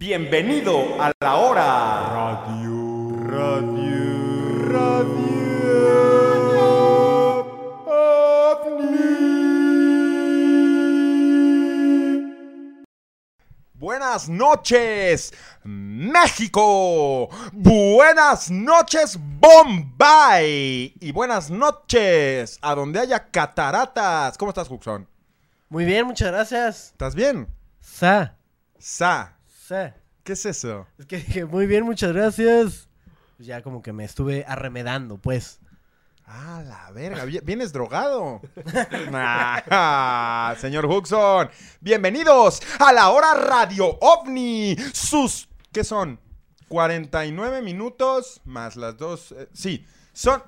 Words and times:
Bienvenido 0.00 1.02
a 1.02 1.12
la 1.18 1.34
hora 1.38 2.08
radio. 2.14 3.16
Radio. 3.26 4.68
Radio. 4.68 5.48
OVNI. 8.62 9.08
Buenas 13.74 14.28
noches, 14.28 15.34
México. 15.64 17.28
Buenas 17.52 18.52
noches, 18.52 19.18
Bombay. 19.20 20.94
Y 21.00 21.10
buenas 21.10 21.50
noches 21.50 22.60
a 22.62 22.76
donde 22.76 23.00
haya 23.00 23.32
cataratas. 23.32 24.38
¿Cómo 24.38 24.50
estás, 24.52 24.68
Juxon? 24.68 25.08
Muy 25.68 25.84
bien, 25.84 26.06
muchas 26.06 26.28
gracias. 26.30 26.92
¿Estás 26.92 27.16
bien? 27.16 27.48
Sa, 27.80 28.36
Sa. 28.78 29.37
¿Qué 30.24 30.32
es 30.32 30.46
eso? 30.46 30.86
Es 30.98 31.06
que 31.06 31.16
dije, 31.18 31.44
muy 31.44 31.66
bien, 31.66 31.84
muchas 31.84 32.12
gracias. 32.12 32.88
Pues 33.36 33.46
ya 33.46 33.62
como 33.62 33.82
que 33.82 33.92
me 33.92 34.04
estuve 34.04 34.44
arremedando, 34.48 35.18
pues. 35.18 35.60
Ah, 36.26 36.62
la 36.66 36.90
verga, 36.92 37.24
vi- 37.24 37.40
vienes 37.42 37.72
drogado. 37.72 38.40
Ah, 39.12 40.54
señor 40.60 40.86
Huxon, 40.86 41.50
bienvenidos 41.80 42.60
a 42.78 42.92
la 42.92 43.10
hora 43.10 43.34
Radio 43.34 43.98
OVNI. 44.00 44.76
Sus, 44.92 45.48
¿qué 45.72 45.84
son? 45.84 46.18
49 46.68 47.62
minutos 47.62 48.40
más 48.44 48.76
las 48.76 48.96
dos. 48.98 49.32
eh, 49.32 49.48
sí, 49.52 49.86
son. 50.12 50.42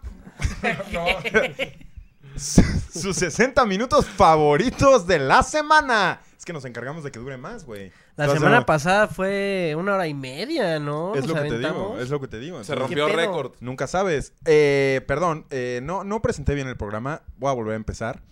No. 0.92 1.06
Sus 2.36 3.16
60 3.16 3.64
minutos 3.66 4.06
favoritos 4.06 5.06
de 5.06 5.18
la 5.18 5.42
semana. 5.42 6.20
Es 6.40 6.46
que 6.46 6.54
nos 6.54 6.64
encargamos 6.64 7.04
de 7.04 7.12
que 7.12 7.18
dure 7.18 7.36
más, 7.36 7.66
güey. 7.66 7.92
La 8.16 8.24
Entonces, 8.24 8.38
semana 8.38 8.64
pasada 8.64 9.08
fue 9.08 9.74
una 9.76 9.92
hora 9.92 10.08
y 10.08 10.14
media, 10.14 10.78
¿no? 10.78 11.14
Es 11.14 11.26
lo 11.26 11.34
que 11.34 11.50
te 11.50 11.58
digo, 11.58 11.98
es 12.00 12.08
lo 12.08 12.18
que 12.18 12.28
te 12.28 12.38
digo. 12.38 12.64
Se 12.64 12.74
rompió 12.74 13.08
récord. 13.08 13.52
Nunca 13.60 13.86
sabes. 13.86 14.32
Eh, 14.46 15.02
perdón, 15.06 15.44
eh, 15.50 15.80
no, 15.82 16.02
no 16.02 16.22
presenté 16.22 16.54
bien 16.54 16.66
el 16.66 16.78
programa. 16.78 17.20
Voy 17.36 17.50
a 17.50 17.52
volver 17.52 17.74
a 17.74 17.76
empezar. 17.76 18.22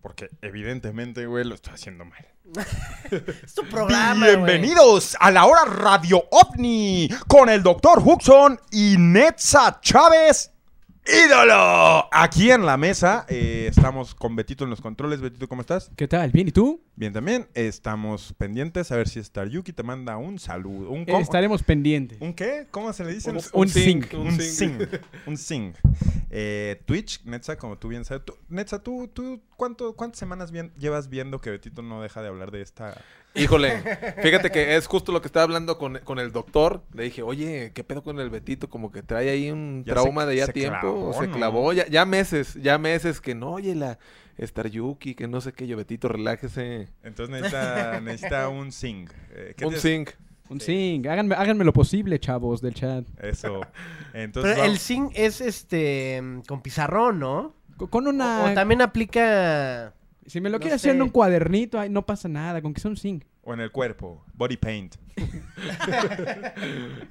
Porque 0.00 0.30
evidentemente, 0.40 1.26
güey, 1.26 1.44
lo 1.44 1.54
estoy 1.54 1.74
haciendo 1.74 2.06
mal. 2.06 2.26
Es 3.44 3.52
tu 3.52 3.62
programa. 3.68 4.24
Bienvenidos 4.24 5.14
a 5.20 5.30
la 5.30 5.44
hora 5.44 5.66
Radio 5.66 6.24
OVNI 6.30 7.10
con 7.26 7.50
el 7.50 7.62
doctor 7.62 7.98
Huxon 8.02 8.58
y 8.70 8.96
Netza 8.96 9.82
Chávez. 9.82 10.52
¡Ídolo! 11.08 12.06
Aquí 12.12 12.50
en 12.50 12.66
la 12.66 12.76
mesa 12.76 13.24
eh, 13.28 13.66
estamos 13.70 14.14
con 14.14 14.36
Betito 14.36 14.64
en 14.64 14.70
los 14.70 14.80
controles. 14.82 15.20
Betito, 15.22 15.48
¿cómo 15.48 15.62
estás? 15.62 15.90
¿Qué 15.96 16.06
tal? 16.06 16.30
¿Bien? 16.32 16.48
¿Y 16.48 16.52
tú? 16.52 16.82
Bien 16.96 17.12
también. 17.14 17.48
Estamos 17.54 18.34
pendientes 18.36 18.92
a 18.92 18.96
ver 18.96 19.08
si 19.08 19.18
Star 19.20 19.48
Yuki 19.48 19.72
te 19.72 19.82
manda 19.82 20.18
un 20.18 20.38
saludo. 20.38 20.90
¿Un, 20.90 21.06
cómo? 21.06 21.20
Estaremos 21.20 21.62
pendientes. 21.62 22.18
¿Un 22.20 22.34
qué? 22.34 22.66
¿Cómo 22.70 22.92
se 22.92 23.04
le 23.04 23.14
dice? 23.14 23.30
Un- 23.30 23.40
Un 23.54 23.68
sing. 23.68 24.04
Un 24.14 24.38
sing. 24.38 24.78
Un 25.26 25.36
sing. 25.38 25.72
Eh, 26.30 26.82
Twitch, 26.84 27.22
Netza, 27.24 27.56
como 27.56 27.78
tú 27.78 27.88
bien 27.88 28.04
sabes. 28.04 28.24
Tú- 28.24 28.36
Netza, 28.48 28.82
¿tú, 28.82 29.08
tú 29.08 29.40
cuánto, 29.56 29.94
cuántas 29.96 30.18
semanas 30.18 30.50
bien- 30.50 30.72
llevas 30.78 31.08
viendo 31.08 31.40
que 31.40 31.50
Betito 31.50 31.80
no 31.82 32.02
deja 32.02 32.20
de 32.22 32.28
hablar 32.28 32.50
de 32.50 32.60
esta... 32.62 33.00
Híjole, 33.34 33.70
fíjate 34.22 34.50
que 34.50 34.76
es 34.76 34.86
justo 34.86 35.12
lo 35.12 35.20
que 35.20 35.26
estaba 35.28 35.44
hablando 35.44 35.78
con, 35.78 35.98
con 36.00 36.18
el 36.18 36.32
doctor. 36.32 36.82
Le 36.92 37.04
dije, 37.04 37.22
oye, 37.22 37.72
¿qué 37.74 37.84
pedo 37.84 38.02
con 38.02 38.18
el 38.20 38.30
Betito? 38.30 38.68
Como 38.68 38.90
que 38.90 39.02
trae 39.02 39.30
ahí 39.30 39.50
un 39.50 39.84
Ya 39.86 39.92
trauma 39.94 40.22
se- 40.24 40.28
de 40.30 40.36
ya 40.36 40.46
se 40.46 40.52
tiempo. 40.52 40.80
clavó, 40.80 41.12
se 41.14 41.26
¿no? 41.28 41.36
clavó, 41.36 41.72
ya, 41.72 41.86
ya 41.86 42.04
meses, 42.04 42.54
ya 42.54 42.78
meses 42.78 43.20
que 43.20 43.34
no, 43.34 43.52
oye, 43.52 43.74
la 43.74 43.98
Star 44.38 44.68
Yuki, 44.68 45.14
que 45.14 45.28
no 45.28 45.40
sé 45.40 45.52
qué, 45.52 45.66
yo, 45.66 45.76
Betito, 45.76 46.08
relájese. 46.08 46.88
Entonces 47.02 47.30
necesita, 47.34 48.00
necesita 48.00 48.48
un 48.48 48.70
sing. 48.72 49.08
Eh, 49.30 49.54
¿qué 49.56 49.66
Un 49.66 49.74
zinc. 49.76 50.10
Un 50.50 50.60
Sí. 50.60 50.66
sing. 50.66 51.06
Háganme, 51.08 51.34
háganme 51.34 51.64
lo 51.64 51.72
posible, 51.72 52.18
chavos 52.18 52.60
del 52.60 52.74
chat. 52.74 53.04
Eso. 53.22 53.60
Entonces, 54.14 54.52
Pero 54.54 54.64
el 54.64 54.70
vamos- 54.72 54.82
zinc 54.82 55.12
es 55.14 55.40
este 55.40 56.22
con 56.46 56.62
pizarrón, 56.62 57.18
¿no? 57.18 57.54
Co- 57.76 57.88
Con 57.88 58.06
una... 58.08 58.44
o 58.44 58.54
también 58.54 58.80
aplica. 58.82 59.94
Si 60.26 60.40
me 60.40 60.50
lo 60.50 60.56
no 60.56 60.60
quiere 60.60 60.76
hacer 60.76 60.90
en 60.92 60.96
sé. 60.98 61.02
un 61.02 61.08
cuadernito, 61.10 61.78
ay, 61.78 61.88
no 61.90 62.04
pasa 62.04 62.28
nada. 62.28 62.60
Con 62.62 62.74
que 62.74 62.80
sea 62.80 62.90
un 62.90 62.96
sing. 62.96 63.22
O 63.48 63.54
en 63.54 63.60
el 63.60 63.72
cuerpo. 63.72 64.22
Body 64.34 64.56
paint. 64.58 64.94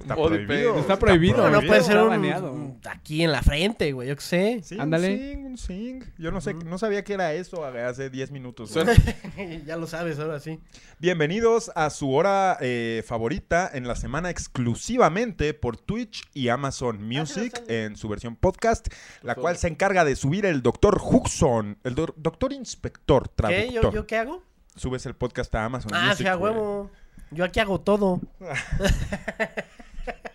Está 0.00 0.14
Body 0.14 0.46
prohibido. 0.46 0.70
paint. 0.72 0.78
Está 0.80 0.98
prohibido. 0.98 1.50
No, 1.50 1.60
puede 1.62 1.82
ser 1.82 1.98
un, 1.98 2.78
aquí 2.88 3.22
en 3.22 3.32
la 3.32 3.42
frente, 3.42 3.92
güey, 3.92 4.08
yo 4.08 4.14
qué 4.16 4.22
sé. 4.22 4.60
Sí, 4.62 4.76
Ándale. 4.78 5.10
un 5.10 5.18
sing, 5.18 5.46
un 5.46 5.58
sing. 5.58 6.04
Yo 6.16 6.30
no 6.30 6.40
sé, 6.40 6.54
no 6.54 6.78
sabía 6.78 7.02
que 7.04 7.12
era 7.14 7.34
eso 7.34 7.64
hace 7.64 8.08
10 8.08 8.30
minutos. 8.30 8.72
Ya 9.66 9.76
lo 9.76 9.86
sabes, 9.86 10.18
ahora 10.18 10.40
sí. 10.40 10.58
Bienvenidos 11.00 11.70
a 11.74 11.90
su 11.90 12.12
hora 12.12 12.56
eh, 12.60 13.02
favorita 13.06 13.68
en 13.72 13.86
la 13.88 13.96
semana 13.96 14.30
exclusivamente 14.30 15.54
por 15.54 15.76
Twitch 15.76 16.22
y 16.34 16.48
Amazon 16.48 17.02
Music 17.06 17.62
en 17.68 17.96
su 17.96 18.08
versión 18.08 18.36
podcast, 18.36 18.88
la 19.22 19.34
favor. 19.34 19.42
cual 19.42 19.56
se 19.58 19.68
encarga 19.68 20.04
de 20.04 20.16
subir 20.16 20.46
el 20.46 20.62
doctor 20.62 21.00
Huxon, 21.02 21.78
el 21.84 21.94
do- 21.94 22.14
doctor 22.16 22.52
inspector 22.52 23.28
¿Qué? 23.28 23.34
traductor. 23.36 23.82
¿Yo, 23.82 23.92
¿Yo 23.92 24.06
qué 24.06 24.16
hago? 24.16 24.42
Subes 24.78 25.04
el 25.06 25.14
podcast 25.14 25.54
a 25.54 25.64
Amazon 25.64 25.92
Ah, 25.94 26.06
Music. 26.08 26.18
sí, 26.18 26.26
a 26.26 26.34
güey. 26.34 26.52
huevo. 26.52 26.90
Yo 27.30 27.44
aquí 27.44 27.60
hago 27.60 27.80
todo. 27.80 28.20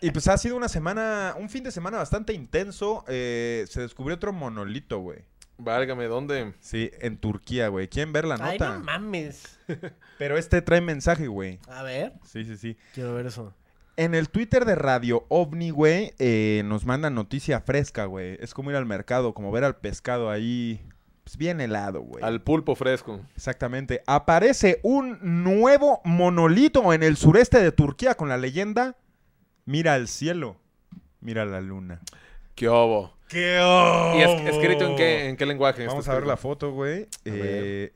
Y 0.02 0.12
pues 0.12 0.28
ha 0.28 0.38
sido 0.38 0.58
una 0.58 0.68
semana, 0.68 1.34
un 1.40 1.50
fin 1.50 1.64
de 1.64 1.72
semana 1.72 1.98
bastante 1.98 2.34
intenso. 2.34 3.06
eh, 3.08 3.66
se 3.70 3.82
descubrió 3.82 4.16
otro 4.18 4.34
monolito, 4.34 5.00
güey. 5.00 5.20
Válgame, 5.58 6.06
¿dónde? 6.06 6.54
Sí, 6.60 6.92
en 7.00 7.18
Turquía, 7.18 7.70
güey. 7.70 7.88
¿Quieren 7.88 8.12
ver 8.12 8.26
la 8.26 8.36
Ay, 8.36 8.60
nota? 8.60 8.78
no 8.78 8.84
mames. 8.84 9.58
Pero 10.20 10.38
este 10.38 10.62
trae 10.62 10.82
mensaje, 10.82 11.28
güey. 11.28 11.60
A 11.68 11.84
ver, 11.84 12.14
Sí, 12.26 12.44
sí, 12.44 12.58
sí. 12.58 12.78
quiero 12.94 13.14
ver 13.16 13.28
eso. 13.28 13.54
En 13.96 14.14
el 14.14 14.30
Twitter 14.30 14.66
de 14.66 14.76
Radio 14.76 15.26
OVNI, 15.30 15.70
güey, 15.70 16.14
eh, 16.20 16.64
nos 16.66 16.86
mandan 16.86 17.16
noticia 17.16 17.62
fresca, 17.62 18.06
güey. 18.06 18.38
Es 18.42 18.54
como 18.54 18.72
ir 18.72 18.76
al 18.76 18.86
mercado, 18.86 19.34
como 19.34 19.52
ver 19.52 19.64
al 19.64 19.78
pescado 19.78 20.30
ahí, 20.30 20.86
pues 21.24 21.38
bien 21.38 21.62
helado, 21.62 22.02
güey. 22.02 22.24
Al 22.24 22.42
pulpo 22.42 22.76
fresco. 22.76 23.22
Exactamente. 23.36 24.02
Aparece 24.08 24.80
un 24.84 25.18
nuevo 25.44 26.02
monolito 26.04 26.94
en 26.94 27.04
el 27.04 27.16
sureste 27.18 27.62
de 27.62 27.72
Turquía 27.72 28.16
con 28.16 28.30
la 28.30 28.38
leyenda 28.38 28.96
Mira 29.66 29.94
al 29.94 30.10
cielo, 30.10 30.58
mira 31.22 31.46
la 31.46 31.62
luna. 31.62 32.02
¿Qué 32.54 32.68
obo? 32.68 33.16
¡Qué 33.30 33.58
¿Y 34.18 34.22
es- 34.22 34.54
escrito 34.54 34.86
en 34.86 34.98
qué, 34.98 35.30
en 35.30 35.38
qué 35.38 35.46
lenguaje? 35.46 35.88
Vamos 35.88 36.02
está 36.02 36.12
a 36.12 36.16
ver 36.16 36.28
la 36.28 36.36
foto, 36.36 36.74
güey. 36.74 37.08
Eh, 37.24 37.94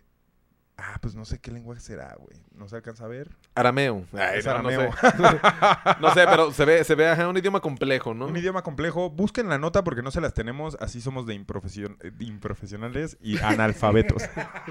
ah, 0.77 0.97
pues 1.01 1.15
no 1.15 1.25
sé 1.25 1.39
qué 1.39 1.51
lenguaje 1.51 1.81
será, 1.81 2.15
güey. 2.19 2.37
No 2.55 2.67
se 2.69 2.75
alcanza 2.75 3.05
a 3.05 3.07
ver. 3.07 3.29
Arameo. 3.55 4.05
Ay, 4.13 4.39
Es 4.39 4.45
no, 4.45 4.61
no 4.61 4.69
arameo. 4.69 4.91
sé. 4.93 5.07
no 6.01 6.13
sé, 6.13 6.25
pero 6.27 6.51
se 6.51 6.65
ve, 6.65 6.83
se 6.83 6.95
ve 6.95 7.07
ajá, 7.09 7.27
un 7.27 7.37
idioma 7.37 7.59
complejo, 7.61 8.13
¿no? 8.13 8.27
Un 8.27 8.37
idioma 8.37 8.61
complejo. 8.63 9.09
Busquen 9.09 9.49
la 9.49 9.57
nota 9.57 9.83
porque 9.83 10.01
no 10.01 10.11
se 10.11 10.21
las 10.21 10.33
tenemos. 10.33 10.77
Así 10.79 11.01
somos 11.01 11.25
de, 11.25 11.35
improfesion- 11.35 11.97
eh, 12.03 12.11
de 12.11 12.25
improfesionales 12.25 13.17
y 13.21 13.37
analfabetos. 13.43 14.23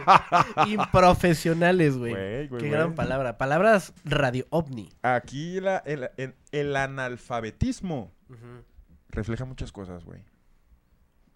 Improfesionales, 0.66 1.96
güey. 1.98 2.14
Qué 2.48 2.68
gran 2.70 2.94
palabra. 2.94 3.38
Palabras 3.38 3.92
radio 4.04 4.46
ovni. 4.50 4.90
Aquí 5.02 5.60
la- 5.60 5.78
el, 5.86 6.10
el- 6.16 6.34
el 6.52 6.76
analfabetismo 6.76 8.12
refleja 9.08 9.44
muchas 9.44 9.72
cosas, 9.72 10.04
güey. 10.04 10.22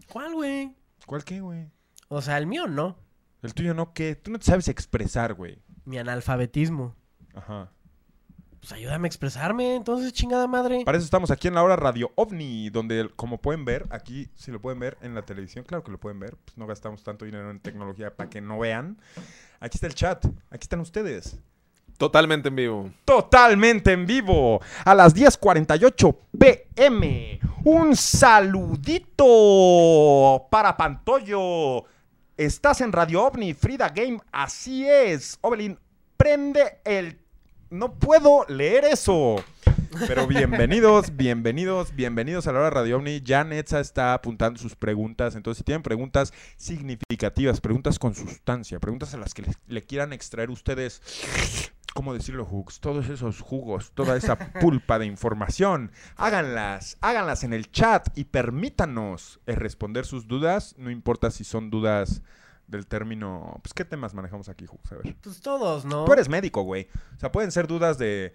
¿Cuál, 0.08 0.34
güey? 0.34 0.75
¿Cuál 1.06 1.25
qué, 1.25 1.41
güey? 1.41 1.66
O 2.08 2.20
sea, 2.22 2.38
el 2.38 2.47
mío 2.47 2.66
no. 2.66 2.97
El 3.43 3.55
tuyo 3.55 3.75
no, 3.75 3.93
¿qué? 3.93 4.17
Tú 4.17 4.31
no 4.31 4.39
te 4.39 4.45
sabes 4.45 4.69
expresar, 4.69 5.34
güey. 5.34 5.59
Mi 5.84 5.99
analfabetismo. 5.99 6.95
Ajá. 7.34 7.71
Pues 8.61 8.73
ayúdame 8.73 9.06
a 9.06 9.09
expresarme, 9.09 9.75
entonces, 9.75 10.12
chingada 10.12 10.47
madre. 10.47 10.84
Para 10.84 10.99
eso 10.99 11.06
estamos 11.06 11.31
aquí 11.31 11.49
en 11.49 11.55
la 11.55 11.62
hora 11.62 11.77
Radio 11.77 12.12
OVNI, 12.15 12.69
donde, 12.69 13.09
como 13.17 13.39
pueden 13.41 13.65
ver, 13.65 13.87
aquí, 13.89 14.29
si 14.34 14.50
lo 14.50 14.61
pueden 14.61 14.79
ver 14.79 14.99
en 15.00 15.15
la 15.15 15.23
televisión, 15.23 15.65
claro 15.65 15.83
que 15.83 15.91
lo 15.91 15.99
pueden 15.99 16.21
ver, 16.21 16.37
pues 16.45 16.59
no 16.59 16.67
gastamos 16.67 17.03
tanto 17.03 17.25
dinero 17.25 17.50
en 17.50 17.61
tecnología 17.61 18.15
para 18.15 18.29
que 18.29 18.43
no 18.43 18.59
vean. 18.59 18.99
Aquí 19.61 19.79
está 19.79 19.87
el 19.87 19.95
chat, 19.95 20.27
aquí 20.50 20.65
están 20.65 20.81
ustedes. 20.81 21.39
Totalmente 21.97 22.49
en 22.49 22.56
vivo. 22.56 22.91
Totalmente 23.06 23.93
en 23.93 24.05
vivo, 24.05 24.61
a 24.85 24.94
las 24.94 25.17
10.48 25.17 26.17
pm. 26.38 27.41
Un 27.64 27.97
saludito 27.97 29.26
para 30.50 30.76
Pantollo. 30.76 31.85
Estás 32.40 32.81
en 32.81 32.90
Radio 32.90 33.25
OVNI, 33.25 33.52
Frida 33.52 33.90
Game, 33.90 34.19
así 34.32 34.88
es. 34.88 35.38
Ovelin, 35.42 35.78
prende 36.16 36.81
el... 36.87 37.19
No 37.69 37.92
puedo 37.92 38.46
leer 38.48 38.87
eso. 38.87 39.44
Pero 40.08 40.26
bienvenidos, 40.26 41.14
bienvenidos, 41.19 41.94
bienvenidos 41.94 42.46
a 42.46 42.52
la 42.52 42.60
hora 42.60 42.70
Radio 42.70 42.96
OVNI. 42.96 43.20
Ya 43.20 43.42
está 43.42 44.14
apuntando 44.14 44.58
sus 44.58 44.75
preguntas. 44.75 45.34
Entonces, 45.34 45.58
si 45.58 45.64
tienen 45.64 45.82
preguntas 45.82 46.32
significativas, 46.56 47.60
preguntas 47.60 47.98
con 47.98 48.14
sustancia, 48.14 48.81
preguntas 48.81 49.12
a 49.12 49.19
las 49.19 49.34
que 49.34 49.42
le, 49.42 49.52
le 49.69 49.84
quieran 49.84 50.14
extraer 50.14 50.48
ustedes, 50.48 51.02
¿cómo 51.94 52.14
decirlo, 52.14 52.44
Hooks? 52.44 52.81
Todos 52.81 53.08
esos 53.08 53.40
jugos, 53.40 53.92
toda 53.92 54.16
esa 54.16 54.37
pulpa 54.60 54.98
de 54.98 55.06
información, 55.06 55.92
háganlas, 56.16 56.96
háganlas 57.00 57.44
en 57.44 57.52
el 57.52 57.70
chat 57.70 58.08
y 58.16 58.25
permítanos 58.25 59.40
eh, 59.46 59.54
responder 59.54 60.06
sus 60.06 60.26
dudas. 60.26 60.75
No 60.78 60.90
importa 60.90 61.31
si 61.31 61.44
son 61.44 61.70
dudas 61.70 62.22
del 62.66 62.87
término. 62.87 63.58
Pues, 63.62 63.75
¿qué 63.75 63.84
temas 63.84 64.14
manejamos 64.14 64.48
aquí, 64.48 64.66
Hooks? 64.66 64.92
A 64.92 64.96
ver. 64.96 65.16
Pues 65.20 65.40
todos, 65.40 65.84
¿no? 65.84 66.04
Tú 66.04 66.12
eres 66.12 66.28
médico, 66.28 66.62
güey. 66.62 66.88
O 67.16 67.20
sea, 67.20 67.32
pueden 67.32 67.50
ser 67.52 67.66
dudas 67.66 67.98
de 67.98 68.34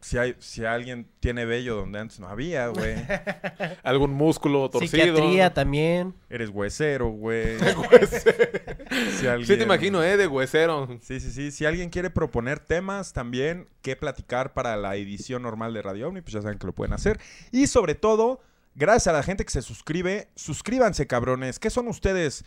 si, 0.00 0.18
hay, 0.18 0.36
si 0.38 0.64
alguien 0.64 1.08
tiene 1.20 1.44
vello 1.44 1.74
donde 1.76 1.98
antes 1.98 2.20
no 2.20 2.28
había, 2.28 2.68
güey. 2.68 2.94
Algún 3.82 4.12
músculo 4.12 4.68
torcido. 4.70 5.04
Psiquiatría 5.04 5.52
también. 5.52 6.14
Eres 6.30 6.50
huesero, 6.50 7.08
güey. 7.08 7.56
Si 9.18 9.26
alguien- 9.26 9.46
Sí 9.46 9.56
te 9.56 9.62
imagino, 9.64 10.02
¿eh? 10.02 10.16
De 10.16 10.26
huesero. 10.26 10.88
Sí, 11.02 11.20
sí, 11.20 11.30
sí. 11.30 11.50
Si 11.50 11.64
alguien 11.66 11.90
quiere 11.90 12.10
proponer 12.10 12.60
temas 12.60 13.12
también 13.12 13.68
que 13.82 13.96
platicar 13.96 14.54
para 14.54 14.76
la 14.76 14.96
edición 14.96 15.42
normal 15.42 15.74
de 15.74 15.82
Radio 15.82 16.08
Omni, 16.08 16.20
pues 16.20 16.34
ya 16.34 16.42
saben 16.42 16.58
que 16.58 16.66
lo 16.66 16.72
pueden 16.72 16.92
hacer. 16.92 17.18
Y 17.50 17.66
sobre 17.66 17.94
todo, 17.94 18.40
gracias 18.74 19.08
a 19.08 19.12
la 19.16 19.22
gente 19.22 19.44
que 19.44 19.50
se 19.50 19.62
suscribe, 19.62 20.28
suscríbanse, 20.34 21.06
cabrones. 21.06 21.58
¿Qué 21.58 21.70
son 21.70 21.88
ustedes? 21.88 22.44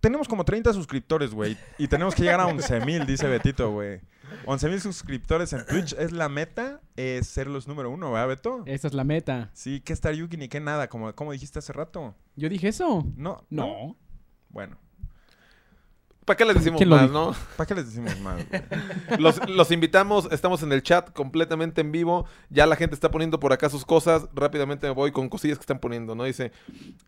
Tenemos 0.00 0.28
como 0.28 0.44
30 0.44 0.72
suscriptores, 0.74 1.32
güey. 1.32 1.56
Y 1.78 1.88
tenemos 1.88 2.14
que 2.14 2.22
llegar 2.22 2.40
a 2.40 2.46
11 2.46 2.80
mil, 2.84 3.06
dice 3.06 3.26
Betito, 3.26 3.70
güey. 3.72 4.00
11 4.46 4.68
mil 4.68 4.80
suscriptores 4.80 5.52
en 5.52 5.64
Twitch 5.66 5.94
es 5.94 6.12
la 6.12 6.28
meta, 6.28 6.80
es 6.96 7.26
ser 7.26 7.46
los 7.46 7.66
número 7.68 7.90
uno, 7.90 8.12
¿verdad, 8.12 8.28
Beto? 8.28 8.62
Esa 8.66 8.88
es 8.88 8.94
la 8.94 9.04
meta. 9.04 9.50
Sí, 9.54 9.80
que 9.80 9.92
estar 9.92 10.12
Yuki 10.12 10.36
ni 10.36 10.48
que 10.48 10.60
nada, 10.60 10.88
como, 10.88 11.14
como 11.14 11.32
dijiste 11.32 11.58
hace 11.58 11.72
rato. 11.72 12.14
¿Yo 12.36 12.48
dije 12.48 12.68
eso? 12.68 13.06
No, 13.16 13.46
No. 13.50 13.96
Bueno, 14.50 14.76
¿Para 16.24 16.36
qué 16.36 16.44
les 16.44 16.54
decimos 16.54 16.78
¿Quién 16.78 16.88
lo 16.88 16.96
más, 16.96 17.10
no? 17.10 17.34
¿para 17.56 17.66
qué 17.66 17.74
les 17.74 17.86
decimos 17.86 18.18
más? 18.20 18.44
Los, 19.18 19.48
los 19.48 19.70
invitamos, 19.70 20.28
estamos 20.32 20.62
en 20.62 20.72
el 20.72 20.82
chat 20.82 21.12
completamente 21.12 21.82
en 21.82 21.92
vivo. 21.92 22.26
Ya 22.50 22.66
la 22.66 22.76
gente 22.76 22.94
está 22.94 23.10
poniendo 23.10 23.38
por 23.38 23.52
acá 23.52 23.68
sus 23.68 23.84
cosas. 23.84 24.26
Rápidamente 24.34 24.86
me 24.86 24.94
voy 24.94 25.12
con 25.12 25.28
cosillas 25.28 25.58
que 25.58 25.62
están 25.62 25.78
poniendo, 25.78 26.14
¿no? 26.14 26.24
Dice, 26.24 26.52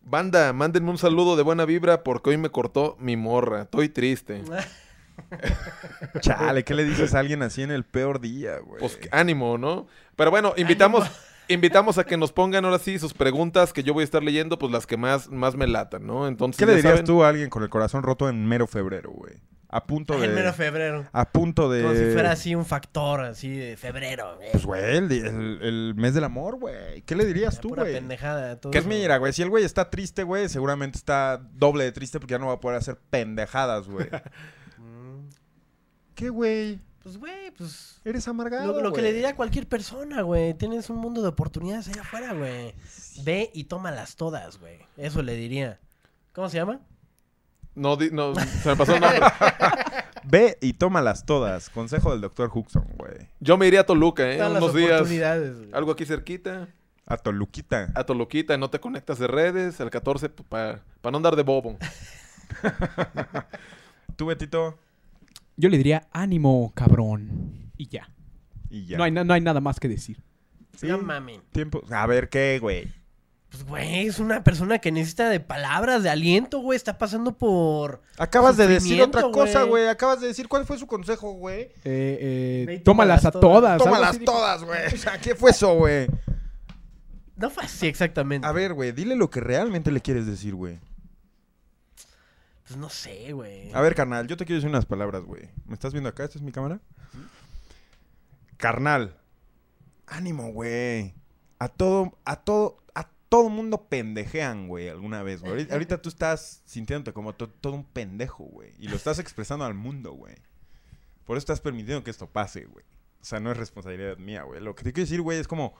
banda, 0.03 0.53
mándenme 0.53 0.89
un 0.89 0.97
saludo 0.97 1.35
de 1.35 1.43
buena 1.43 1.65
vibra 1.65 2.03
porque 2.03 2.29
hoy 2.29 2.37
me 2.37 2.49
cortó 2.49 2.95
mi 2.99 3.17
morra. 3.17 3.63
Estoy 3.63 3.89
triste. 3.89 4.43
Chale, 6.19 6.63
¿qué 6.63 6.73
le 6.73 6.83
dices 6.85 7.13
a 7.13 7.19
alguien 7.19 7.41
así 7.41 7.63
en 7.63 7.71
el 7.71 7.83
peor 7.83 8.19
día, 8.19 8.59
güey? 8.59 8.79
Pues 8.79 8.99
ánimo, 9.11 9.57
¿no? 9.57 9.87
Pero 10.15 10.31
bueno, 10.31 10.53
invitamos, 10.57 11.05
invitamos 11.49 11.97
a 11.97 12.03
que 12.05 12.17
nos 12.17 12.31
pongan 12.31 12.65
ahora 12.65 12.79
sí 12.79 12.99
sus 12.99 13.13
preguntas 13.13 13.73
que 13.73 13.83
yo 13.83 13.93
voy 13.93 14.01
a 14.01 14.05
estar 14.05 14.23
leyendo, 14.23 14.57
pues 14.59 14.71
las 14.71 14.85
que 14.87 14.97
más, 14.97 15.29
más 15.29 15.55
me 15.55 15.67
latan, 15.67 16.05
¿no? 16.07 16.27
Entonces, 16.27 16.59
¿Qué 16.59 16.65
le 16.65 16.75
dirías 16.75 16.93
saben, 16.93 17.05
tú 17.05 17.23
a 17.23 17.29
alguien 17.29 17.49
con 17.49 17.63
el 17.63 17.69
corazón 17.69 18.03
roto 18.03 18.29
en 18.29 18.45
mero 18.47 18.67
febrero, 18.67 19.11
güey? 19.11 19.33
A 19.69 19.85
punto 19.85 20.13
En 20.23 20.33
mero 20.33 20.47
de... 20.47 20.53
febrero. 20.53 21.05
A 21.11 21.29
punto 21.29 21.69
de... 21.69 21.81
Como 21.83 21.93
si 21.93 22.05
fuera 22.13 22.31
así 22.31 22.55
un 22.55 22.65
factor, 22.65 23.19
así 23.19 23.49
de 23.49 23.75
febrero. 23.75 24.37
güey. 24.37 24.49
Pues, 24.53 24.65
güey, 24.65 24.95
el, 24.97 25.11
el- 25.11 25.59
el 25.61 25.93
mes 25.95 26.13
del 26.13 26.23
amor, 26.23 26.55
güey. 26.57 27.01
¿Qué 27.01 27.15
le 27.15 27.25
dirías 27.25 27.55
La 27.55 27.61
tú, 27.61 27.69
pura 27.69 27.83
güey? 27.83 27.93
pendejada. 27.95 28.55
todo 28.61 28.71
Que 28.71 28.77
es 28.77 28.85
eso. 28.85 28.89
mira, 28.89 29.17
güey. 29.17 29.33
Si 29.33 29.41
el 29.41 29.49
güey 29.49 29.65
está 29.65 29.89
triste, 29.89 30.23
güey, 30.23 30.47
seguramente 30.47 30.97
está 30.97 31.41
doble 31.53 31.83
de 31.83 31.91
triste 31.91 32.17
porque 32.17 32.31
ya 32.31 32.39
no 32.39 32.47
va 32.47 32.53
a 32.53 32.59
poder 32.61 32.77
hacer 32.77 32.97
pendejadas, 33.09 33.87
güey. 33.89 34.07
Mm, 34.77 35.27
¿Qué, 36.15 36.29
güey? 36.29 36.79
Pues, 37.07 37.17
güey, 37.19 37.51
pues... 37.57 38.01
Eres 38.03 38.27
amargado, 38.27 38.73
Lo, 38.73 38.81
lo 38.81 38.91
que 38.91 39.01
le 39.01 39.13
diría 39.13 39.29
a 39.29 39.35
cualquier 39.37 39.65
persona, 39.65 40.23
güey. 40.23 40.53
Tienes 40.55 40.89
un 40.89 40.97
mundo 40.97 41.21
de 41.21 41.29
oportunidades 41.29 41.87
allá 41.87 42.01
afuera, 42.01 42.33
güey. 42.33 42.75
Ve 43.23 43.49
y 43.53 43.63
tómalas 43.63 44.17
todas, 44.17 44.59
güey. 44.59 44.79
Eso 44.97 45.21
le 45.21 45.37
diría. 45.37 45.79
¿Cómo 46.33 46.49
se 46.49 46.57
llama? 46.57 46.81
No, 47.75 47.95
di- 47.95 48.09
no, 48.11 48.35
se 48.35 48.67
me 48.67 48.75
pasó 48.75 48.95
el 48.95 48.99
nombre. 48.99 49.21
Ve 50.25 50.57
y 50.59 50.73
tómalas 50.73 51.25
todas. 51.25 51.69
Consejo 51.69 52.11
del 52.11 52.19
doctor 52.19 52.51
Huxon, 52.53 52.83
güey. 52.97 53.29
Yo 53.39 53.55
me 53.57 53.67
iría 53.67 53.79
a 53.79 53.85
Toluca, 53.85 54.29
¿eh? 54.29 54.35
Todas 54.35 54.51
las 54.51 54.61
Unos 54.63 54.75
días. 54.75 54.91
oportunidades, 54.95 55.57
güey. 55.59 55.69
Algo 55.71 55.91
aquí 55.93 56.05
cerquita. 56.05 56.67
A 57.05 57.15
Toluquita. 57.15 57.89
A 57.95 58.03
Toluquita, 58.03 58.57
no 58.57 58.69
te 58.69 58.81
conectas 58.81 59.17
de 59.17 59.27
redes. 59.27 59.79
El 59.79 59.89
14, 59.91 60.27
para 60.27 60.81
no 61.09 61.15
andar 61.15 61.37
de 61.37 61.43
bobo. 61.43 61.77
¿Tú, 64.17 64.25
Betito? 64.25 64.77
Yo 65.57 65.69
le 65.69 65.77
diría 65.77 66.07
ánimo, 66.11 66.71
cabrón. 66.75 67.71
Y 67.77 67.87
ya. 67.87 68.09
Y 68.69 68.85
ya. 68.85 68.97
No, 68.97 69.03
hay, 69.03 69.11
na- 69.11 69.23
no 69.23 69.33
hay 69.33 69.41
nada 69.41 69.59
más 69.59 69.79
que 69.79 69.87
decir. 69.87 70.21
Sí. 70.77 70.87
No 70.87 70.99
mamen. 70.99 71.41
Tiempo. 71.51 71.81
A 71.91 72.05
ver, 72.05 72.29
¿qué, 72.29 72.59
güey? 72.61 72.87
Pues, 73.49 73.63
güey, 73.63 74.07
es 74.07 74.19
una 74.19 74.43
persona 74.43 74.77
que 74.79 74.91
necesita 74.91 75.29
de 75.29 75.39
palabras, 75.39 76.03
de 76.03 76.09
aliento, 76.09 76.59
güey. 76.59 76.75
Está 76.75 76.97
pasando 76.97 77.37
por... 77.37 78.01
Acabas 78.17 78.57
de 78.57 78.67
decir 78.67 78.81
Sufrimiento, 78.99 79.17
otra 79.19 79.31
cosa, 79.31 79.59
güey. 79.61 79.83
güey. 79.83 79.87
Acabas 79.87 80.21
de 80.21 80.27
decir 80.27 80.47
cuál 80.47 80.65
fue 80.65 80.77
su 80.77 80.85
consejo, 80.85 81.31
güey. 81.33 81.61
Eh, 81.83 82.65
eh, 82.65 82.77
y 82.79 82.83
tómalas 82.83 83.25
a 83.25 83.31
todas. 83.31 83.71
algo 83.73 83.85
Tómalas 83.85 84.09
así 84.11 84.19
dijo. 84.19 84.31
todas, 84.33 84.63
güey. 84.63 84.85
O 84.93 84.97
sea, 84.97 85.17
¿qué 85.19 85.33
fue 85.33 85.51
eso, 85.51 85.73
güey? 85.75 86.07
No 87.37 87.49
fue 87.49 87.63
así 87.63 87.87
exactamente. 87.87 88.45
A 88.47 88.51
ver, 88.51 88.73
güey, 88.73 88.91
dile 88.91 89.15
lo 89.15 89.29
que 89.29 89.39
realmente 89.39 89.91
le 89.91 90.01
quieres 90.01 90.25
decir, 90.27 90.53
güey. 90.53 90.79
Pues 92.67 92.77
no 92.77 92.89
sé, 92.89 93.31
güey. 93.33 93.71
A 93.73 93.81
ver, 93.81 93.95
carnal, 93.95 94.27
yo 94.27 94.35
te 94.37 94.45
quiero 94.45 94.57
decir 94.57 94.69
unas 94.69 94.85
palabras, 94.85 95.23
güey. 95.23 95.49
¿Me 95.65 95.73
estás 95.73 95.93
viendo 95.93 96.09
acá? 96.09 96.25
¿Esta 96.25 96.37
es 96.37 96.41
mi 96.43 96.51
cámara? 96.51 96.79
Carnal. 98.57 99.17
Ánimo, 100.07 100.51
güey. 100.51 101.13
A 101.59 101.69
todo, 101.69 102.17
a 102.25 102.37
todo, 102.43 102.83
a 102.93 103.09
todo 103.29 103.49
mundo 103.49 103.87
pendejean, 103.87 104.67
güey, 104.67 104.89
alguna 104.89 105.23
vez, 105.23 105.41
güey. 105.41 105.51
Ahorita, 105.51 105.73
ahorita 105.73 106.01
tú 106.01 106.09
estás 106.09 106.61
sintiéndote 106.65 107.13
como 107.13 107.33
to- 107.35 107.49
todo 107.49 107.73
un 107.73 107.83
pendejo, 107.85 108.43
güey. 108.45 108.73
Y 108.79 108.87
lo 108.87 108.95
estás 108.95 109.19
expresando 109.19 109.65
al 109.65 109.73
mundo, 109.73 110.11
güey. 110.13 110.35
Por 111.25 111.35
eso 111.37 111.43
estás 111.43 111.61
permitiendo 111.61 112.03
que 112.03 112.11
esto 112.11 112.27
pase, 112.29 112.65
güey. 112.65 112.85
O 113.21 113.25
sea, 113.25 113.39
no 113.39 113.51
es 113.51 113.57
responsabilidad 113.57 114.17
mía, 114.17 114.43
güey. 114.43 114.61
Lo 114.61 114.75
que 114.75 114.83
te 114.83 114.93
quiero 114.93 115.05
decir, 115.05 115.21
güey, 115.21 115.39
es 115.39 115.47
como, 115.47 115.73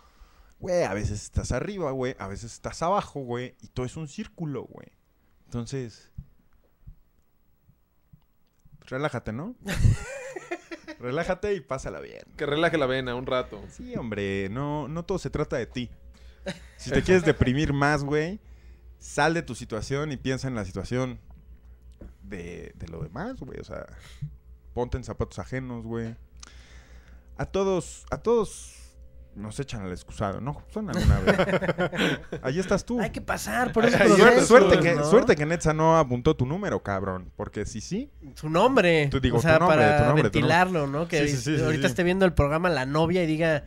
güey, 0.60 0.84
a 0.84 0.94
veces 0.94 1.24
estás 1.24 1.52
arriba, 1.52 1.92
güey. 1.92 2.16
A 2.20 2.28
veces 2.28 2.52
estás 2.54 2.82
abajo, 2.82 3.22
güey. 3.22 3.56
Y 3.62 3.68
todo 3.68 3.86
es 3.86 3.96
un 3.96 4.08
círculo, 4.10 4.64
güey. 4.64 4.88
Entonces, 5.46 6.12
relájate, 8.88 9.34
¿no? 9.34 9.56
relájate 11.00 11.54
y 11.54 11.62
pásala 11.62 12.00
bien. 12.00 12.24
Que 12.36 12.46
relaje 12.46 12.78
la 12.78 12.86
vena 12.86 13.16
un 13.16 13.26
rato. 13.26 13.62
Sí, 13.70 13.96
hombre, 13.96 14.50
no, 14.50 14.88
no 14.88 15.06
todo 15.06 15.20
se 15.20 15.30
trata 15.30 15.58
de 15.58 15.68
ti. 15.68 15.90
Si 16.78 16.92
te 16.92 17.04
quieres 17.04 17.26
deprimir 17.26 17.74
más, 17.74 18.04
güey, 18.04 18.40
sal 19.00 19.34
de 19.34 19.42
tu 19.42 19.54
situación 19.54 20.12
y 20.12 20.18
piensa 20.18 20.48
en 20.48 20.56
la 20.56 20.64
situación 20.64 21.20
de, 22.24 22.72
de 22.76 22.88
lo 22.88 23.04
demás, 23.04 23.36
güey. 23.40 23.60
O 23.60 23.64
sea, 23.64 23.86
ponte 24.74 24.98
en 24.98 25.04
zapatos 25.04 25.40
ajenos, 25.40 25.86
güey. 25.86 26.16
A 27.38 27.46
todos, 27.46 28.06
a 28.10 28.18
todos 28.18 28.87
nos 29.38 29.60
echan 29.60 29.82
al 29.84 29.92
excusado, 29.92 30.42
¿no? 30.42 30.64
Son 30.74 30.90
alguna 30.90 31.20
vez. 31.20 32.20
Ahí 32.42 32.60
estás 32.60 32.84
tú. 32.84 33.00
Hay 33.00 33.12
que 33.12 33.22
pasar 33.22 33.72
por 33.72 33.86
esos 33.86 34.02
Ay, 34.02 34.10
Suerte, 34.10 34.42
suerte 34.46 34.80
que, 34.80 34.96
¿no? 34.96 35.04
suerte 35.06 35.36
que 35.36 35.46
Netza 35.46 35.74
no 35.74 35.98
apuntó 35.98 36.36
tu 36.36 36.46
número, 36.46 36.82
cabrón. 36.82 37.32
Porque 37.36 37.66
si 37.66 37.80
sí, 37.82 38.12
Su 38.36 38.50
nombre. 38.50 39.08
Tú 39.10 39.20
digo, 39.20 39.38
o 39.38 39.42
sea, 39.42 39.56
tu 39.56 39.60
nombre, 39.62 39.78
para 39.78 39.98
tu 40.00 40.04
nombre, 40.06 40.06
tu 40.06 40.08
nombre. 40.08 40.24
ventilarlo, 40.24 40.88
¿no? 40.88 41.08
Que 41.08 41.28
Sí, 41.28 41.38
sí, 41.38 41.62
ahorita 41.64 41.88
esté 41.88 42.04
viendo 42.04 42.26
el 42.26 42.34
programa 42.34 42.70
la 42.70 42.86
novia 42.86 43.24
y 43.24 43.28
diga, 43.28 43.66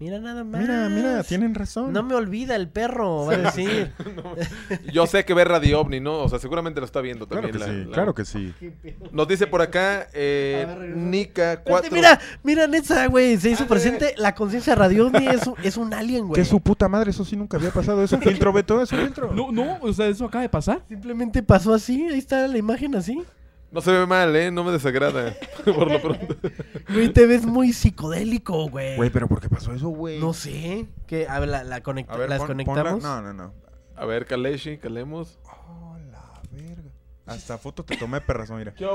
mira 0.00 0.18
nada 0.18 0.44
más. 0.44 0.60
mira, 0.60 0.88
mira, 0.88 1.22
tienen 1.24 1.54
razón. 1.54 1.92
No 1.92 2.02
me 2.02 2.14
olvida 2.14 2.54
el 2.56 2.68
perro, 2.68 3.26
va 3.26 3.34
a 3.34 3.36
decir. 3.38 3.92
Yo 4.92 5.06
sé 5.06 5.24
que 5.24 5.34
ve 5.34 5.44
Radio 5.44 5.80
OVNI, 5.80 6.00
¿no? 6.00 6.18
O 6.20 6.28
sea, 6.28 6.38
seguramente 6.38 6.80
lo 6.80 6.86
está 6.86 7.00
viendo 7.00 7.26
Claro 7.26 7.48
también. 7.48 7.64
que 7.64 7.72
la- 7.72 7.78
sí, 7.84 7.88
la- 7.88 7.94
claro 7.94 8.14
que 8.14 8.24
sí. 8.24 8.54
Nos 9.12 9.26
dice 9.28 9.46
por 9.46 9.62
acá, 9.62 10.08
eh, 10.12 10.64
ver, 10.66 11.14
Espérate, 11.18 11.62
4. 11.70 11.90
mira, 11.92 12.20
mira, 12.42 12.66
Netza, 12.66 13.06
güey, 13.06 13.36
se 13.36 13.50
hizo 13.50 13.66
presente. 13.66 14.14
La 14.18 14.34
conciencia 14.34 14.74
radio 14.74 15.10
es, 15.14 15.46
un- 15.46 15.54
es 15.62 15.76
un 15.76 15.92
alien, 15.94 16.26
güey. 16.28 16.40
Que 16.40 16.44
su 16.48 16.60
puta 16.60 16.88
madre, 16.88 17.10
eso 17.10 17.24
sí 17.24 17.36
nunca 17.36 17.56
había 17.56 17.70
pasado. 17.70 18.02
Es 18.02 18.12
un 18.12 18.22
filtro, 18.22 18.52
Beto, 18.52 18.80
es 18.82 18.92
un 18.92 18.98
filtro. 19.00 19.32
No, 19.32 19.50
no, 19.52 19.78
o 19.80 19.92
sea, 19.92 20.06
eso 20.06 20.24
acaba 20.26 20.42
de 20.42 20.48
pasar. 20.48 20.82
Simplemente 20.88 21.42
pasó 21.42 21.74
así, 21.74 22.06
ahí 22.06 22.18
está 22.18 22.46
la 22.48 22.58
imagen 22.58 22.94
así. 22.94 23.22
No 23.70 23.80
se 23.82 23.92
ve 23.92 24.06
mal, 24.06 24.34
¿eh? 24.34 24.50
No 24.50 24.64
me 24.64 24.72
desagrada. 24.72 25.34
por 25.64 25.90
lo 25.90 26.00
pronto. 26.00 26.36
Güey, 26.88 27.12
te 27.12 27.26
ves 27.26 27.44
muy 27.44 27.72
psicodélico, 27.72 28.68
güey. 28.70 28.96
Güey, 28.96 29.10
pero 29.10 29.28
¿por 29.28 29.40
qué 29.40 29.48
pasó 29.50 29.72
eso, 29.74 29.88
güey? 29.88 30.18
No 30.20 30.32
sé. 30.32 30.86
Que, 31.06 31.28
a 31.28 31.38
ver, 31.38 31.50
la, 31.50 31.64
la 31.64 31.82
conecta- 31.82 32.14
A 32.14 32.16
ver, 32.16 32.30
las 32.30 32.38
pon- 32.38 32.46
conectamos. 32.48 33.02
ponla- 33.02 33.02
No, 33.02 33.22
no, 33.22 33.32
no. 33.34 33.52
A 33.94 34.06
ver, 34.06 34.24
Kaleshi, 34.26 34.78
calemos. 34.78 35.38
Oh, 35.44 35.96
la 36.10 36.40
verga. 36.50 36.90
Hasta 37.26 37.58
foto 37.58 37.84
te 37.84 37.96
tomé, 37.98 38.20
perras, 38.22 38.50
mira. 38.50 38.72
¿Qué 38.72 38.86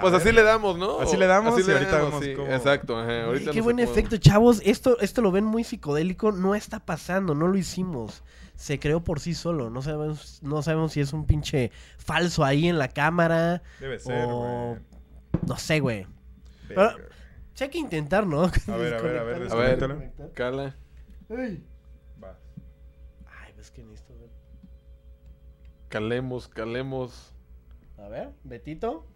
Pues 0.00 0.12
así 0.14 0.32
le 0.32 0.42
damos, 0.42 0.76
¿no? 0.78 1.00
Así 1.00 1.16
le 1.16 1.26
damos 1.26 1.54
Así 1.58 1.68
y 1.68 1.72
ahorita 1.72 1.90
damos, 1.92 2.10
vemos 2.10 2.24
sí, 2.24 2.34
cómo- 2.34 2.52
Exacto, 2.52 2.98
ajá. 2.98 3.24
Ahorita 3.24 3.50
qué 3.52 3.58
no 3.58 3.64
buen 3.64 3.78
efecto, 3.78 4.16
chavos. 4.18 4.60
Esto, 4.64 4.98
esto 5.00 5.22
lo 5.22 5.32
ven 5.32 5.44
muy 5.44 5.64
psicodélico. 5.64 6.32
No 6.32 6.54
está 6.54 6.80
pasando, 6.80 7.34
no 7.34 7.48
lo 7.48 7.56
hicimos. 7.56 8.22
Se 8.54 8.78
creó 8.78 9.02
por 9.04 9.20
sí 9.20 9.34
solo. 9.34 9.70
No 9.70 9.82
sabemos, 9.82 10.42
no 10.42 10.62
sabemos 10.62 10.92
si 10.92 11.00
es 11.00 11.12
un 11.12 11.26
pinche 11.26 11.70
falso 11.98 12.44
ahí 12.44 12.68
en 12.68 12.78
la 12.78 12.88
cámara. 12.88 13.62
Debe 13.80 13.98
ser, 13.98 14.24
o- 14.28 14.76
güey. 14.76 15.40
No 15.46 15.56
sé, 15.56 15.80
güey. 15.80 16.06
Verga. 16.68 16.96
Sí 17.54 17.64
hay 17.64 17.70
que 17.70 17.78
intentar, 17.78 18.26
¿no? 18.26 18.42
A 18.68 18.76
ver, 18.76 18.94
a 18.94 19.00
ver, 19.00 19.18
a 19.18 19.22
ver, 19.22 19.50
A 19.50 19.54
ver. 19.54 20.12
Cala. 20.34 20.76
Va. 21.30 22.38
Ay, 23.42 23.52
ves 23.56 23.70
que 23.70 23.82
necesito 23.82 24.14
ver. 24.18 24.30
Calemos, 25.88 26.48
calemos. 26.48 27.32
A 27.98 28.08
ver, 28.08 28.30
Betito. 28.44 29.06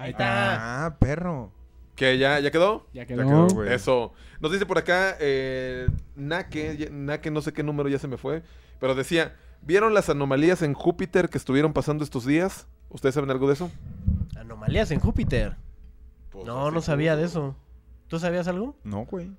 Ahí 0.00 0.06
Ahí 0.06 0.10
está. 0.12 0.86
Ah, 0.86 0.96
perro. 0.98 1.52
¿Qué? 1.94 2.16
¿Ya, 2.18 2.40
ya 2.40 2.50
quedó? 2.50 2.86
Ya 2.94 3.02
Ya 3.02 3.06
quedó. 3.06 3.22
quedó, 3.26 3.46
güey. 3.48 3.72
Eso. 3.72 4.12
Nos 4.40 4.50
dice 4.50 4.64
por 4.64 4.78
acá, 4.78 5.16
eh, 5.20 5.86
Nake, 6.16 6.88
Nake, 6.90 7.30
no 7.30 7.42
sé 7.42 7.52
qué 7.52 7.62
número 7.62 7.88
ya 7.90 7.98
se 7.98 8.08
me 8.08 8.16
fue, 8.16 8.42
pero 8.78 8.94
decía, 8.94 9.36
¿vieron 9.60 9.92
las 9.92 10.08
anomalías 10.08 10.62
en 10.62 10.72
Júpiter 10.72 11.28
que 11.28 11.36
estuvieron 11.36 11.74
pasando 11.74 12.02
estos 12.02 12.24
días? 12.24 12.66
¿Ustedes 12.88 13.14
saben 13.14 13.30
algo 13.30 13.46
de 13.46 13.52
eso? 13.52 13.70
Anomalías 14.36 14.90
en 14.90 15.00
Júpiter. 15.00 15.56
Pues 16.30 16.46
No, 16.46 16.70
no 16.70 16.80
sabía 16.80 17.16
de 17.16 17.24
eso. 17.24 17.54
¿Tú 18.08 18.18
sabías 18.18 18.48
algo? 18.48 18.76
No, 18.82 19.04
güey. 19.04 19.30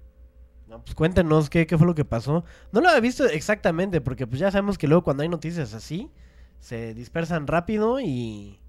No, 0.67 0.81
pues 0.83 0.93
cuéntenos 0.95 1.49
qué, 1.49 1.65
qué 1.67 1.77
fue 1.77 1.87
lo 1.87 1.95
que 1.95 2.05
pasó. 2.05 2.45
No 2.71 2.79
lo 2.79 2.87
había 2.87 3.01
visto 3.01 3.25
exactamente, 3.25 3.99
porque 3.99 4.27
pues 4.27 4.39
ya 4.39 4.51
sabemos 4.51 4.77
que 4.77 4.87
luego 4.87 5.03
cuando 5.03 5.23
hay 5.23 5.29
noticias 5.29 5.73
así, 5.73 6.11
se 6.59 6.93
dispersan 6.93 7.47
rápido 7.47 7.99
y 7.99 8.60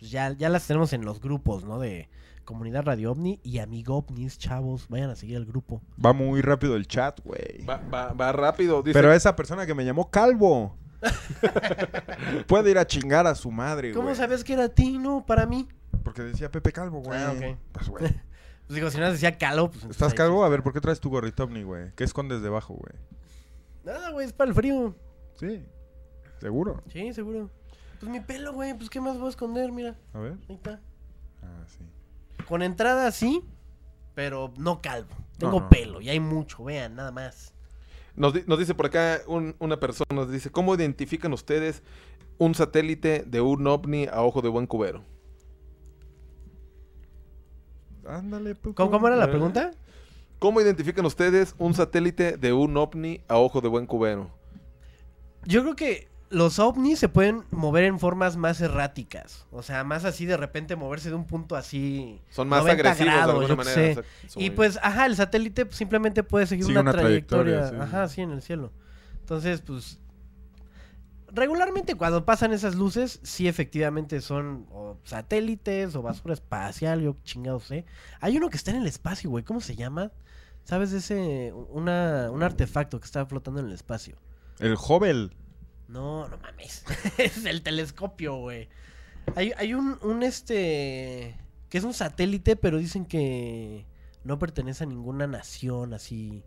pues 0.00 0.10
ya, 0.10 0.32
ya 0.32 0.48
las 0.48 0.66
tenemos 0.66 0.92
en 0.92 1.04
los 1.04 1.20
grupos, 1.20 1.64
¿no? 1.64 1.78
De 1.78 2.08
Comunidad 2.44 2.84
Radio 2.84 3.12
OVNI 3.12 3.38
y 3.44 3.58
Amigo 3.58 3.98
OVNIs, 3.98 4.38
chavos. 4.38 4.88
Vayan 4.88 5.10
a 5.10 5.14
seguir 5.14 5.36
el 5.36 5.44
grupo. 5.46 5.82
Va 6.04 6.12
muy 6.12 6.40
rápido 6.40 6.74
el 6.74 6.88
chat, 6.88 7.20
güey. 7.22 7.64
Va, 7.64 7.76
va, 7.76 8.12
va 8.14 8.32
rápido. 8.32 8.82
Dice, 8.82 8.98
Pero 8.98 9.12
esa 9.12 9.36
persona 9.36 9.66
que 9.66 9.74
me 9.74 9.84
llamó 9.84 10.10
calvo 10.10 10.76
puede 12.46 12.70
ir 12.70 12.78
a 12.78 12.86
chingar 12.86 13.26
a 13.26 13.34
su 13.34 13.50
madre, 13.50 13.92
¿Cómo 13.92 14.04
güey. 14.06 14.16
sabes 14.16 14.42
que 14.42 14.54
era 14.54 14.64
a 14.64 14.68
ti, 14.68 14.98
no? 14.98 15.24
Para 15.24 15.46
mí. 15.46 15.68
Porque 16.02 16.22
decía 16.22 16.50
Pepe 16.50 16.72
Calvo, 16.72 17.00
güey. 17.00 17.18
Ah, 17.18 17.32
ok. 17.32 17.58
Pues, 17.72 17.88
güey. 17.88 18.20
Pues 18.66 18.76
digo, 18.76 18.90
si 18.92 18.98
no 18.98 19.10
decía 19.10 19.36
calvo, 19.36 19.68
pues... 19.68 19.84
¿Estás 19.86 20.12
ahí 20.12 20.16
calvo? 20.16 20.44
A 20.44 20.48
ver, 20.48 20.62
¿por 20.62 20.72
qué 20.72 20.80
traes 20.80 21.00
tu 21.00 21.10
gorrito 21.10 21.42
ovni, 21.42 21.64
güey? 21.64 21.92
¿Qué 21.96 22.04
escondes 22.04 22.40
debajo, 22.40 22.74
güey? 22.74 22.94
Nada, 23.82 24.10
güey, 24.12 24.26
es 24.26 24.32
para 24.32 24.48
el 24.48 24.54
frío. 24.54 24.94
Sí. 25.34 25.66
¿Seguro? 26.38 26.80
Sí, 26.86 27.12
seguro. 27.12 27.50
Pues 28.00 28.10
mi 28.10 28.20
pelo, 28.20 28.52
güey, 28.54 28.74
pues 28.74 28.88
qué 28.90 29.00
más 29.00 29.18
voy 29.18 29.26
a 29.26 29.30
esconder, 29.30 29.70
mira. 29.72 29.94
A 30.14 30.18
ver. 30.18 30.32
Ahí 30.48 30.54
está. 30.56 30.80
Ah, 31.42 31.64
sí. 31.66 31.84
Con 32.48 32.62
entrada 32.62 33.10
sí, 33.12 33.42
pero 34.14 34.52
no 34.56 34.80
calvo. 34.80 35.14
Tengo 35.38 35.60
no. 35.60 35.68
pelo 35.68 36.00
y 36.00 36.08
hay 36.08 36.18
mucho, 36.20 36.64
vean, 36.64 36.96
nada 36.96 37.12
más. 37.12 37.54
Nos, 38.16 38.34
di- 38.34 38.44
nos 38.46 38.58
dice 38.58 38.74
por 38.74 38.86
acá 38.86 39.20
un- 39.26 39.54
una 39.58 39.78
persona, 39.78 40.06
nos 40.12 40.30
dice, 40.30 40.50
¿cómo 40.50 40.74
identifican 40.74 41.32
ustedes 41.32 41.82
un 42.38 42.54
satélite 42.54 43.24
de 43.26 43.40
un 43.40 43.66
ovni 43.66 44.06
a 44.06 44.22
ojo 44.22 44.40
de 44.42 44.48
buen 44.48 44.66
cubero? 44.66 45.02
Ándale, 48.06 48.54
puto. 48.54 48.74
¿Cómo, 48.74 48.90
cómo 48.90 49.06
era 49.08 49.16
la 49.16 49.26
Eh. 49.26 49.28
pregunta? 49.28 49.70
¿Cómo 50.38 50.60
identifican 50.60 51.04
ustedes 51.04 51.54
un 51.58 51.74
satélite 51.74 52.36
de 52.38 52.52
un 52.52 52.76
ovni 52.76 53.20
a 53.28 53.36
ojo 53.38 53.60
de 53.60 53.68
buen 53.68 53.86
cubero? 53.86 54.30
Yo 55.44 55.62
creo 55.62 55.76
que 55.76 56.08
los 56.30 56.60
ovnis 56.60 57.00
se 57.00 57.08
pueden 57.08 57.44
mover 57.50 57.84
en 57.84 57.98
formas 57.98 58.36
más 58.36 58.60
erráticas. 58.60 59.46
O 59.50 59.62
sea, 59.62 59.82
más 59.82 60.04
así 60.04 60.26
de 60.26 60.36
repente 60.36 60.76
moverse 60.76 61.10
de 61.10 61.16
un 61.16 61.26
punto 61.26 61.56
así. 61.56 62.22
Son 62.30 62.48
más 62.48 62.62
90 62.62 62.72
agresivos 62.82 63.12
grados, 63.12 63.34
de 63.34 63.52
alguna 63.52 63.64
manera. 63.64 64.02
Y 64.36 64.50
pues, 64.50 64.78
ajá, 64.80 65.06
el 65.06 65.16
satélite 65.16 65.66
simplemente 65.70 66.22
puede 66.22 66.46
seguir 66.46 66.64
Sigue 66.64 66.78
una, 66.78 66.92
una 66.92 67.00
trayectoria. 67.00 67.62
trayectoria, 67.62 67.86
sí, 67.86 67.90
ajá, 67.90 68.08
sí. 68.08 68.14
sí, 68.14 68.20
en 68.22 68.30
el 68.30 68.42
cielo. 68.42 68.72
Entonces, 69.20 69.60
pues. 69.60 69.98
Regularmente 71.32 71.94
cuando 71.94 72.24
pasan 72.24 72.52
esas 72.52 72.74
luces, 72.74 73.20
sí 73.22 73.46
efectivamente 73.46 74.20
son 74.20 74.66
o 74.72 74.98
satélites 75.04 75.94
o 75.94 76.02
basura 76.02 76.34
espacial, 76.34 77.02
yo 77.02 77.16
chingado 77.22 77.60
sé. 77.60 77.84
Hay 78.20 78.36
uno 78.36 78.50
que 78.50 78.56
está 78.56 78.72
en 78.72 78.78
el 78.78 78.86
espacio, 78.88 79.30
güey, 79.30 79.44
¿cómo 79.44 79.60
se 79.60 79.76
llama? 79.76 80.10
¿Sabes 80.64 80.90
de 80.90 80.98
ese, 80.98 81.52
una, 81.70 82.30
un 82.32 82.42
artefacto 82.42 82.98
que 82.98 83.06
está 83.06 83.26
flotando 83.26 83.60
en 83.60 83.66
el 83.66 83.72
espacio? 83.72 84.16
El 84.58 84.74
Hubble. 84.74 85.30
No, 85.90 86.28
no 86.28 86.38
mames. 86.38 86.84
es 87.18 87.44
el 87.44 87.62
telescopio, 87.62 88.36
güey. 88.36 88.68
Hay, 89.34 89.52
hay 89.56 89.74
un, 89.74 89.98
un 90.02 90.22
este. 90.22 91.36
que 91.68 91.78
es 91.78 91.84
un 91.84 91.94
satélite, 91.94 92.56
pero 92.56 92.78
dicen 92.78 93.04
que 93.04 93.86
no 94.24 94.38
pertenece 94.38 94.84
a 94.84 94.86
ninguna 94.86 95.26
nación 95.26 95.92
así. 95.92 96.44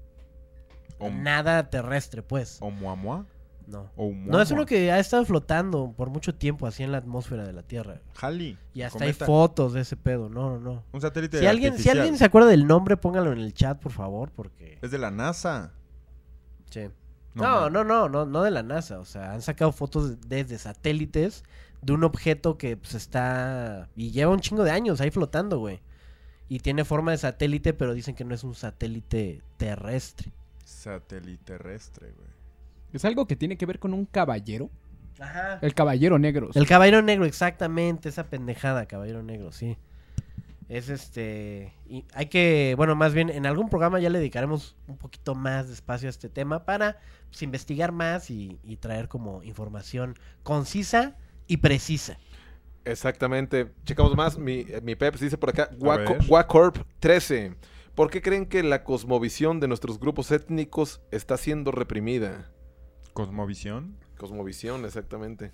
O, 1.00 1.10
Nada 1.10 1.70
terrestre, 1.70 2.22
pues. 2.22 2.58
o 2.62 2.72
Muamua. 2.72 3.26
No. 3.68 3.90
O 3.96 4.12
No, 4.12 4.42
es 4.42 4.52
uno 4.52 4.66
que 4.66 4.92
ha 4.92 5.00
estado 5.00 5.26
flotando 5.26 5.94
por 5.96 6.10
mucho 6.10 6.36
tiempo 6.36 6.68
así 6.68 6.84
en 6.84 6.92
la 6.92 6.98
atmósfera 6.98 7.46
de 7.46 7.54
la 7.54 7.64
Tierra. 7.64 8.02
Halley. 8.22 8.58
Y 8.74 8.82
hasta 8.82 9.06
hay 9.06 9.14
fotos 9.14 9.74
de 9.74 9.82
ese 9.82 9.96
pedo. 9.98 10.30
No, 10.30 10.52
no, 10.52 10.60
no. 10.60 10.84
Un 10.92 11.02
satélite 11.02 11.40
Si 11.40 11.46
alguien, 11.46 11.78
si 11.78 11.90
alguien 11.90 12.18
se 12.18 12.26
acuerda 12.26 12.50
del 12.50 12.68
nombre, 12.68 12.98
póngalo 12.98 13.32
en 13.32 13.40
el 13.40 13.54
chat, 13.54 13.80
por 13.80 13.92
favor, 13.92 14.32
porque. 14.32 14.80
Es 14.82 14.92
de 14.92 14.98
la 14.98 15.12
NASA. 15.12 15.74
Sí. 16.70 16.90
No, 17.36 17.70
No, 17.70 17.84
no, 17.84 18.10
no, 18.10 18.26
no 18.26 18.44
de 18.44 18.52
la 18.52 18.64
NASA. 18.64 19.00
O 19.00 19.06
sea, 19.06 19.34
han 19.34 19.42
sacado 19.42 19.72
fotos 19.72 20.20
desde 20.28 20.58
satélites 20.58 21.44
de 21.82 21.94
un 21.94 22.04
objeto 22.04 22.58
que 22.58 22.78
pues 22.78 22.94
está 22.96 23.90
y 23.96 24.12
lleva 24.12 24.32
un 24.32 24.40
chingo 24.40 24.64
de 24.64 24.72
años 24.72 25.02
ahí 25.02 25.12
flotando, 25.12 25.60
güey. 25.60 25.82
Y 26.50 26.60
tiene 26.60 26.86
forma 26.86 27.12
de 27.12 27.18
satélite, 27.18 27.74
pero 27.74 27.94
dicen 27.94 28.16
que 28.16 28.26
no 28.26 28.36
es 28.36 28.44
un 28.44 28.54
satélite 28.54 29.42
terrestre. 29.58 30.32
Satélite 30.64 31.44
terrestre, 31.44 32.12
güey. 32.16 32.30
Es 32.94 33.06
algo 33.06 33.26
que 33.26 33.36
tiene 33.36 33.58
que 33.58 33.66
ver 33.66 33.80
con 33.80 33.94
un 33.94 34.06
caballero. 34.06 34.70
Ajá. 35.20 35.60
El 35.62 35.74
caballero 35.74 36.20
negro. 36.20 36.50
El 36.54 36.68
caballero 36.68 37.02
negro, 37.02 37.26
exactamente, 37.26 38.10
esa 38.10 38.26
pendejada, 38.26 38.86
caballero 38.86 39.24
negro, 39.24 39.52
sí. 39.52 39.78
Es 40.70 40.90
este. 40.90 41.74
Y 41.86 42.06
hay 42.14 42.28
que. 42.28 42.74
Bueno, 42.78 42.96
más 42.96 43.14
bien, 43.14 43.30
en 43.30 43.46
algún 43.46 43.70
programa 43.70 44.00
ya 44.00 44.10
le 44.10 44.20
dedicaremos 44.20 44.76
un 44.88 44.98
poquito 44.98 45.36
más 45.36 45.68
de 45.68 45.74
espacio 45.74 46.08
a 46.08 46.12
este 46.12 46.30
tema 46.30 46.66
para 46.66 47.00
pues, 47.30 47.42
investigar 47.44 47.92
más 47.92 48.30
y, 48.30 48.60
y 48.64 48.78
traer 48.78 49.08
como 49.08 49.44
información 49.44 50.16
concisa 50.44 51.16
y 51.48 51.58
precisa. 51.58 52.18
Exactamente. 52.86 53.72
Checamos 53.86 54.16
más. 54.16 54.38
Mi, 54.38 54.62
eh, 54.62 54.82
mi 54.84 54.96
Peps 54.96 55.20
dice 55.20 55.38
por 55.38 55.50
acá. 55.50 55.70
Wacorp 55.80 56.78
13. 57.00 57.56
¿Por 57.96 58.10
qué 58.10 58.22
creen 58.22 58.48
que 58.48 58.64
la 58.64 58.84
cosmovisión 58.84 59.60
de 59.60 59.68
nuestros 59.68 60.00
grupos 60.00 60.32
étnicos 60.32 61.02
está 61.12 61.38
siendo 61.38 61.72
reprimida? 61.72 62.50
Cosmovisión. 63.14 63.96
Cosmovisión, 64.18 64.84
exactamente. 64.86 65.52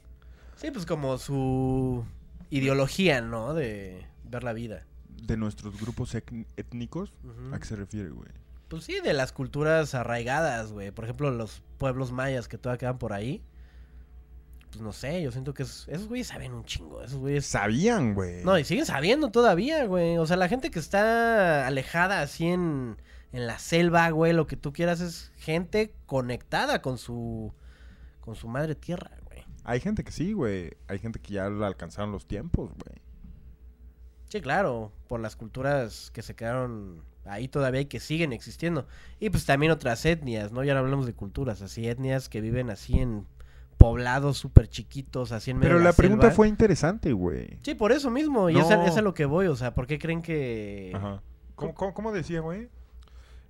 Sí, 0.56 0.72
pues 0.72 0.86
como 0.86 1.18
su 1.18 2.06
ideología, 2.50 3.22
¿no? 3.22 3.54
De 3.54 4.06
ver 4.24 4.44
la 4.44 4.54
vida. 4.54 4.86
De 5.26 5.38
nuestros 5.38 5.80
grupos 5.80 6.16
étnicos. 6.16 7.14
¿A 7.54 7.60
qué 7.60 7.66
se 7.66 7.76
refiere, 7.76 8.10
güey? 8.10 8.30
Pues 8.68 8.84
sí, 8.84 9.00
de 9.04 9.14
las 9.14 9.32
culturas 9.32 9.96
arraigadas, 9.96 10.72
güey. 10.72 10.92
Por 10.92 11.06
ejemplo, 11.06 11.32
los 11.32 11.64
pueblos 11.78 12.12
mayas 12.12 12.48
que 12.48 12.58
todavía 12.58 12.78
quedan 12.80 12.98
por 13.00 13.14
ahí. 13.14 13.42
Pues 14.70 14.82
no 14.82 14.94
sé, 14.94 15.22
yo 15.24 15.32
siento 15.32 15.54
que 15.56 15.64
es- 15.64 15.88
esos 15.88 16.08
güeyes 16.08 16.28
saben 16.28 16.54
un 16.54 16.64
chingo. 16.64 17.02
Esos 17.02 17.18
güeyes. 17.18 17.46
Sabían, 17.48 18.14
güey. 18.14 18.44
No, 18.44 18.58
y 18.60 18.64
siguen 18.64 18.86
sabiendo 18.86 19.32
todavía, 19.32 19.86
güey. 19.86 20.18
O 20.20 20.28
sea, 20.28 20.38
la 20.38 20.48
gente 20.48 20.70
que 20.70 20.78
está 20.78 21.66
alejada 21.66 22.22
así 22.22 22.46
en, 22.48 22.98
en 23.32 23.48
la 23.48 23.58
selva, 23.58 24.08
güey, 24.12 24.34
lo 24.34 24.46
que 24.46 24.58
tú 24.58 24.72
quieras 24.72 25.02
es 25.02 25.32
gente 25.38 25.96
conectada 26.06 26.82
con 26.84 26.98
su 27.00 27.52
con 28.20 28.36
su 28.36 28.48
madre 28.48 28.76
tierra, 28.76 29.10
güey. 29.26 29.44
Hay 29.64 29.80
gente 29.80 30.04
que 30.04 30.12
sí, 30.12 30.34
güey. 30.34 30.70
Hay 30.88 31.00
gente 31.00 31.18
que 31.20 31.34
ya 31.34 31.48
alcanzaron 31.48 32.12
los 32.12 32.28
tiempos, 32.28 32.70
güey. 32.70 33.02
Sí, 34.29 34.41
claro, 34.41 34.91
por 35.07 35.19
las 35.19 35.36
culturas 35.36 36.12
que 36.12 36.21
se 36.21 36.36
quedaron 36.36 37.03
ahí 37.25 37.48
todavía 37.48 37.81
y 37.81 37.86
que 37.86 38.00
siguen 38.00 38.31
existiendo. 38.31 38.88
Y 39.19 39.29
pues 39.29 39.45
también 39.45 39.71
otras 39.71 40.05
etnias, 40.05 40.51
¿no? 40.51 40.63
Ya 40.63 40.74
no 40.74 40.79
hablamos 40.79 41.05
de 41.05 41.13
culturas, 41.13 41.62
así 41.62 41.88
etnias 41.88 42.29
que 42.29 42.39
viven 42.41 42.69
así 42.69 43.00
en 43.00 43.25
poblados 43.77 44.38
súper 44.38 44.67
chiquitos, 44.67 45.31
así 45.31 45.51
en 45.51 45.57
medio 45.57 45.69
Pero 45.69 45.79
de 45.79 45.83
la, 45.86 45.89
la 45.91 45.95
pregunta 45.95 46.24
selva. 46.24 46.36
fue 46.36 46.48
interesante, 46.48 47.13
güey. 47.13 47.59
Sí, 47.62 47.75
por 47.75 47.91
eso 47.91 48.09
mismo, 48.12 48.50
y 48.50 48.59
es, 48.59 48.69
a, 48.69 48.86
es 48.86 48.98
a 48.98 49.01
lo 49.01 49.13
que 49.13 49.25
voy, 49.25 49.48
o 49.48 49.55
sea, 49.55 49.74
¿por 49.74 49.88
qué 49.88 49.98
creen 50.00 50.21
que... 50.21 50.91
Ajá. 50.93 51.21
¿Cómo, 51.55 51.74
cómo, 51.74 51.93
cómo 51.93 52.12
decía, 52.12 52.41
güey? 52.41 52.69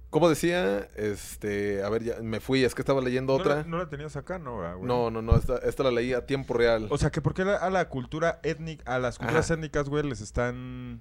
Como 0.09 0.27
decía, 0.27 0.89
este, 0.95 1.83
a 1.83 1.89
ver, 1.89 2.03
ya 2.03 2.15
me 2.21 2.39
fui, 2.39 2.63
es 2.63 2.73
que 2.73 2.81
estaba 2.81 2.99
leyendo 2.99 3.37
¿No 3.37 3.43
la- 3.43 3.51
otra. 3.59 3.63
¿No 3.69 3.77
la 3.77 3.89
tenías 3.89 4.15
acá, 4.15 4.39
no, 4.39 4.55
güey? 4.57 4.87
No, 4.87 5.11
no, 5.11 5.21
no, 5.21 5.35
esta, 5.35 5.57
esta 5.59 5.83
la 5.83 5.91
leí 5.91 6.13
a 6.13 6.25
tiempo 6.25 6.55
real. 6.55 6.87
O 6.89 6.97
sea, 6.97 7.11
que 7.11 7.21
por 7.21 7.35
qué 7.35 7.45
la- 7.45 7.57
a 7.57 7.69
la 7.69 7.89
cultura 7.89 8.39
étnica, 8.41 8.95
a 8.95 8.97
las 8.97 9.19
culturas 9.19 9.45
Ajá. 9.45 9.53
étnicas, 9.53 9.87
güey, 9.87 10.03
les 10.03 10.21
están... 10.21 10.99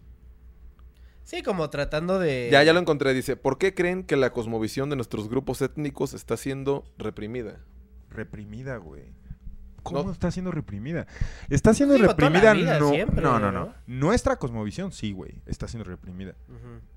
Sí, 1.25 1.43
como 1.43 1.69
tratando 1.71 2.19
de... 2.19 2.49
Ya, 2.53 2.63
ya 2.63 2.73
lo 2.75 2.81
encontré, 2.81 3.13
dice, 3.15 3.37
¿por 3.37 3.57
qué 3.59 3.75
creen 3.75 4.03
que 4.05 4.17
la 4.17 4.31
cosmovisión 4.33 4.89
de 4.91 4.97
nuestros 4.97 5.29
grupos 5.29 5.61
étnicos 5.63 6.13
está 6.15 6.37
siendo 6.37 6.85
reprimida? 6.99 7.61
reprimida, 8.11 8.77
güey. 8.79 9.13
¿Cómo 9.83 10.05
No. 10.05 10.13
está 10.13 10.31
siendo 10.31 10.51
reprimida? 10.51 11.07
Está 11.49 11.73
siendo 11.75 11.97
reprimida, 11.99 12.53
vida, 12.53 12.79
no, 12.79 12.91
siempre, 12.91 13.23
no, 13.23 13.39
no, 13.39 13.53
no. 13.53 13.67
¿no? 13.67 13.75
Nuestra 13.87 14.37
cosmovisión, 14.37 14.93
sí, 14.93 15.13
güey, 15.13 15.41
está 15.47 15.69
siendo 15.69 15.89
reprimida. 15.89 16.35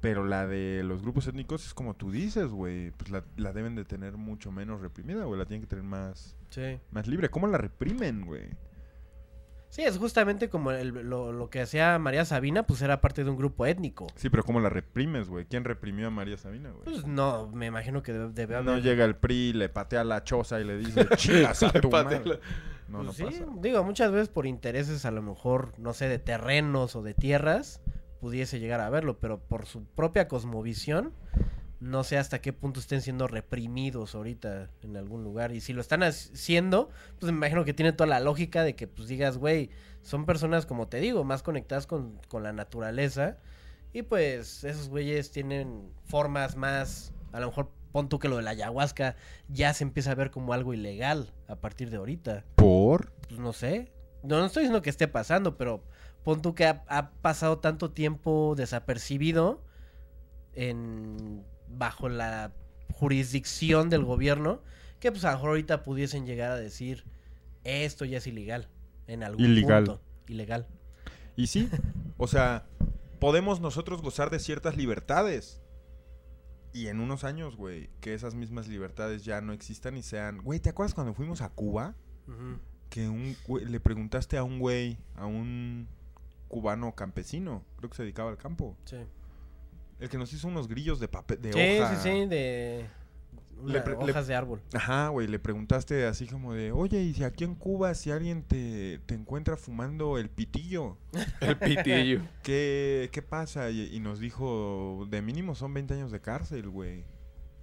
Pero 0.01 0.25
la 0.25 0.47
de 0.47 0.83
los 0.83 1.01
grupos 1.01 1.27
étnicos 1.27 1.65
es 1.65 1.73
como 1.73 1.93
tú 1.93 2.11
dices, 2.11 2.47
güey. 2.49 2.91
Pues 2.91 3.11
la, 3.11 3.23
la 3.37 3.53
deben 3.53 3.75
de 3.75 3.85
tener 3.85 4.17
mucho 4.17 4.51
menos 4.51 4.81
reprimida, 4.81 5.23
güey. 5.25 5.39
La 5.39 5.45
tienen 5.45 5.61
que 5.61 5.67
tener 5.67 5.83
más, 5.85 6.35
Sí. 6.49 6.79
más 6.91 7.07
libre. 7.07 7.29
¿Cómo 7.29 7.47
la 7.47 7.57
reprimen, 7.57 8.25
güey? 8.25 8.49
Sí, 9.71 9.81
es 9.83 9.97
justamente 9.97 10.49
como 10.49 10.71
el- 10.71 10.89
lo, 10.89 11.31
lo 11.31 11.49
que 11.49 11.61
hacía 11.61 11.97
María 11.97 12.25
Sabina, 12.25 12.63
pues 12.63 12.81
era 12.81 12.99
parte 13.01 13.23
de 13.23 13.29
un 13.29 13.37
grupo 13.37 13.65
étnico. 13.65 14.05
Sí, 14.17 14.29
pero 14.29 14.43
¿cómo 14.43 14.59
la 14.59 14.69
reprimes, 14.69 15.29
güey? 15.29 15.45
¿Quién 15.45 15.63
reprimió 15.63 16.07
a 16.07 16.09
María 16.11 16.37
Sabina, 16.37 16.71
güey? 16.71 16.83
Pues 16.83 17.07
no, 17.07 17.47
me 17.53 17.67
imagino 17.67 18.03
que 18.03 18.11
debe, 18.13 18.29
debe 18.33 18.61
No 18.63 18.71
haber... 18.73 18.83
llega 18.83 19.05
el 19.05 19.15
PRI, 19.15 19.53
le 19.53 19.69
patea 19.69 20.03
la 20.03 20.23
choza 20.25 20.59
y 20.59 20.65
le 20.65 20.77
dice, 20.77 21.07
chingas 21.15 21.63
a 21.63 21.71
tu 21.71 21.89
madre". 21.89 22.21
la- 22.25 22.35
No, 22.89 22.97
Pues 22.97 23.05
no 23.07 23.13
sí, 23.13 23.23
pasa. 23.23 23.45
digo, 23.61 23.83
muchas 23.85 24.11
veces 24.11 24.27
por 24.27 24.45
intereses 24.45 25.05
a 25.05 25.11
lo 25.11 25.21
mejor, 25.21 25.71
no 25.77 25.93
sé, 25.93 26.09
de 26.09 26.19
terrenos 26.19 26.97
o 26.97 27.01
de 27.01 27.13
tierras, 27.13 27.79
pudiese 28.19 28.59
llegar 28.59 28.81
a 28.81 28.89
verlo, 28.89 29.19
pero 29.19 29.39
por 29.39 29.65
su 29.65 29.85
propia 29.85 30.27
cosmovisión, 30.27 31.13
no 31.81 32.03
sé 32.03 32.19
hasta 32.19 32.39
qué 32.41 32.53
punto 32.53 32.79
estén 32.79 33.01
siendo 33.01 33.27
reprimidos 33.27 34.13
ahorita 34.13 34.69
en 34.83 34.95
algún 34.95 35.23
lugar. 35.23 35.51
Y 35.51 35.61
si 35.61 35.73
lo 35.73 35.81
están 35.81 36.03
haciendo, 36.03 36.89
pues 37.19 37.31
me 37.31 37.37
imagino 37.37 37.65
que 37.65 37.73
tiene 37.73 37.91
toda 37.91 38.07
la 38.07 38.19
lógica 38.19 38.63
de 38.63 38.75
que 38.75 38.87
pues 38.87 39.07
digas, 39.07 39.37
güey, 39.37 39.71
son 40.03 40.27
personas, 40.27 40.67
como 40.67 40.87
te 40.87 40.99
digo, 40.99 41.23
más 41.23 41.41
conectadas 41.41 41.87
con, 41.87 42.19
con 42.27 42.43
la 42.43 42.53
naturaleza 42.53 43.37
Y 43.93 44.03
pues 44.03 44.63
esos 44.63 44.89
güeyes 44.89 45.31
tienen 45.31 45.91
formas 46.05 46.55
más, 46.55 47.13
a 47.31 47.39
lo 47.39 47.47
mejor 47.47 47.71
pon 47.91 48.09
tú 48.09 48.19
que 48.19 48.29
lo 48.29 48.37
de 48.37 48.43
la 48.43 48.51
ayahuasca 48.51 49.15
ya 49.49 49.73
se 49.73 49.83
empieza 49.83 50.11
a 50.11 50.15
ver 50.15 50.29
como 50.29 50.53
algo 50.53 50.75
ilegal 50.75 51.33
a 51.47 51.55
partir 51.55 51.89
de 51.89 51.97
ahorita. 51.97 52.45
¿Por? 52.55 53.11
Pues 53.27 53.39
no 53.39 53.53
sé. 53.53 53.91
No, 54.21 54.37
no 54.37 54.45
estoy 54.45 54.63
diciendo 54.63 54.83
que 54.83 54.91
esté 54.91 55.07
pasando, 55.07 55.57
pero 55.57 55.83
pon 56.23 56.43
tú 56.43 56.53
que 56.53 56.67
ha, 56.67 56.83
ha 56.87 57.09
pasado 57.09 57.57
tanto 57.57 57.89
tiempo 57.89 58.53
desapercibido 58.55 59.63
en 60.53 61.43
bajo 61.77 62.09
la 62.09 62.53
jurisdicción 62.93 63.89
del 63.89 64.03
gobierno 64.03 64.61
que 64.99 65.11
pues 65.11 65.23
a 65.25 65.31
lo 65.31 65.37
mejor 65.37 65.49
ahorita 65.51 65.83
pudiesen 65.83 66.25
llegar 66.25 66.51
a 66.51 66.55
decir 66.57 67.05
esto 67.63 68.05
ya 68.05 68.17
es 68.19 68.27
ilegal 68.27 68.67
en 69.07 69.23
algún 69.23 69.45
Ilegal. 69.45 69.85
punto. 69.85 70.01
Ilegal. 70.27 70.67
Y 71.35 71.47
sí, 71.47 71.69
o 72.17 72.27
sea, 72.27 72.65
podemos 73.19 73.59
nosotros 73.61 74.01
gozar 74.01 74.29
de 74.29 74.39
ciertas 74.39 74.77
libertades. 74.77 75.61
Y 76.73 76.87
en 76.87 76.99
unos 77.01 77.23
años, 77.23 77.55
güey, 77.57 77.89
que 77.99 78.13
esas 78.13 78.33
mismas 78.35 78.67
libertades 78.67 79.25
ya 79.25 79.41
no 79.41 79.51
existan 79.53 79.97
y 79.97 80.03
sean... 80.03 80.37
Güey, 80.37 80.59
¿te 80.61 80.69
acuerdas 80.69 80.93
cuando 80.93 81.13
fuimos 81.13 81.41
a 81.41 81.49
Cuba? 81.49 81.95
Que 82.89 83.09
un 83.09 83.35
güey- 83.47 83.65
le 83.65 83.79
preguntaste 83.81 84.37
a 84.37 84.43
un 84.43 84.59
güey, 84.59 84.97
a 85.15 85.25
un 85.25 85.87
cubano 86.47 86.93
campesino, 86.95 87.65
creo 87.77 87.89
que 87.89 87.97
se 87.97 88.03
dedicaba 88.03 88.29
al 88.29 88.37
campo, 88.37 88.77
Sí. 88.85 88.97
El 90.01 90.09
que 90.09 90.17
nos 90.17 90.33
hizo 90.33 90.47
unos 90.49 90.67
grillos 90.67 90.99
de 90.99 91.07
papel, 91.07 91.41
de 91.41 91.53
sí, 91.53 91.79
hoja. 91.79 91.95
sí, 91.95 92.09
sí, 92.09 92.25
de 92.27 92.85
Le 93.63 93.73
le- 93.73 93.93
hojas 93.93 94.25
de 94.27 94.35
árbol. 94.35 94.59
Ajá, 94.73 95.09
güey, 95.09 95.27
le 95.27 95.37
preguntaste 95.39 96.05
así 96.05 96.25
como 96.27 96.53
de, 96.53 96.71
oye, 96.71 97.01
y 97.03 97.13
si 97.13 97.23
aquí 97.23 97.43
en 97.43 97.53
Cuba 97.55 97.93
si 97.93 98.09
alguien 98.11 98.41
te, 98.43 98.99
te 99.05 99.13
encuentra 99.13 99.55
fumando 99.57 100.17
el 100.17 100.29
pitillo, 100.29 100.97
El 101.41 101.57
pitillo. 101.57 102.21
¿qué, 102.43 103.09
qué 103.11 103.21
pasa? 103.21 103.69
Y, 103.69 103.93
y 103.95 103.99
nos 103.99 104.19
dijo, 104.19 105.05
de 105.09 105.21
mínimo 105.21 105.53
son 105.55 105.73
20 105.73 105.93
años 105.93 106.11
de 106.11 106.19
cárcel, 106.19 106.67
güey. 106.69 107.05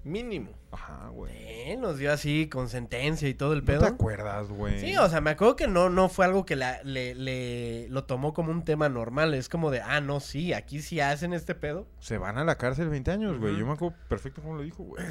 Mínimo. 0.08 0.50
Ajá, 0.70 1.08
güey. 1.08 1.32
Eh, 1.36 1.76
nos 1.78 1.98
dio 1.98 2.12
así 2.12 2.48
con 2.48 2.68
sentencia 2.68 3.28
y 3.28 3.34
todo 3.34 3.52
el 3.52 3.60
¿No 3.60 3.64
pedo. 3.66 3.80
te 3.80 3.86
acuerdas, 3.86 4.48
güey? 4.48 4.78
Sí, 4.80 4.96
o 4.96 5.08
sea, 5.08 5.20
me 5.20 5.30
acuerdo 5.30 5.54
que 5.56 5.66
no, 5.68 5.90
no 5.90 6.08
fue 6.08 6.24
algo 6.24 6.44
que 6.46 6.56
la- 6.56 6.82
le, 6.82 7.14
le- 7.14 7.88
lo 7.90 8.04
tomó 8.04 8.32
como 8.32 8.50
un 8.50 8.64
tema 8.64 8.88
normal. 8.88 9.34
Es 9.34 9.48
como 9.48 9.70
de, 9.70 9.80
ah, 9.82 10.00
no, 10.00 10.20
sí, 10.20 10.52
aquí 10.52 10.80
sí 10.80 11.00
hacen 11.00 11.32
este 11.32 11.54
pedo. 11.54 11.86
Se 12.00 12.16
van 12.18 12.38
a 12.38 12.44
la 12.44 12.56
cárcel 12.56 12.88
20 12.88 13.10
años, 13.10 13.38
güey. 13.38 13.56
Yo 13.58 13.66
me 13.66 13.72
acuerdo 13.72 13.96
perfecto 14.08 14.40
cómo 14.42 14.54
lo 14.56 14.62
dijo, 14.62 14.82
güey. 14.82 15.04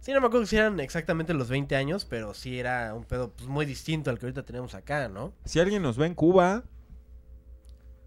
Sí, 0.00 0.12
no 0.12 0.20
me 0.20 0.26
acuerdo 0.26 0.44
si 0.46 0.56
eran 0.56 0.78
exactamente 0.80 1.32
los 1.34 1.48
20 1.48 1.74
años, 1.76 2.04
pero 2.04 2.34
sí 2.34 2.58
era 2.60 2.92
un 2.94 3.04
pedo 3.04 3.32
pues, 3.32 3.48
muy 3.48 3.64
distinto 3.66 4.10
al 4.10 4.18
que 4.18 4.26
ahorita 4.26 4.44
tenemos 4.44 4.74
acá, 4.74 5.08
¿no? 5.08 5.32
Si 5.46 5.58
alguien 5.60 5.82
nos 5.82 5.96
ve 5.96 6.06
en 6.06 6.14
Cuba, 6.14 6.62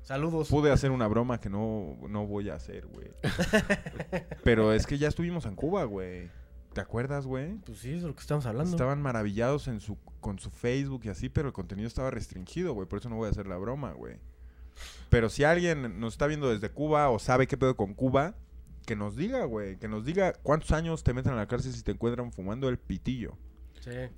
Saludos. 0.04 0.48
pude 0.50 0.72
hacer 0.72 0.92
una 0.92 1.08
broma 1.08 1.40
que 1.42 1.50
no, 1.50 1.98
no 2.08 2.26
voy 2.26 2.50
a 2.50 2.54
hacer, 2.56 2.86
güey. 2.88 3.10
Pero 4.44 4.72
es 4.74 4.86
que 4.88 4.98
ya 4.98 5.08
estuvimos 5.10 5.46
en 5.46 5.56
Cuba, 5.56 5.84
güey. 5.86 6.30
¿Te 6.78 6.82
acuerdas, 6.82 7.26
güey? 7.26 7.56
Pues 7.66 7.80
sí, 7.80 7.92
es 7.92 8.04
de 8.04 8.08
lo 8.08 8.14
que 8.14 8.22
estamos 8.22 8.46
hablando. 8.46 8.70
Estaban 8.70 9.02
maravillados 9.02 9.68
en 9.68 9.80
su, 9.80 9.98
con 10.20 10.38
su 10.38 10.52
Facebook 10.52 11.02
y 11.06 11.10
así, 11.10 11.28
pero 11.28 11.48
el 11.48 11.52
contenido 11.52 11.88
estaba 11.88 12.12
restringido, 12.12 12.74
güey. 12.74 12.88
Por 12.88 13.00
eso 13.00 13.10
no 13.10 13.16
voy 13.16 13.28
a 13.28 13.32
hacer 13.32 13.48
la 13.48 13.58
broma, 13.58 13.94
güey. 13.94 14.18
Pero 15.10 15.30
si 15.30 15.44
alguien 15.44 16.00
nos 16.00 16.14
está 16.14 16.28
viendo 16.28 16.52
desde 16.52 16.70
Cuba 16.70 17.10
o 17.10 17.18
sabe 17.18 17.48
qué 17.48 17.58
pedo 17.58 17.76
con 17.76 17.96
Cuba, 17.96 18.36
que 18.86 18.96
nos 18.96 19.16
diga, 19.16 19.46
güey. 19.46 19.78
Que 19.78 19.88
nos 19.88 20.06
diga 20.06 20.34
cuántos 20.44 20.72
años 20.72 21.04
te 21.04 21.16
meten 21.16 21.34
a 21.34 21.38
la 21.38 21.48
cárcel 21.48 21.74
si 21.74 21.82
te 21.82 21.94
encuentran 21.94 22.32
fumando 22.32 22.70
el 22.70 22.78
pitillo. 22.78 23.36
Sí. 23.80 24.12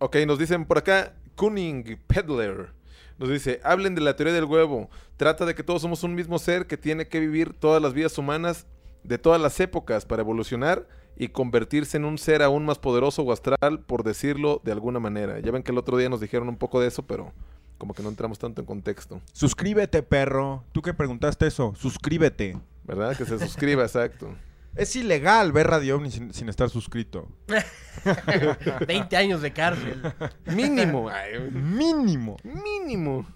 Ok, 0.00 0.16
nos 0.26 0.40
dicen 0.40 0.64
por 0.64 0.78
acá, 0.78 1.14
Kuning 1.36 1.96
Peddler. 2.08 2.72
Nos 3.20 3.28
dice, 3.28 3.60
hablen 3.62 3.94
de 3.94 4.00
la 4.00 4.16
teoría 4.16 4.34
del 4.34 4.46
huevo. 4.46 4.90
Trata 5.16 5.46
de 5.46 5.54
que 5.54 5.62
todos 5.62 5.80
somos 5.80 6.02
un 6.02 6.16
mismo 6.16 6.40
ser 6.40 6.66
que 6.66 6.76
tiene 6.76 7.06
que 7.06 7.20
vivir 7.20 7.52
todas 7.52 7.80
las 7.80 7.92
vidas 7.92 8.18
humanas 8.18 8.66
de 9.04 9.16
todas 9.16 9.40
las 9.40 9.60
épocas 9.60 10.04
para 10.06 10.22
evolucionar 10.22 10.88
y 11.16 11.28
convertirse 11.28 11.96
en 11.96 12.04
un 12.04 12.18
ser 12.18 12.42
aún 12.42 12.64
más 12.64 12.78
poderoso 12.78 13.22
o 13.22 13.32
astral, 13.32 13.80
por 13.86 14.04
decirlo 14.04 14.60
de 14.64 14.72
alguna 14.72 15.00
manera. 15.00 15.38
Ya 15.40 15.50
ven 15.50 15.62
que 15.62 15.72
el 15.72 15.78
otro 15.78 15.96
día 15.96 16.08
nos 16.08 16.20
dijeron 16.20 16.48
un 16.48 16.56
poco 16.56 16.80
de 16.80 16.88
eso, 16.88 17.02
pero 17.06 17.32
como 17.78 17.94
que 17.94 18.02
no 18.02 18.08
entramos 18.08 18.38
tanto 18.38 18.60
en 18.60 18.66
contexto. 18.66 19.20
Suscríbete, 19.32 20.02
perro. 20.02 20.64
Tú 20.72 20.82
que 20.82 20.94
preguntaste 20.94 21.46
eso, 21.46 21.74
suscríbete. 21.76 22.58
¿Verdad? 22.84 23.16
Que 23.16 23.24
se 23.24 23.38
suscriba, 23.38 23.82
exacto. 23.84 24.34
Es 24.74 24.94
ilegal 24.96 25.52
ver 25.52 25.66
Radio 25.68 25.96
OVNI 25.96 26.10
sin, 26.10 26.32
sin 26.34 26.48
estar 26.48 26.70
suscrito. 26.70 27.28
20 28.86 29.16
años 29.16 29.42
de 29.42 29.52
cárcel. 29.52 30.00
Mínimo. 30.46 31.08
ay, 31.08 31.38
Mínimo. 31.50 32.36
mínimo. 32.44 33.26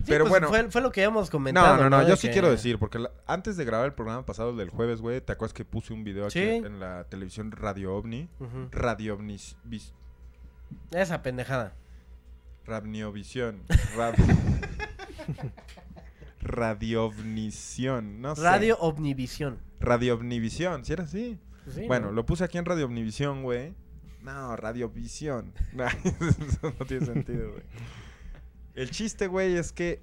Sí, 0.00 0.06
Pero 0.08 0.24
pues, 0.24 0.30
bueno. 0.30 0.48
Fue, 0.48 0.70
fue 0.70 0.80
lo 0.80 0.90
que 0.92 1.02
habíamos 1.04 1.28
comentado. 1.30 1.76
No, 1.76 1.90
no, 1.90 2.00
no, 2.02 2.08
yo 2.08 2.16
sí 2.16 2.28
que- 2.28 2.32
quiero 2.32 2.50
decir, 2.50 2.78
porque 2.78 2.98
la- 2.98 3.10
antes 3.26 3.56
de 3.58 3.64
grabar 3.66 3.86
el 3.86 3.92
programa 3.92 4.24
pasado 4.24 4.56
del 4.56 4.70
jueves, 4.70 5.00
güey, 5.02 5.20
¿te 5.20 5.32
acuerdas 5.32 5.52
que 5.52 5.64
puse 5.64 5.92
un 5.92 6.04
video 6.04 6.26
aquí 6.26 6.40
en 6.40 6.80
la 6.80 7.04
televisión 7.04 7.50
Radio 7.52 7.94
OVNI? 7.96 8.28
Radio 8.70 9.14
OVNI, 9.14 9.36
vis- 9.64 9.92
Esa 10.92 11.22
pendejada. 11.22 11.74
Radiovisión. 12.66 13.62
Rad... 13.96 14.14
Radiovnisión, 16.42 18.20
no 18.20 18.36
sé. 18.36 18.42
Radio 18.42 18.76
Omnivisión. 18.78 19.58
Radio 19.80 20.14
Omnivisión, 20.14 20.84
¿sí 20.84 20.92
era 20.92 21.04
así? 21.04 21.38
Pues 21.64 21.76
sí, 21.76 21.86
bueno, 21.86 22.06
¿no? 22.06 22.12
lo 22.12 22.26
puse 22.26 22.44
aquí 22.44 22.58
en 22.58 22.64
Radio 22.64 22.86
Omnivisión, 22.86 23.42
güey. 23.42 23.74
No, 24.22 24.56
Radiovisión. 24.56 25.52
No, 25.74 25.86
eso 25.86 26.74
no 26.78 26.86
tiene 26.86 27.06
sentido, 27.06 27.50
güey. 27.52 27.62
El 28.74 28.90
chiste, 28.90 29.26
güey, 29.26 29.56
es 29.56 29.72
que 29.72 30.02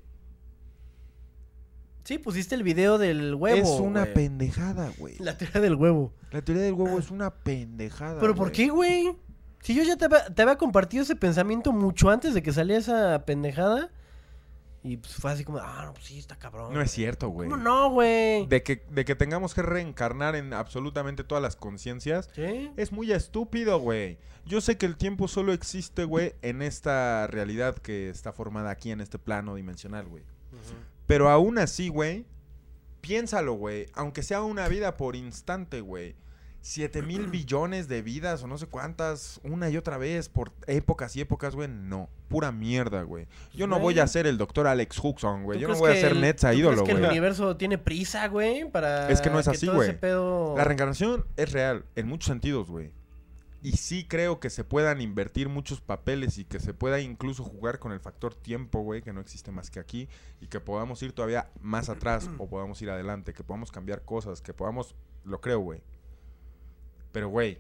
Sí, 2.03 2.17
pusiste 2.19 2.55
el 2.55 2.63
video 2.63 2.97
del 2.97 3.35
huevo. 3.35 3.57
es 3.57 3.81
una 3.81 4.01
güey. 4.03 4.13
pendejada, 4.13 4.91
güey. 4.97 5.15
La 5.19 5.37
teoría 5.37 5.59
del 5.59 5.75
huevo. 5.75 6.13
La 6.31 6.41
teoría 6.41 6.63
del 6.63 6.73
huevo 6.73 6.97
es 6.99 7.11
una 7.11 7.31
pendejada. 7.33 8.19
¿Pero 8.21 8.33
por 8.33 8.47
güey. 8.47 8.53
qué, 8.55 8.69
güey? 8.69 9.17
Si 9.61 9.75
yo 9.75 9.83
ya 9.83 9.97
te 9.97 10.05
había, 10.05 10.25
te 10.33 10.41
había 10.41 10.55
compartido 10.57 11.03
ese 11.03 11.17
pensamiento 11.17 11.73
mucho 11.73 12.09
antes 12.09 12.33
de 12.33 12.41
que 12.41 12.53
saliera 12.53 12.79
esa 12.79 13.25
pendejada. 13.25 13.89
Y 14.87 14.97
pues 14.97 15.15
fue 15.15 15.31
así 15.31 15.43
como, 15.43 15.57
ah, 15.59 15.83
no, 15.85 15.93
pues 15.93 16.05
sí, 16.05 16.17
está 16.17 16.37
cabrón. 16.37 16.73
No 16.73 16.81
es 16.81 16.91
cierto, 16.91 17.27
güey. 17.27 17.49
¿Cómo 17.49 17.61
no, 17.61 17.89
güey? 17.91 18.47
De 18.47 18.63
que, 18.63 18.85
de 18.89 19.03
que 19.03 19.15
tengamos 19.15 19.53
que 19.53 19.61
reencarnar 19.61 20.35
en 20.35 20.53
absolutamente 20.53 21.25
todas 21.25 21.41
las 21.41 21.57
conciencias. 21.57 22.29
¿Sí? 22.33 22.71
Es 22.77 22.91
muy 22.93 23.11
estúpido, 23.11 23.79
güey. 23.79 24.17
Yo 24.45 24.61
sé 24.61 24.77
que 24.77 24.85
el 24.85 24.95
tiempo 24.95 25.27
solo 25.27 25.51
existe, 25.51 26.05
güey, 26.05 26.35
en 26.41 26.61
esta 26.61 27.27
realidad 27.27 27.75
que 27.75 28.09
está 28.09 28.31
formada 28.31 28.69
aquí 28.69 28.91
en 28.91 29.01
este 29.01 29.19
plano 29.19 29.55
dimensional, 29.55 30.07
güey. 30.07 30.23
Pero 31.05 31.29
aún 31.29 31.57
así, 31.57 31.89
güey, 31.89 32.25
piénsalo, 33.01 33.53
güey. 33.53 33.87
Aunque 33.93 34.23
sea 34.23 34.41
una 34.41 34.69
vida 34.69 34.95
por 34.95 35.17
instante, 35.17 35.81
güey. 35.81 36.15
Siete 36.69 37.01
mil 37.01 37.27
billones 37.27 37.87
de 37.87 38.01
vidas 38.01 38.43
o 38.43 38.47
no 38.47 38.57
sé 38.57 38.67
cuántas, 38.67 39.39
una 39.45 39.69
y 39.69 39.77
otra 39.77 39.97
vez, 39.97 40.27
por 40.27 40.51
épocas 40.67 41.15
y 41.15 41.21
épocas, 41.21 41.55
güey. 41.55 41.69
No, 41.69 42.09
pura 42.27 42.51
mierda, 42.51 43.03
güey. 43.03 43.25
Yo 43.53 43.67
no 43.67 43.77
Güey. 43.77 43.83
voy 43.95 43.99
a 44.01 44.07
ser 44.07 44.27
el 44.27 44.37
doctor 44.37 44.67
Alex 44.67 44.99
Huxon, 45.01 45.43
güey. 45.45 45.59
¿Tú 45.59 45.61
Yo 45.61 45.67
no 45.69 45.77
voy 45.77 45.91
a 45.91 45.95
ser 45.95 46.11
el- 46.11 46.19
Netza 46.19 46.51
¿tú 46.51 46.57
ídolo, 46.57 46.83
crees 46.83 46.97
que 46.99 47.05
el 47.05 47.09
universo 47.09 47.55
tiene 47.55 47.77
prisa, 47.77 48.27
güey? 48.27 48.69
Para 48.69 49.09
Es 49.09 49.21
que 49.21 49.29
no 49.29 49.39
es 49.39 49.47
así, 49.47 49.65
güey. 49.69 49.97
pedo- 49.97 50.55
La 50.57 50.65
reencarnación 50.65 51.25
es 51.37 51.53
real, 51.53 51.85
en 51.95 52.05
muchos 52.09 52.27
sentidos, 52.27 52.69
güey. 52.69 52.91
Y 53.63 53.71
sí 53.77 54.05
creo 54.05 54.41
que 54.41 54.49
se 54.49 54.65
puedan 54.65 54.99
invertir 54.99 55.47
muchos 55.47 55.79
papeles 55.79 56.37
y 56.37 56.43
que 56.43 56.59
se 56.59 56.73
pueda 56.73 56.99
incluso 56.99 57.45
jugar 57.45 57.79
con 57.79 57.93
el 57.93 58.01
factor 58.01 58.35
tiempo, 58.35 58.81
güey, 58.81 59.01
que 59.01 59.13
no 59.13 59.21
existe 59.21 59.51
más 59.53 59.71
que 59.71 59.79
aquí, 59.79 60.09
y 60.41 60.47
que 60.47 60.59
podamos 60.59 61.01
ir 61.01 61.13
todavía 61.13 61.47
más 61.61 61.87
atrás 61.87 62.29
o 62.39 62.49
podamos 62.49 62.81
ir 62.81 62.89
adelante, 62.89 63.31
que 63.33 63.45
podamos 63.45 63.71
cambiar 63.71 64.01
cosas, 64.03 64.41
que 64.41 64.53
podamos, 64.53 64.95
lo 65.23 65.39
creo, 65.39 65.59
güey. 65.61 65.81
Pero, 67.17 67.29
güey, 67.29 67.57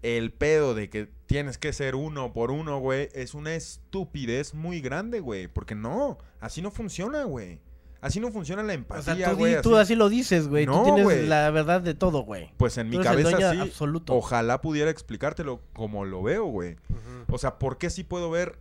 el 0.00 0.32
pedo 0.32 0.74
de 0.74 0.88
que 0.88 1.10
tienes 1.26 1.58
que 1.58 1.74
ser 1.74 1.94
uno 1.94 2.32
por 2.32 2.50
uno, 2.50 2.78
güey, 2.78 3.10
es 3.12 3.34
una 3.34 3.54
estupidez 3.54 4.54
muy 4.54 4.80
grande, 4.80 5.20
güey, 5.20 5.48
porque 5.48 5.74
no, 5.74 6.16
así 6.40 6.62
no 6.62 6.70
funciona, 6.70 7.24
güey. 7.24 7.60
Así 8.00 8.20
no 8.20 8.30
funciona 8.32 8.62
la 8.62 8.72
O 8.72 8.76
empatía, 8.76 9.14
sea, 9.16 9.30
tú, 9.32 9.36
güey. 9.36 9.60
tú 9.60 9.74
así- 9.76 9.82
así 9.82 9.94
lo 9.96 10.08
dices, 10.08 10.48
güey. 10.48 10.64
No, 10.64 10.78
tú 10.78 10.84
tienes 10.84 11.04
güey. 11.04 11.26
la 11.26 11.50
verdad 11.50 11.82
de 11.82 11.92
todo, 11.92 12.22
güey. 12.22 12.50
Pues 12.56 12.78
en 12.78 12.88
mi 12.88 12.96
Tú 12.96 13.02
cabeza 13.02 13.52
sí. 13.52 13.60
absoluto. 13.60 14.14
Ojalá 14.14 14.62
pudiera 14.62 14.90
explicártelo 14.90 15.60
como 15.74 16.06
lo 16.06 16.22
veo, 16.22 16.46
güey. 16.46 16.76
O 17.30 17.36
sea, 17.36 17.58
¿por 17.58 17.76
qué 17.76 17.90
sí 17.90 18.02
puedo 18.02 18.30
ver 18.30 18.58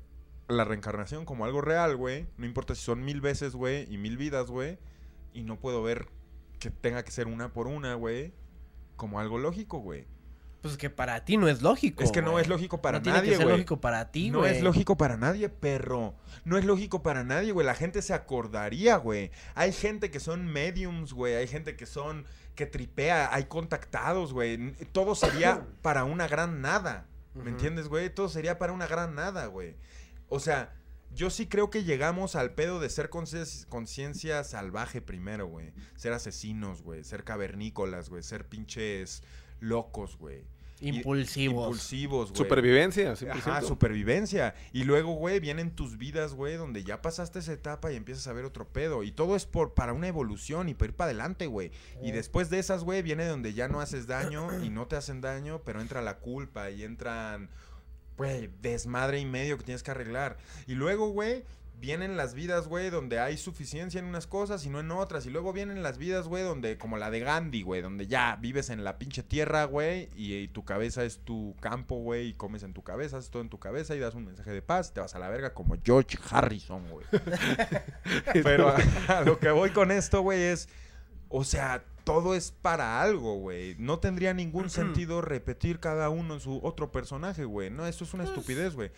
la 0.49 0.65
reencarnación 0.65 1.23
como 1.23 1.45
algo 1.45 1.61
real, 1.61 1.95
güey? 1.95 2.27
No 2.35 2.45
importa 2.45 2.75
si 2.75 2.81
son 2.81 3.05
mil 3.05 3.21
veces, 3.21 3.53
güey, 3.55 3.87
y 3.89 3.97
mil 3.97 4.17
vidas, 4.17 4.47
güey. 4.51 4.79
Y 5.31 5.43
no 5.43 5.57
puedo 5.57 5.81
ver 5.81 6.07
que 6.59 6.71
tenga 6.71 7.05
que 7.05 7.11
ser 7.11 7.27
una 7.27 7.53
por 7.53 7.67
una, 7.67 7.93
güey, 7.93 8.33
como 8.97 9.19
algo 9.21 9.37
lógico, 9.37 9.79
güey. 9.79 10.05
Pues 10.61 10.75
que 10.75 10.89
para 10.89 11.23
ti 11.23 11.37
no 11.37 11.47
es 11.47 11.61
lógico. 11.61 12.03
Es 12.03 12.11
que 12.11 12.21
no 12.21 12.39
es 12.39 12.47
lógico 12.47 12.81
para 12.81 12.97
no 12.97 13.03
tiene 13.03 13.19
nadie, 13.19 13.29
que 13.31 13.37
ser 13.37 13.45
güey. 13.45 13.55
lógico 13.57 13.79
para 13.79 14.11
ti, 14.11 14.31
No 14.31 14.39
güey. 14.39 14.55
es 14.57 14.63
lógico 14.63 14.97
para 14.97 15.15
nadie, 15.15 15.49
perro. 15.49 16.15
No 16.45 16.57
es 16.57 16.65
lógico 16.65 17.03
para 17.03 17.23
nadie, 17.23 17.51
güey. 17.51 17.65
La 17.65 17.75
gente 17.75 18.01
se 18.01 18.13
acordaría, 18.13 18.97
güey. 18.97 19.31
Hay 19.55 19.71
gente 19.71 20.09
que 20.11 20.19
son 20.19 20.45
mediums, 20.47 21.13
güey. 21.13 21.35
Hay 21.35 21.47
gente 21.47 21.75
que 21.77 21.85
son 21.85 22.25
que 22.55 22.65
tripea. 22.65 23.33
Hay 23.33 23.45
contactados, 23.45 24.33
güey. 24.33 24.73
Todo 24.91 25.13
sería 25.15 25.63
para 25.83 26.03
una 26.03 26.27
gran 26.27 26.59
nada. 26.61 27.05
¿Me 27.35 27.51
entiendes, 27.51 27.87
güey? 27.87 28.09
Todo 28.09 28.27
sería 28.27 28.57
para 28.57 28.73
una 28.73 28.87
gran 28.87 29.13
nada, 29.13 29.45
güey. 29.45 29.75
O 30.27 30.39
sea, 30.39 30.73
Yo 31.13 31.29
sí 31.29 31.47
creo 31.47 31.69
que 31.69 31.83
llegamos 31.83 32.35
al 32.35 32.53
pedo 32.53 32.79
de 32.79 32.89
ser 32.89 33.09
conciencia 33.09 34.43
salvaje 34.43 35.01
primero, 35.01 35.47
güey. 35.47 35.73
Ser 35.95 36.13
asesinos, 36.13 36.81
güey. 36.83 37.03
Ser 37.03 37.23
cavernícolas, 37.23 38.09
güey. 38.09 38.21
Ser 38.23 38.45
pinches 38.45 39.23
locos, 39.59 40.17
güey. 40.17 40.43
Impulsivos. 40.79 41.63
Impulsivos, 41.65 42.29
güey. 42.29 42.37
Supervivencia, 42.37 43.11
Ajá, 43.13 43.61
100%. 43.61 43.67
supervivencia. 43.67 44.53
Y 44.73 44.83
luego, 44.83 45.13
güey, 45.13 45.39
vienen 45.39 45.71
tus 45.71 45.97
vidas, 45.97 46.35
güey, 46.35 46.55
donde 46.55 46.83
ya 46.83 47.01
pasaste 47.01 47.39
esa 47.39 47.53
etapa 47.53 47.91
y 47.91 47.95
empiezas 47.95 48.27
a 48.27 48.33
ver 48.33 48.45
otro 48.45 48.67
pedo. 48.67 49.01
Y 49.01 49.11
todo 49.11 49.35
es 49.35 49.47
por 49.47 49.73
para 49.73 49.93
una 49.93 50.07
evolución 50.07 50.69
y 50.69 50.75
para 50.75 50.89
ir 50.89 50.95
para 50.95 51.09
adelante, 51.09 51.47
güey. 51.47 51.71
Y 52.03 52.11
después 52.11 52.51
de 52.51 52.59
esas, 52.59 52.83
güey, 52.83 53.01
viene 53.01 53.25
donde 53.25 53.55
ya 53.55 53.67
no 53.67 53.81
haces 53.81 54.05
daño 54.05 54.63
y 54.63 54.69
no 54.69 54.85
te 54.85 54.95
hacen 54.95 55.19
daño, 55.19 55.63
pero 55.65 55.81
entra 55.81 56.03
la 56.03 56.19
culpa 56.19 56.69
y 56.69 56.83
entran, 56.83 57.49
güey, 58.17 58.49
desmadre 58.61 59.19
y 59.19 59.25
medio 59.25 59.57
que 59.57 59.63
tienes 59.63 59.83
que 59.83 59.91
arreglar. 59.91 60.37
Y 60.65 60.73
luego, 60.73 61.09
güey, 61.09 61.43
vienen 61.79 62.17
las 62.17 62.33
vidas, 62.33 62.67
güey, 62.67 62.89
donde 62.89 63.19
hay 63.19 63.37
suficiencia 63.37 63.99
en 63.99 64.05
unas 64.05 64.25
cosas 64.25 64.65
y 64.65 64.69
no 64.69 64.79
en 64.79 64.91
otras. 64.91 65.25
Y 65.25 65.29
luego 65.29 65.53
vienen 65.53 65.83
las 65.83 65.97
vidas, 65.97 66.27
güey, 66.27 66.43
donde, 66.43 66.77
como 66.77 66.97
la 66.97 67.11
de 67.11 67.19
Gandhi, 67.19 67.61
güey, 67.61 67.81
donde 67.81 68.07
ya 68.07 68.35
vives 68.37 68.69
en 68.69 68.83
la 68.83 68.97
pinche 68.97 69.23
tierra, 69.23 69.65
güey, 69.65 70.09
y, 70.15 70.33
y 70.35 70.47
tu 70.47 70.65
cabeza 70.65 71.03
es 71.03 71.19
tu 71.19 71.55
campo, 71.59 71.97
güey, 71.97 72.29
y 72.29 72.33
comes 72.33 72.63
en 72.63 72.73
tu 72.73 72.83
cabeza, 72.83 73.17
haces 73.17 73.29
todo 73.29 73.41
en 73.41 73.49
tu 73.49 73.59
cabeza 73.59 73.95
y 73.95 73.99
das 73.99 74.15
un 74.15 74.25
mensaje 74.25 74.51
de 74.51 74.61
paz, 74.61 74.93
te 74.93 74.99
vas 74.99 75.15
a 75.15 75.19
la 75.19 75.29
verga 75.29 75.53
como 75.53 75.75
George 75.83 76.17
Harrison, 76.29 76.89
güey. 76.89 77.05
Pero 78.43 78.69
a, 78.69 78.77
a 79.09 79.21
lo 79.21 79.39
que 79.39 79.51
voy 79.51 79.69
con 79.69 79.91
esto, 79.91 80.21
güey, 80.21 80.41
es, 80.41 80.67
o 81.29 81.43
sea, 81.43 81.85
todo 82.03 82.35
es 82.35 82.51
para 82.51 83.01
algo, 83.01 83.35
güey. 83.35 83.75
No 83.79 83.99
tendría 83.99 84.33
ningún 84.33 84.69
sentido 84.69 85.21
repetir 85.21 85.79
cada 85.79 86.09
uno 86.09 86.35
en 86.35 86.39
su 86.39 86.59
otro 86.63 86.89
personaje, 86.91 87.43
güey. 87.43 87.69
No, 87.69 87.85
esto 87.85 88.05
es 88.05 88.13
una 88.13 88.23
estupidez, 88.23 88.75
güey. 88.75 88.91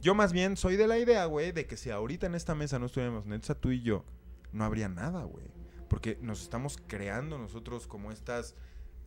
Yo 0.00 0.14
más 0.14 0.32
bien 0.32 0.56
soy 0.56 0.76
de 0.76 0.86
la 0.86 0.98
idea, 0.98 1.26
güey, 1.26 1.52
de 1.52 1.66
que 1.66 1.76
si 1.76 1.90
ahorita 1.90 2.26
en 2.26 2.34
esta 2.34 2.54
mesa 2.54 2.78
no 2.78 2.86
estuviéramos 2.86 3.26
Netza, 3.26 3.54
tú 3.54 3.70
y 3.70 3.82
yo, 3.82 4.04
no 4.52 4.64
habría 4.64 4.88
nada, 4.88 5.24
güey. 5.24 5.46
Porque 5.88 6.18
nos 6.22 6.40
estamos 6.40 6.78
creando 6.86 7.36
nosotros 7.38 7.86
como 7.86 8.10
estas... 8.10 8.54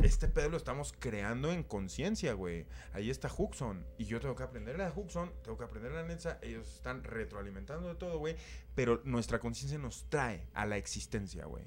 Este 0.03 0.27
pedo 0.27 0.49
lo 0.49 0.57
estamos 0.57 0.93
creando 0.99 1.51
en 1.51 1.63
conciencia, 1.63 2.33
güey. 2.33 2.67
Ahí 2.93 3.09
está 3.09 3.31
Huxon. 3.35 3.83
Y 3.97 4.05
yo 4.05 4.19
tengo 4.19 4.35
que 4.35 4.43
aprenderle 4.43 4.83
a 4.83 4.93
Huxon, 4.95 5.33
tengo 5.41 5.57
que 5.57 5.63
aprenderle 5.63 5.97
a 5.97 6.03
Netza. 6.03 6.37
Ellos 6.43 6.71
están 6.75 7.03
retroalimentando 7.03 7.87
de 7.87 7.95
todo, 7.95 8.19
güey. 8.19 8.35
Pero 8.75 9.01
nuestra 9.05 9.39
conciencia 9.39 9.79
nos 9.79 10.07
trae 10.07 10.45
a 10.53 10.67
la 10.67 10.77
existencia, 10.77 11.45
güey. 11.45 11.65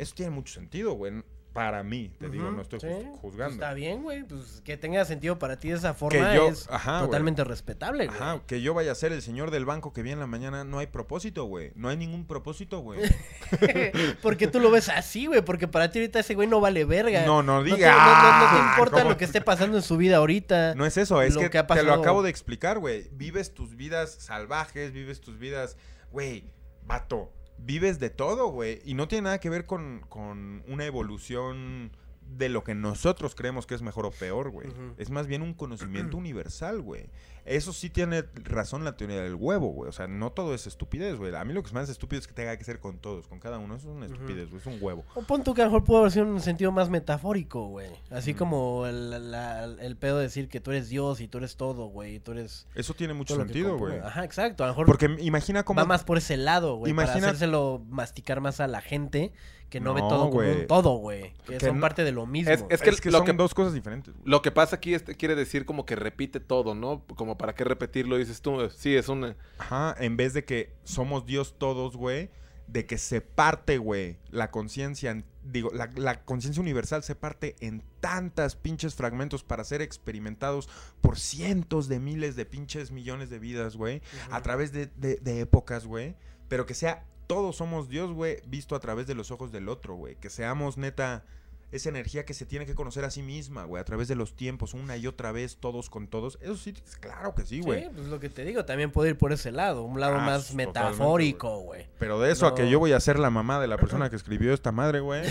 Eso 0.00 0.14
tiene 0.14 0.30
mucho 0.30 0.52
sentido, 0.54 0.92
güey. 0.94 1.22
Para 1.52 1.82
mí, 1.82 2.12
te 2.20 2.28
digo, 2.28 2.48
no 2.52 2.62
estoy 2.62 2.78
sí, 2.78 2.86
pues 2.86 3.06
juzgando. 3.22 3.54
está 3.54 3.74
bien, 3.74 4.04
güey. 4.04 4.22
Pues 4.22 4.62
que 4.64 4.76
tenga 4.76 5.04
sentido 5.04 5.36
para 5.40 5.58
ti 5.58 5.70
de 5.70 5.74
esa 5.78 5.94
forma 5.94 6.32
yo- 6.32 6.46
es 6.48 6.68
ajá, 6.70 7.00
totalmente 7.00 7.42
respetable, 7.42 8.06
güey. 8.06 8.16
Ajá, 8.20 8.40
que 8.46 8.62
yo 8.62 8.72
vaya 8.72 8.92
a 8.92 8.94
ser 8.94 9.10
el 9.10 9.20
señor 9.20 9.50
del 9.50 9.64
banco 9.64 9.92
que 9.92 10.04
viene 10.04 10.12
en 10.14 10.20
la 10.20 10.26
mañana, 10.28 10.62
no 10.62 10.78
hay 10.78 10.86
propósito, 10.86 11.46
güey. 11.46 11.72
No 11.74 11.88
hay 11.88 11.96
ningún 11.96 12.24
propósito, 12.28 12.78
güey. 12.82 13.00
porque 14.22 14.46
tú 14.46 14.60
lo 14.60 14.70
ves 14.70 14.88
así, 14.88 15.26
güey. 15.26 15.42
Porque 15.42 15.66
para 15.66 15.90
ti 15.90 15.98
ahorita 15.98 16.20
ese 16.20 16.36
güey 16.36 16.46
no 16.46 16.60
vale 16.60 16.84
verga. 16.84 17.26
No, 17.26 17.42
no 17.42 17.64
diga. 17.64 17.90
No, 17.92 17.98
no- 17.98 18.38
no 18.38 18.50
te 18.52 18.56
Ah, 18.62 18.70
importa 18.70 18.98
¿cómo? 18.98 19.10
lo 19.10 19.16
que 19.16 19.24
esté 19.24 19.40
pasando 19.40 19.76
en 19.76 19.82
su 19.82 19.96
vida 19.96 20.18
ahorita. 20.18 20.76
No 20.76 20.86
es 20.86 20.96
eso, 20.96 21.20
es 21.20 21.34
lo 21.34 21.40
que, 21.40 21.50
que 21.50 21.62
te 21.64 21.82
lo 21.82 21.94
acabo 21.94 22.22
de 22.22 22.30
explicar, 22.30 22.78
güey. 22.78 23.08
Vives 23.12 23.54
tus 23.54 23.74
vidas 23.74 24.12
salvajes, 24.20 24.92
vives 24.92 25.20
tus 25.20 25.36
vidas, 25.38 25.76
güey, 26.12 26.44
vato. 26.86 27.32
Vives 27.62 27.98
de 28.00 28.10
todo, 28.10 28.48
güey. 28.48 28.80
Y 28.84 28.94
no 28.94 29.08
tiene 29.08 29.22
nada 29.22 29.40
que 29.40 29.50
ver 29.50 29.66
con, 29.66 30.04
con 30.08 30.62
una 30.66 30.84
evolución 30.84 31.92
de 32.36 32.48
lo 32.48 32.64
que 32.64 32.74
nosotros 32.74 33.34
creemos 33.34 33.66
que 33.66 33.74
es 33.74 33.82
mejor 33.82 34.06
o 34.06 34.10
peor, 34.10 34.50
güey. 34.50 34.68
Es 34.98 35.10
más 35.10 35.26
bien 35.26 35.42
un 35.42 35.54
conocimiento 35.54 36.16
universal, 36.16 36.80
güey. 36.80 37.06
Eso 37.46 37.72
sí 37.72 37.88
tiene 37.88 38.24
razón 38.44 38.84
la 38.84 38.96
teoría 38.98 39.22
del 39.22 39.34
huevo, 39.34 39.68
güey. 39.72 39.88
O 39.88 39.92
sea, 39.92 40.06
no 40.06 40.30
todo 40.30 40.54
es 40.54 40.66
estupidez, 40.66 41.16
güey. 41.16 41.34
A 41.34 41.42
mí 41.44 41.54
lo 41.54 41.62
que 41.62 41.72
me 41.72 41.80
hace 41.80 41.90
estúpido 41.90 42.20
es 42.20 42.26
que 42.28 42.34
tenga 42.34 42.56
que 42.56 42.64
ser 42.64 42.80
con 42.80 42.98
todos, 42.98 43.26
con 43.26 43.40
cada 43.40 43.58
uno. 43.58 43.74
Eso 43.76 43.90
es 43.90 43.96
una 43.96 44.06
estupidez, 44.06 44.50
güey. 44.50 44.60
Es 44.60 44.66
un 44.66 44.76
huevo. 44.80 45.04
O 45.14 45.22
pon 45.22 45.42
tú 45.42 45.54
que 45.54 45.62
a 45.62 45.64
lo 45.64 45.70
mejor 45.70 45.84
pudo 45.84 45.98
haber 46.00 46.12
sido 46.12 46.26
un 46.26 46.40
sentido 46.40 46.70
más 46.70 46.90
metafórico, 46.90 47.66
güey. 47.68 47.90
Así 48.10 48.34
como 48.34 48.86
el, 48.86 49.30
la- 49.32 49.64
el 49.64 49.96
pedo 49.96 50.18
de 50.18 50.24
decir 50.24 50.48
que 50.48 50.60
tú 50.60 50.70
eres 50.70 50.90
Dios 50.90 51.20
y 51.20 51.28
tú 51.28 51.38
eres 51.38 51.56
todo, 51.56 51.86
güey. 51.86 52.16
y 52.16 52.20
Tú 52.20 52.32
eres. 52.32 52.66
Eso 52.74 52.92
tiene 52.94 53.14
mucho 53.14 53.34
sentido, 53.36 53.76
güey. 53.78 53.98
Ajá, 53.98 54.22
exacto. 54.24 54.62
A 54.62 54.66
lo 54.68 54.72
mejor 54.74 54.86
Porque 54.86 55.16
imagina 55.20 55.64
cómo... 55.64 55.78
va 55.80 55.86
más 55.86 56.04
por 56.04 56.18
ese 56.18 56.36
lado, 56.36 56.76
güey. 56.76 56.92
Para 56.92 57.06
Imagina- 57.08 57.28
hacérselo 57.28 57.82
masticar 57.88 58.40
más 58.42 58.60
a 58.60 58.66
la 58.68 58.82
gente 58.82 59.32
que 59.70 59.80
no, 59.80 59.94
ve 59.94 60.00
todo 60.00 60.18
como 60.24 60.30
güey. 60.32 60.60
un 60.62 60.66
todo, 60.66 60.90
güey. 60.96 61.32
Que, 61.46 61.56
Que 61.56 61.66
son 61.66 61.76
no- 61.76 61.80
parte 61.80 62.04
de 62.04 62.12
lo 62.12 62.26
mismo. 62.26 62.52
Es- 62.52 62.60
es- 62.68 62.82
Es 62.82 63.00
que, 63.00 63.10
lo 63.10 63.18
son 63.18 63.26
que- 63.26 63.32
dos 63.32 63.54
cosas 63.54 63.72
diferentes. 63.72 64.12
Lo 64.24 64.42
que 64.42 64.50
pasa 64.50 64.76
aquí 64.76 64.92
este 64.94 65.14
quiere 65.14 65.34
decir 65.36 65.64
como 65.64 65.86
que 65.86 65.96
repite 65.96 66.40
todo, 66.40 66.74
¿no? 66.74 67.04
Como 67.16 67.38
para 67.38 67.54
qué 67.54 67.64
repetirlo, 67.64 68.18
dices 68.18 68.42
tú. 68.42 68.68
Sí, 68.76 68.94
es 68.96 69.08
una... 69.08 69.36
Ajá, 69.58 69.94
en 69.98 70.16
vez 70.16 70.34
de 70.34 70.44
que 70.44 70.74
somos 70.84 71.24
Dios 71.24 71.54
todos, 71.56 71.96
güey, 71.96 72.30
de 72.66 72.84
que 72.86 72.98
se 72.98 73.20
parte, 73.20 73.78
güey, 73.78 74.18
la 74.30 74.50
conciencia, 74.50 75.10
en- 75.12 75.24
digo, 75.44 75.70
la, 75.72 75.90
la 75.96 76.22
conciencia 76.24 76.60
universal 76.60 77.02
se 77.02 77.14
parte 77.14 77.56
en 77.60 77.82
tantas 78.00 78.54
pinches 78.56 78.94
fragmentos 78.94 79.42
para 79.42 79.64
ser 79.64 79.82
experimentados 79.82 80.68
por 81.00 81.18
cientos 81.18 81.88
de 81.88 81.98
miles 81.98 82.36
de 82.36 82.44
pinches 82.46 82.90
millones 82.92 83.30
de 83.30 83.38
vidas, 83.38 83.76
güey, 83.76 84.02
a 84.30 84.40
través 84.42 84.72
de, 84.72 84.86
de- 84.96 85.16
de 85.16 85.40
épocas, 85.40 85.84
güey, 85.86 86.14
pero 86.48 86.66
que 86.66 86.74
sea, 86.74 87.04
todos 87.30 87.54
somos 87.54 87.88
Dios, 87.88 88.12
güey, 88.12 88.38
visto 88.48 88.74
a 88.74 88.80
través 88.80 89.06
de 89.06 89.14
los 89.14 89.30
ojos 89.30 89.52
del 89.52 89.68
otro, 89.68 89.94
güey, 89.94 90.16
que 90.16 90.30
seamos 90.30 90.76
neta... 90.76 91.24
Esa 91.72 91.88
energía 91.88 92.24
que 92.24 92.34
se 92.34 92.46
tiene 92.46 92.66
que 92.66 92.74
conocer 92.74 93.04
a 93.04 93.10
sí 93.10 93.22
misma, 93.22 93.64
güey, 93.64 93.80
a 93.80 93.84
través 93.84 94.08
de 94.08 94.14
los 94.16 94.34
tiempos, 94.34 94.74
una 94.74 94.96
y 94.96 95.06
otra 95.06 95.32
vez, 95.32 95.56
todos 95.58 95.88
con 95.90 96.08
todos. 96.08 96.38
Eso 96.42 96.56
sí, 96.56 96.74
claro 97.00 97.34
que 97.34 97.44
sí, 97.46 97.60
güey. 97.60 97.84
Sí, 97.84 97.88
pues 97.94 98.06
lo 98.08 98.18
que 98.20 98.28
te 98.28 98.44
digo, 98.44 98.64
también 98.64 98.90
puede 98.90 99.10
ir 99.10 99.18
por 99.18 99.32
ese 99.32 99.52
lado, 99.52 99.84
un 99.84 100.00
lado 100.00 100.16
Ah, 100.16 100.24
más 100.26 100.54
metafórico, 100.54 101.58
güey. 101.60 101.86
Pero 101.98 102.18
de 102.20 102.32
eso 102.32 102.46
a 102.46 102.54
que 102.54 102.68
yo 102.68 102.78
voy 102.78 102.92
a 102.92 103.00
ser 103.00 103.18
la 103.18 103.30
mamá 103.30 103.60
de 103.60 103.68
la 103.68 103.76
persona 103.78 104.10
que 104.10 104.16
escribió 104.16 104.52
esta 104.52 104.72
madre, 104.72 105.00
güey, 105.00 105.22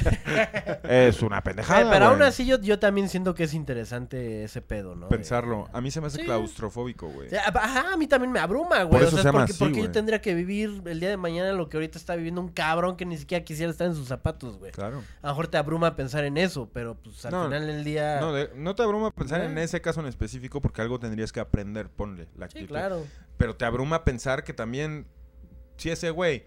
es 0.84 1.22
una 1.22 1.42
pendejada. 1.44 1.90
pero 1.92 2.06
aún 2.06 2.22
así 2.22 2.46
yo, 2.46 2.60
yo 2.62 2.80
también 2.80 3.10
siento 3.10 3.34
que 3.36 3.44
es 3.44 3.54
interesante 3.54 4.44
ese 4.44 4.62
pedo, 4.62 4.96
¿no? 4.96 5.10
Pensarlo. 5.10 5.68
A 5.74 5.82
mí 5.82 5.92
se 5.92 6.02
me 6.02 6.08
hace 6.08 6.20
Sí. 6.20 6.26
claustrofóbico, 6.26 7.08
güey. 7.08 7.28
O 7.28 7.30
sea, 7.30 7.44
Ajá, 7.48 7.94
a 7.94 7.98
mí 7.98 8.08
también 8.08 8.32
me 8.32 8.40
abruma, 8.40 8.84
güey. 8.84 8.90
Por 9.00 9.02
O 9.04 9.08
eso 9.08 9.12
sea, 9.12 9.20
se 9.24 9.28
llama 9.28 9.40
porque, 9.40 9.52
así, 9.54 9.64
porque 9.64 9.82
yo 9.82 9.92
tendría 9.92 10.22
que 10.22 10.34
vivir 10.34 10.82
el 10.86 11.00
día 11.00 11.10
de 11.10 11.18
mañana 11.18 11.52
lo 11.54 11.70
que 11.70 11.78
ahorita 11.78 11.98
está 11.98 12.16
viviendo 12.16 12.42
un 12.42 12.50
cabrón 12.50 12.96
que 12.98 13.06
ni 13.06 13.18
siquiera 13.18 13.44
quisiera 13.46 13.72
estar 13.72 13.88
en 13.88 13.96
sus 13.96 14.08
zapatos, 14.08 14.58
güey. 14.58 14.72
Claro. 14.72 15.02
A 15.22 15.28
lo 15.28 15.34
mejor 15.34 15.48
te 15.48 15.58
abruma 15.58 15.96
pensar 15.96 16.24
en 16.26 16.29
eso, 16.38 16.70
pero 16.74 16.96
pues 16.96 17.26
al 17.26 17.32
No, 17.32 17.46
final 17.46 17.68
del 17.68 17.84
día. 17.84 18.20
No, 18.20 18.34
de- 18.34 18.52
no 18.56 18.76
te 18.76 18.84
abruma 18.84 19.12
pensar 19.12 19.42
en 19.42 19.58
Eh. 19.58 19.64
ese 19.64 19.82
caso 19.82 20.00
en 20.02 20.08
específico 20.08 20.62
porque 20.62 20.82
algo 20.82 21.00
tendrías 21.00 21.32
que 21.32 21.40
aprender, 21.40 21.90
ponle 21.90 22.28
la 22.36 22.48
sí, 22.48 22.58
actitud. 22.60 22.68
claro. 22.68 23.06
Pero 23.38 23.56
te 23.56 23.66
abruma 23.66 24.04
pensar 24.04 24.44
que 24.44 24.54
también, 24.54 25.08
si 25.78 25.90
ese 25.90 26.10
güey 26.12 26.46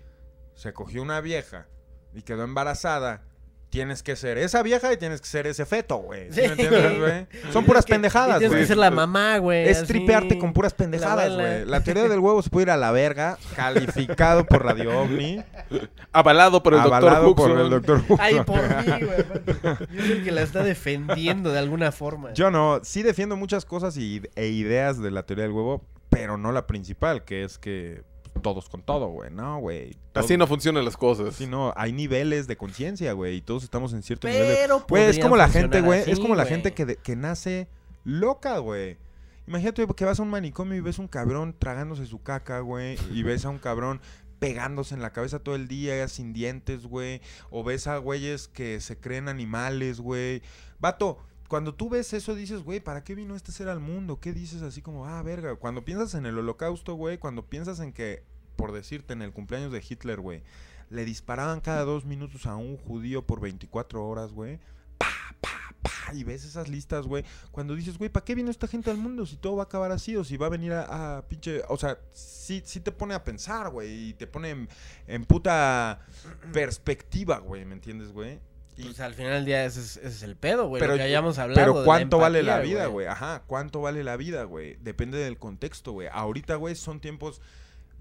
se 0.54 0.72
cogió 0.72 1.02
una 1.02 1.20
vieja 1.20 1.66
y 2.14 2.22
quedó 2.22 2.44
embarazada, 2.44 3.24
tienes 3.72 4.02
que 4.02 4.16
ser 4.16 4.36
esa 4.36 4.62
vieja 4.62 4.92
y 4.92 4.98
tienes 4.98 5.22
que 5.22 5.26
ser 5.26 5.46
ese 5.46 5.64
feto, 5.64 5.96
güey. 5.96 6.30
¿Sí 6.30 6.42
Sí. 6.42 6.46
me 6.46 6.46
entiendes, 6.62 6.98
güey? 6.98 7.26
Son 7.54 7.64
puras 7.64 7.86
que- 7.86 7.94
pendejadas, 7.94 8.36
y 8.36 8.38
Tienes 8.40 8.50
güey. 8.50 8.60
que 8.64 8.66
ser 8.66 8.76
la 8.76 8.90
mamá, 8.90 9.38
güey. 9.38 9.66
Es 9.66 9.78
así, 9.78 9.86
tripearte 9.86 10.38
con 10.38 10.52
puras 10.52 10.74
pendejadas, 10.74 11.32
güey. 11.34 11.64
La 11.64 11.80
teoría 11.82 12.02
del 12.06 12.18
huevo 12.20 12.42
se 12.42 12.50
puede 12.50 12.64
ir 12.64 12.70
a 12.70 12.76
la 12.76 12.92
verga, 12.92 13.38
calificado 13.56 14.44
por 14.44 14.62
Radio 14.62 15.00
OVNI, 15.00 15.42
Avalado 16.12 16.62
por 16.62 16.74
el 16.74 16.80
avalado 16.80 17.24
doctor 17.28 17.34
por 17.34 17.50
Huxon. 17.50 17.64
el 17.64 17.70
doctor 17.70 17.98
Huxon. 18.06 18.18
Ay, 18.20 18.40
por 18.44 18.60
mí, 18.60 19.06
güey. 19.06 19.86
Yo 19.90 20.02
soy 20.02 20.12
el 20.12 20.24
que 20.24 20.32
la 20.32 20.42
está 20.42 20.62
defendiendo 20.62 21.50
de 21.50 21.58
alguna 21.58 21.92
forma. 21.92 22.34
Yo 22.34 22.50
no, 22.50 22.80
sí 22.82 23.02
defiendo 23.02 23.36
muchas 23.36 23.64
cosas 23.64 23.96
y, 23.96 24.20
e 24.36 24.48
ideas 24.48 25.00
de 25.00 25.10
la 25.10 25.22
teoría 25.24 25.44
del 25.44 25.52
huevo, 25.52 25.82
pero 26.10 26.36
no 26.36 26.52
la 26.52 26.66
principal, 26.66 27.24
que 27.24 27.42
es 27.42 27.56
que 27.56 28.02
todos 28.40 28.68
con 28.68 28.82
todo, 28.82 29.08
güey. 29.08 29.30
No, 29.30 29.58
güey. 29.58 29.92
Todo- 30.12 30.24
Así 30.24 30.36
no 30.36 30.46
funcionan 30.46 30.84
las 30.84 30.96
cosas. 30.96 31.28
Así 31.34 31.46
no, 31.46 31.72
hay 31.76 31.92
niveles 31.92 32.46
de 32.46 32.56
conciencia, 32.56 33.12
güey, 33.12 33.36
y 33.36 33.40
todos 33.40 33.62
estamos 33.64 33.92
en 33.92 34.02
cierto 34.02 34.26
nivel 34.28 34.46
de... 34.48 34.54
Güey, 34.88 35.04
es 35.10 35.18
como 35.18 35.36
la 35.36 35.48
gente, 35.48 35.80
güey, 35.80 36.00
así, 36.00 36.10
es 36.12 36.18
como 36.20 36.34
la 36.34 36.46
gente 36.46 36.72
que, 36.72 36.86
de- 36.86 36.96
que 36.96 37.16
nace 37.16 37.68
loca, 38.04 38.58
güey. 38.58 38.96
Imagínate 39.46 39.86
que 39.86 40.04
vas 40.04 40.18
a 40.20 40.22
un 40.22 40.30
manicomio 40.30 40.76
y 40.76 40.80
ves 40.80 40.98
un 40.98 41.08
cabrón 41.08 41.54
tragándose 41.58 42.06
su 42.06 42.22
caca, 42.22 42.60
güey, 42.60 42.96
y 43.12 43.22
ves 43.22 43.44
a 43.44 43.50
un 43.50 43.58
cabrón 43.58 44.00
pegándose 44.38 44.94
en 44.94 45.02
la 45.02 45.12
cabeza 45.12 45.38
todo 45.38 45.54
el 45.54 45.68
día 45.68 46.08
sin 46.08 46.32
dientes, 46.32 46.86
güey, 46.86 47.20
o 47.50 47.62
ves 47.62 47.86
a 47.86 47.98
güeyes 47.98 48.48
que 48.48 48.80
se 48.80 48.98
creen 48.98 49.28
animales, 49.28 50.00
güey. 50.00 50.42
Vato, 50.80 51.18
cuando 51.52 51.74
tú 51.74 51.90
ves 51.90 52.14
eso 52.14 52.34
dices, 52.34 52.62
güey, 52.62 52.80
¿para 52.80 53.04
qué 53.04 53.14
vino 53.14 53.36
este 53.36 53.52
ser 53.52 53.68
al 53.68 53.78
mundo? 53.78 54.18
¿Qué 54.20 54.32
dices 54.32 54.62
así 54.62 54.80
como, 54.80 55.04
ah, 55.04 55.22
verga? 55.22 55.54
Cuando 55.56 55.84
piensas 55.84 56.14
en 56.14 56.24
el 56.24 56.38
holocausto, 56.38 56.94
güey, 56.94 57.18
cuando 57.18 57.44
piensas 57.44 57.78
en 57.80 57.92
que, 57.92 58.24
por 58.56 58.72
decirte, 58.72 59.12
en 59.12 59.20
el 59.20 59.34
cumpleaños 59.34 59.70
de 59.70 59.84
Hitler, 59.86 60.18
güey, 60.18 60.42
le 60.88 61.04
disparaban 61.04 61.60
cada 61.60 61.84
dos 61.84 62.06
minutos 62.06 62.46
a 62.46 62.56
un 62.56 62.78
judío 62.78 63.26
por 63.26 63.40
24 63.40 64.02
horas, 64.02 64.32
güey. 64.32 64.60
Pa, 64.96 65.10
pa, 65.42 65.74
pa, 65.82 66.14
y 66.14 66.24
ves 66.24 66.46
esas 66.46 66.68
listas, 66.68 67.06
güey. 67.06 67.22
Cuando 67.50 67.74
dices, 67.74 67.98
güey, 67.98 68.08
¿para 68.08 68.24
qué 68.24 68.34
vino 68.34 68.50
esta 68.50 68.66
gente 68.66 68.90
al 68.90 68.96
mundo 68.96 69.26
si 69.26 69.36
todo 69.36 69.56
va 69.56 69.64
a 69.64 69.66
acabar 69.66 69.92
así? 69.92 70.16
O 70.16 70.24
si 70.24 70.38
va 70.38 70.46
a 70.46 70.48
venir 70.48 70.72
a, 70.72 71.22
pinche. 71.28 71.60
O 71.68 71.76
sea, 71.76 71.98
sí, 72.14 72.62
sí 72.64 72.80
te 72.80 72.92
pone 72.92 73.12
a 73.12 73.24
pensar, 73.24 73.68
güey. 73.68 74.08
Y 74.08 74.14
te 74.14 74.26
pone 74.26 74.48
en, 74.48 74.68
en 75.06 75.26
puta 75.26 76.00
perspectiva, 76.50 77.40
güey. 77.40 77.66
¿Me 77.66 77.74
entiendes, 77.74 78.10
güey? 78.10 78.40
Y- 78.82 78.86
Pues 78.86 79.00
al 79.00 79.14
final 79.14 79.32
del 79.32 79.44
día 79.44 79.64
ese 79.64 79.80
es, 79.80 79.96
ese 79.98 80.08
es 80.08 80.22
el 80.22 80.36
pedo, 80.36 80.68
güey. 80.68 80.80
Pero 80.80 80.92
lo 80.92 80.98
que 80.98 81.04
hayamos 81.04 81.38
hablado. 81.38 81.60
de 81.60 81.64
Pero 81.66 81.78
la 81.80 81.84
¿cuánto 81.84 82.18
vale 82.18 82.42
la 82.42 82.58
vida, 82.60 82.86
güey? 82.86 83.06
Ajá, 83.06 83.42
¿cuánto 83.46 83.80
vale 83.80 84.04
la 84.04 84.16
vida, 84.16 84.44
güey? 84.44 84.76
Depende 84.80 85.18
del 85.18 85.38
contexto, 85.38 85.92
güey. 85.92 86.08
Ahorita, 86.12 86.56
güey, 86.56 86.74
son 86.74 87.00
tiempos 87.00 87.40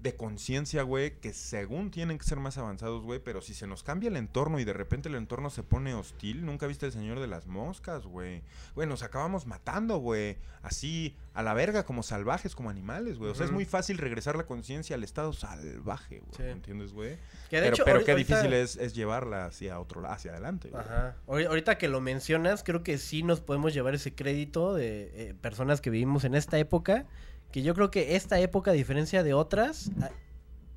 de 0.02 0.16
conciencia, 0.16 0.82
güey, 0.82 1.20
que 1.20 1.32
según 1.32 1.92
tienen 1.92 2.18
que 2.18 2.24
ser 2.24 2.38
más 2.40 2.58
avanzados, 2.58 3.02
güey, 3.04 3.20
pero 3.20 3.40
si 3.40 3.54
se 3.54 3.68
nos 3.68 3.84
cambia 3.84 4.08
el 4.08 4.16
entorno 4.16 4.58
y 4.58 4.64
de 4.64 4.72
repente 4.72 5.08
el 5.08 5.14
entorno 5.14 5.48
se 5.48 5.62
pone 5.62 5.94
hostil, 5.94 6.44
nunca 6.44 6.66
viste 6.66 6.86
el 6.86 6.92
señor 6.92 7.20
de 7.20 7.28
las 7.28 7.46
moscas, 7.46 8.04
güey. 8.04 8.42
Güey, 8.74 8.88
nos 8.88 9.04
acabamos 9.04 9.46
matando, 9.46 9.98
güey, 9.98 10.38
así 10.62 11.14
a 11.34 11.42
la 11.44 11.54
verga 11.54 11.84
como 11.84 12.02
salvajes, 12.02 12.56
como 12.56 12.68
animales, 12.68 13.16
güey. 13.18 13.30
O 13.30 13.34
sea, 13.36 13.46
es 13.46 13.52
muy 13.52 13.64
fácil 13.64 13.96
regresar 13.98 14.34
la 14.34 14.44
conciencia 14.44 14.96
al 14.96 15.04
estado 15.04 15.32
salvaje, 15.32 16.18
güey. 16.18 16.32
Sí. 16.36 16.42
¿Entiendes, 16.42 16.92
güey? 16.92 17.16
Pero, 17.48 17.66
hecho, 17.66 17.84
pero 17.84 18.04
qué 18.04 18.16
difícil 18.16 18.52
es, 18.54 18.76
es 18.76 18.94
llevarla 18.94 19.46
hacia 19.46 19.78
otro 19.78 20.00
lado, 20.00 20.14
hacia 20.14 20.32
adelante, 20.32 20.68
güey. 20.70 20.82
Ajá. 20.82 21.14
Ahori- 21.28 21.46
Ahorita 21.46 21.78
que 21.78 21.86
lo 21.86 22.00
mencionas, 22.00 22.64
creo 22.64 22.82
que 22.82 22.98
sí 22.98 23.22
nos 23.22 23.40
podemos 23.40 23.72
llevar 23.72 23.94
ese 23.94 24.14
crédito 24.14 24.74
de 24.74 25.10
eh, 25.14 25.34
personas 25.40 25.80
que 25.80 25.90
vivimos 25.90 26.24
en 26.24 26.34
esta 26.34 26.58
época. 26.58 27.06
Que 27.52 27.62
yo 27.62 27.74
creo 27.74 27.90
que 27.90 28.16
esta 28.16 28.40
época, 28.40 28.72
a 28.72 28.74
diferencia 28.74 29.22
de 29.22 29.34
otras, 29.34 29.92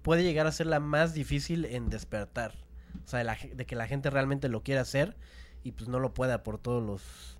puede 0.01 0.23
llegar 0.23 0.45
a 0.45 0.51
ser 0.51 0.67
la 0.67 0.79
más 0.79 1.13
difícil 1.13 1.65
en 1.65 1.89
despertar. 1.89 2.53
O 3.03 3.07
sea, 3.07 3.19
de, 3.19 3.25
la 3.25 3.37
de 3.53 3.65
que 3.65 3.75
la 3.75 3.87
gente 3.87 4.09
realmente 4.09 4.49
lo 4.49 4.61
quiera 4.61 4.81
hacer 4.81 5.15
y 5.63 5.71
pues 5.71 5.89
no 5.89 5.99
lo 5.99 6.13
pueda 6.13 6.43
por 6.43 6.59
todos 6.59 6.83
los... 6.83 7.34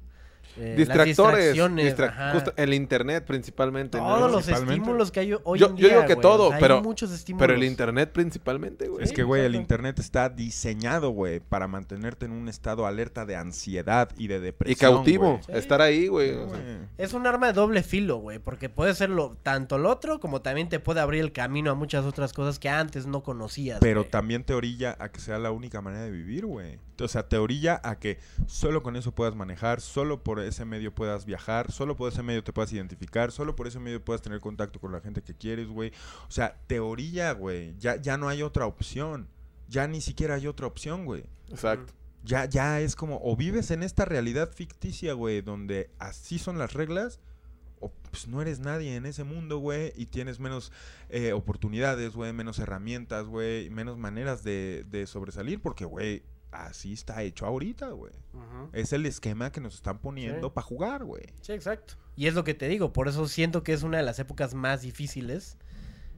eh, 0.57 0.75
Distractores. 0.77 1.55
distra- 1.55 2.31
justo 2.33 2.53
el 2.55 2.73
internet 2.73 3.25
principalmente. 3.25 3.97
¿no? 3.97 4.05
Todos 4.07 4.31
los 4.31 4.43
Principalmente. 4.43 4.73
estímulos 4.81 5.11
que 5.11 5.19
hay 5.19 5.33
hoy 5.43 5.59
Yo- 5.59 5.67
en 5.67 5.75
yo 5.77 5.87
día, 5.87 5.95
digo 5.97 6.07
que 6.07 6.13
güey. 6.15 6.21
todo, 6.21 6.43
O 6.45 6.47
sea, 6.47 6.57
hay 6.57 6.61
pero- 6.61 6.81
muchos 6.81 7.11
estímulos. 7.11 7.45
Pero 7.47 7.53
el 7.57 7.63
internet 7.63 8.11
principalmente, 8.13 8.87
güey. 8.87 9.03
Es 9.03 9.11
que, 9.11 9.23
güey, 9.23 9.43
el 9.45 9.55
internet 9.55 9.99
está 9.99 10.29
diseñado, 10.29 11.09
güey, 11.09 11.39
para 11.39 11.67
mantenerte 11.67 12.25
en 12.25 12.31
un 12.31 12.47
estado 12.49 12.85
alerta 12.85 13.25
de 13.25 13.35
ansiedad 13.35 14.09
y 14.17 14.27
de 14.27 14.37
Y 14.37 14.39
depresión. 14.39 14.93
cautivo. 14.95 15.41
güey. 15.45 15.57
Estar 15.57 15.81
ahí, 15.81 16.07
güey. 16.07 16.29
Sí, 16.31 16.35
o 16.35 16.49
sea. 16.49 16.59
güey. 16.59 16.77
Es 16.97 17.13
un 17.13 17.27
arma 17.27 17.47
de 17.47 17.53
doble 17.53 17.83
filo, 17.83 18.17
güey, 18.17 18.39
porque 18.39 18.69
puede 18.69 18.93
ser 18.95 19.09
lo, 19.09 19.37
tanto 19.43 19.77
lo 19.77 19.89
otro 19.89 20.19
como 20.19 20.41
también 20.41 20.69
te 20.69 20.79
puede 20.79 20.99
abrir 21.01 21.21
el 21.21 21.31
camino 21.31 21.71
a 21.71 21.75
muchas 21.75 22.05
otras 22.05 22.33
cosas 22.33 22.59
que 22.59 22.69
antes 22.69 23.05
no 23.07 23.23
conocías. 23.23 23.79
Pero 23.81 24.01
güey. 24.01 24.11
también 24.11 24.43
te 24.43 24.53
orilla 24.53 24.95
a 24.99 25.09
que 25.09 25.19
sea 25.19 25.37
la 25.39 25.51
única 25.51 25.81
manera 25.81 26.03
de 26.03 26.11
vivir, 26.11 26.45
güey. 26.45 26.79
O 27.01 27.07
sea, 27.09 27.27
te 27.27 27.37
orilla 27.37 27.81
a 27.83 27.99
que 27.99 28.19
solo 28.47 28.81
con 28.81 28.95
eso 28.95 29.11
puedas 29.13 29.35
manejar, 29.35 29.81
solo 29.81 30.23
por 30.23 30.39
ese 30.47 30.65
medio 30.65 30.93
puedas 30.93 31.25
viajar, 31.25 31.71
solo 31.71 31.95
por 31.95 32.11
ese 32.11 32.23
medio 32.23 32.43
te 32.43 32.53
puedas 32.53 32.71
identificar, 32.73 33.31
solo 33.31 33.55
por 33.55 33.67
ese 33.67 33.79
medio 33.79 34.03
puedas 34.03 34.21
tener 34.21 34.39
contacto 34.39 34.79
con 34.79 34.91
la 34.91 35.01
gente 35.01 35.21
que 35.21 35.33
quieres, 35.33 35.67
güey. 35.67 35.91
O 36.27 36.31
sea, 36.31 36.57
te 36.67 36.79
orilla, 36.79 37.31
güey. 37.33 37.75
Ya, 37.77 37.95
ya 37.95 38.17
no 38.17 38.27
hay 38.27 38.41
otra 38.41 38.65
opción. 38.65 39.27
Ya 39.67 39.87
ni 39.87 40.01
siquiera 40.01 40.35
hay 40.35 40.47
otra 40.47 40.67
opción, 40.67 41.05
güey. 41.05 41.25
Exacto. 41.49 41.93
Ya, 42.23 42.45
ya 42.45 42.81
es 42.81 42.95
como, 42.95 43.19
o 43.23 43.35
vives 43.35 43.69
en 43.71 43.83
esta 43.83 44.05
realidad 44.05 44.51
ficticia, 44.51 45.13
güey, 45.13 45.41
donde 45.41 45.91
así 45.99 46.39
son 46.39 46.57
las 46.57 46.73
reglas, 46.73 47.19
o 47.79 47.91
pues 48.09 48.27
no 48.27 48.41
eres 48.41 48.59
nadie 48.59 48.95
en 48.95 49.05
ese 49.05 49.23
mundo, 49.23 49.59
güey, 49.59 49.93
y 49.95 50.07
tienes 50.07 50.39
menos 50.39 50.71
eh, 51.09 51.33
oportunidades, 51.33 52.13
güey, 52.13 52.33
menos 52.33 52.57
herramientas, 52.57 53.27
güey, 53.27 53.69
menos 53.69 53.97
maneras 53.97 54.43
de, 54.43 54.85
de 54.89 55.05
sobresalir, 55.05 55.61
porque, 55.61 55.85
güey, 55.85 56.23
así 56.63 56.93
está 56.93 57.21
hecho 57.23 57.45
ahorita, 57.45 57.89
güey. 57.89 58.13
Es 58.73 58.93
el 58.93 59.05
esquema 59.05 59.51
que 59.51 59.61
nos 59.61 59.75
están 59.75 59.99
poniendo 59.99 60.47
Sí. 60.47 60.53
para 60.53 60.65
jugar, 60.65 61.03
güey. 61.03 61.23
Sí, 61.41 61.51
exacto. 61.53 61.95
Y 62.15 62.27
es 62.27 62.33
lo 62.33 62.43
que 62.43 62.53
te 62.53 62.67
digo, 62.67 62.93
por 62.93 63.07
eso 63.07 63.27
siento 63.27 63.63
que 63.63 63.73
es 63.73 63.83
una 63.83 63.97
de 63.97 64.03
las 64.03 64.19
épocas 64.19 64.53
más 64.53 64.81
difíciles 64.81 65.57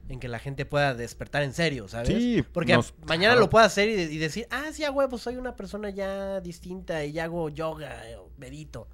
en 0.08 0.20
que 0.20 0.28
la 0.28 0.38
gente 0.38 0.64
pueda 0.64 0.94
despertar 0.94 1.42
en 1.42 1.52
serio, 1.52 1.86
¿sabes? 1.88 2.08
Sí, 2.08 2.42
Porque 2.52 2.72
nos- 2.74 2.94
mañana 3.06 3.34
lo 3.34 3.50
pueda 3.50 3.66
hacer 3.66 3.88
y, 3.90 3.94
de- 3.94 4.12
y 4.12 4.18
decir, 4.18 4.46
ah, 4.50 4.66
sí, 4.72 4.84
a 4.84 4.90
huevo, 4.90 5.18
soy 5.18 5.36
una 5.36 5.54
persona 5.54 5.90
ya 5.90 6.40
distinta 6.40 7.04
y 7.04 7.12
ya 7.12 7.24
hago 7.24 7.50
yoga 7.50 8.02
o 8.18 8.30
medito. 8.38 8.88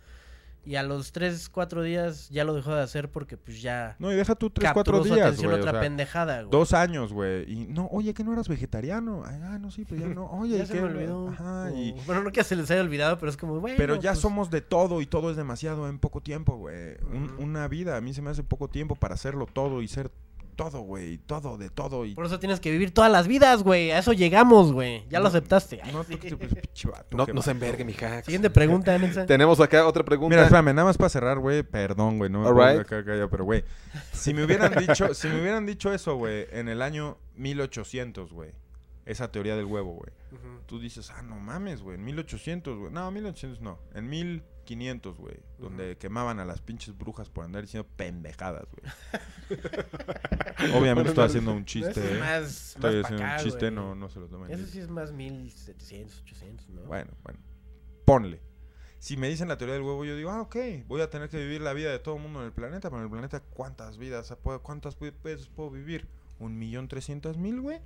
Y 0.66 0.77
a 0.77 0.83
los 0.83 1.12
3, 1.12 1.48
4 1.50 1.83
días 1.83 2.29
ya 2.31 2.44
lo 2.44 2.55
dejó 2.55 2.74
de 2.74 2.83
hacer 2.83 3.11
porque 3.11 3.37
pues 3.37 3.61
ya 3.61 3.96
No, 3.98 4.11
y 4.12 4.16
deja 4.16 4.35
tú 4.35 4.48
tres, 4.50 4.64
capturó 4.72 4.98
cuatro 4.98 5.09
su 5.09 5.14
días, 5.14 5.27
atención 5.27 5.50
güey. 5.50 5.61
otra 5.61 5.72
o 5.72 5.74
sea, 5.74 5.81
pendejada, 5.83 6.38
güey. 6.42 6.50
Dos 6.50 6.72
años, 6.72 7.12
güey. 7.12 7.50
Y 7.53 7.66
no, 7.66 7.88
oye, 7.92 8.14
que 8.14 8.24
no 8.24 8.33
eras 8.33 8.48
vegetariano. 8.48 9.22
Ay, 9.27 9.40
Ah, 9.44 9.59
no, 9.59 9.70
sí, 9.70 9.85
pues 9.85 10.00
ya 10.00 10.09
no. 10.09 10.24
Oye, 10.31 10.57
ya 10.59 10.64
¿y 10.64 10.66
se 10.66 10.72
qué? 10.74 10.81
me 10.81 10.87
olvidó. 10.88 11.29
Ajá, 11.29 11.70
y, 11.74 11.92
Bueno, 12.07 12.22
no 12.22 12.33
que 12.33 12.42
se 12.44 12.57
les 12.57 12.70
haya 12.70 12.81
olvidado, 12.81 13.18
pero 13.18 13.31
es 13.31 13.37
como, 13.37 13.61
bueno. 13.61 13.77
Pero 13.77 13.96
ya 13.96 14.12
pues, 14.12 14.20
somos 14.20 14.50
de 14.50 14.61
todo 14.62 15.00
y 15.00 15.07
todo 15.07 15.31
es 15.31 15.37
demasiado 15.37 15.88
en 15.88 15.98
poco 15.98 16.20
tiempo, 16.22 16.57
güey. 16.57 16.94
Un- 17.12 17.35
una 17.38 17.68
vida, 17.68 17.96
a 17.96 18.00
mí 18.00 18.14
se 18.14 18.22
me 18.22 18.31
hace 18.31 18.42
poco 18.42 18.68
tiempo 18.68 18.94
para 18.96 19.14
hacerlo 19.14 19.46
todo 19.53 19.83
y 19.83 19.88
ser 19.88 20.11
todo, 20.55 20.81
güey. 20.81 21.19
Todo, 21.19 21.59
de 21.59 21.69
todo. 21.71 22.05
Y 22.05 22.14
Por 22.14 22.27
eso 22.27 22.38
tienes 22.38 22.61
que 22.61 22.71
vivir 22.71 22.93
todas 22.95 23.11
las 23.12 23.29
vidas, 23.29 23.62
güey. 23.62 23.90
A 23.90 23.99
eso 23.99 24.12
llegamos, 24.12 24.73
güey. 24.73 25.05
Ya 25.09 25.19
lo 25.19 25.25
No, 25.25 25.29
aceptaste. 25.29 25.81
Ay, 25.83 25.93
No, 25.93 26.05
sí. 26.05 26.12
tú 26.14 26.19
que 26.21 26.29
te- 26.31 26.37
pues, 26.49 26.55
pinche 26.55 26.88
vato, 26.88 27.17
No, 27.17 27.27
no 27.27 27.43
se 27.43 27.51
envergue, 27.51 27.85
mi 27.85 27.93
hack. 27.93 28.25
Siguiente 28.25 28.51
pregunta, 28.51 28.97
Nexa. 28.99 29.27
Tenemos 29.27 29.61
acá 29.61 29.87
otra 29.87 30.05
pregunta. 30.05 30.35
Mira, 30.35 30.43
espérame, 30.45 30.75
nada 30.75 30.85
más 30.85 30.97
para 30.97 31.09
cerrar, 31.11 31.38
güey. 31.38 31.62
Perdón, 31.62 32.19
güey. 32.19 32.31
No 32.31 32.40
me 32.40 32.51
right. 32.73 32.81
acá 32.81 33.05
callado, 33.05 33.29
pero, 33.31 33.45
güey. 33.45 33.64
Si 34.12 34.33
me 34.35 34.45
hubieran 34.45 34.73
dicho, 34.87 35.12
si 35.14 35.29
me 35.29 35.40
hubieran 35.40 35.67
dicho 35.67 35.93
eso, 35.93 36.17
güey, 36.17 36.47
en 36.51 36.69
el 36.69 36.83
año 36.83 37.19
1800, 37.37 38.33
güey. 38.33 38.53
Esa 39.07 39.31
teoría 39.31 39.55
del 39.55 39.67
huevo, 39.67 39.93
güey. 39.95 40.11
Tú 40.67 40.81
dices, 40.81 41.11
ah, 41.14 41.21
no 41.23 41.37
mames, 41.37 41.83
güey. 41.83 41.97
En 41.97 42.05
1800, 42.05 42.79
güey. 42.79 42.90
No, 42.93 43.11
1800 43.11 43.61
no. 43.61 43.79
En 43.95 44.09
1500, 44.64 45.18
güey. 45.18 45.37
Donde 45.59 45.96
quemaban 45.98 46.40
a 46.40 46.44
las 46.44 46.61
pinches 46.61 46.96
brujas 46.96 47.29
por 47.29 47.44
andar 47.44 47.62
diciendo 47.62 47.88
pendejadas, 47.96 48.66
güey. 48.72 48.92
Obviamente 50.74 51.11
estoy 51.11 51.24
haciendo 51.24 51.53
un 51.53 51.64
chiste, 51.64 51.90
Eso 51.90 52.03
es 52.03 52.11
¿eh? 52.12 52.18
más, 52.18 52.68
Estoy 52.74 52.96
más 52.96 53.05
haciendo 53.05 53.24
acá, 53.24 53.37
un 53.37 53.44
chiste, 53.44 53.70
no, 53.70 53.94
no 53.94 54.09
se 54.09 54.20
lo 54.20 54.29
tomen. 54.29 54.50
Eso 54.50 54.66
sí 54.66 54.81
es 54.81 54.88
más 54.88 55.12
1700, 55.12 56.20
800, 56.22 56.68
¿no? 56.70 56.83
Bueno, 56.83 57.12
bueno. 57.22 57.38
Ponle. 58.05 58.40
Si 58.98 59.18
me 59.18 59.29
dicen 59.29 59.48
la 59.48 59.59
teoría 59.59 59.74
del 59.74 59.83
huevo, 59.83 60.05
yo 60.05 60.16
digo, 60.16 60.31
ah, 60.31 60.40
ok, 60.40 60.57
voy 60.87 61.03
a 61.03 61.11
tener 61.11 61.29
que 61.29 61.37
vivir 61.37 61.61
la 61.61 61.74
vida 61.74 61.90
de 61.90 61.98
todo 61.98 62.16
el 62.16 62.22
mundo 62.22 62.40
en 62.40 62.46
el 62.46 62.53
planeta, 62.53 62.88
pero 62.88 63.00
en 63.00 63.05
el 63.05 63.11
planeta, 63.11 63.40
¿cuántas 63.40 63.98
vidas, 63.98 64.35
cuántas 64.62 64.98
veces 64.98 65.48
puedo 65.48 65.70
vivir? 65.70 66.09
¿Un 66.38 66.59
millón 66.59 66.88
trescientas 66.88 67.37
mil, 67.37 67.61
güey? 67.61 67.81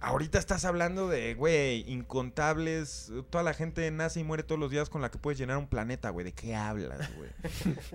Ahorita 0.00 0.38
estás 0.38 0.64
hablando 0.64 1.08
de, 1.08 1.34
güey, 1.34 1.84
incontables, 1.90 3.10
toda 3.30 3.42
la 3.42 3.52
gente 3.52 3.90
nace 3.90 4.20
y 4.20 4.24
muere 4.24 4.42
todos 4.44 4.60
los 4.60 4.70
días 4.70 4.88
con 4.90 5.02
la 5.02 5.10
que 5.10 5.18
puedes 5.18 5.38
llenar 5.38 5.56
un 5.58 5.66
planeta, 5.66 6.10
güey. 6.10 6.24
¿De 6.24 6.32
qué 6.32 6.54
hablas, 6.54 7.10
güey? 7.16 7.30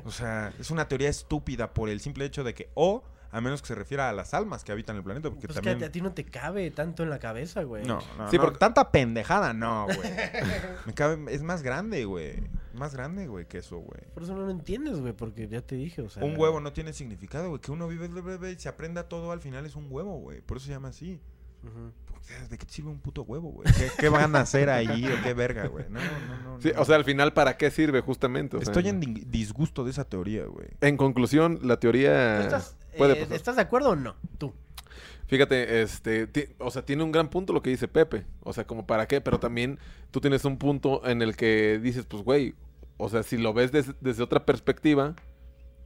o 0.03 0.11
sea, 0.11 0.53
es 0.59 0.69
una 0.69 0.87
teoría 0.87 1.07
estúpida 1.09 1.73
por 1.73 1.89
el 1.89 2.01
simple 2.01 2.25
hecho 2.25 2.43
de 2.43 2.53
que, 2.53 2.69
o, 2.73 3.03
a 3.31 3.39
menos 3.41 3.61
que 3.61 3.69
se 3.69 3.75
refiera 3.75 4.09
a 4.09 4.13
las 4.13 4.33
almas 4.33 4.63
que 4.65 4.71
habitan 4.73 4.97
el 4.97 5.03
planeta, 5.03 5.29
porque 5.29 5.47
Pues 5.47 5.55
también... 5.55 5.79
que 5.79 5.85
a 5.85 5.91
ti 5.91 6.01
no 6.01 6.11
te 6.13 6.25
cabe 6.25 6.69
tanto 6.71 7.03
en 7.03 7.09
la 7.09 7.19
cabeza, 7.19 7.63
güey. 7.63 7.85
No, 7.85 7.99
no, 8.17 8.29
Sí, 8.29 8.35
no, 8.35 8.43
porque- 8.43 8.59
tanta 8.59 8.91
pendejada, 8.91 9.53
no, 9.53 9.85
güey. 9.85 9.97
Me 10.85 10.93
cabe, 10.93 11.33
es 11.33 11.41
más 11.41 11.63
grande, 11.63 12.03
güey. 12.05 12.43
Más 12.73 12.93
grande, 12.93 13.27
güey, 13.27 13.47
que 13.47 13.59
eso, 13.59 13.77
güey. 13.77 14.01
Por 14.13 14.23
eso 14.23 14.35
no 14.35 14.41
lo 14.43 14.51
entiendes, 14.51 14.99
güey, 14.99 15.13
porque 15.13 15.47
ya 15.47 15.61
te 15.61 15.75
dije, 15.75 16.01
o 16.01 16.09
sea... 16.09 16.23
Un 16.23 16.37
huevo 16.37 16.59
no 16.59 16.73
tiene 16.73 16.91
significado, 16.91 17.47
güey. 17.49 17.61
Que 17.61 17.71
uno 17.71 17.87
vive 17.87 18.51
y 18.51 18.59
se 18.59 18.67
aprenda 18.67 19.07
todo 19.07 19.31
al 19.31 19.39
final 19.39 19.65
es 19.65 19.75
un 19.75 19.87
huevo, 19.89 20.17
güey. 20.19 20.41
Por 20.41 20.57
eso 20.57 20.65
se 20.67 20.73
llama 20.73 20.89
así. 20.89 21.21
¿De 22.49 22.58
qué 22.58 22.65
te 22.65 22.71
sirve 22.71 22.89
un 22.89 22.99
puto 22.99 23.23
huevo, 23.23 23.49
güey? 23.52 23.67
¿Qué, 23.73 23.89
qué 23.99 24.10
van 24.10 24.36
a 24.36 24.39
hacer 24.41 24.69
ahí 24.69 25.06
o 25.08 25.21
qué 25.23 25.34
verga, 25.34 25.67
güey? 25.67 25.86
No, 25.89 25.99
no, 25.99 26.41
no. 26.56 26.62
Sí, 26.62 26.71
no. 26.73 26.82
o 26.82 26.86
sea, 26.86 26.95
al 26.95 27.04
final, 27.04 27.34
¿para 27.34 27.58
qué 27.58 27.69
sirve 27.69 28.02
justamente? 28.02 28.56
O 28.58 28.62
sea, 28.62 28.71
Estoy 28.71 28.88
en 28.89 28.99
di- 28.99 29.23
disgusto 29.28 29.84
de 29.84 29.91
esa 29.91 30.06
teoría, 30.06 30.45
güey. 30.45 30.67
En 30.82 30.97
conclusión, 30.97 31.60
la 31.63 31.76
¿Tú 31.76 31.82
teoría 31.82 32.41
estás, 32.41 32.76
puede 32.97 33.13
eh, 33.13 33.21
pasar. 33.21 33.36
¿Estás 33.36 33.56
de 33.58 33.62
acuerdo 33.62 33.89
o 33.91 33.95
no? 33.95 34.15
Tú. 34.38 34.54
Fíjate, 35.28 35.82
este, 35.82 36.30
o 36.60 36.71
sea, 36.71 36.86
tiene 36.86 37.04
un 37.04 37.12
gran 37.12 37.30
punto 37.30 37.54
lo 37.54 37.62
que 37.62 37.69
dice 37.69 37.88
Pepe. 37.88 38.26
O 38.41 38.54
sea, 38.54 38.65
como 38.65 38.86
para 38.88 39.08
qué, 39.08 39.19
pero 39.21 39.39
también 39.39 39.78
tú 40.12 40.21
tienes 40.21 40.45
un 40.45 40.58
punto 40.58 41.06
en 41.08 41.21
el 41.21 41.36
que 41.36 41.80
dices, 41.82 42.06
pues, 42.06 42.23
güey, 42.23 42.56
o 42.97 43.10
sea, 43.10 43.23
si 43.23 43.38
lo 43.38 43.54
ves 43.54 43.71
des- 43.71 43.95
desde 44.02 44.23
otra 44.23 44.45
perspectiva, 44.45 45.15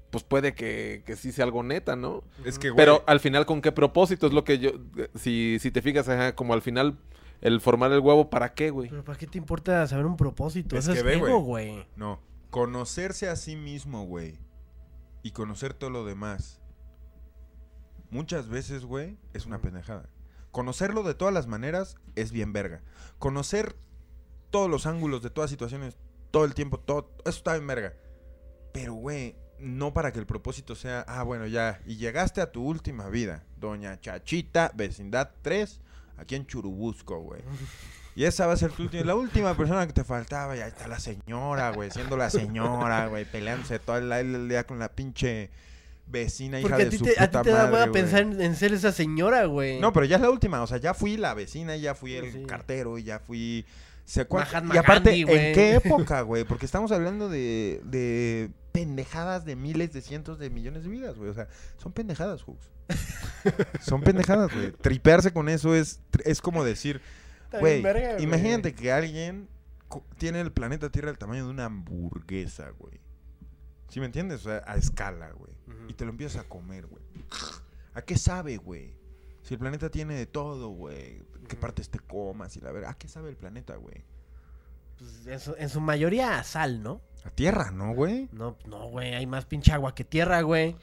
pues 0.10 0.24
puede 0.24 0.54
que, 0.54 1.04
que 1.06 1.16
sí 1.16 1.32
sea 1.32 1.46
algo 1.46 1.64
neta, 1.64 1.96
¿no? 1.96 2.24
Es 2.46 2.60
que, 2.60 2.70
güey. 2.70 2.78
Pero 2.78 3.04
al 3.08 3.20
final, 3.20 3.46
¿con 3.46 3.62
qué 3.62 3.72
propósito? 3.72 4.28
Es 4.28 4.34
lo 4.34 4.44
que 4.44 4.60
yo, 4.60 4.72
si, 5.16 5.58
si 5.60 5.72
te 5.72 5.82
fijas, 5.82 6.08
ajá, 6.10 6.36
como 6.36 6.54
al 6.54 6.62
final, 6.62 6.98
el 7.42 7.62
formar 7.62 7.92
el 7.92 8.00
huevo, 8.00 8.30
¿para 8.30 8.54
qué, 8.54 8.70
güey? 8.70 8.90
Pero 8.90 9.04
¿para 9.04 9.18
qué 9.18 9.28
te 9.28 9.38
importa 9.38 9.86
saber 9.88 10.06
un 10.06 10.18
propósito? 10.18 10.78
Es 10.78 10.86
Eso 10.86 10.94
que 10.94 11.00
es 11.00 11.06
ve, 11.06 11.16
ego, 11.16 11.40
güey. 11.40 11.72
güey. 11.72 11.88
No. 11.96 12.22
Conocerse 12.50 13.28
a 13.28 13.36
sí 13.36 13.56
mismo, 13.56 14.06
güey. 14.06 14.40
Y 15.24 15.32
conocer 15.32 15.74
todo 15.74 15.90
lo 15.90 16.06
demás. 16.06 16.62
Muchas 18.10 18.48
veces, 18.48 18.86
güey, 18.86 19.18
es 19.34 19.46
una 19.46 19.60
pendejada. 19.60 20.10
Conocerlo 20.52 21.04
de 21.04 21.14
todas 21.14 21.34
las 21.34 21.48
maneras 21.48 21.98
es 22.16 22.32
bien 22.32 22.54
verga. 22.54 22.82
Conocer 23.20 23.76
todos 24.50 24.70
los 24.70 24.86
ángulos 24.86 25.22
de 25.22 25.30
todas 25.30 25.50
situaciones, 25.50 25.98
todo 26.32 26.46
el 26.46 26.54
tiempo, 26.54 26.80
todo, 26.80 27.12
eso 27.26 27.38
está 27.38 27.54
bien 27.54 27.68
verga. 27.68 27.94
Pero, 28.72 28.94
güey, 28.94 29.36
no 29.60 29.94
para 29.94 30.12
que 30.12 30.20
el 30.20 30.26
propósito 30.26 30.76
sea, 30.76 31.06
ah, 31.08 31.24
bueno, 31.24 31.48
ya, 31.48 31.80
y 31.86 31.98
llegaste 31.98 32.42
a 32.42 32.52
tu 32.52 32.64
última 32.64 33.10
vida, 33.10 33.44
doña 33.60 34.00
Chachita, 34.00 34.72
vecindad 34.76 35.32
3, 35.42 35.80
aquí 36.18 36.36
en 36.36 36.46
Churubusco, 36.46 37.20
güey. 37.22 37.42
Y 38.16 38.24
esa 38.26 38.48
va 38.48 38.54
a 38.54 38.58
ser 38.58 38.72
tu 38.72 38.84
última, 38.84 39.04
la 39.04 39.16
última 39.16 39.56
persona 39.56 39.86
que 39.86 39.94
te 39.94 40.04
faltaba. 40.04 40.58
Y 40.58 40.62
ahí 40.62 40.70
está 40.70 40.88
la 40.88 41.00
señora, 41.00 41.70
güey, 41.72 41.92
siendo 41.92 42.18
la 42.18 42.30
señora, 42.32 43.08
güey, 43.08 43.26
peleándose 43.26 43.78
todo 43.78 43.98
el, 43.98 44.12
el 44.12 44.50
día 44.50 44.66
con 44.66 44.80
la 44.80 44.90
pinche 44.90 45.52
vecina 46.08 46.60
hija 46.60 46.70
Porque 46.70 46.82
a 46.82 46.86
de 46.86 46.92
ti 46.92 46.98
su 46.98 47.04
te, 47.04 47.12
a 47.12 47.28
ti 47.30 47.38
puta 47.38 47.42
te 47.44 47.50
da 47.52 47.70
madre, 47.70 47.92
pensar 47.92 48.22
en, 48.22 48.42
en 48.42 48.56
ser 48.56 48.74
esa 48.74 48.92
señora, 48.92 49.46
güey. 49.46 49.80
No, 49.80 49.94
pero 49.94 50.06
ya 50.06 50.16
es 50.16 50.22
la 50.24 50.30
última. 50.32 50.64
O 50.64 50.68
sea, 50.68 50.78
ya 50.78 50.94
fui 50.96 51.18
la 51.18 51.34
vecina, 51.36 51.76
ya 51.76 51.94
fui 51.94 52.16
el 52.16 52.32
Sí. 52.32 52.44
cartero, 52.48 52.98
ya 52.98 53.20
fui 53.20 53.66
Se 54.08 54.26
Mahatma 54.26 54.74
y 54.74 54.78
aparte, 54.78 55.10
Gandhi. 55.10 55.34
¿en 55.34 55.54
qué 55.54 55.76
época, 55.84 56.22
güey? 56.22 56.46
Porque 56.46 56.66
estamos 56.66 56.94
hablando 56.94 57.28
de, 57.28 57.82
de 57.84 58.50
pendejadas 58.72 59.44
de 59.44 59.58
miles, 59.58 59.92
de 59.92 60.02
cientos 60.02 60.40
de 60.40 60.50
millones 60.50 60.84
de 60.84 60.90
vidas, 60.90 61.18
güey. 61.18 61.30
O 61.30 61.34
sea, 61.34 61.50
son 61.76 61.92
pendejadas, 61.92 62.42
Hooks. 62.44 62.72
son 63.82 64.02
pendejadas, 64.02 64.54
güey. 64.54 64.72
Tripearse 64.72 65.34
con 65.34 65.50
eso 65.50 65.76
es, 65.76 66.00
es 66.24 66.40
como 66.40 66.64
decir, 66.64 67.02
güey, 67.60 67.84
imagínate 68.20 68.74
que 68.74 68.94
alguien 68.94 69.50
tiene 70.18 70.40
el 70.40 70.54
planeta 70.54 70.90
Tierra 70.90 71.10
del 71.10 71.18
tamaño 71.18 71.44
de 71.44 71.52
una 71.52 71.66
hamburguesa, 71.66 72.70
güey. 72.80 73.02
¿Sí 73.90 74.00
me 74.00 74.06
entiendes? 74.06 74.40
O 74.46 74.50
sea, 74.50 74.64
a 74.66 74.78
escala, 74.78 75.32
güey. 75.32 75.52
Y 75.90 75.94
te 75.96 76.06
lo 76.06 76.12
empiezas 76.12 76.46
a 76.46 76.48
comer, 76.48 76.88
güey. 76.88 77.04
¿A 77.94 78.02
qué 78.04 78.18
sabe, 78.18 78.56
güey? 78.56 78.96
Si 79.48 79.54
el 79.54 79.60
planeta 79.62 79.90
tiene 79.90 80.16
de 80.16 80.26
todo, 80.26 80.70
güey. 80.70 81.20
¿Qué 81.48 81.56
Ujú. 81.56 81.62
partes 81.62 81.90
te 81.90 82.00
comas 82.00 82.58
y 82.58 82.60
la 82.60 82.74
verdad? 82.74 82.90
¿A 82.90 82.94
qué 82.96 83.08
sabe 83.08 83.30
el 83.30 83.38
planeta, 83.38 83.78
güey? 83.78 84.04
Pues, 84.98 85.26
en, 85.26 85.40
su, 85.40 85.56
en 85.58 85.70
su 85.70 85.80
mayoría 85.80 86.38
a 86.38 86.44
sal, 86.44 86.84
¿no? 86.84 87.00
A 87.24 87.30
tierra, 87.30 87.72
¿no, 87.72 87.94
güey? 87.94 88.28
No, 88.34 88.58
no, 88.66 88.90
güey, 88.90 89.14
hay 89.14 89.26
más 89.26 89.46
pinche 89.46 89.72
agua 89.72 89.96
que 89.96 90.04
tierra, 90.04 90.42
güey. 90.42 90.76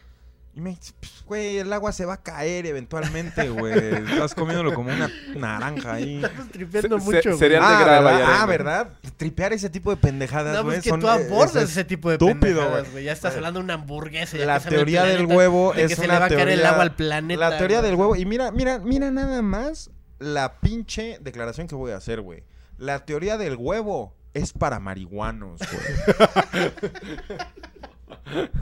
Y 0.56 0.60
me 0.60 0.70
dices, 0.70 0.94
pues, 1.00 1.24
güey, 1.26 1.58
el 1.58 1.72
agua 1.72 1.90
se 1.92 2.04
va 2.06 2.14
a 2.14 2.22
caer 2.22 2.64
eventualmente, 2.66 3.48
güey. 3.48 3.74
Estás 4.12 4.36
comiéndolo 4.36 4.72
como 4.72 4.92
una 4.92 5.10
naranja 5.34 5.94
ahí. 5.94 6.16
Estás 6.24 6.48
tripeando 6.48 7.00
Se- 7.00 7.04
mucho, 7.04 7.20
se- 7.22 7.28
güey. 7.30 7.38
cereal 7.40 7.62
de 7.62 7.66
Ah, 7.74 7.80
grava 7.84 8.10
¿verdad? 8.12 8.28
Ah, 8.40 8.46
¿verdad? 8.46 8.88
Tripear 9.16 9.52
ese 9.52 9.68
tipo 9.68 9.90
de 9.90 9.96
pendejadas, 9.96 10.54
No, 10.54 10.62
güey. 10.62 10.76
pues 10.76 10.84
que 10.84 10.90
son- 10.90 11.00
tú 11.00 11.08
eh, 11.08 11.10
abordas 11.10 11.56
es 11.64 11.70
ese 11.70 11.84
tipo 11.84 12.08
de 12.08 12.14
estúpido, 12.14 12.38
pendejadas, 12.40 12.80
güey. 12.82 12.92
güey. 12.92 13.04
Ya 13.04 13.12
estás 13.12 13.32
Güey. 13.32 13.38
hablando 13.38 13.58
de 13.58 13.64
una 13.64 13.74
hamburguesa. 13.74 14.36
ya 14.38 14.46
La 14.46 14.60
teoría 14.60 15.02
del 15.02 15.16
planeta, 15.16 15.36
huevo 15.36 15.72
de 15.74 15.82
es 15.82 15.88
que 15.88 15.96
se 15.96 16.04
una 16.04 16.14
le 16.14 16.20
va 16.20 16.26
a 16.26 16.28
caer 16.28 16.48
el 16.50 16.64
agua 16.66 16.82
al 16.82 16.94
planeta. 16.94 17.50
La 17.50 17.58
teoría 17.58 17.78
güey. 17.80 17.90
del 17.90 17.98
huevo. 18.00 18.14
Y 18.14 18.24
mira, 18.24 18.52
mira, 18.52 18.78
mira 18.78 19.10
nada 19.10 19.42
más 19.42 19.90
la 20.20 20.60
pinche 20.60 21.18
declaración 21.20 21.66
que 21.66 21.74
voy 21.74 21.90
a 21.90 21.96
hacer, 21.96 22.20
güey. 22.20 22.44
La 22.78 23.04
teoría 23.04 23.36
del 23.38 23.56
huevo 23.56 24.14
es 24.34 24.52
para 24.52 24.78
marihuanos, 24.78 25.60
güey. 25.60 26.70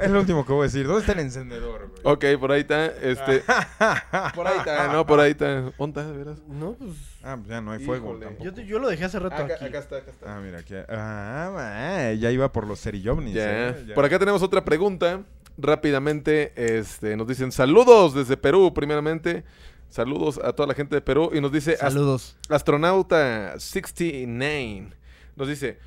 es 0.01 0.11
lo 0.11 0.21
último 0.21 0.45
que 0.45 0.53
voy 0.53 0.63
a 0.63 0.65
decir. 0.65 0.87
¿Dónde 0.87 1.01
está 1.01 1.13
el 1.13 1.21
encendedor, 1.21 1.89
güey? 1.89 2.01
Ok, 2.05 2.41
por 2.41 2.53
ahí 2.53 2.63
está. 2.63 2.87
Este. 2.87 3.41
por 4.35 4.47
ahí 4.47 4.59
está, 4.59 4.93
no, 4.93 5.07
por 5.07 5.21
ahí 5.21 5.31
está. 5.33 5.61
¿Dónde 5.79 6.01
está, 6.01 6.07
de 6.11 6.17
veras? 6.19 6.39
No, 6.49 6.73
pues. 6.75 6.91
Ah, 7.23 7.37
pues 7.37 7.49
ya 7.49 7.61
no 7.61 7.71
hay 7.73 7.85
fuego 7.85 8.09
Híjole. 8.11 8.25
tampoco. 8.27 8.45
Yo, 8.45 8.53
te- 8.55 8.67
yo 8.67 8.79
lo 8.79 8.89
dejé 8.89 9.05
hace 9.05 9.19
rato 9.21 9.37
Acá, 9.37 9.55
aquí. 9.55 9.65
acá 9.67 9.79
está, 9.79 9.97
acá 9.99 10.11
está. 10.11 10.37
Ah, 10.37 10.41
mira, 10.41 10.59
aquí. 10.59 10.75
Ah, 10.89 11.51
ma, 11.55 12.13
ya 12.15 12.31
iba 12.31 12.51
por 12.53 12.67
los 12.67 12.81
cerillovnis. 12.81 13.35
Ya. 13.35 13.69
eh, 13.69 13.85
ya. 13.89 13.95
Por 13.95 14.05
acá 14.05 14.19
tenemos 14.19 14.43
otra 14.43 14.65
pregunta. 14.65 15.23
Rápidamente, 15.59 16.53
este, 16.57 17.15
nos 17.17 17.29
dicen 17.29 17.53
saludos 17.53 18.15
desde 18.15 18.37
Perú, 18.37 18.73
primeramente. 18.75 19.45
Saludos 19.91 20.41
a 20.43 20.55
toda 20.55 20.67
la 20.67 20.75
gente 20.75 20.95
de 20.97 21.03
Perú. 21.03 21.31
Y 21.35 21.41
nos 21.41 21.53
dice 21.53 21.77
Saludos. 21.77 22.37
Astronauta 22.49 23.59
69. 23.61 24.89
Nos 25.37 25.49
dice, 25.49 25.79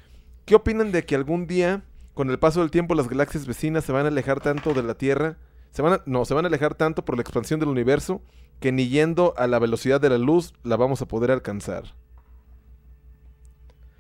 ¿qué 0.45 0.55
opinan 0.55 0.91
de 0.91 1.03
que 1.03 1.15
algún 1.15 1.47
día, 1.47 1.81
con 2.15 2.31
el 2.31 2.39
paso 2.39 2.61
del 2.61 2.71
tiempo, 2.71 2.95
las 2.95 3.07
galaxias 3.07 3.45
vecinas 3.45 3.83
se 3.85 3.91
van 3.91 4.05
a 4.05 4.07
alejar 4.07 4.39
tanto 4.41 4.73
de 4.73 4.81
la 4.81 4.95
Tierra? 4.95 5.37
Se 5.71 5.81
van 5.83 5.93
a- 5.93 6.01
no, 6.07 6.25
se 6.25 6.33
van 6.33 6.45
a 6.45 6.47
alejar 6.47 6.73
tanto 6.73 7.05
por 7.05 7.15
la 7.15 7.21
expansión 7.21 7.59
del 7.59 7.69
universo 7.69 8.21
que 8.59 8.71
ni 8.71 8.87
yendo 8.87 9.33
a 9.37 9.45
la 9.47 9.59
velocidad 9.59 10.01
de 10.01 10.09
la 10.09 10.17
luz 10.17 10.53
la 10.63 10.77
vamos 10.77 11.01
a 11.03 11.05
poder 11.07 11.29
alcanzar. 11.29 11.83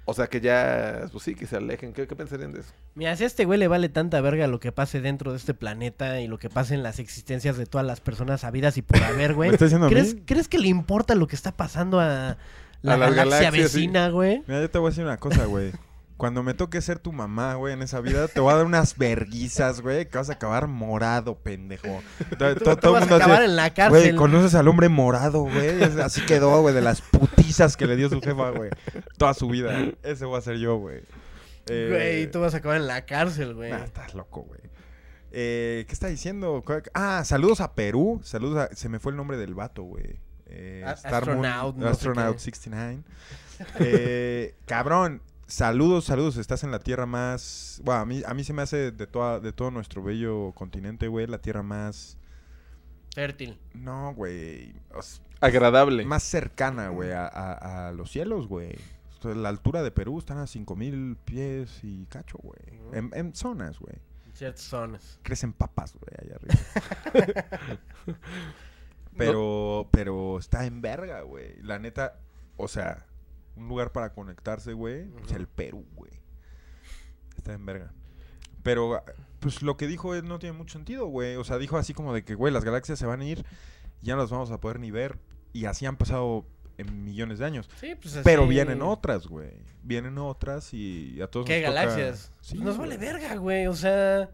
O 0.07 0.13
sea 0.13 0.27
que 0.27 0.39
ya, 0.39 1.07
pues 1.11 1.23
sí, 1.23 1.33
que 1.33 1.47
se 1.47 1.57
alejen. 1.57 1.91
¿Qué, 1.91 2.05
qué 2.07 2.15
pensarían 2.15 2.53
de 2.53 2.59
eso? 2.59 2.71
Mira, 2.93 3.15
si 3.15 3.23
a 3.23 3.27
este 3.27 3.43
güey 3.45 3.57
le 3.57 3.67
vale 3.67 3.89
tanta 3.89 4.21
verga 4.21 4.45
lo 4.45 4.59
que 4.59 4.71
pase 4.71 5.01
dentro 5.01 5.31
de 5.31 5.37
este 5.37 5.55
planeta 5.55 6.21
y 6.21 6.27
lo 6.27 6.37
que 6.37 6.47
pase 6.49 6.75
en 6.75 6.83
las 6.83 6.99
existencias 6.99 7.57
de 7.57 7.65
todas 7.65 7.87
las 7.87 8.01
personas 8.01 8.43
habidas 8.43 8.77
y 8.77 8.83
por 8.83 9.01
haber, 9.01 9.33
güey. 9.35 9.49
¿Me 9.49 9.55
está 9.55 9.65
diciendo 9.65 9.87
a 9.87 9.89
¿Crees, 9.89 10.13
mí? 10.15 10.21
¿Crees 10.25 10.47
que 10.47 10.59
le 10.59 10.67
importa 10.67 11.15
lo 11.15 11.25
que 11.27 11.35
está 11.35 11.51
pasando 11.53 11.99
a 11.99 12.37
la 12.83 12.93
A 12.93 12.97
las 12.97 13.15
galaxia 13.15 13.51
sí. 13.51 13.57
vecina, 13.57 14.09
güey? 14.09 14.43
Mira, 14.47 14.61
yo 14.61 14.69
te 14.69 14.77
voy 14.77 14.87
a 14.87 14.91
decir 14.91 15.03
una 15.03 15.17
cosa, 15.17 15.45
güey. 15.45 15.71
Cuando 16.17 16.43
me 16.43 16.53
toque 16.53 16.79
ser 16.81 16.99
tu 16.99 17.11
mamá, 17.11 17.55
güey, 17.55 17.73
en 17.73 17.81
esa 17.81 17.99
vida, 17.99 18.29
te 18.29 18.39
voy 18.39 18.53
a 18.53 18.55
dar 18.55 18.65
unas 18.65 18.97
verguizas, 18.97 19.81
güey, 19.81 20.07
que 20.07 20.17
vas 20.17 20.29
a 20.29 20.33
acabar 20.33 20.67
morado, 20.67 21.37
pendejo. 21.39 22.01
To- 22.39 22.55
Tú, 22.55 22.63
to- 22.63 22.75
tú 22.75 22.81
todo 22.81 22.97
el 22.97 23.01
vas 23.01 23.01
a 23.03 23.05
mundo 23.05 23.15
así, 23.15 23.23
acabar 23.23 23.43
en 23.43 23.55
la 23.57 23.63
Güey, 23.63 23.73
cárcel. 23.73 24.15
conoces 24.15 24.55
al 24.55 24.67
hombre 24.69 24.87
morado, 24.87 25.41
güey. 25.41 25.83
Así 26.01 26.21
quedó, 26.25 26.61
güey, 26.61 26.73
de 26.73 26.81
las 26.81 27.01
putizas 27.01 27.75
que 27.75 27.85
le 27.85 27.97
dio 27.97 28.09
su 28.09 28.21
jefa, 28.21 28.51
güey. 28.51 28.69
Toda 29.17 29.33
su 29.33 29.49
vida. 29.49 29.77
Ese 30.03 30.23
voy 30.25 30.37
a 30.37 30.41
ser 30.41 30.57
yo, 30.57 30.77
güey. 30.77 31.01
Eh, 31.67 31.87
Güey, 31.89 32.31
tú 32.31 32.39
vas 32.39 32.53
a 32.53 32.57
acabar 32.57 32.77
en 32.77 32.87
la 32.87 33.05
cárcel, 33.05 33.53
güey. 33.53 33.71
nah, 33.71 33.83
estás 33.83 34.13
loco, 34.13 34.43
güey. 34.43 34.61
Eh, 35.31 35.83
¿Qué 35.87 35.93
está 35.93 36.07
diciendo? 36.07 36.63
¿Cuál- 36.65 36.83
Ah, 36.93 37.23
saludos 37.25 37.59
a 37.59 37.73
Perú. 37.75 38.21
Saludos 38.23 38.69
a... 38.71 38.73
Se 38.75 38.87
me 38.87 38.99
fue 38.99 39.11
el 39.11 39.17
nombre 39.17 39.35
del 39.35 39.53
vato, 39.53 39.83
güey. 39.83 40.19
Eh, 40.45 40.83
A- 40.85 40.91
Star 40.91 41.25
Moon- 41.25 41.43
Astronaut, 41.45 41.75
no 41.75 41.85
sé 41.87 41.91
Astronaut 41.91 42.35
qué. 42.35 42.39
69. 42.41 42.99
Eh, 43.79 44.55
cabrón, 44.65 45.21
saludos, 45.47 46.05
saludos. 46.05 46.37
Estás 46.37 46.63
en 46.63 46.71
la 46.71 46.79
tierra 46.79 47.05
más... 47.05 47.81
Bueno, 47.83 48.01
a 48.01 48.05
mí, 48.05 48.21
a 48.25 48.33
mí 48.33 48.43
se 48.43 48.53
me 48.53 48.61
hace 48.61 48.91
de, 48.91 49.07
toda, 49.07 49.39
de 49.39 49.53
todo 49.53 49.71
nuestro 49.71 50.03
bello 50.03 50.51
continente, 50.53 51.07
güey, 51.07 51.27
la 51.27 51.39
tierra 51.39 51.63
más... 51.63 52.17
Fértil. 53.13 53.57
No, 53.73 54.13
güey. 54.13 54.73
o 54.93 54.99
Agradable. 55.39 56.03
más 56.05 56.23
cercana, 56.23 56.89
güey, 56.89 57.11
a, 57.13 57.25
a- 57.27 57.87
a 57.87 57.91
los 57.93 58.11
cielos, 58.11 58.47
güey. 58.47 58.75
O 59.19 59.21
sea, 59.21 59.35
La 59.35 59.47
altura 59.49 59.83
de 59.83 59.91
Perú 59.91 60.19
están 60.19 60.37
a 60.39 60.47
5000 60.47 61.15
pies 61.23 61.79
y 61.83 62.05
cacho, 62.07 62.37
güey. 62.43 62.59
En 63.13 63.33
zonas, 63.33 63.79
güey. 63.79 63.95
Ciertas 64.33 64.63
zonas. 64.65 65.19
Crecen 65.23 65.53
papas, 65.53 65.93
güey, 65.93 66.13
allá 66.21 66.35
arriba. 66.35 67.79
pero, 69.17 69.87
pero 69.91 70.37
está 70.39 70.65
en 70.65 70.81
verga, 70.81 71.21
güey. 71.21 71.55
La 71.61 71.79
neta, 71.79 72.19
o 72.57 72.67
sea, 72.67 73.05
un 73.55 73.67
lugar 73.67 73.91
para 73.91 74.13
conectarse, 74.13 74.73
güey, 74.73 75.01
es 75.23 75.25
Ujú. 75.31 75.35
el 75.35 75.47
Perú, 75.47 75.85
güey. 75.95 76.11
Está 77.37 77.53
en 77.53 77.65
verga. 77.65 77.93
Pero, 78.63 79.03
pues 79.39 79.61
lo 79.61 79.77
que 79.77 79.87
dijo 79.87 80.15
no 80.23 80.39
tiene 80.39 80.57
mucho 80.57 80.73
sentido, 80.73 81.05
güey. 81.07 81.35
O 81.35 81.43
sea, 81.43 81.57
dijo 81.57 81.77
así 81.77 81.93
como 81.93 82.13
de 82.13 82.23
que, 82.23 82.33
güey, 82.35 82.51
las 82.51 82.63
galaxias 82.65 82.97
se 82.97 83.05
van 83.05 83.21
a 83.21 83.25
ir, 83.25 83.45
ya 84.01 84.15
no 84.15 84.21
las 84.21 84.31
vamos 84.31 84.51
a 84.51 84.59
poder 84.59 84.79
ni 84.79 84.89
ver. 84.91 85.19
Y 85.53 85.65
así 85.65 85.85
han 85.85 85.97
pasado 85.97 86.45
en 86.77 87.03
millones 87.05 87.39
de 87.39 87.45
años. 87.45 87.69
Sí, 87.79 87.95
pues 87.95 88.15
así. 88.15 88.23
Pero 88.23 88.47
vienen 88.47 88.81
otras, 88.81 89.27
güey. 89.27 89.51
Vienen 89.83 90.17
otras 90.17 90.73
y 90.73 91.21
a 91.21 91.27
todos 91.27 91.45
¿Qué 91.45 91.61
nos 91.61 91.69
toca- 91.69 91.81
galaxias? 91.81 92.31
Sí, 92.41 92.57
Nos 92.57 92.77
vale 92.77 92.97
verga, 92.97 93.35
güey. 93.35 93.67
O 93.67 93.73
sea. 93.75 94.29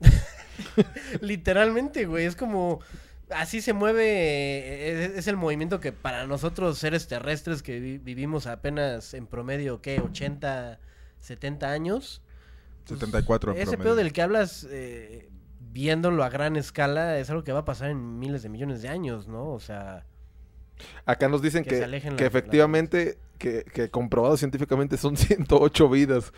Literalmente, 1.20 2.06
güey. 2.06 2.24
Es 2.26 2.36
como. 2.36 2.80
Así 3.30 3.60
se 3.60 3.72
mueve. 3.72 5.04
Es, 5.04 5.10
es 5.18 5.26
el 5.28 5.36
movimiento 5.36 5.80
que 5.80 5.92
para 5.92 6.26
nosotros, 6.26 6.78
seres 6.78 7.08
terrestres 7.08 7.62
que 7.62 7.78
vi- 7.80 7.98
vivimos 7.98 8.46
apenas 8.46 9.14
en 9.14 9.26
promedio, 9.26 9.80
¿qué? 9.82 10.00
80, 10.00 10.78
70 11.20 11.70
años. 11.70 12.22
pues, 12.86 13.00
74 13.00 13.52
en 13.52 13.56
Ese 13.58 13.66
promedio. 13.72 13.84
pedo 13.84 13.96
del 13.96 14.12
que 14.12 14.22
hablas, 14.22 14.66
eh, 14.70 15.28
viéndolo 15.72 16.24
a 16.24 16.30
gran 16.30 16.56
escala, 16.56 17.18
es 17.18 17.28
algo 17.30 17.44
que 17.44 17.52
va 17.52 17.60
a 17.60 17.64
pasar 17.64 17.90
en 17.90 18.18
miles 18.18 18.42
de 18.42 18.48
millones 18.48 18.80
de 18.82 18.88
años, 18.88 19.28
¿no? 19.28 19.50
O 19.50 19.60
sea. 19.60 20.06
Acá 21.04 21.28
nos 21.28 21.42
dicen 21.42 21.64
Que 21.64 21.80
que, 22.16 22.24
efectivamente, 22.24 23.18
que, 23.38 23.64
que 23.64 23.90
comprobado 23.90 24.36
científicamente 24.36 24.96
son 24.96 25.16
108 25.18 25.88
vidas. 25.90 26.32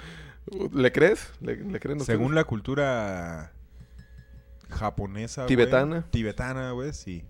¿Le 0.72 0.90
crees? 0.90 1.30
¿Le, 1.40 1.56
le 1.56 1.78
creen? 1.78 2.00
Según 2.00 2.34
la 2.34 2.44
cultura 2.44 3.52
japonesa, 4.70 5.42
güey, 5.42 5.48
Tibetana. 5.48 6.06
Tibetana, 6.10 6.70
güey, 6.72 6.92
sí. 6.92 7.24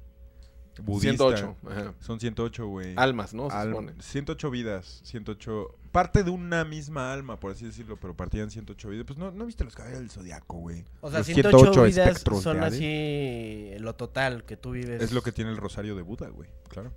Budista. 0.83 1.25
108. 1.37 1.57
Ajá. 1.69 1.95
Son 2.01 2.21
108, 2.21 2.67
güey. 2.67 2.95
Almas, 2.97 3.35
¿no? 3.35 3.51
Se 3.51 3.57
Al- 3.57 3.71
supone. 3.71 3.93
108 4.01 4.51
vidas, 4.51 5.01
108... 5.05 5.77
Parte 5.93 6.23
de 6.23 6.31
una 6.31 6.65
misma 6.65 7.13
alma, 7.13 7.41
por 7.41 7.51
así 7.51 7.67
decirlo, 7.67 7.99
pero 7.99 8.17
partían 8.17 8.51
108 8.51 8.89
vidas. 8.91 9.05
Pues 9.07 9.19
no, 9.19 9.33
¿no 9.33 9.45
viste 9.45 9.65
los 9.65 9.75
caballeros 9.75 10.03
del 10.03 10.11
Zodiaco, 10.11 10.57
güey. 10.59 10.85
O 11.01 11.11
sea, 11.11 11.19
Los 11.19 11.27
108, 11.27 11.83
vidas 11.83 12.07
espectros 12.07 12.43
son 12.43 12.63
así 12.63 13.73
lo 13.79 13.97
total 13.97 14.45
que 14.45 14.57
tú 14.57 14.71
vives. 14.71 15.03
Es 15.03 15.13
lo 15.13 15.23
que 15.23 15.33
tiene 15.33 15.51
el 15.51 15.57
rosario 15.57 15.97
de 15.97 16.03
Buda, 16.03 16.29
güey. 16.29 16.49
Claro. 16.69 16.93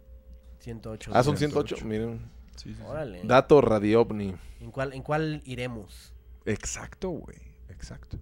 108. 0.60 1.12
Ah, 1.13 1.23
son 1.23 1.34
vidas. 1.34 1.39
108. 1.51 1.75
108. 1.77 1.86
Miren. 1.88 2.32
Sí, 2.56 2.69
sí, 2.69 2.75
sí. 2.75 2.84
Órale. 2.86 3.21
Dato 3.23 3.60
Radio 3.62 4.01
OVNI. 4.01 4.36
¿En 4.60 4.71
cuál, 4.71 4.93
¿En 4.93 5.01
cuál 5.01 5.41
iremos? 5.45 6.13
Exacto, 6.45 7.10
güey. 7.10 7.38
Exacto. 7.69 8.19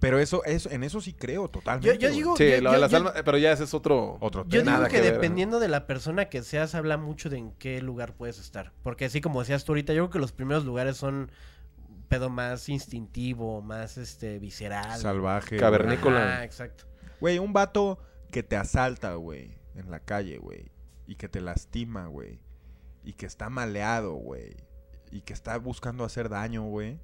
Pero 0.00 0.18
eso, 0.20 0.44
eso, 0.44 0.70
en 0.70 0.84
eso 0.84 1.00
sí 1.00 1.12
creo 1.12 1.48
totalmente. 1.48 1.88
Yo- 1.98 2.08
yo 2.08 2.14
digo- 2.14 2.36
Sí, 2.36 2.48
yo- 2.50 2.60
lo 2.60 2.70
de 2.70 2.76
yo- 2.76 2.80
las 2.80 2.90
yo- 2.92 2.96
almas, 2.98 3.14
pero 3.24 3.36
ya 3.38 3.50
ese 3.52 3.64
es 3.64 3.74
otro. 3.74 4.16
Otro 4.20 4.44
Yo 4.44 4.60
tema. 4.60 4.62
digo 4.62 4.72
Nada 4.76 4.88
que, 4.88 4.96
que 4.96 5.02
ver, 5.02 5.10
¿no? 5.14 5.14
dependiendo 5.20 5.58
de 5.60 5.68
la 5.68 5.86
persona 5.88 6.26
que 6.28 6.42
seas, 6.44 6.74
habla 6.76 6.96
mucho 6.96 7.28
de 7.30 7.38
en 7.38 7.50
qué 7.52 7.82
lugar 7.82 8.14
puedes 8.14 8.38
estar. 8.38 8.72
Porque 8.84 9.06
así 9.06 9.20
como 9.20 9.40
decías 9.40 9.64
tú 9.64 9.72
ahorita, 9.72 9.92
yo 9.94 10.04
creo 10.04 10.10
que 10.10 10.18
los 10.20 10.30
primeros 10.32 10.64
lugares 10.64 10.96
son 10.96 11.32
pedo 12.08 12.30
más 12.30 12.68
instintivo, 12.68 13.60
más 13.60 13.98
este 13.98 14.38
visceral. 14.38 14.98
Salvaje. 15.00 15.56
Cavernícola. 15.56 16.34
Ajá, 16.34 16.44
exacto. 16.44 16.84
Güey, 17.20 17.38
un 17.38 17.52
vato 17.52 17.98
que 18.30 18.42
te 18.42 18.56
asalta, 18.56 19.14
güey, 19.14 19.58
en 19.74 19.90
la 19.90 20.00
calle, 20.00 20.38
güey. 20.38 20.70
Y 21.06 21.16
que 21.16 21.28
te 21.28 21.40
lastima, 21.40 22.06
güey. 22.06 22.38
Y 23.04 23.14
que 23.14 23.26
está 23.26 23.50
maleado, 23.50 24.12
güey. 24.14 24.56
Y 25.10 25.22
que 25.22 25.32
está 25.32 25.56
buscando 25.58 26.04
hacer 26.04 26.28
daño, 26.28 26.62
güey. 26.62 27.00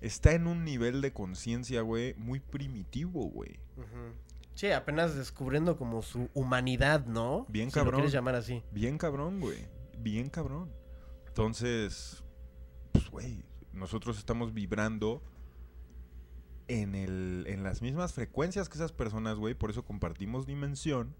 Está 0.00 0.32
en 0.32 0.46
un 0.46 0.64
nivel 0.64 1.00
de 1.00 1.12
conciencia, 1.12 1.80
güey, 1.82 2.14
muy 2.14 2.40
primitivo, 2.40 3.24
güey. 3.28 3.58
Ujú. 3.76 4.14
Sí, 4.54 4.70
apenas 4.70 5.14
descubriendo 5.14 5.76
como 5.76 6.02
su 6.02 6.30
humanidad, 6.32 7.06
¿no? 7.06 7.46
Bien 7.48 7.70
si 7.70 7.78
lo 7.78 7.84
cabrón. 7.84 8.00
quieres 8.00 8.12
llamar 8.12 8.34
así. 8.34 8.62
Bien 8.72 8.98
cabrón, 8.98 9.40
güey. 9.40 9.66
Bien 9.98 10.30
cabrón. 10.30 10.70
Entonces, 11.26 12.24
pues, 12.92 13.10
güey, 13.10 13.44
nosotros 13.72 14.16
estamos 14.18 14.54
vibrando 14.54 15.22
en, 16.68 16.94
el, 16.94 17.44
en 17.48 17.62
las 17.62 17.82
mismas 17.82 18.14
frecuencias 18.14 18.68
que 18.68 18.76
esas 18.78 18.92
personas, 18.92 19.36
güey. 19.36 19.54
Por 19.54 19.70
eso 19.70 19.84
compartimos 19.84 20.46
dimensión. 20.46 21.14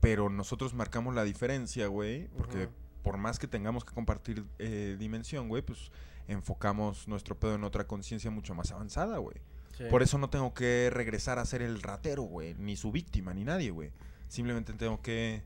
Pero 0.00 0.28
nosotros 0.28 0.74
marcamos 0.74 1.14
la 1.14 1.24
diferencia, 1.24 1.86
güey. 1.86 2.28
Porque 2.36 2.68
por 3.02 3.18
más 3.18 3.38
que 3.38 3.46
tengamos 3.46 3.84
que 3.84 3.94
compartir 3.94 4.44
eh, 4.58 4.96
dimensión, 4.98 5.48
güey, 5.48 5.62
pues 5.62 5.92
enfocamos 6.28 7.08
nuestro 7.08 7.38
pedo 7.38 7.54
en 7.56 7.64
otra 7.64 7.86
conciencia 7.86 8.30
mucho 8.30 8.54
más 8.54 8.70
avanzada, 8.70 9.18
güey. 9.18 9.36
Sí. 9.76 9.84
Por 9.90 10.02
eso 10.02 10.18
no 10.18 10.30
tengo 10.30 10.54
que 10.54 10.90
regresar 10.92 11.38
a 11.38 11.44
ser 11.44 11.62
el 11.62 11.82
ratero, 11.82 12.22
güey. 12.22 12.54
Ni 12.54 12.76
su 12.76 12.92
víctima, 12.92 13.34
ni 13.34 13.44
nadie, 13.44 13.70
güey. 13.70 13.90
Simplemente 14.28 14.72
tengo 14.74 15.00
que... 15.02 15.42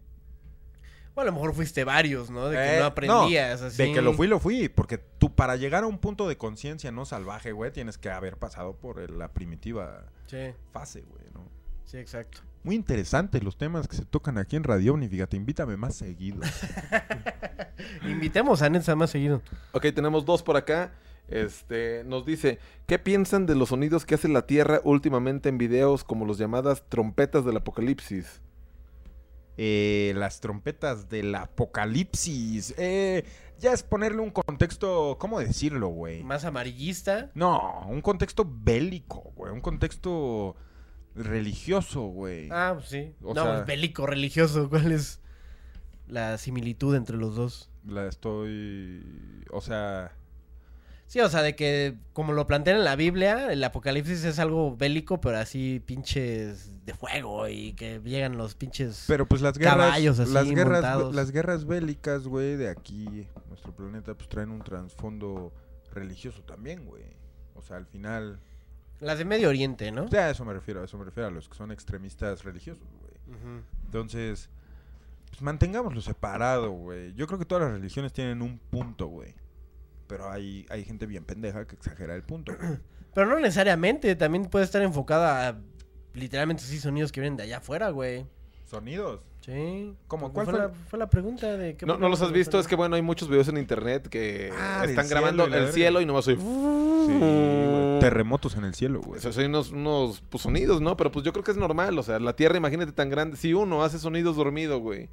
Bueno, 1.15 1.29
a 1.29 1.33
lo 1.33 1.39
mejor 1.41 1.55
fuiste 1.55 1.85
varios, 1.85 2.31
¿no? 2.31 2.49
De 2.49 2.57
que 2.57 2.77
Eh, 2.77 2.81
no 2.81 2.87
aprendías 2.87 3.61
así. 3.61 3.77
De 3.83 3.93
que 3.93 4.01
lo 4.01 4.15
fui, 4.15 4.27
lo 4.27 4.39
fui. 4.41 4.71
Porque 4.71 4.97
tú, 4.97 5.35
para 5.35 5.57
llegar 5.57 5.85
a 5.85 5.87
un 5.87 5.99
punto 5.99 6.27
de 6.27 6.39
conciencia 6.39 6.91
no 6.91 7.05
salvaje, 7.05 7.53
güey, 7.53 7.71
tienes 7.71 7.99
que 7.99 8.09
haber 8.11 8.39
pasado 8.39 8.77
por 8.79 9.11
la 9.11 9.29
primitiva 9.33 10.07
Sí, 10.27 10.39
fase, 10.73 11.03
güey, 11.03 11.25
¿no? 11.35 11.47
sí, 11.85 11.99
exacto. 11.99 12.41
Muy 12.65 12.77
interesantes 12.77 13.43
los 13.43 13.57
temas 13.57 13.89
que 13.89 13.97
se 13.97 14.05
tocan 14.05 14.39
aquí 14.39 14.57
en 14.57 14.63
Radio 14.63 14.95
Omni. 14.95 15.09
Fíjate, 15.09 15.37
invítame 15.37 15.77
más 15.77 15.97
seguido. 15.97 16.41
Invitemos 18.09 18.63
a 18.63 18.71
Netza 18.71 18.95
más 18.95 19.11
seguido. 19.11 19.43
Ok, 19.73 19.87
tenemos 19.95 20.25
dos 20.25 20.43
por 20.43 20.57
acá. 20.57 20.93
Este, 21.29 22.05
nos 22.05 22.25
dice, 22.25 22.59
¿qué 22.87 22.99
piensan 22.99 23.47
de 23.47 23.57
los 23.57 23.71
sonidos 23.71 24.05
que 24.05 24.15
hace 24.15 24.29
la 24.29 24.47
Tierra 24.47 24.81
últimamente 24.85 25.49
en 25.49 25.59
videos 25.59 26.05
como 26.05 26.25
los 26.25 26.39
llamadas 26.39 26.85
trompetas 26.89 27.45
del 27.45 27.57
apocalipsis? 27.57 28.41
Eh, 29.57 30.13
las 30.17 30.41
trompetas 30.41 31.09
del 31.09 31.35
apocalipsis. 31.35 32.75
Eh, 32.79 33.25
ya 33.59 33.73
es 33.73 33.83
ponerle 33.83 34.21
un 34.21 34.31
contexto, 34.31 35.17
¿cómo 35.19 35.41
decirlo, 35.41 35.89
güey? 35.89 36.23
Más 36.23 36.45
amarillista. 36.45 37.31
No, 37.35 37.87
un 37.89 38.01
contexto 38.03 38.49
bélico, 38.49 39.33
güey. 39.35 39.53
Un 39.53 39.61
contexto 39.61 40.57
religioso, 41.15 42.03
güey. 42.03 42.49
Ah, 42.51 42.73
pues 42.75 42.89
sí. 42.89 43.15
O 43.23 43.35
no, 43.35 43.43
sea- 43.43 43.55
pues, 43.55 43.67
bélico, 43.67 44.07
religioso. 44.07 44.69
¿Cuál 44.69 44.93
es 44.93 45.21
la 46.07 46.39
similitud 46.39 46.95
entre 46.95 47.17
los 47.17 47.35
dos? 47.37 47.71
La 47.87 48.07
estoy... 48.07 49.45
O 49.51 49.61
sea... 49.61 50.13
Sí, 51.07 51.21
o 51.21 51.29
sea, 51.29 51.43
de 51.43 51.55
que 51.55 51.99
como 52.15 52.33
lo 52.33 52.47
plantean 52.47 52.79
en 52.79 52.85
la 52.85 52.97
Biblia, 52.97 53.53
el 53.53 53.63
apocalipsis 53.63 54.25
es 54.25 54.39
algo 54.39 54.75
bélico, 54.75 55.21
pero 55.21 55.37
así 55.37 55.83
pinches 55.85 56.71
de 56.87 56.95
fuego 56.95 57.49
y 57.49 57.75
que 57.75 58.01
llegan 58.03 58.39
los 58.39 58.55
pinches... 58.55 59.05
Pero 59.09 59.27
pues 59.27 59.43
las 59.43 59.59
guerras... 59.59 59.77
Caballos 59.77 60.19
así, 60.19 60.33
las, 60.33 60.49
guerras 60.49 60.81
montados. 60.81 61.15
las 61.15 61.31
guerras 61.31 61.67
bélicas, 61.67 62.27
güey, 62.27 62.57
de 62.57 62.71
aquí, 62.71 63.29
nuestro 63.49 63.77
planeta, 63.77 64.15
pues 64.15 64.31
traen 64.31 64.51
un 64.51 64.63
trasfondo 64.63 65.53
religioso 65.93 66.43
también, 66.45 66.87
güey. 66.87 67.05
O 67.55 67.61
sea, 67.61 67.77
al 67.77 67.85
final... 67.87 68.41
Las 69.03 69.19
de 69.19 69.25
Medio 69.25 69.49
Oriente, 69.49 69.91
¿no? 69.93 70.09
Sea, 70.09 70.27
a 70.27 70.31
eso 70.31 70.45
me 70.45 70.53
refiero, 70.53 70.81
a 70.81 70.85
eso 70.85 70.97
me 70.97 71.05
refiero, 71.05 71.29
a 71.29 71.31
los 71.31 71.49
que 71.49 71.55
son 71.57 71.71
extremistas 71.73 72.45
religiosos, 72.45 72.87
güey. 73.01 73.13
Entonces, 73.85 74.49
pues 75.31 75.43
mantengámoslo 75.43 76.01
separado, 76.01 76.71
güey. 76.71 77.13
Yo 77.15 77.27
creo 77.27 77.39
que 77.39 77.45
todas 77.45 77.65
las 77.65 77.73
religiones 77.73 78.13
tienen 78.13 78.43
un 78.43 78.59
punto, 78.59 79.07
güey. 79.07 79.35
Pero 80.07 80.31
hay, 80.31 80.67
hay 80.71 80.85
gente 80.85 81.07
bien 81.07 81.25
pendeja 81.25 81.67
que 81.67 81.75
exagera 81.75 82.15
el 82.15 82.23
punto, 82.23 82.53
güey. 82.57 82.79
Pero 83.15 83.27
no 83.27 83.39
necesariamente, 83.41 84.15
también 84.17 84.47
puede 84.47 84.65
estar 84.65 84.81
enfocada 84.83 85.49
a 85.49 85.59
literalmente 86.15 86.63
sí 86.63 86.79
sonidos 86.79 87.11
que 87.13 87.21
vienen 87.21 87.37
de 87.37 87.43
allá 87.45 87.59
afuera, 87.59 87.91
güey. 87.91 88.25
Sonidos. 88.67 89.21
Sí. 89.41 89.95
¿Cómo? 90.07 90.33
Porque 90.33 90.35
¿Cuál 90.35 90.47
fue, 90.47 90.53
fue 90.53 90.59
la, 90.61 90.67
el- 90.67 90.75
fue 90.89 90.99
la 91.01 91.11
pregunta 91.11 91.57
de 91.57 91.77
qué 91.77 91.85
No, 91.85 91.99
no 91.99 92.09
los 92.09 92.23
has 92.23 92.31
visto, 92.33 92.59
es 92.61 92.69
que 92.69 92.77
bueno, 92.77 92.95
hay 92.97 93.03
muchos 93.03 93.29
videos 93.29 93.49
en 93.49 93.59
internet 93.59 94.09
que 94.09 94.51
Ah, 94.57 94.85
están 94.87 95.09
grabando 95.09 95.45
el 95.47 95.73
cielo 95.73 96.01
y 96.01 96.07
nomás 96.07 96.25
soy... 96.27 96.37
Sí, 96.37 96.43
güey. 96.43 97.92
Terremotos 98.03 98.57
en 98.57 98.65
el 98.65 98.75
cielo, 98.75 99.01
güey. 99.01 99.19
O 99.19 99.23
sea, 99.23 99.33
son 99.33 99.45
unos, 99.47 99.71
unos 99.73 100.23
pues, 100.29 100.43
sonidos, 100.43 100.81
¿no? 100.81 100.97
Pero 100.97 101.11
pues 101.13 101.25
yo 101.25 101.33
creo 101.33 101.45
que 101.45 101.51
es 101.53 101.57
normal, 101.57 101.99
o 101.99 102.03
sea, 102.03 102.19
la 102.19 102.35
Tierra, 102.37 102.57
imagínate 102.57 102.93
tan 102.93 103.09
grande. 103.11 103.37
Si 103.37 103.55
uno 103.55 103.83
hace 103.85 103.99
sonidos 103.99 104.37
dormido, 104.37 104.79
güey. 104.81 105.09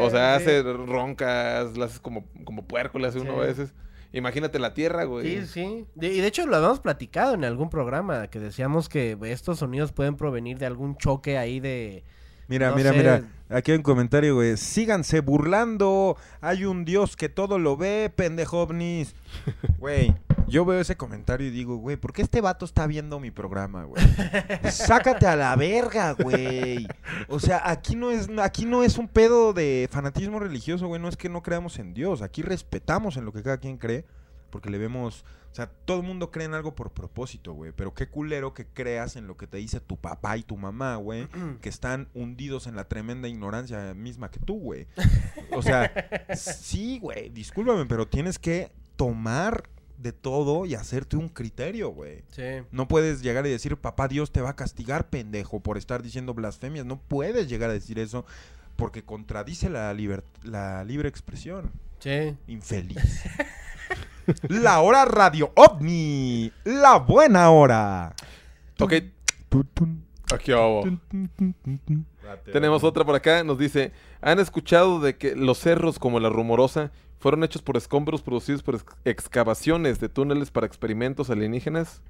O 0.00 0.10
sea, 0.10 0.34
hace 0.36 0.62
roncas, 0.62 1.76
las 1.76 1.92
hace 1.92 2.00
como, 2.00 2.24
como 2.44 2.64
puerco, 2.66 2.98
le 2.98 3.08
hace 3.08 3.18
uno 3.20 3.32
Sí. 3.34 3.38
a 3.38 3.42
veces. 3.42 3.74
Imagínate 4.14 4.58
la 4.58 4.74
Tierra, 4.74 5.04
güey. 5.04 5.40
Sí, 5.40 5.46
sí. 5.46 5.86
De- 5.94 6.12
y 6.12 6.20
de 6.20 6.26
hecho 6.26 6.46
lo 6.46 6.54
habíamos 6.56 6.80
platicado 6.80 7.32
en 7.34 7.44
algún 7.44 7.70
programa, 7.70 8.26
que 8.28 8.38
decíamos 8.40 8.88
que 8.90 9.16
estos 9.24 9.58
sonidos 9.60 9.92
pueden 9.92 10.16
provenir 10.16 10.58
de 10.58 10.66
algún 10.66 10.96
choque 10.98 11.38
ahí 11.38 11.60
de... 11.60 12.04
Mira, 12.48 12.70
No 12.70 12.76
mira, 12.76 12.90
sé. 12.90 12.96
mira. 12.98 13.22
Aquí 13.48 13.70
hay 13.70 13.78
un 13.78 13.82
comentario, 13.82 14.34
güey. 14.34 14.58
Síganse 14.58 15.20
burlando. 15.20 16.18
Hay 16.42 16.64
un 16.66 16.84
Dios 16.84 17.16
que 17.16 17.30
todo 17.30 17.58
lo 17.58 17.78
ve, 17.78 18.12
pendejovnis. 18.14 19.14
Güey, 19.78 20.14
yo 20.46 20.64
veo 20.64 20.80
ese 20.80 20.96
comentario 20.96 21.46
y 21.46 21.50
digo, 21.50 21.76
güey, 21.76 21.96
¿por 21.96 22.12
qué 22.12 22.22
este 22.22 22.40
vato 22.40 22.64
está 22.64 22.86
viendo 22.86 23.20
mi 23.20 23.30
programa, 23.30 23.84
güey? 23.84 24.02
Sácate 24.70 25.26
a 25.26 25.36
la 25.36 25.56
verga, 25.56 26.12
güey. 26.12 26.86
O 27.28 27.38
sea, 27.40 27.62
aquí 27.64 27.96
no 27.96 28.10
es, 28.10 28.28
aquí 28.38 28.64
no 28.64 28.82
es 28.82 28.98
un 28.98 29.08
pedo 29.08 29.52
de 29.52 29.88
fanatismo 29.90 30.38
religioso, 30.38 30.86
güey. 30.86 31.00
No 31.00 31.08
es 31.08 31.16
que 31.16 31.28
no 31.28 31.42
creamos 31.42 31.78
en 31.78 31.94
Dios. 31.94 32.22
Aquí 32.22 32.42
respetamos 32.42 33.16
en 33.16 33.24
lo 33.24 33.32
que 33.32 33.42
cada 33.42 33.58
quien 33.58 33.78
cree. 33.78 34.04
Porque 34.50 34.70
le 34.70 34.78
vemos. 34.78 35.24
O 35.50 35.54
sea, 35.54 35.66
todo 35.66 35.98
el 35.98 36.06
mundo 36.06 36.30
cree 36.30 36.46
en 36.46 36.54
algo 36.54 36.74
por 36.74 36.92
propósito, 36.92 37.52
güey. 37.52 37.72
Pero 37.72 37.94
qué 37.94 38.08
culero 38.08 38.54
que 38.54 38.66
creas 38.66 39.16
en 39.16 39.26
lo 39.26 39.36
que 39.36 39.46
te 39.46 39.58
dice 39.58 39.80
tu 39.80 39.98
papá 39.98 40.36
y 40.36 40.42
tu 40.42 40.56
mamá, 40.56 40.96
güey. 40.96 41.28
Que 41.60 41.68
están 41.68 42.08
hundidos 42.14 42.66
en 42.66 42.76
la 42.76 42.88
tremenda 42.88 43.28
ignorancia 43.28 43.94
misma 43.94 44.30
que 44.30 44.40
tú, 44.40 44.58
güey. 44.58 44.86
O 45.52 45.62
sea, 45.62 45.92
sí, 46.36 46.98
güey. 46.98 47.28
Discúlpame, 47.30 47.86
pero 47.86 48.06
tienes 48.08 48.38
que 48.38 48.72
tomar 48.96 49.68
de 50.02 50.12
todo 50.12 50.66
y 50.66 50.74
hacerte 50.74 51.16
un 51.16 51.28
criterio, 51.28 51.90
güey. 51.90 52.22
Sí. 52.30 52.42
No 52.70 52.88
puedes 52.88 53.22
llegar 53.22 53.46
y 53.46 53.50
decir, 53.50 53.76
papá 53.76 54.08
Dios 54.08 54.32
te 54.32 54.40
va 54.40 54.50
a 54.50 54.56
castigar, 54.56 55.08
pendejo, 55.08 55.60
por 55.60 55.78
estar 55.78 56.02
diciendo 56.02 56.34
blasfemias. 56.34 56.84
No 56.84 56.98
puedes 57.00 57.48
llegar 57.48 57.70
a 57.70 57.74
decir 57.74 57.98
eso 57.98 58.24
porque 58.76 59.04
contradice 59.04 59.70
la, 59.70 59.92
liber- 59.94 60.24
la 60.42 60.84
libre 60.84 61.08
expresión. 61.08 61.70
Sí. 62.00 62.36
Infeliz. 62.48 63.22
la 64.48 64.80
hora 64.80 65.04
radio 65.04 65.52
ovni. 65.54 66.52
La 66.64 66.98
buena 66.98 67.50
hora. 67.50 68.14
Ok, 68.80 68.94
aquí 70.32 70.52
hago. 70.52 70.82
Tenemos 72.52 72.84
otra 72.84 73.04
por 73.04 73.14
acá, 73.14 73.44
nos 73.44 73.58
dice, 73.58 73.92
¿han 74.20 74.38
escuchado 74.38 75.00
de 75.00 75.16
que 75.16 75.34
los 75.36 75.58
cerros 75.58 75.98
como 75.98 76.20
la 76.20 76.28
rumorosa 76.28 76.90
fueron 77.18 77.44
hechos 77.44 77.62
por 77.62 77.76
escombros 77.76 78.22
producidos 78.22 78.62
por 78.62 78.74
ex- 78.76 78.84
excavaciones 79.04 80.00
de 80.00 80.08
túneles 80.08 80.50
para 80.50 80.66
experimentos 80.66 81.30
alienígenas? 81.30 82.02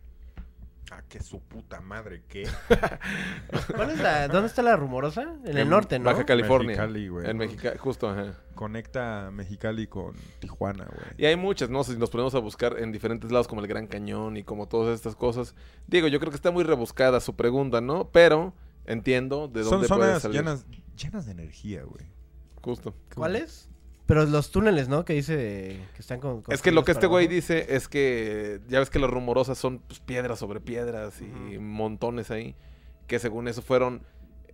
Ah, 0.90 1.00
que 1.08 1.22
su 1.22 1.40
puta 1.40 1.80
madre, 1.80 2.22
¿qué? 2.28 2.46
¿Cuál 3.74 3.90
es 3.90 3.98
la, 4.00 4.28
¿Dónde 4.28 4.48
está 4.48 4.60
la 4.62 4.76
rumorosa? 4.76 5.36
En 5.44 5.56
el 5.56 5.66
norte, 5.68 5.98
¿no? 5.98 6.04
Baja 6.04 6.24
California. 6.26 6.68
Mexicali, 6.76 7.08
güey. 7.08 7.30
En 7.30 7.38
Mexicali, 7.38 7.78
justo, 7.78 8.10
ajá. 8.10 8.34
Conecta 8.54 9.30
Mexicali 9.32 9.86
con 9.86 10.14
Tijuana, 10.38 10.84
güey. 10.84 11.06
Y 11.16 11.24
hay 11.24 11.36
muchas, 11.36 11.70
¿no? 11.70 11.82
Si 11.82 11.96
nos 11.96 12.10
ponemos 12.10 12.34
a 12.34 12.40
buscar 12.40 12.78
en 12.78 12.92
diferentes 12.92 13.32
lados 13.32 13.48
como 13.48 13.62
el 13.62 13.68
Gran 13.68 13.86
Cañón 13.86 14.36
y 14.36 14.44
como 14.44 14.68
todas 14.68 14.94
estas 14.94 15.16
cosas. 15.16 15.54
Digo, 15.86 16.08
yo 16.08 16.20
creo 16.20 16.30
que 16.30 16.36
está 16.36 16.50
muy 16.50 16.62
rebuscada 16.64 17.20
su 17.20 17.34
pregunta, 17.36 17.80
¿no? 17.80 18.08
Pero 18.12 18.52
entiendo 18.86 19.48
de 19.48 19.62
Son 19.62 19.72
dónde 19.82 19.88
puede 19.88 20.00
zonas 20.06 20.22
salir. 20.22 20.36
llenas, 20.40 20.66
llenas 20.96 21.26
de 21.26 21.32
energía, 21.32 21.82
güey. 21.84 22.04
Justo. 22.60 22.94
¿Cuáles? 23.14 23.68
Pero 24.06 24.24
los 24.26 24.50
túneles, 24.50 24.88
¿no? 24.88 25.04
Que 25.04 25.14
dice 25.14 25.80
que 25.94 26.00
están 26.00 26.20
con... 26.20 26.42
Es 26.48 26.60
que 26.60 26.72
lo 26.72 26.84
que 26.84 26.92
este 26.92 27.06
güey 27.06 27.28
dice 27.28 27.74
es 27.76 27.88
que 27.88 28.60
ya 28.68 28.80
ves 28.80 28.90
que 28.90 28.98
las 28.98 29.08
rumorosas 29.10 29.56
son 29.58 29.78
pues, 29.78 30.00
piedras 30.00 30.38
sobre 30.40 30.60
piedras 30.60 31.20
y 31.22 31.58
montones 31.58 32.30
ahí. 32.30 32.54
Que 33.06 33.18
según 33.18 33.46
eso 33.48 33.62
fueron, 33.62 34.02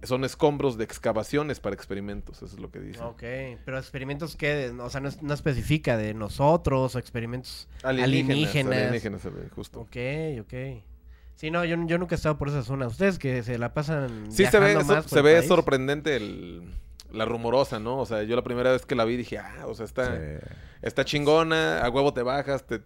son 0.02 0.24
escombros 0.24 0.76
de 0.78 0.84
excavaciones 0.84 1.60
para 1.60 1.74
experimentos. 1.74 2.36
Eso 2.42 2.46
es 2.54 2.60
lo 2.60 2.70
que 2.70 2.78
dice. 2.80 3.00
Ok, 3.02 3.22
pero 3.64 3.78
experimentos 3.78 4.36
que, 4.36 4.68
o 4.78 4.90
sea, 4.90 5.00
no, 5.00 5.08
es- 5.08 5.22
no 5.22 5.34
especifica 5.34 5.96
de 5.96 6.14
nosotros 6.14 6.94
o 6.94 6.98
experimentos 6.98 7.68
Alienígenas. 7.82 8.54
alienígenas. 8.54 8.78
Alienígenas, 8.78 9.22
justo. 9.54 9.80
Ok, 9.80 9.96
ok. 10.40 10.54
Sí, 11.38 11.52
no, 11.52 11.64
yo, 11.64 11.76
yo 11.86 11.98
nunca 11.98 12.14
he 12.14 12.16
estado 12.16 12.36
por 12.36 12.48
esa 12.48 12.64
zona. 12.64 12.88
Ustedes 12.88 13.16
que 13.18 13.44
se 13.44 13.58
la 13.58 13.72
pasan 13.72 14.26
Sí, 14.32 14.44
se 14.46 14.58
ve, 14.58 14.74
más 14.82 15.04
se 15.06 15.18
el 15.18 15.22
ve 15.22 15.36
país. 15.36 15.46
sorprendente 15.46 16.16
el, 16.16 16.74
la 17.12 17.26
rumorosa, 17.26 17.78
¿no? 17.78 17.98
O 18.00 18.06
sea, 18.06 18.24
yo 18.24 18.34
la 18.34 18.42
primera 18.42 18.72
vez 18.72 18.84
que 18.84 18.96
la 18.96 19.04
vi 19.04 19.16
dije, 19.16 19.38
ah, 19.38 19.64
o 19.66 19.74
sea, 19.74 19.84
está, 19.84 20.16
Sí. 20.16 20.20
está 20.82 21.04
chingona, 21.04 21.78
a 21.78 21.88
huevo 21.90 22.12
te 22.12 22.24
bajas, 22.24 22.66
te, 22.66 22.80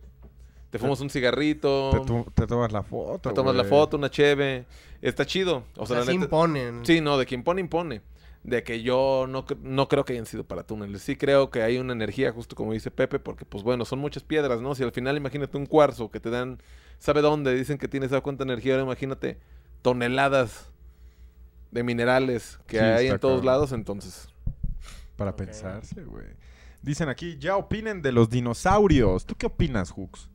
te 0.68 0.78
fumas 0.78 1.00
un 1.00 1.08
cigarrito, 1.08 1.90
Te, 1.92 2.00
to- 2.00 2.26
te 2.34 2.46
tomas 2.46 2.72
la 2.72 2.82
foto. 2.82 3.30
te 3.30 3.34
tomas 3.34 3.54
la 3.56 3.64
foto, 3.64 3.96
una 3.96 4.10
cheve. 4.10 4.66
Está 5.00 5.24
chido. 5.24 5.64
O 5.76 5.84
O 5.84 5.86
sea, 5.86 5.96
sea, 5.96 6.04
la 6.04 6.12
sí 6.12 6.18
neta- 6.18 6.24
imponen. 6.24 6.84
Sí, 6.84 7.00
no, 7.00 7.16
de 7.16 7.24
que 7.24 7.34
impone, 7.34 7.62
impone. 7.62 8.02
De 8.44 8.64
que 8.64 8.82
yo 8.82 9.26
no, 9.28 9.44
no 9.62 9.88
creo 9.88 10.04
que 10.04 10.14
hayan 10.14 10.26
sido 10.26 10.44
para 10.44 10.64
túneles. 10.64 11.02
Sí 11.02 11.16
creo 11.16 11.50
que 11.50 11.62
hay 11.62 11.78
una 11.78 11.92
energía, 11.92 12.32
justo 12.32 12.56
como 12.56 12.72
dice 12.72 12.90
Pepe, 12.90 13.20
porque 13.20 13.44
pues 13.44 13.62
bueno, 13.62 13.84
son 13.84 14.00
muchas 14.00 14.24
piedras, 14.24 14.60
¿no? 14.60 14.74
Si 14.74 14.82
al 14.82 14.92
final 14.92 15.16
imagínate 15.16 15.56
un 15.56 15.66
cuarzo 15.66 16.10
que 16.10 16.18
te 16.18 16.30
dan, 16.30 16.58
¿sabe 16.98 17.20
dónde? 17.20 17.54
Dicen 17.54 17.78
que 17.78 17.86
tiene 17.86 18.06
esa 18.06 18.20
cuánta 18.20 18.42
energía, 18.42 18.74
ahora 18.74 18.84
imagínate 18.84 19.38
toneladas 19.80 20.70
de 21.70 21.82
minerales 21.82 22.58
que 22.66 22.78
Sí, 22.78 22.84
hay 22.84 23.06
en 23.08 23.18
todos 23.18 23.44
lados, 23.44 23.72
entonces. 23.72 24.28
Para 25.16 25.36
pensarse, 25.36 26.02
güey. 26.02 26.26
Dicen 26.82 27.08
aquí, 27.08 27.38
ya 27.38 27.56
opinen 27.56 28.02
de 28.02 28.10
los 28.10 28.28
dinosaurios. 28.28 29.24
¿Tú 29.24 29.36
qué 29.36 29.46
opinas, 29.46 29.90
Hooks? 29.90 30.28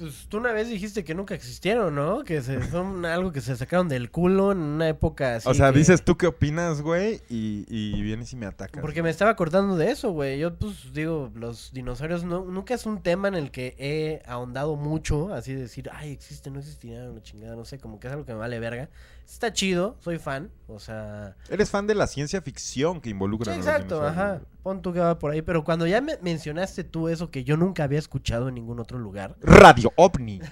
Pues 0.00 0.26
tú 0.30 0.38
una 0.38 0.52
vez 0.52 0.68
dijiste 0.70 1.04
que 1.04 1.14
nunca 1.14 1.34
existieron, 1.34 1.94
¿no? 1.94 2.24
Que 2.24 2.40
se- 2.40 2.70
son 2.70 3.04
algo 3.04 3.32
que 3.32 3.40
se 3.42 3.54
sacaron 3.54 3.88
del 3.88 4.10
culo 4.10 4.50
en 4.52 4.58
una 4.58 4.88
época 4.88 5.36
así. 5.36 5.48
o 5.48 5.52
sea, 5.54 5.70
que- 5.72 5.78
dices 5.78 6.02
tú 6.02 6.16
qué 6.16 6.26
opinas, 6.26 6.80
güey, 6.80 7.20
y, 7.28 7.66
y 7.68 8.00
vienes 8.02 8.32
y 8.32 8.36
me 8.36 8.46
atacas. 8.46 8.80
Porque 8.80 9.02
me 9.02 9.10
estaba 9.10 9.30
acordando 9.30 9.76
de 9.76 9.90
eso, 9.90 10.10
güey. 10.12 10.38
Yo, 10.38 10.54
pues, 10.56 10.92
digo, 10.94 11.30
los 11.34 11.70
dinosaurios 11.72 12.24
no, 12.24 12.44
nunca 12.46 12.72
es 12.74 12.86
un 12.86 13.02
tema 13.02 13.28
en 13.28 13.34
el 13.34 13.50
que 13.50 13.74
he 13.78 14.22
ahondado 14.26 14.74
mucho. 14.76 15.34
Así 15.34 15.52
de 15.54 15.60
decir, 15.60 15.90
ay, 15.92 16.12
existe, 16.12 16.50
no 16.50 16.58
existirá, 16.60 17.10
una 17.10 17.22
chingada, 17.22 17.54
no 17.54 17.66
sé, 17.66 17.78
como 17.78 18.00
que 18.00 18.06
es 18.08 18.12
algo 18.14 18.24
que 18.24 18.32
me 18.32 18.38
vale 18.38 18.58
verga. 18.58 18.88
Está 19.30 19.52
chido, 19.52 19.96
soy 20.00 20.18
fan. 20.18 20.50
O 20.66 20.78
sea. 20.80 21.36
Eres 21.48 21.70
fan 21.70 21.86
de 21.86 21.94
la 21.94 22.06
ciencia 22.06 22.42
ficción 22.42 23.00
que 23.00 23.10
involucra 23.10 23.52
Sí, 23.52 23.58
a 23.58 23.62
exacto, 23.62 24.04
ajá. 24.04 24.40
Pon 24.62 24.82
tú 24.82 24.92
que 24.92 24.98
va 25.00 25.18
por 25.18 25.30
ahí. 25.30 25.40
Pero 25.42 25.62
cuando 25.64 25.86
ya 25.86 26.00
me 26.00 26.18
mencionaste 26.20 26.84
tú 26.84 27.08
eso 27.08 27.30
que 27.30 27.44
yo 27.44 27.56
nunca 27.56 27.84
había 27.84 27.98
escuchado 27.98 28.48
en 28.48 28.56
ningún 28.56 28.80
otro 28.80 28.98
lugar. 28.98 29.36
Radio 29.40 29.92
OVNI. 29.96 30.40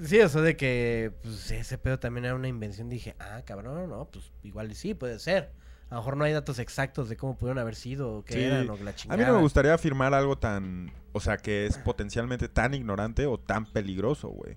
Sí, 0.00 0.18
eso 0.18 0.40
de 0.40 0.56
que 0.56 1.12
pues, 1.22 1.50
ese 1.50 1.76
pedo 1.76 1.98
también 1.98 2.24
era 2.24 2.34
una 2.34 2.48
invención. 2.48 2.88
Dije, 2.88 3.14
ah, 3.18 3.42
cabrón, 3.44 3.90
no, 3.90 4.06
pues 4.06 4.32
igual 4.42 4.74
sí, 4.74 4.94
puede 4.94 5.18
ser. 5.18 5.50
A 5.90 5.96
lo 5.96 6.00
mejor 6.00 6.16
no 6.16 6.24
hay 6.24 6.32
datos 6.32 6.58
exactos 6.60 7.08
de 7.08 7.16
cómo 7.16 7.36
pudieron 7.36 7.58
haber 7.58 7.74
sido, 7.74 8.18
o 8.18 8.24
qué 8.24 8.32
Sí. 8.34 8.42
eran, 8.44 8.70
o 8.70 8.76
la 8.78 8.90
A 8.90 8.94
chingada. 8.94 9.18
mí 9.20 9.26
no 9.28 9.34
me 9.36 9.42
gustaría 9.42 9.74
afirmar 9.74 10.14
algo 10.14 10.38
tan, 10.38 10.92
o 11.12 11.20
sea, 11.20 11.36
que 11.36 11.66
es 11.66 11.76
potencialmente 11.78 12.48
tan 12.48 12.74
ignorante 12.74 13.26
o 13.26 13.38
tan 13.38 13.66
peligroso, 13.66 14.28
güey. 14.28 14.56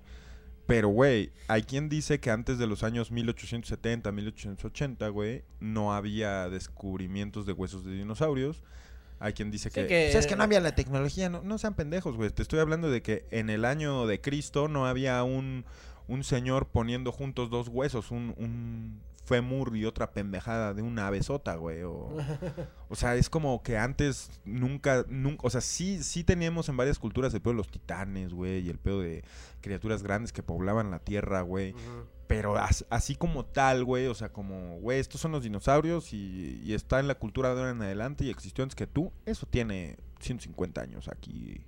Pero, 0.68 0.88
güey, 0.88 1.32
hay 1.48 1.62
quien 1.62 1.88
dice 1.88 2.20
que 2.20 2.30
antes 2.30 2.58
de 2.58 2.66
los 2.66 2.82
años 2.84 3.10
1870, 3.10 4.12
1880, 4.12 5.08
güey, 5.08 5.42
no 5.60 5.94
había 5.94 6.48
descubrimientos 6.50 7.46
de 7.46 7.54
huesos 7.54 7.86
de 7.86 7.94
dinosaurios. 7.94 8.62
Hay 9.18 9.32
quien 9.32 9.50
dice 9.50 9.70
Sí, 9.70 9.80
que, 9.80 9.86
que- 9.86 10.08
"O 10.08 10.10
sea, 10.12 10.20
es 10.20 10.26
que 10.26 10.36
no 10.36 10.42
había 10.44 10.60
la 10.60 10.74
tecnología. 10.74 11.30
No, 11.30 11.42
no 11.42 11.56
sean 11.56 11.74
pendejos, 11.74 12.16
güey. 12.16 12.28
Te 12.30 12.42
estoy 12.42 12.58
hablando 12.60 12.90
de 12.90 13.00
que 13.00 13.24
en 13.30 13.48
el 13.48 13.64
año 13.64 14.06
de 14.06 14.20
Cristo 14.20 14.68
no 14.68 14.86
había 14.86 15.22
un, 15.24 15.64
un 16.06 16.22
señor 16.22 16.66
poniendo 16.68 17.12
juntos 17.12 17.48
dos 17.48 17.68
huesos, 17.68 18.10
un, 18.10 18.34
un 18.36 19.00
fémur 19.28 19.76
y 19.76 19.84
otra 19.84 20.12
pendejada 20.12 20.74
de 20.74 20.82
una 20.82 21.08
besota, 21.10 21.54
güey. 21.56 21.82
O, 21.82 22.16
o 22.88 22.94
sea, 22.96 23.14
es 23.16 23.28
como 23.30 23.62
que 23.62 23.76
antes 23.76 24.30
nunca, 24.44 25.04
nunca, 25.08 25.46
o 25.46 25.50
sea, 25.50 25.60
sí, 25.60 26.02
sí 26.02 26.24
teníamos 26.24 26.68
en 26.68 26.76
varias 26.76 26.98
culturas 26.98 27.32
el 27.34 27.40
pedo 27.40 27.52
de 27.52 27.58
los 27.58 27.70
titanes, 27.70 28.32
güey, 28.32 28.66
y 28.66 28.70
el 28.70 28.78
pedo 28.78 29.00
de 29.00 29.22
criaturas 29.60 30.02
grandes 30.02 30.32
que 30.32 30.42
poblaban 30.42 30.90
la 30.90 30.98
tierra, 30.98 31.42
güey. 31.42 31.74
Pero 32.26 32.56
as- 32.58 32.84
así 32.90 33.14
como 33.16 33.44
tal, 33.46 33.84
güey, 33.84 34.06
o 34.06 34.14
sea, 34.14 34.32
como, 34.32 34.78
güey, 34.80 34.98
estos 35.00 35.20
son 35.20 35.32
los 35.32 35.42
dinosaurios 35.42 36.12
y, 36.12 36.60
y 36.64 36.74
está 36.74 37.00
en 37.00 37.08
la 37.08 37.14
cultura 37.14 37.54
de 37.54 37.60
ahora 37.60 37.70
en 37.72 37.80
adelante 37.82 38.24
y 38.24 38.30
existió 38.30 38.62
antes 38.64 38.74
que 38.76 38.86
tú, 38.86 39.12
eso 39.24 39.46
tiene 39.46 39.96
150 40.20 40.80
años 40.80 41.08
aquí 41.08 41.62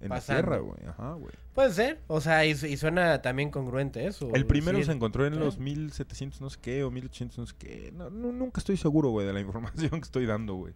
en 0.00 0.08
Pasando. 0.08 0.42
la 0.42 0.48
tierra, 0.48 0.58
güey. 0.62 0.78
Ajá, 0.88 1.12
güey. 1.14 1.34
Puede 1.54 1.72
ser, 1.72 2.00
o 2.06 2.20
sea, 2.20 2.46
y, 2.46 2.54
su- 2.56 2.66
y 2.66 2.76
suena 2.76 3.20
también 3.22 3.50
congruente 3.50 4.06
eso. 4.06 4.30
El 4.34 4.46
primero 4.46 4.82
se 4.82 4.92
encontró 4.92 5.26
en 5.26 5.34
¿eh? 5.34 5.36
los 5.36 5.58
1700 5.58 6.40
no 6.40 6.48
sé 6.50 6.58
qué 6.62 6.84
o 6.84 6.90
1800 6.90 7.38
no 7.38 7.46
sé 7.46 7.54
qué. 7.58 7.92
No, 7.94 8.08
no, 8.10 8.32
nunca 8.32 8.60
estoy 8.60 8.76
seguro, 8.76 9.10
güey, 9.10 9.26
de 9.26 9.32
la 9.32 9.40
información 9.46 9.90
que 9.90 9.98
estoy 10.04 10.26
dando, 10.26 10.54
güey. 10.54 10.72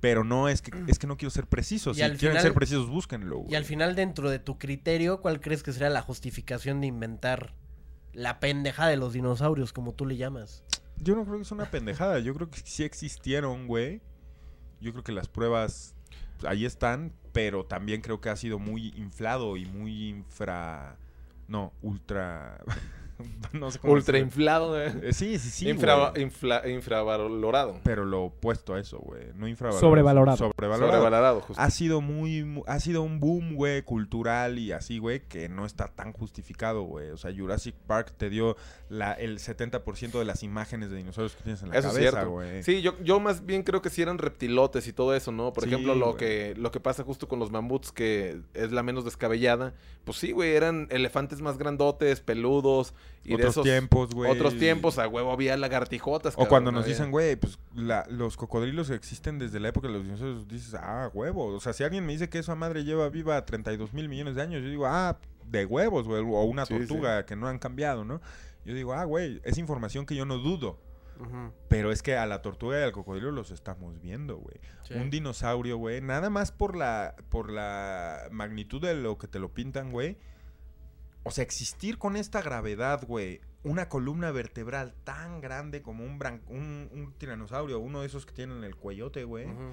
Pero 0.00 0.22
no, 0.24 0.48
es 0.48 0.60
que, 0.62 0.70
es 0.86 0.98
que 0.98 1.06
no 1.06 1.16
quiero 1.16 1.30
ser 1.30 1.46
preciso. 1.46 1.90
Y 1.90 1.94
Si 1.94 2.00
quieren 2.00 2.18
final- 2.18 2.40
ser 2.42 2.52
precisos, 2.54 2.88
búsquenlo, 2.88 3.38
güey. 3.38 3.52
Y 3.52 3.54
al 3.56 3.64
final, 3.64 3.94
dentro 3.96 4.28
de 4.30 4.38
tu 4.38 4.58
criterio, 4.58 5.20
¿cuál 5.20 5.40
crees 5.40 5.62
que 5.62 5.72
sería 5.72 5.88
la 5.90 6.02
justificación 6.02 6.80
de 6.80 6.86
inventar 6.88 7.54
la 8.12 8.38
pendeja 8.38 8.86
de 8.86 8.96
los 8.96 9.12
dinosaurios, 9.14 9.72
como 9.72 9.92
tú 9.92 10.04
le 10.06 10.16
llamas? 10.16 10.62
Yo 10.98 11.16
no 11.16 11.24
creo 11.24 11.36
que 11.36 11.42
es 11.42 11.52
una 11.52 11.70
pendejada. 11.70 12.18
Yo 12.20 12.34
creo 12.34 12.50
que 12.50 12.60
sí 12.64 12.84
existieron, 12.84 13.66
güey. 13.66 14.00
Yo 14.80 14.92
creo 14.92 15.02
que 15.04 15.12
las 15.12 15.28
pruebas 15.28 15.94
ahí 16.46 16.64
están, 16.64 17.12
pero 17.32 17.64
también 17.64 18.00
creo 18.00 18.20
que 18.20 18.30
ha 18.30 18.36
sido 18.36 18.58
muy 18.58 18.92
inflado 18.96 19.56
y 19.56 19.66
muy 19.66 20.08
infra... 20.08 20.96
No, 21.48 21.72
ultra... 21.82 22.58
no 23.52 23.70
sé 23.70 23.78
cómo 23.78 23.92
Ultra 23.94 24.18
inflado, 24.18 24.80
eh. 24.80 24.92
Eh, 25.02 25.12
Sí, 25.12 25.38
sí, 25.38 25.50
sí, 25.50 25.68
Infra- 25.68 26.12
infla- 26.16 26.68
infravalorado. 26.70 27.80
Pero 27.84 28.04
lo 28.04 28.24
opuesto 28.24 28.74
a 28.74 28.80
eso, 28.80 28.98
güey. 28.98 29.24
No 29.34 29.46
infravalorado. 29.48 29.80
Sobrevalorado. 29.88 30.36
Sobrevalorado. 30.36 30.92
Sobrevalorado, 30.92 31.40
justo. 31.40 31.62
Ha 31.62 31.70
sido 31.70 32.00
muy, 32.00 32.44
mu- 32.44 32.64
ha 32.66 32.80
sido 32.80 33.02
un 33.02 33.20
boom, 33.20 33.54
güey, 33.54 33.82
cultural 33.82 34.58
y 34.58 34.72
así, 34.72 34.98
güey, 34.98 35.20
que 35.28 35.48
no 35.48 35.66
está 35.66 35.88
tan 35.88 36.12
justificado, 36.12 36.82
güey. 36.82 37.10
O 37.10 37.16
sea, 37.16 37.32
Jurassic 37.36 37.74
Park 37.86 38.12
te 38.16 38.30
dio 38.30 38.56
la, 38.88 39.12
el 39.12 39.38
70% 39.38 40.18
de 40.18 40.24
las 40.24 40.42
imágenes 40.42 40.90
de 40.90 40.96
dinosaurios 40.96 41.36
que 41.36 41.42
tienes 41.42 41.62
en 41.62 41.70
la 41.70 41.78
Eso 41.78 41.88
es 41.88 41.94
cabeza, 41.94 42.24
güey. 42.24 42.62
Sí, 42.62 42.82
yo, 42.82 42.98
yo 43.02 43.20
más 43.20 43.44
bien 43.46 43.62
creo 43.62 43.82
que 43.82 43.90
si 43.90 44.02
eran 44.02 44.18
reptilotes 44.18 44.86
y 44.88 44.92
todo 44.92 45.14
eso, 45.14 45.32
¿no? 45.32 45.52
Por 45.52 45.64
Sí, 45.64 45.70
ejemplo, 45.70 45.94
lo 45.94 46.16
que, 46.16 46.54
lo 46.56 46.70
que 46.70 46.80
pasa 46.80 47.04
justo 47.04 47.28
con 47.28 47.38
los 47.38 47.50
mamuts, 47.50 47.92
que 47.92 48.40
es 48.54 48.72
la 48.72 48.82
menos 48.82 49.04
descabellada. 49.04 49.74
Pues 50.04 50.18
sí, 50.18 50.32
güey, 50.32 50.54
eran 50.54 50.86
elefantes 50.90 51.40
más 51.40 51.58
grandotes, 51.58 52.20
peludos. 52.20 52.94
Y 53.24 53.28
de 53.30 53.34
Otros 53.36 53.50
esos 53.52 53.64
tiempos, 53.64 54.10
güey. 54.14 54.30
Otros 54.30 54.58
tiempos, 54.58 54.98
a 54.98 55.08
huevo 55.08 55.32
había 55.32 55.56
lagartijotas. 55.56 56.34
O 56.36 56.46
cuando 56.46 56.70
nos 56.70 56.82
había- 56.84 56.94
dicen, 56.94 57.10
güey, 57.10 57.36
pues 57.36 57.58
la- 57.74 58.04
los 58.10 58.36
cocodrilos 58.36 58.90
existen 58.90 59.38
desde 59.38 59.60
la 59.60 59.68
época 59.68 59.88
de 59.88 59.94
los 59.94 60.04
dinosaurios, 60.04 60.46
dices, 60.46 60.74
ah, 60.74 61.10
huevo. 61.14 61.46
O 61.46 61.60
sea, 61.60 61.72
si 61.72 61.84
alguien 61.84 62.04
me 62.04 62.12
dice 62.12 62.28
que 62.28 62.38
esa 62.38 62.54
madre 62.54 62.84
lleva 62.84 63.08
viva 63.08 63.42
32 63.46 63.94
mil 63.94 64.10
millones 64.10 64.34
de 64.34 64.42
años, 64.42 64.62
yo 64.62 64.68
digo, 64.68 64.86
ah, 64.86 65.18
de 65.46 65.64
huevos, 65.64 66.06
güey. 66.06 66.20
O 66.20 66.42
una 66.44 66.66
Sí, 66.66 66.74
tortuga 66.76 67.24
que 67.24 67.34
no 67.34 67.48
han 67.48 67.58
cambiado, 67.58 68.04
¿no? 68.04 68.20
Yo 68.66 68.74
digo, 68.74 68.92
ah, 68.92 69.04
güey, 69.04 69.40
es 69.44 69.56
información 69.56 70.04
que 70.04 70.14
yo 70.16 70.26
no 70.26 70.36
dudo. 70.38 70.78
Pero 71.68 71.92
es 71.92 72.02
que 72.02 72.16
a 72.16 72.26
la 72.26 72.42
tortuga 72.42 72.80
y 72.80 72.82
al 72.82 72.92
cocodrilo 72.92 73.30
los 73.30 73.50
estamos 73.52 74.00
viendo, 74.02 74.36
güey. 74.36 74.56
Sí. 74.82 74.94
Un 74.94 75.10
dinosaurio, 75.10 75.76
güey, 75.78 76.00
nada 76.02 76.28
más 76.28 76.50
por 76.52 76.76
la, 76.76 77.14
por 77.30 77.50
la 77.50 78.24
magnitud 78.32 78.82
de 78.82 78.94
lo 78.94 79.16
que 79.16 79.28
te 79.28 79.38
lo 79.38 79.48
pintan, 79.54 79.90
güey. 79.92 80.18
O 81.24 81.30
sea, 81.30 81.42
existir 81.42 81.98
con 81.98 82.16
esta 82.16 82.42
gravedad, 82.42 83.04
güey, 83.06 83.40
una 83.62 83.88
columna 83.88 84.30
vertebral 84.30 84.94
tan 85.04 85.40
grande 85.40 85.80
como 85.82 86.04
un, 86.04 86.18
bran- 86.18 86.42
un, 86.48 86.90
un 86.92 87.12
tiranosaurio, 87.18 87.78
uno 87.78 88.02
de 88.02 88.06
esos 88.06 88.26
que 88.26 88.32
tienen 88.34 88.62
el 88.62 88.76
cuellote, 88.76 89.24
güey. 89.24 89.46
Ujú. 89.46 89.72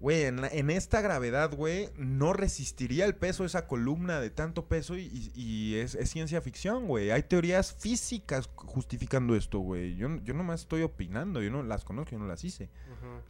Güey, 0.00 0.24
en, 0.24 0.40
la- 0.40 0.48
en 0.48 0.68
esta 0.68 1.00
gravedad, 1.00 1.54
güey, 1.54 1.88
no 1.96 2.32
resistiría 2.32 3.04
el 3.06 3.14
peso 3.14 3.44
esa 3.44 3.68
columna 3.68 4.20
de 4.20 4.30
tanto 4.30 4.66
peso 4.66 4.96
y, 4.98 5.02
y- 5.04 5.32
y 5.40 5.74
es, 5.76 5.94
es 5.94 6.10
ciencia 6.10 6.40
ficción, 6.42 6.86
güey. 6.88 7.12
Hay 7.12 7.22
teorías 7.22 7.72
físicas 7.72 8.50
justificando 8.56 9.36
esto, 9.36 9.60
güey. 9.60 9.94
Yo, 9.96 10.08
yo 10.24 10.34
nomás 10.34 10.62
estoy 10.62 10.82
opinando, 10.82 11.40
yo 11.40 11.50
no 11.52 11.62
las 11.62 11.84
conozco, 11.84 12.10
yo 12.10 12.18
no 12.18 12.26
las 12.26 12.42
hice. 12.44 12.68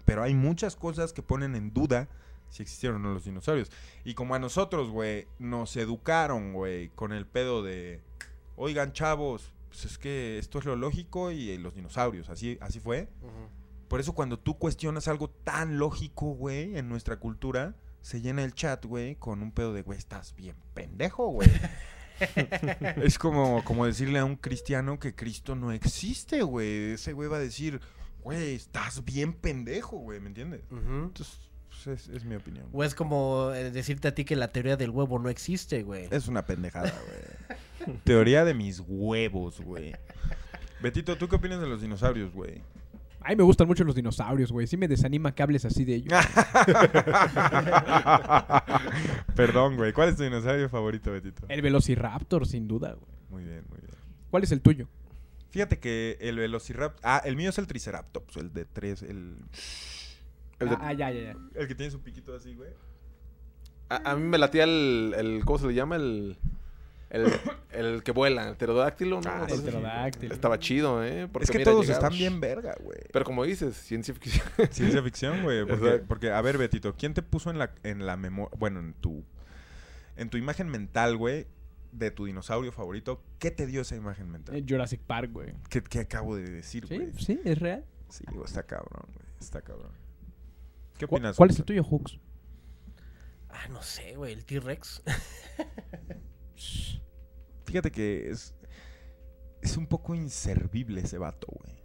Pero 0.06 0.22
hay 0.22 0.34
muchas 0.34 0.74
cosas 0.74 1.12
que 1.12 1.22
ponen 1.22 1.54
en 1.56 1.72
duda 1.74 2.08
si 2.52 2.62
existieron 2.62 2.98
o 2.98 3.08
no 3.08 3.14
los 3.14 3.24
dinosaurios. 3.24 3.70
Y 4.04 4.14
como 4.14 4.34
a 4.34 4.38
nosotros, 4.38 4.90
güey, 4.90 5.26
nos 5.38 5.74
educaron, 5.76 6.52
güey, 6.52 6.90
con 6.90 7.12
el 7.12 7.26
pedo 7.26 7.62
de, 7.62 8.02
oigan, 8.56 8.92
chavos, 8.92 9.52
pues 9.68 9.86
es 9.86 9.96
que 9.96 10.38
esto 10.38 10.58
es 10.58 10.66
lo 10.66 10.76
lógico 10.76 11.30
y 11.30 11.50
eh, 11.50 11.58
los 11.58 11.74
dinosaurios, 11.74 12.28
así, 12.28 12.58
así 12.60 12.78
fue. 12.78 13.08
Por 13.88 14.00
eso 14.00 14.12
cuando 14.14 14.38
tú 14.38 14.58
cuestionas 14.58 15.08
algo 15.08 15.30
tan 15.30 15.78
lógico, 15.78 16.26
güey, 16.34 16.76
en 16.76 16.90
nuestra 16.90 17.18
cultura, 17.18 17.74
se 18.02 18.20
llena 18.20 18.44
el 18.44 18.54
chat, 18.54 18.84
güey, 18.84 19.16
con 19.16 19.42
un 19.42 19.50
pedo 19.50 19.72
de, 19.72 19.80
güey, 19.80 19.98
estás 19.98 20.34
bien 20.36 20.56
pendejo, 20.74 21.28
güey. 21.28 21.48
es 23.02 23.18
como, 23.18 23.64
como 23.64 23.86
decirle 23.86 24.18
a 24.18 24.26
un 24.26 24.36
cristiano 24.36 24.98
que 24.98 25.14
Cristo 25.14 25.54
no 25.56 25.72
existe, 25.72 26.42
güey. 26.42 26.92
Ese 26.92 27.14
güey 27.14 27.30
va 27.30 27.38
a 27.38 27.40
decir, 27.40 27.80
güey, 28.22 28.54
estás 28.54 29.04
bien 29.06 29.32
pendejo, 29.32 29.96
güey, 29.96 30.20
¿me 30.20 30.28
entiendes? 30.28 30.62
Entonces, 30.70 31.51
es, 31.86 32.08
es 32.08 32.24
mi 32.24 32.34
opinión. 32.34 32.66
O 32.72 32.84
es 32.84 32.94
como 32.94 33.52
eh, 33.52 33.70
decirte 33.70 34.08
a 34.08 34.14
ti 34.14 34.24
que 34.24 34.36
la 34.36 34.48
teoría 34.48 34.76
del 34.76 34.90
huevo 34.90 35.18
no 35.18 35.28
existe, 35.28 35.82
güey. 35.82 36.08
Es 36.10 36.28
una 36.28 36.44
pendejada, 36.44 36.92
güey. 37.06 37.98
Teoría 38.04 38.44
de 38.44 38.54
mis 38.54 38.82
huevos, 38.86 39.60
güey. 39.60 39.94
Betito, 40.80 41.16
¿tú 41.16 41.28
qué 41.28 41.36
opinas 41.36 41.60
de 41.60 41.66
los 41.66 41.80
dinosaurios, 41.80 42.32
güey? 42.32 42.62
A 43.24 43.30
mí 43.30 43.36
me 43.36 43.44
gustan 43.44 43.68
mucho 43.68 43.84
los 43.84 43.94
dinosaurios, 43.94 44.50
güey. 44.50 44.66
Sí 44.66 44.76
me 44.76 44.88
desanima 44.88 45.32
que 45.32 45.42
hables 45.44 45.64
así 45.64 45.84
de 45.84 45.94
ellos. 45.94 46.12
Perdón, 49.36 49.76
güey. 49.76 49.92
¿Cuál 49.92 50.08
es 50.08 50.16
tu 50.16 50.24
dinosaurio 50.24 50.68
favorito, 50.68 51.12
Betito? 51.12 51.46
El 51.48 51.62
Velociraptor, 51.62 52.48
sin 52.48 52.66
duda, 52.66 52.94
güey. 52.94 53.12
Muy 53.30 53.44
bien, 53.44 53.64
muy 53.68 53.78
bien. 53.78 53.92
¿Cuál 54.30 54.42
es 54.42 54.50
el 54.50 54.60
tuyo? 54.60 54.88
Fíjate 55.50 55.78
que 55.78 56.18
el 56.20 56.36
Velociraptor... 56.36 57.00
Ah, 57.04 57.22
el 57.24 57.36
mío 57.36 57.50
es 57.50 57.58
el 57.58 57.68
Triceratops, 57.68 58.36
el 58.38 58.52
de 58.52 58.64
tres, 58.64 59.02
el... 59.02 59.36
El 60.62 60.68
de- 60.70 60.76
Ah, 60.80 60.92
ya, 60.92 61.10
ya, 61.10 61.20
ya. 61.32 61.36
El 61.54 61.68
que 61.68 61.74
tiene 61.74 61.90
su 61.90 62.00
piquito 62.00 62.34
así, 62.34 62.54
güey. 62.54 62.70
a, 63.88 64.12
a 64.12 64.16
mí 64.16 64.22
me 64.26 64.38
latía 64.38 64.64
el, 64.64 65.14
el- 65.16 65.44
¿Cómo 65.44 65.58
se 65.58 65.66
le 65.66 65.74
llama? 65.74 65.96
El. 65.96 66.36
El, 67.10 67.26
el 67.72 68.02
que 68.02 68.10
vuela, 68.10 68.48
el 68.48 68.56
pterodáctilo, 68.56 69.20
¿no? 69.20 69.28
Ah, 69.30 69.46
el 69.46 69.60
pterodáctilo. 69.60 70.32
Estaba 70.32 70.58
chido, 70.58 71.04
¿eh? 71.04 71.28
Porque 71.30 71.44
es 71.44 71.50
que 71.50 71.58
mira, 71.58 71.70
todos 71.70 71.86
están 71.90 72.10
bien 72.10 72.40
verga, 72.40 72.74
güey. 72.82 73.00
Pero 73.12 73.26
como 73.26 73.44
dices, 73.44 73.76
ciencia 73.76 74.14
ficción. 74.14 74.46
Ciencia 74.70 75.02
ficción, 75.02 75.42
güey. 75.42 75.66
Porque, 75.68 75.98
porque, 76.08 76.30
a 76.30 76.40
ver, 76.40 76.56
Betito, 76.56 76.94
¿quién 76.96 77.12
te 77.12 77.20
puso 77.20 77.50
en 77.50 77.58
la, 77.58 77.74
en 77.82 78.06
la 78.06 78.16
memoria... 78.16 78.56
Bueno, 78.58 78.80
en 78.80 78.94
tu... 78.94 79.22
En 80.16 80.30
tu 80.30 80.38
imagen 80.38 80.68
mental, 80.70 81.18
güey, 81.18 81.46
de 81.92 82.10
tu 82.10 82.24
dinosaurio 82.24 82.72
favorito, 82.72 83.22
¿qué 83.38 83.50
te 83.50 83.66
dio 83.66 83.82
esa 83.82 83.94
imagen 83.94 84.30
mental? 84.30 84.56
Eh, 84.56 84.64
Jurassic 84.66 85.00
Park, 85.02 85.32
güey. 85.32 85.52
¿Qué, 85.68 85.82
qué 85.82 86.00
acabo 86.00 86.34
de 86.36 86.44
decir, 86.50 86.86
Sí, 86.86 86.96
güey? 86.96 87.12
sí, 87.18 87.38
es 87.44 87.58
real. 87.58 87.84
Sí, 88.08 88.24
está 88.42 88.62
cabrón, 88.62 89.04
güey. 89.12 89.26
Está 89.38 89.60
cabrón. 89.60 89.90
¿Qué 91.02 91.08
¿Cu- 91.08 91.16
opinas? 91.16 91.36
¿Cuál 91.36 91.50
es 91.50 91.56
el 91.56 91.62
Hux? 91.62 91.66
tuyo, 91.66 91.82
Hooks? 91.84 92.18
Ah, 93.50 93.66
no 93.70 93.82
sé, 93.82 94.14
güey, 94.14 94.32
el 94.32 94.44
T-Rex. 94.44 95.02
Fíjate 97.66 97.90
que 97.90 98.30
es. 98.30 98.54
Es 99.62 99.76
un 99.76 99.86
poco 99.88 100.14
inservible 100.14 101.00
ese 101.00 101.18
vato, 101.18 101.48
güey. 101.50 101.82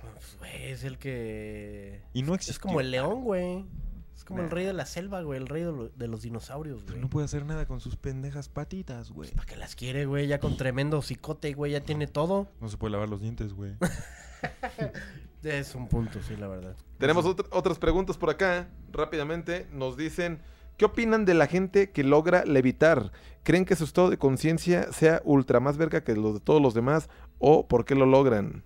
Pues, 0.00 0.36
güey, 0.38 0.64
es 0.70 0.84
el 0.84 0.98
que... 0.98 2.02
Y 2.12 2.22
no 2.22 2.34
Es 2.34 2.40
existió. 2.42 2.60
como 2.62 2.80
el 2.80 2.90
león, 2.90 3.24
güey. 3.24 3.66
Es 4.14 4.24
como 4.24 4.42
el 4.42 4.50
rey 4.50 4.64
de 4.66 4.72
la 4.74 4.86
selva, 4.86 5.22
güey, 5.22 5.38
el 5.40 5.48
rey 5.48 5.62
de, 5.64 5.72
lo- 5.72 5.88
de 5.88 6.08
los 6.08 6.22
dinosaurios, 6.22 6.80
Pero 6.82 6.92
güey. 6.94 7.00
no 7.02 7.10
puede 7.10 7.24
hacer 7.26 7.44
nada 7.46 7.66
con 7.66 7.80
sus 7.80 7.96
pendejas 7.96 8.48
patitas, 8.48 9.10
güey. 9.10 9.30
¿Para 9.32 9.46
qué 9.46 9.56
las 9.56 9.74
quiere, 9.76 10.06
güey? 10.06 10.26
Ya 10.28 10.38
con 10.40 10.56
tremendo 10.56 11.02
cicote, 11.02 11.52
güey, 11.54 11.72
ya 11.72 11.80
tiene 11.80 12.06
todo. 12.06 12.48
No 12.60 12.68
se 12.68 12.76
puede 12.78 12.92
lavar 12.92 13.08
los 13.08 13.20
dientes, 13.20 13.52
güey. 13.54 13.74
Es 15.44 15.74
un 15.74 15.88
punto, 15.88 16.22
sí, 16.22 16.36
la 16.36 16.48
verdad. 16.48 16.74
Tenemos 16.98 17.24
otr- 17.26 17.46
otras 17.50 17.78
preguntas 17.78 18.16
por 18.16 18.30
acá. 18.30 18.68
Rápidamente 18.92 19.66
nos 19.72 19.96
dicen, 19.96 20.40
¿qué 20.78 20.86
opinan 20.86 21.24
de 21.24 21.34
la 21.34 21.46
gente 21.46 21.90
que 21.90 22.02
logra 22.02 22.44
levitar? 22.44 23.12
¿Creen 23.42 23.64
que 23.66 23.76
su 23.76 23.84
estado 23.84 24.08
de 24.10 24.16
conciencia 24.16 24.90
sea 24.92 25.20
ultra 25.24 25.60
más 25.60 25.76
verga 25.76 26.02
que 26.02 26.14
los 26.16 26.34
de 26.34 26.40
todos 26.40 26.62
los 26.62 26.72
demás? 26.72 27.10
¿O 27.38 27.68
por 27.68 27.84
qué 27.84 27.94
lo 27.94 28.06
logran? 28.06 28.62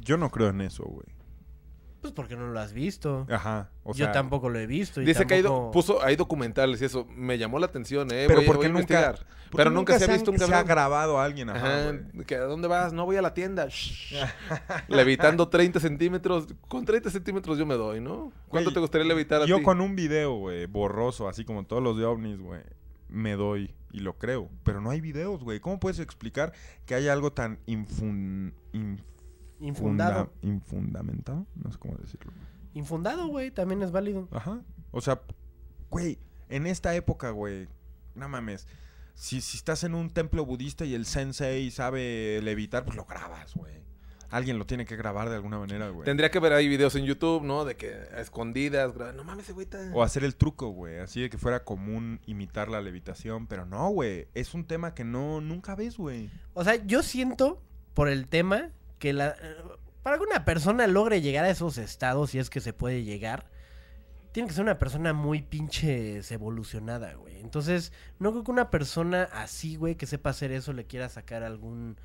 Yo 0.00 0.16
no 0.16 0.30
creo 0.30 0.48
en 0.48 0.62
eso, 0.62 0.84
güey. 0.84 1.06
Pues 2.00 2.14
porque 2.14 2.34
no 2.34 2.46
lo 2.48 2.58
has 2.58 2.72
visto. 2.72 3.26
Ajá. 3.30 3.68
O 3.84 3.92
Yo 3.92 4.10
tampoco 4.10 4.48
lo 4.48 4.58
he 4.58 4.66
visto. 4.66 5.02
y 5.02 5.04
Dice 5.04 5.26
que 5.26 5.34
hay, 5.34 5.42
do- 5.42 5.70
puso, 5.70 6.02
hay 6.02 6.16
documentales 6.16 6.80
y 6.80 6.86
eso. 6.86 7.06
Me 7.14 7.36
llamó 7.36 7.58
la 7.58 7.66
atención, 7.66 8.08
¿eh? 8.10 8.24
Pero 8.26 8.36
voy, 8.40 8.44
a- 8.44 8.46
porque 8.46 8.68
voy 8.68 8.76
a 8.76 8.80
nunca- 8.80 9.12
porque 9.12 9.56
Pero 9.56 9.70
nunca, 9.70 9.98
se 9.98 10.04
ha 10.04 10.14
visto 10.14 10.30
un 10.30 10.38
se 10.38 10.44
ha 10.44 10.48
cabrón. 10.48 10.66
grabado 10.68 11.18
a 11.18 11.24
alguien, 11.24 11.50
ajá, 11.50 11.58
Ajá, 11.88 11.92
güey. 12.14 12.24
que, 12.24 12.36
¿A 12.36 12.44
dónde 12.44 12.68
vas? 12.68 12.92
No 12.94 13.04
voy 13.04 13.16
a 13.16 13.22
la 13.22 13.34
tienda. 13.34 13.66
Shh. 13.68 14.14
Levitando 14.88 15.48
30 15.48 15.80
centímetros. 15.80 16.46
Con 16.68 16.84
30 16.84 17.10
centímetros 17.10 17.58
yo 17.58 17.66
me 17.66 17.74
doy, 17.74 18.00
¿no? 18.00 18.32
¿Cuánto 18.48 18.70
Güey, 18.70 18.74
te 18.74 18.80
gustaría 18.80 19.06
levitar 19.06 19.42
a 19.42 19.46
Yo 19.46 19.62
con 19.62 19.80
un 19.80 19.94
video, 19.96 20.34
güey, 20.36 20.66
borroso, 20.66 21.28
así 21.28 21.44
como 21.44 21.64
todos 21.64 21.82
los 21.82 21.98
de 21.98 22.04
ovnis, 22.04 22.38
güey, 22.40 22.62
me 23.08 23.32
doy 23.34 23.74
y 23.92 24.00
lo 24.00 24.16
creo. 24.18 24.48
Pero 24.62 24.80
no 24.80 24.90
hay 24.90 25.00
videos, 25.00 25.42
güey. 25.42 25.60
¿Cómo 25.60 25.80
puedes 25.80 25.98
explicar 25.98 26.52
que 26.86 26.94
haya 26.94 27.12
algo 27.12 27.32
tan 27.32 27.58
infun... 27.66 28.54
Infundado. 29.60 30.32
infundamentado? 30.42 31.46
No 31.54 31.70
sé 31.72 31.78
cómo 31.78 31.96
decirlo. 31.96 32.32
Infundado, 32.74 33.26
güey, 33.28 33.50
también 33.50 33.82
es 33.82 33.90
válido. 33.92 34.28
Ajá. 34.30 34.60
O 34.90 35.00
sea, 35.00 35.20
güey, 35.90 36.18
en 36.48 36.66
esta 36.66 36.94
época, 36.94 37.30
güey, 37.30 37.68
no 38.14 38.28
mames. 38.28 38.66
Si, 39.14 39.40
si 39.40 39.56
estás 39.58 39.84
en 39.84 39.94
un 39.94 40.10
templo 40.10 40.46
budista 40.46 40.84
y 40.84 40.94
el 40.94 41.04
sensei 41.04 41.70
sabe 41.70 42.40
levitar, 42.42 42.84
pues 42.84 42.96
lo 42.96 43.04
grabas, 43.04 43.54
güey. 43.54 43.80
Alguien 44.30 44.58
lo 44.60 44.64
tiene 44.64 44.84
que 44.84 44.94
grabar 44.94 45.28
de 45.28 45.34
alguna 45.34 45.58
manera, 45.58 45.88
güey. 45.88 46.04
Tendría 46.04 46.30
que 46.30 46.38
ver 46.38 46.52
ahí 46.52 46.68
videos 46.68 46.94
en 46.94 47.04
YouTube, 47.04 47.42
¿no? 47.42 47.64
De 47.64 47.76
que 47.76 47.92
a 47.92 48.20
escondidas. 48.20 48.94
gra- 48.94 49.12
No 49.12 49.24
mames, 49.24 49.44
ese 49.46 49.52
güey 49.52 49.64
está- 49.64 49.90
O 49.92 50.04
hacer 50.04 50.22
el 50.22 50.36
truco, 50.36 50.68
güey. 50.68 51.00
Así 51.00 51.20
de 51.20 51.28
que 51.30 51.36
fuera 51.36 51.64
común 51.64 52.20
imitar 52.26 52.68
la 52.68 52.80
levitación. 52.80 53.48
Pero 53.48 53.66
no, 53.66 53.88
güey. 53.90 54.28
Es 54.34 54.54
un 54.54 54.64
tema 54.64 54.94
que 54.94 55.02
no 55.02 55.40
nunca 55.40 55.74
ves, 55.74 55.96
güey. 55.96 56.30
O 56.54 56.62
sea, 56.62 56.76
yo 56.86 57.02
siento, 57.02 57.60
por 57.92 58.08
el 58.08 58.28
tema, 58.28 58.70
que 59.00 59.12
la... 59.12 59.34
Para 60.04 60.16
que 60.16 60.22
una 60.22 60.44
persona 60.44 60.86
logre 60.86 61.20
llegar 61.20 61.44
a 61.44 61.50
esos 61.50 61.76
estados, 61.76 62.30
si 62.30 62.38
es 62.38 62.48
que 62.48 62.60
se 62.60 62.72
puede 62.72 63.02
llegar, 63.02 63.50
tiene 64.32 64.48
que 64.48 64.54
ser 64.54 64.62
una 64.62 64.78
persona 64.78 65.12
muy 65.12 65.42
pinches 65.42 66.30
evolucionada, 66.30 67.12
güey. 67.14 67.40
Entonces, 67.40 67.92
no 68.18 68.30
creo 68.30 68.44
que 68.44 68.50
una 68.52 68.70
persona 68.70 69.24
así, 69.24 69.76
güey, 69.76 69.96
que 69.96 70.06
sepa 70.06 70.30
hacer 70.30 70.52
eso, 70.52 70.72
le 70.72 70.86
quiera 70.86 71.08
sacar 71.08 71.42
algún 71.42 71.98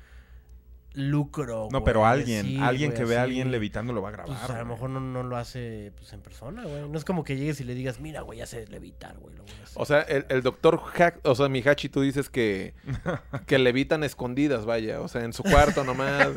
lucro. 0.96 1.68
No, 1.70 1.80
güey, 1.80 1.84
pero 1.84 2.06
alguien, 2.06 2.46
sí, 2.46 2.58
alguien 2.58 2.90
güey, 2.90 2.98
que 2.98 3.04
ve 3.04 3.18
a 3.18 3.22
alguien 3.22 3.50
levitando 3.50 3.92
lo 3.92 4.02
va 4.02 4.08
a 4.08 4.12
grabar. 4.12 4.36
Pues 4.38 4.50
a 4.50 4.58
lo 4.58 4.66
mejor 4.66 4.90
no, 4.90 4.98
no 4.98 5.22
lo 5.22 5.36
hace 5.36 5.92
pues, 5.96 6.12
en 6.12 6.20
persona, 6.22 6.64
güey. 6.64 6.88
No 6.88 6.98
es 6.98 7.04
como 7.04 7.22
que 7.22 7.36
llegues 7.36 7.60
y 7.60 7.64
le 7.64 7.74
digas, 7.74 8.00
mira, 8.00 8.22
güey, 8.22 8.38
ya 8.38 8.46
sé 8.46 8.66
levitar, 8.66 9.16
güey. 9.18 9.36
Lo 9.36 9.42
voy 9.42 9.52
a 9.52 9.62
hacer". 9.62 9.80
O 9.80 9.84
sea, 9.84 10.00
el, 10.00 10.24
el 10.28 10.42
doctor 10.42 10.78
Hack, 10.78 11.20
o 11.22 11.34
sea, 11.34 11.48
Mihachi, 11.48 11.88
tú 11.88 12.00
dices 12.00 12.30
que, 12.30 12.74
que 13.46 13.58
levitan 13.58 14.02
escondidas, 14.02 14.64
vaya. 14.64 15.00
O 15.02 15.08
sea, 15.08 15.22
en 15.22 15.32
su 15.32 15.42
cuarto 15.42 15.84
nomás. 15.84 16.28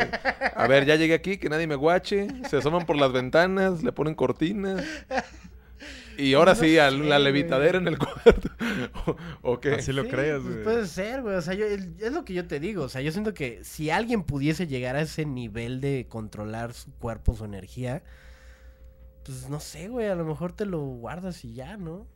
A 0.55 0.67
ver, 0.67 0.85
ya 0.85 0.95
llegué 0.95 1.13
aquí, 1.13 1.37
que 1.37 1.49
nadie 1.49 1.65
me 1.65 1.75
guache. 1.75 2.27
Se 2.49 2.57
asoman 2.57 2.85
por 2.85 2.97
las 2.97 3.13
ventanas, 3.13 3.81
le 3.81 3.91
ponen 3.93 4.13
cortinas. 4.13 4.83
Y 6.19 6.33
ahora 6.33 6.53
No 6.53 6.59
sí, 6.59 6.77
a 6.77 6.91
la 6.91 6.97
güey. 7.17 7.23
levitadera 7.23 7.77
en 7.77 7.87
el 7.87 7.97
cuarto. 7.97 8.49
¿O, 9.07 9.15
o 9.53 9.59
qué? 9.59 9.73
Así 9.75 9.91
lo 9.93 10.03
Sí, 10.03 10.09
creas, 10.09 10.41
pues 10.41 10.53
güey. 10.53 10.63
puede 10.63 10.87
ser, 10.87 11.21
güey. 11.21 11.35
O 11.35 11.41
sea, 11.41 11.53
yo, 11.53 11.65
es 11.65 12.11
lo 12.11 12.25
que 12.25 12.33
yo 12.33 12.45
te 12.47 12.59
digo. 12.59 12.83
O 12.83 12.89
sea, 12.89 13.01
yo 13.01 13.11
siento 13.11 13.33
que 13.33 13.63
si 13.63 13.89
alguien 13.89 14.23
pudiese 14.23 14.67
llegar 14.67 14.95
a 14.95 15.01
ese 15.01 15.25
nivel 15.25 15.81
de 15.81 16.07
controlar 16.09 16.73
su 16.73 16.91
cuerpo, 16.93 17.35
su 17.35 17.45
energía, 17.45 18.03
pues 19.23 19.49
no 19.49 19.59
sé, 19.59 19.87
güey. 19.87 20.07
A 20.07 20.15
lo 20.15 20.25
mejor 20.25 20.53
te 20.53 20.65
lo 20.65 20.79
guardas 20.79 21.43
y 21.45 21.53
ya, 21.53 21.77
¿no? 21.77 22.07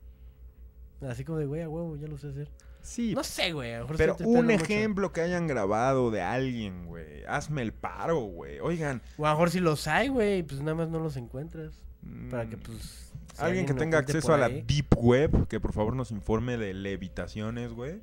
Así 1.01 1.23
como 1.25 1.37
de, 1.39 1.45
güey, 1.45 1.61
a 1.61 1.69
huevo, 1.69 1.95
ya 1.97 2.07
lo 2.07 2.17
sé 2.17 2.29
hacer. 2.29 2.49
Sí, 2.81 3.13
No 3.15 3.23
sé, 3.23 3.53
güey. 3.53 3.73
a 3.73 3.77
lo 3.79 3.83
mejor 3.83 3.97
pero 3.97 4.17
un 4.25 4.45
mucho. 4.45 4.55
ejemplo 4.63 5.13
que 5.13 5.21
hayan 5.21 5.47
grabado 5.47 6.11
de 6.11 6.21
alguien, 6.21 6.85
güey. 6.85 7.23
Hazme 7.27 7.61
el 7.61 7.71
paro, 7.73 8.19
güey. 8.19 8.59
Oigan. 8.59 9.01
O 9.17 9.25
a 9.25 9.29
lo 9.29 9.35
mejor 9.35 9.51
si 9.51 9.59
los 9.61 9.87
hay, 9.87 10.09
güey, 10.09 10.43
pues 10.43 10.59
nada 10.61 10.75
más 10.75 10.89
no 10.89 10.99
los 10.99 11.15
encuentras. 11.15 11.81
Para 12.29 12.49
que, 12.49 12.57
mm, 12.57 12.59
pues. 12.59 13.12
Si 13.33 13.41
Alguien 13.43 13.65
que 13.65 13.73
tenga 13.73 13.97
acceso 13.97 14.33
a 14.33 14.37
la. 14.37 14.47
Deep 14.49 14.95
Web, 14.95 15.47
que 15.47 15.59
por 15.59 15.73
favor 15.73 15.95
nos 15.95 16.11
informe 16.11 16.55
de 16.57 16.73
levitaciones, 16.73 17.73
güey. 17.73 17.99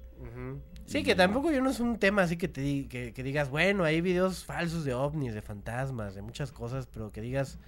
Sí, 0.86 1.02
que 1.04 1.14
tampoco 1.14 1.50
yo 1.52 1.60
no 1.62 1.70
es 1.70 1.78
un 1.80 1.98
tema 1.98 2.22
así 2.22 2.36
que 2.36 2.48
te 2.48 2.60
di- 2.60 2.86
que, 2.88 3.12
que 3.12 3.22
digas, 3.22 3.48
bueno, 3.48 3.84
hay 3.84 4.00
videos 4.00 4.44
falsos 4.44 4.84
de 4.84 4.92
ovnis, 4.92 5.32
de 5.34 5.40
fantasmas, 5.42 6.14
de 6.14 6.22
muchas 6.22 6.50
cosas, 6.52 6.86
pero 6.92 7.10
que 7.12 7.20
digas 7.20 7.58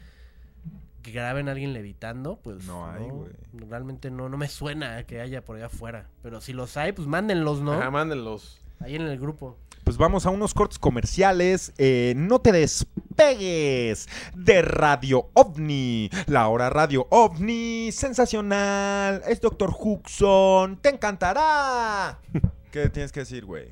que 1.02 1.10
graben 1.12 1.48
a 1.48 1.52
alguien 1.52 1.72
levitando, 1.72 2.38
pues 2.42 2.64
No 2.66 2.88
hay, 2.88 3.08
güey. 3.08 3.30
Realmente 3.68 4.10
no, 4.10 4.28
no 4.28 4.36
me 4.38 4.48
suena 4.48 5.04
que 5.04 5.20
haya 5.20 5.44
por 5.44 5.56
allá 5.56 5.66
afuera. 5.66 6.08
Pero 6.22 6.40
si 6.40 6.52
los 6.52 6.76
hay, 6.76 6.92
pues 6.92 7.08
mándenlos, 7.08 7.60
¿no? 7.60 7.72
Ajá, 7.72 7.90
mándenlos. 7.90 8.60
Ahí 8.80 8.94
en 8.96 9.02
el 9.02 9.18
grupo. 9.18 9.56
Pues 9.84 9.96
vamos 9.96 10.26
a 10.26 10.30
unos 10.30 10.54
cortes 10.54 10.78
comerciales. 10.78 11.72
Eh, 11.76 12.14
no 12.16 12.40
te 12.40 12.52
despegues 12.52 14.08
de 14.34 14.62
Radio 14.62 15.28
OVNI. 15.34 16.08
La 16.26 16.46
hora 16.48 16.70
Radio 16.70 17.06
OVNI. 17.10 17.90
Sensacional. 17.92 19.22
Es 19.26 19.40
Doctor 19.40 19.74
Huxon. 19.78 20.76
Te 20.76 20.88
encantará. 20.90 22.20
¿Qué 22.70 22.88
tienes 22.90 23.10
que 23.12 23.20
decir, 23.20 23.44
güey? 23.44 23.70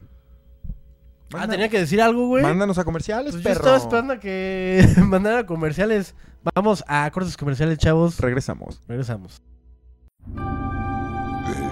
Ah, 1.33 1.47
tenía 1.47 1.69
que 1.69 1.79
decir 1.79 2.03
algo, 2.03 2.27
güey. 2.27 2.43
Mándanos 2.43 2.77
a 2.79 2.85
comerciales, 2.85 3.33
Pues 3.33 3.45
yo 3.45 3.49
perro. 3.51 3.61
estaba 3.61 3.77
esperando 3.77 4.13
a 4.15 4.19
que 4.19 4.85
mandara 4.99 5.47
comerciales. 5.47 6.17
Vamos 6.57 6.83
a 6.89 7.09
cortes 7.13 7.37
comerciales, 7.37 7.79
chavos. 7.79 8.19
Regresamos. 8.19 8.81
Regresamos. 8.89 9.41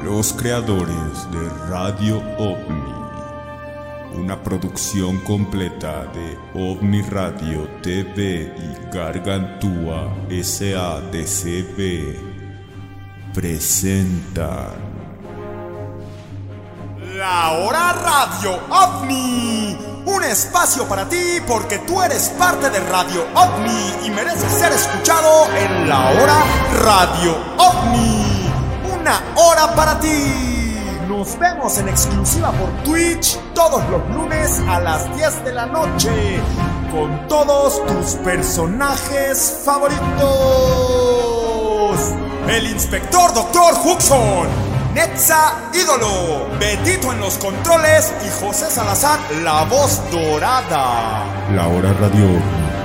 Los 0.05 0.33
creadores 0.33 1.31
de 1.33 1.49
Radio 1.69 2.19
OVNI. 2.39 3.08
Una 4.15 4.43
producción 4.43 5.19
completa 5.19 6.07
de 6.13 6.39
OVNI 6.55 7.03
Radio 7.03 7.69
TV 7.83 8.53
y 8.57 8.95
Gargantúa 8.95 10.09
SADCB. 10.29 12.17
Presentan. 13.35 14.89
La 17.17 17.53
Hora 17.53 17.93
Radio 17.93 18.59
OVNI. 18.71 19.79
Un 20.07 20.25
espacio 20.25 20.89
para 20.89 21.09
ti 21.09 21.41
porque 21.47 21.79
tú 21.81 22.03
eres 22.03 22.31
parte 22.31 22.71
de 22.71 22.81
Radio 22.81 23.27
OVNI 23.35 24.07
y 24.07 24.11
mereces 24.11 24.53
ser 24.53 24.73
escuchado 24.73 25.47
en 25.55 25.89
La 25.89 26.11
Hora 26.11 26.45
Radio 26.83 27.37
OVNI. 27.59 28.51
Una 29.01 29.23
hora 29.37 29.75
para 29.75 30.01
ti. 30.01 30.58
Nos 31.09 31.39
vemos 31.39 31.79
en 31.79 31.89
exclusiva 31.89 32.53
por 32.53 32.69
Twitch 32.85 33.39
todos 33.55 33.83
los 33.89 34.07
lunes 34.15 34.61
a 34.69 34.79
las 34.79 35.17
10 35.17 35.43
de 35.43 35.55
la 35.55 35.65
noche 35.65 36.11
con 36.93 37.27
todos 37.29 37.81
tus 37.87 38.17
personajes 38.17 39.63
favoritos. 39.65 39.99
El 42.47 42.67
inspector 42.67 43.33
Dr. 43.33 43.75
Huxon, 43.87 44.49
Netza 44.93 45.71
Ídolo, 45.73 46.47
Betito 46.61 47.11
en 47.11 47.21
los 47.21 47.39
controles 47.39 48.13
y 48.27 48.45
José 48.45 48.71
Salazar, 48.71 49.19
la 49.43 49.65
voz 49.65 50.03
dorada. 50.11 51.25
La 51.55 51.69
Hora 51.69 51.95
Radio. 51.95 52.39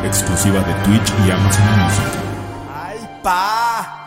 Exclusiva 0.05 0.61
de 0.61 0.73
Twitch 0.85 1.13
y 1.27 1.31
Amazon 1.31 1.65
Music. 1.77 2.05
¡Ay, 2.73 3.19
pa! 3.21 4.02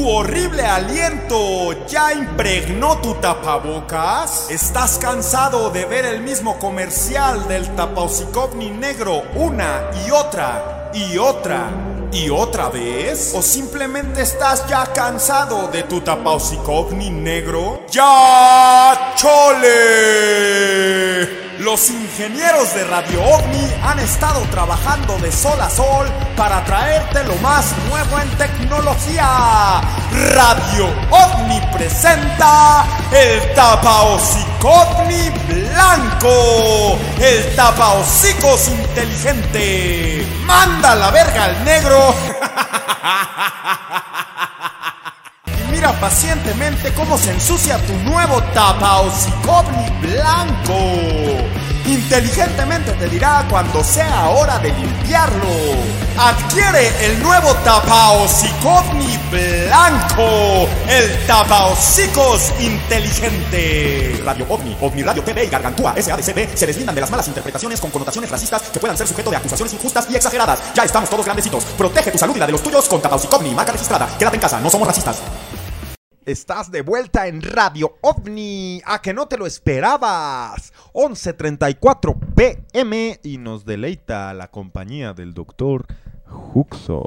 ¿Tu 0.00 0.08
horrible 0.08 0.62
aliento 0.62 1.86
ya 1.86 2.14
impregnó 2.14 2.96
tu 3.02 3.16
tapabocas? 3.16 4.50
¿Estás 4.50 4.96
cansado 4.96 5.68
de 5.68 5.84
ver 5.84 6.06
el 6.06 6.22
mismo 6.22 6.58
comercial 6.58 7.46
del 7.48 7.68
tapausikovni 7.76 8.70
negro 8.70 9.22
una 9.34 9.90
y 10.06 10.10
otra 10.10 10.90
y 10.94 11.18
otra 11.18 11.68
y 12.12 12.30
otra 12.30 12.70
vez? 12.70 13.34
¿O 13.34 13.42
simplemente 13.42 14.22
estás 14.22 14.66
ya 14.66 14.90
cansado 14.90 15.68
de 15.68 15.82
tu 15.82 16.00
tapausikovni 16.00 17.10
negro? 17.10 17.82
¡Ya 17.90 19.12
chole! 19.16 20.40
Los 21.60 21.90
ingenieros 21.90 22.74
de 22.74 22.84
Radio 22.84 23.22
OVNI 23.22 23.70
han 23.82 23.98
estado 23.98 24.40
trabajando 24.50 25.18
de 25.18 25.30
sol 25.30 25.60
a 25.60 25.68
sol 25.68 26.08
para 26.34 26.64
traerte 26.64 27.22
lo 27.24 27.34
más 27.36 27.74
nuevo 27.90 28.18
en 28.18 28.30
tecnología. 28.38 29.82
Radio 30.32 30.86
OVNI 31.10 31.60
presenta 31.74 32.86
el 33.12 33.52
tapaocicovni 33.54 35.28
blanco, 35.48 36.98
el 37.20 37.54
tapaocicos 37.54 38.68
inteligente. 38.68 40.26
Manda 40.46 40.94
la 40.94 41.10
verga 41.10 41.44
al 41.44 41.62
negro. 41.62 42.14
Pacientemente 45.98 46.92
cómo 46.94 47.18
se 47.18 47.32
ensucia 47.32 47.78
tu 47.78 47.92
nuevo 48.10 48.42
tapaocicovni 48.54 49.90
blanco. 50.00 50.74
Inteligentemente 51.86 52.92
te 52.92 53.08
dirá 53.08 53.44
cuando 53.50 53.82
sea 53.82 54.28
hora 54.30 54.58
de 54.60 54.72
limpiarlo. 54.72 55.48
Adquiere 56.16 56.88
el 57.06 57.22
nuevo 57.22 57.52
tapaocicovni 57.64 59.18
blanco, 59.30 60.68
el 60.88 61.26
tapaocicos 61.26 62.52
inteligente. 62.60 64.20
Radio 64.24 64.46
OVNI, 64.48 64.76
OVNI 64.80 65.02
Radio 65.02 65.24
TV 65.24 65.44
y 65.44 65.48
Gargantúa 65.48 65.94
SADCB 66.00 66.56
se 66.56 66.66
deslindan 66.66 66.94
de 66.94 67.00
las 67.00 67.10
malas 67.10 67.26
interpretaciones 67.28 67.80
con 67.80 67.90
connotaciones 67.90 68.30
racistas 68.30 68.62
que 68.62 68.78
puedan 68.78 68.96
ser 68.96 69.08
sujeto 69.08 69.30
de 69.30 69.36
acusaciones 69.36 69.72
injustas 69.74 70.06
y 70.10 70.16
exageradas. 70.16 70.60
Ya 70.74 70.84
estamos 70.84 71.10
todos 71.10 71.24
grandecitos. 71.24 71.64
Protege 71.76 72.10
tu 72.10 72.18
salud 72.18 72.36
y 72.36 72.38
la 72.38 72.46
de 72.46 72.52
los 72.52 72.62
tuyos 72.62 72.88
con 72.88 73.02
tapaocicovni, 73.02 73.54
marca 73.54 73.72
registrada. 73.72 74.08
Quédate 74.18 74.36
en 74.36 74.42
casa, 74.42 74.60
no 74.60 74.70
somos 74.70 74.86
racistas. 74.86 75.20
Estás 76.26 76.70
de 76.70 76.82
vuelta 76.82 77.26
en 77.26 77.40
Radio 77.42 77.96
OVNI. 78.02 78.82
A 78.84 79.00
que 79.00 79.14
no 79.14 79.26
te 79.26 79.38
lo 79.38 79.46
esperabas. 79.46 80.72
11.34 80.92 82.34
pm 82.34 83.20
y 83.22 83.38
nos 83.38 83.64
deleita 83.64 84.32
la 84.34 84.48
compañía 84.50 85.12
del 85.14 85.32
doctor 85.34 85.86
Huxon. 86.54 87.04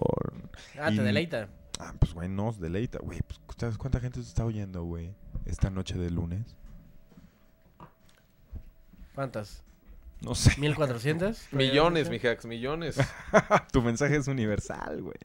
Ah, 0.80 0.91
Y- 0.91 0.97
te 0.97 1.03
deleita. 1.03 1.47
Ah, 1.80 1.93
pues 1.99 2.14
güey, 2.14 2.30
nos 2.30 2.59
deleita, 2.59 2.99
güey. 3.01 3.20
Pues, 3.22 3.39
¿Sabes 3.57 3.78
cuánta 3.78 3.99
gente 3.99 4.22
se 4.22 4.28
está 4.30 4.45
oyendo, 4.45 4.84
güey? 4.84 5.14
Esta 5.45 5.70
noche 5.70 5.97
de 5.97 6.09
lunes. 6.09 6.55
¿Cuántas? 9.16 9.64
No 10.22 10.34
sé. 10.36 10.51
¿1400? 10.51 11.38
Millones, 11.51 12.09
mi 12.09 12.18
hacks, 12.18 12.45
millones. 12.45 12.97
tu 13.72 13.82
mensaje 13.82 14.16
es 14.18 14.28
universal, 14.28 15.01
güey. 15.01 15.18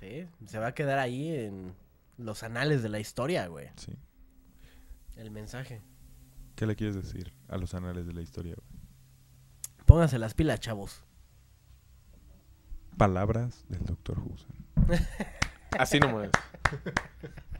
Sí, 0.00 0.26
se 0.46 0.58
va 0.58 0.68
a 0.68 0.74
quedar 0.74 0.98
ahí 0.98 1.34
en 1.34 1.74
los 2.18 2.42
anales 2.42 2.82
de 2.82 2.88
la 2.90 3.00
historia, 3.00 3.46
güey. 3.46 3.68
Sí. 3.76 3.92
El 5.16 5.30
mensaje. 5.30 5.82
¿Qué 6.54 6.66
le 6.66 6.76
quieres 6.76 6.94
decir 6.96 7.32
a 7.48 7.56
los 7.56 7.72
anales 7.74 8.06
de 8.06 8.12
la 8.12 8.20
historia, 8.20 8.54
güey? 8.56 8.82
Pónganse 9.86 10.18
las 10.18 10.34
pilas, 10.34 10.60
chavos. 10.60 11.02
Palabras 12.96 13.64
del 13.68 13.84
doctor 13.84 14.18
Huxon. 14.18 14.50
Así 15.78 16.00
nomás. 16.00 16.30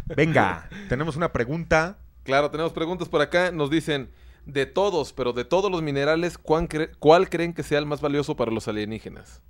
Venga, 0.06 0.68
tenemos 0.88 1.16
una 1.16 1.32
pregunta. 1.32 1.98
Claro, 2.24 2.50
tenemos 2.50 2.72
preguntas 2.72 3.08
por 3.08 3.20
acá. 3.20 3.52
Nos 3.52 3.70
dicen, 3.70 4.10
de 4.46 4.66
todos, 4.66 5.12
pero 5.12 5.32
de 5.32 5.44
todos 5.44 5.70
los 5.70 5.80
minerales, 5.82 6.38
¿cuál, 6.38 6.68
cre- 6.68 6.90
cuál 6.98 7.30
creen 7.30 7.54
que 7.54 7.62
sea 7.62 7.78
el 7.78 7.86
más 7.86 8.00
valioso 8.00 8.34
para 8.36 8.50
los 8.50 8.66
alienígenas? 8.68 9.42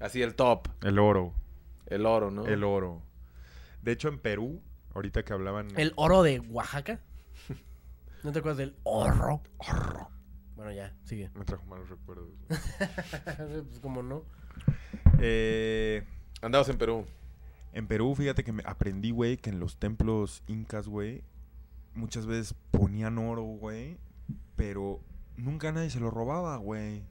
Así 0.00 0.20
el 0.20 0.34
top, 0.34 0.68
El 0.82 0.98
oro. 0.98 1.32
el 1.86 2.06
oro, 2.06 2.30
¿no? 2.30 2.44
El 2.46 2.64
oro. 2.64 3.02
De 3.82 3.92
hecho, 3.92 4.08
en 4.08 4.18
Perú, 4.18 4.62
ahorita 4.94 5.24
que 5.24 5.32
hablaban. 5.32 5.68
¿El 5.76 5.92
oro 5.96 6.22
de 6.22 6.40
Oaxaca? 6.40 7.00
¿No 8.22 8.30
te 8.32 8.38
acuerdas 8.38 8.58
del 8.58 8.76
oro? 8.84 9.42
Bueno, 10.54 10.70
ya, 10.72 10.94
sigue. 11.04 11.30
Me 11.34 11.44
trajo 11.44 11.64
malos 11.66 11.88
recuerdos. 11.90 12.28
pues 13.68 13.80
como 13.80 14.02
no. 14.02 14.24
Eh, 15.18 16.04
Andabas 16.40 16.68
en 16.68 16.78
Perú. 16.78 17.04
en 17.72 17.86
Perú, 17.86 18.14
fíjate 18.14 18.44
que 18.44 18.52
me 18.52 18.62
aprendí, 18.66 19.10
güey, 19.10 19.36
que 19.38 19.50
en 19.50 19.58
los 19.60 19.78
templos 19.78 20.42
incas, 20.46 20.86
güey, 20.88 21.24
muchas 21.94 22.26
veces 22.26 22.54
ponían 22.70 23.18
oro, 23.18 23.42
güey, 23.42 23.98
pero 24.56 25.00
nunca 25.36 25.72
nadie 25.72 25.90
se 25.90 26.00
lo 26.00 26.10
robaba, 26.10 26.56
güey. 26.58 27.02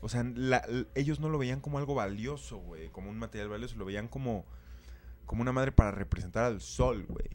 O 0.00 0.08
sea, 0.08 0.22
la- 0.34 0.64
ellos 0.94 1.18
no 1.20 1.28
lo 1.28 1.38
veían 1.38 1.60
como 1.60 1.78
algo 1.78 1.94
valioso, 1.94 2.58
güey, 2.58 2.88
como 2.90 3.10
un 3.10 3.18
material 3.18 3.48
valioso, 3.48 3.76
lo 3.76 3.84
veían 3.84 4.06
como, 4.08 4.46
como 5.28 5.42
una 5.42 5.52
madre 5.52 5.70
para 5.70 5.92
representar 5.92 6.44
al 6.46 6.60
sol, 6.60 7.06
güey. 7.08 7.28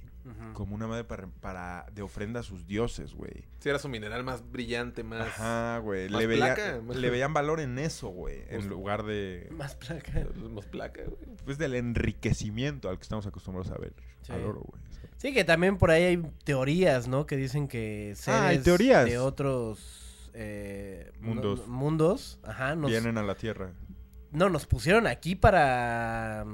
Como 0.54 0.74
una 0.74 0.88
madre 0.88 1.04
para, 1.04 1.28
para 1.42 1.86
de 1.94 2.02
ofrenda 2.02 2.40
a 2.40 2.44
sus 2.44 2.66
dioses, 2.66 3.14
güey. 3.14 3.44
Si 3.60 3.68
era 3.68 3.78
su 3.78 3.90
mineral 3.90 4.24
más 4.24 4.50
brillante, 4.50 5.04
más... 5.04 5.28
Ajá, 5.28 5.80
güey. 5.80 6.08
más 6.10 6.22
Le, 6.22 6.28
veía- 6.28 6.56
placa, 6.56 6.82
más- 6.82 6.96
le 6.96 7.10
veían 7.10 7.34
valor 7.34 7.60
en 7.60 7.78
eso, 7.78 8.08
güey. 8.08 8.44
En 8.48 8.70
lugar 8.70 9.04
de. 9.04 9.50
Más 9.52 9.76
placa. 9.76 10.26
Más 10.50 10.66
placa, 10.66 11.02
güey. 11.04 11.36
Pues 11.44 11.58
del 11.58 11.76
enriquecimiento 11.76 12.90
al 12.90 12.96
que 12.98 13.04
estamos 13.04 13.26
acostumbrados 13.28 13.70
a 13.72 13.78
ver. 13.78 13.94
Sí. 14.22 14.32
Al 14.32 14.46
oro, 14.46 14.62
güey. 14.62 14.82
Sí, 15.18 15.34
que 15.34 15.44
también 15.44 15.78
por 15.78 15.92
ahí 15.92 16.04
hay 16.04 16.24
teorías, 16.46 17.10
¿no? 17.10 17.26
Que 17.26 17.36
dicen 17.36 17.68
que 17.68 18.14
seres 18.16 18.40
Ah, 18.42 18.48
hay 18.48 18.60
teorías. 18.60 19.04
de 19.06 19.18
otros 19.18 20.32
eh, 20.34 21.12
Mundos. 21.20 21.68
no- 21.68 21.74
mundos, 21.74 22.40
ajá, 22.44 22.76
nos, 22.78 22.90
Vienen 22.92 23.18
a 23.18 23.24
la 23.24 23.36
tierra. 23.36 23.74
no, 24.32 24.50
nos 24.50 24.66
pusieron 24.68 25.06
aquí 25.06 25.36
para 25.36 26.46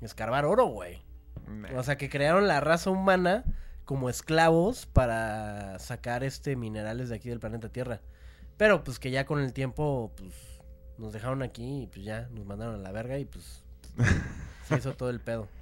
escarbar 0.00 0.44
oro, 0.44 0.66
güey. 0.66 1.02
Nah. 1.46 1.78
O 1.78 1.82
sea, 1.82 1.96
que 1.96 2.08
crearon 2.08 2.48
la 2.48 2.60
raza 2.60 2.90
humana 2.90 3.44
como 3.84 4.10
esclavos 4.10 4.86
para 4.86 5.78
sacar 5.78 6.24
este 6.24 6.56
minerales 6.56 7.08
de 7.08 7.16
aquí 7.16 7.28
del 7.28 7.40
planeta 7.40 7.68
Tierra. 7.68 8.00
Pero 8.56 8.82
pues 8.82 8.98
que 8.98 9.10
ya 9.10 9.26
con 9.26 9.40
el 9.40 9.52
tiempo, 9.52 10.12
pues, 10.16 10.32
nos 10.98 11.12
dejaron 11.12 11.42
aquí 11.42 11.82
y 11.82 11.86
pues 11.86 12.04
ya 12.04 12.28
nos 12.32 12.46
mandaron 12.46 12.74
a 12.74 12.78
la 12.78 12.90
verga 12.90 13.18
y 13.18 13.24
pues 13.24 13.62
se 14.66 14.76
hizo 14.76 14.94
todo 14.94 15.10
el 15.10 15.20
pedo. 15.20 15.48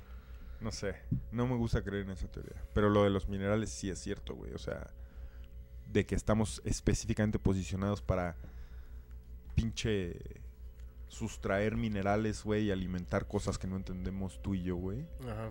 No 0.60 0.72
sé. 0.72 0.94
No 1.30 1.46
me 1.46 1.56
gusta 1.56 1.82
creer 1.82 2.04
en 2.04 2.12
esa 2.12 2.26
teoría. 2.26 2.54
Pero 2.72 2.88
lo 2.88 3.04
de 3.04 3.10
los 3.10 3.28
minerales 3.28 3.68
sí 3.68 3.90
es 3.90 3.98
cierto, 3.98 4.34
güey. 4.34 4.54
O 4.54 4.58
sea, 4.58 4.86
de 5.92 6.06
que 6.06 6.14
estamos 6.14 6.62
específicamente 6.64 7.38
posicionados 7.38 8.00
para 8.00 8.34
pinche 9.54 10.16
sustraer 11.08 11.76
minerales, 11.76 12.42
güey, 12.44 12.64
y 12.64 12.70
alimentar 12.70 13.26
cosas 13.26 13.58
que 13.58 13.66
no 13.66 13.76
entendemos 13.76 14.40
tú 14.42 14.54
y 14.54 14.62
yo, 14.62 14.76
güey. 14.76 15.06
Ajá. 15.22 15.50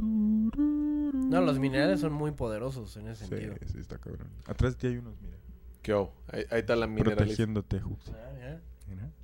No, 0.00 1.40
los 1.40 1.58
minerales 1.58 2.00
son 2.00 2.12
muy 2.12 2.32
poderosos 2.32 2.96
en 2.96 3.08
ese 3.08 3.24
Sí, 3.24 3.30
sentido. 3.30 3.54
sí, 3.66 3.78
está 3.78 3.98
cabrón. 3.98 4.28
Atrás 4.46 4.72
de 4.72 4.78
ti 4.78 4.86
hay 4.88 4.96
unos, 4.98 5.20
mira. 5.20 5.36
¿Qué? 5.82 5.92
Ahí, 5.92 6.44
ahí 6.50 6.60
está 6.60 6.76
la 6.76 6.86
mineralización. 6.86 7.54
Protegiéndote, 7.54 7.82
Hux. 7.84 8.10
Ah. 8.14 8.58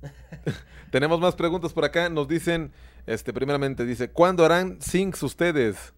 Tenemos 0.91 1.19
más 1.19 1.35
preguntas 1.35 1.73
por 1.73 1.85
acá. 1.85 2.09
Nos 2.09 2.27
dicen, 2.27 2.71
este, 3.05 3.33
primeramente 3.33 3.85
dice, 3.85 4.09
¿cuándo 4.09 4.45
harán 4.45 4.81
sinks 4.81 5.21
ustedes? 5.23 5.93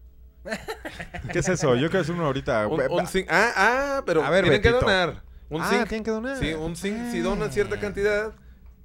¿Qué 1.32 1.38
es 1.38 1.48
eso? 1.48 1.74
Yo 1.76 1.88
quiero 1.88 2.00
hacer 2.02 2.14
uno 2.14 2.26
ahorita. 2.26 2.66
Un, 2.66 2.80
un 2.80 3.06
zinc- 3.06 3.26
Ah, 3.28 3.52
ah, 3.56 4.02
pero 4.04 4.24
A 4.24 4.30
ver, 4.30 4.42
tienen 4.44 4.62
que 4.62 4.70
donar. 4.70 5.22
Un 5.48 5.62
ah, 5.62 5.68
zinc. 5.68 5.88
tienen 5.88 6.04
que 6.04 6.10
donar. 6.10 6.36
Sí, 6.38 6.52
un 6.54 6.76
zinc. 6.76 7.10
Si 7.12 7.20
donan 7.20 7.52
cierta 7.52 7.78
cantidad, 7.78 8.32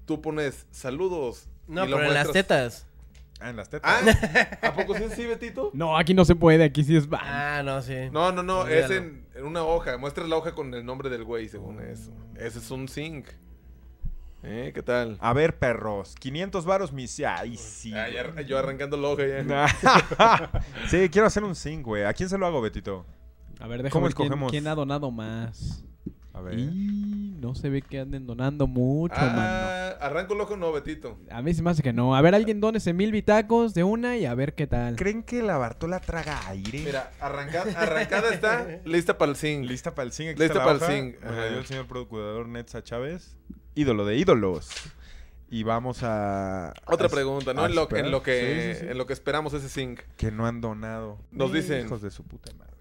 tú 0.07 0.19
pones 0.21 0.65
saludos. 0.71 1.47
No, 1.67 1.85
y 1.85 1.89
lo 1.89 1.97
pero 1.97 2.07
en 2.07 2.13
las 2.15 2.25
muestras. 2.27 2.47
tetas. 2.47 2.87
Ah, 3.39 3.49
en 3.51 3.55
las 3.57 3.69
tetas. 3.69 4.03
Ah, 4.63 4.67
¿a 4.69 4.73
poco 4.73 4.95
sí 4.97 5.03
es 5.03 5.11
así, 5.11 5.25
Betito? 5.27 5.69
No, 5.73 5.95
aquí 5.95 6.15
no 6.15 6.25
se 6.25 6.33
puede, 6.33 6.63
aquí 6.63 6.83
sí 6.83 6.95
es 6.95 7.07
ban. 7.07 7.21
Ah, 7.23 7.61
no, 7.63 7.81
sí. 7.83 8.09
No, 8.11 8.31
no, 8.31 8.41
no, 8.41 8.65
es 8.67 8.89
en, 8.89 9.27
en 9.35 9.45
una 9.45 9.63
hoja. 9.63 9.97
Muestras 9.99 10.27
la 10.27 10.37
hoja 10.37 10.55
con 10.55 10.73
el 10.73 10.83
nombre 10.83 11.09
del 11.11 11.23
güey, 11.23 11.47
según 11.47 11.79
eso. 11.81 12.11
Ese 12.35 12.57
es 12.57 12.71
un 12.71 12.87
zinc. 12.87 13.27
¿Eh? 14.43 14.71
¿Qué 14.73 14.81
tal? 14.81 15.17
A 15.19 15.33
ver, 15.33 15.57
perros. 15.59 16.15
500 16.19 16.63
varos, 16.65 16.93
mis... 16.93 17.19
Ay, 17.19 17.57
sí. 17.57 17.93
Ah, 17.93 18.07
ya- 18.09 18.41
yo 18.41 18.57
arrancando 18.57 18.95
la 18.97 19.09
hoja 19.09 19.23
ya. 19.27 19.67
sí, 20.89 21.09
quiero 21.09 21.27
hacer 21.27 21.43
un 21.43 21.55
zinc, 21.55 21.85
güey. 21.85 22.05
¿A 22.05 22.13
quién 22.13 22.29
se 22.29 22.37
lo 22.37 22.45
hago, 22.47 22.61
Betito? 22.61 23.05
A 23.59 23.67
ver, 23.67 23.83
déjame 23.83 23.89
¿Cómo 23.91 24.05
ver 24.05 24.13
quién, 24.15 24.25
escogemos? 24.27 24.51
quién 24.51 24.67
ha 24.67 24.75
donado 24.75 25.11
más. 25.11 25.83
A 26.37 26.41
ver. 26.41 26.59
Y 26.59 27.35
no 27.41 27.55
se 27.55 27.69
ve 27.69 27.81
que 27.81 27.99
anden 27.99 28.25
donando 28.27 28.67
mucho, 28.67 29.15
mano. 29.15 29.39
Ah, 29.41 29.89
arranco 30.01 30.33
el 30.35 30.41
ojo, 30.41 30.55
no, 30.57 30.71
Betito. 30.71 31.17
A 31.31 31.41
mí 31.41 31.53
se 31.53 31.61
me 31.63 31.69
hace 31.71 31.81
que 31.83 31.93
no. 31.93 32.15
A 32.15 32.21
ver, 32.21 32.35
alguien 32.35 32.59
dónese 32.61 32.93
mil 32.93 33.11
bitacos 33.11 33.73
de 33.73 33.83
una 33.83 34.17
y 34.17 34.25
a 34.25 34.33
ver 34.35 34.53
qué 34.55 34.67
tal. 34.67 34.95
¿Creen 34.95 35.23
que 35.23 35.41
la 35.43 35.57
Bartola 35.57 35.99
traga 35.99 36.47
aire? 36.49 36.79
Mira, 36.83 37.11
arrancada, 37.19 37.71
arrancada 37.81 38.33
está, 38.33 38.67
lista 38.85 39.17
para 39.17 39.31
el 39.31 39.37
zinc. 39.37 39.65
Lista 39.65 39.95
para 39.95 40.05
el 40.05 40.11
zinc. 40.13 40.29
aquí 40.31 40.39
Lista 40.41 40.63
para 40.63 40.71
el 40.73 40.81
zinc, 40.81 41.15
el 41.57 41.65
señor 41.65 41.87
procurador 41.87 42.47
Netza 42.47 42.83
Chávez. 42.83 43.35
Ídolo 43.75 44.05
de 44.05 44.17
ídolos. 44.17 44.69
Y 45.49 45.63
vamos 45.63 45.99
a... 46.03 46.73
Otra 46.85 47.07
a- 47.07 47.09
pregunta, 47.09 47.53
¿no? 47.53 47.65
En 47.65 47.73
lo, 47.73 47.87
en 47.95 48.11
lo 48.11 48.21
que 48.21 48.73
Sí, 48.73 48.79
sí, 48.79 48.85
sí. 48.85 48.91
en 48.91 48.97
lo 48.97 49.05
que 49.07 49.13
esperamos 49.13 49.53
ese 49.53 49.69
zinc. 49.69 50.01
Que 50.17 50.29
no 50.29 50.45
han 50.45 50.59
donado. 50.59 51.19
Nos 51.31 51.53
dicen- 51.53 51.85
Hijos 51.85 52.01
de 52.01 52.11
su 52.11 52.23
puta 52.23 52.51
madre. 52.57 52.73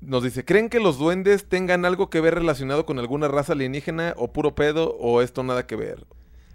Nos 0.00 0.22
dice, 0.22 0.44
¿creen 0.44 0.68
que 0.68 0.78
los 0.78 0.98
duendes 0.98 1.48
tengan 1.48 1.84
algo 1.84 2.10
que 2.10 2.20
ver 2.20 2.34
relacionado 2.34 2.84
con 2.86 2.98
alguna 2.98 3.28
raza 3.28 3.54
alienígena 3.54 4.14
o 4.16 4.32
puro 4.32 4.54
pedo 4.54 4.94
o 5.00 5.22
esto 5.22 5.42
nada 5.42 5.66
que 5.66 5.76
ver? 5.76 6.06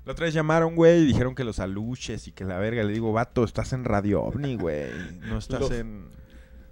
La 0.06 0.14
otra 0.14 0.26
vez 0.26 0.34
llamaron, 0.34 0.76
güey, 0.76 1.02
y 1.02 1.06
dijeron 1.06 1.36
que 1.36 1.44
los 1.44 1.60
aluches 1.60 2.28
y 2.28 2.32
que 2.32 2.44
la 2.44 2.58
verga. 2.58 2.84
Le 2.84 2.94
digo, 2.94 3.12
vato, 3.14 3.44
estás 3.44 3.74
en 3.74 3.84
Radio 3.84 4.22
OVNI, 4.24 4.56
güey. 4.58 4.90
No 5.22 5.38
estás 5.38 5.60
Los- 5.62 5.72
en... 5.72 6.10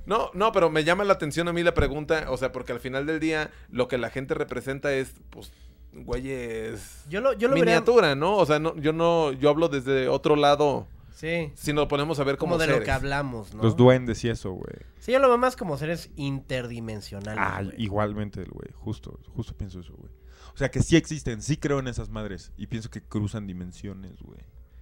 No, 0.06 0.32
no, 0.34 0.52
pero 0.52 0.72
me 0.72 0.84
llama 0.84 1.04
la 1.04 1.14
atención 1.14 1.48
a 1.48 1.54
mí 1.54 1.62
la 1.62 1.76
pregunta, 1.76 2.26
o 2.30 2.38
sea, 2.38 2.52
porque 2.52 2.72
al 2.72 2.80
final 2.80 3.06
del 3.06 3.20
día 3.20 3.52
lo 3.70 3.88
que 3.88 4.00
la 4.00 4.10
gente 4.10 4.34
representa 4.34 4.92
es, 4.94 5.14
pues, 5.30 5.52
güeyes... 5.94 7.04
Yo 7.10 7.22
lo, 7.22 7.34
yo 7.34 7.48
lo 7.48 7.54
vería... 7.56 7.66
miniatura, 7.76 8.16
¿no? 8.16 8.38
O 8.38 8.46
sea, 8.46 8.58
no, 8.60 8.76
yo 8.78 8.94
no, 8.94 9.32
yo 9.34 9.50
hablo 9.50 9.70
desde 9.70 10.08
otro 10.08 10.36
lado, 10.36 10.88
Sí. 11.20 11.52
si 11.56 11.74
nos 11.74 11.88
ponemos 11.88 12.18
a 12.20 12.24
ver 12.24 12.38
como, 12.38 12.54
Como 12.54 12.62
de 12.66 12.68
lo 12.68 12.82
que 12.82 12.92
hablamos, 12.92 13.54
¿no? 13.54 13.62
Los 13.62 13.76
duendes 13.76 14.24
y 14.24 14.30
eso, 14.30 14.52
güey. 14.54 14.74
Sí, 15.00 15.12
yo 15.12 15.20
lo 15.20 15.28
veo 15.28 15.38
más 15.38 15.58
como 15.58 15.78
seres 15.78 16.12
interdimensionales. 16.16 17.44
Ah, 17.46 17.62
güey. 17.62 17.76
igualmente, 17.82 18.46
güey. 18.46 18.72
Justo, 18.74 19.20
justo 19.36 19.54
pienso 19.58 19.82
eso, 19.82 19.94
güey. 19.98 20.12
O 20.54 20.58
sea, 20.58 20.72
que 20.72 20.82
sí 20.82 20.96
existen, 20.96 21.42
sí 21.42 21.58
creo 21.58 21.80
en 21.80 21.88
esas 21.90 22.10
madres. 22.10 22.54
Y 22.58 22.68
pienso 22.68 22.90
que 22.90 23.02
cruzan 23.02 23.48
dimensiones, 23.48 24.22
güey. 24.22 24.40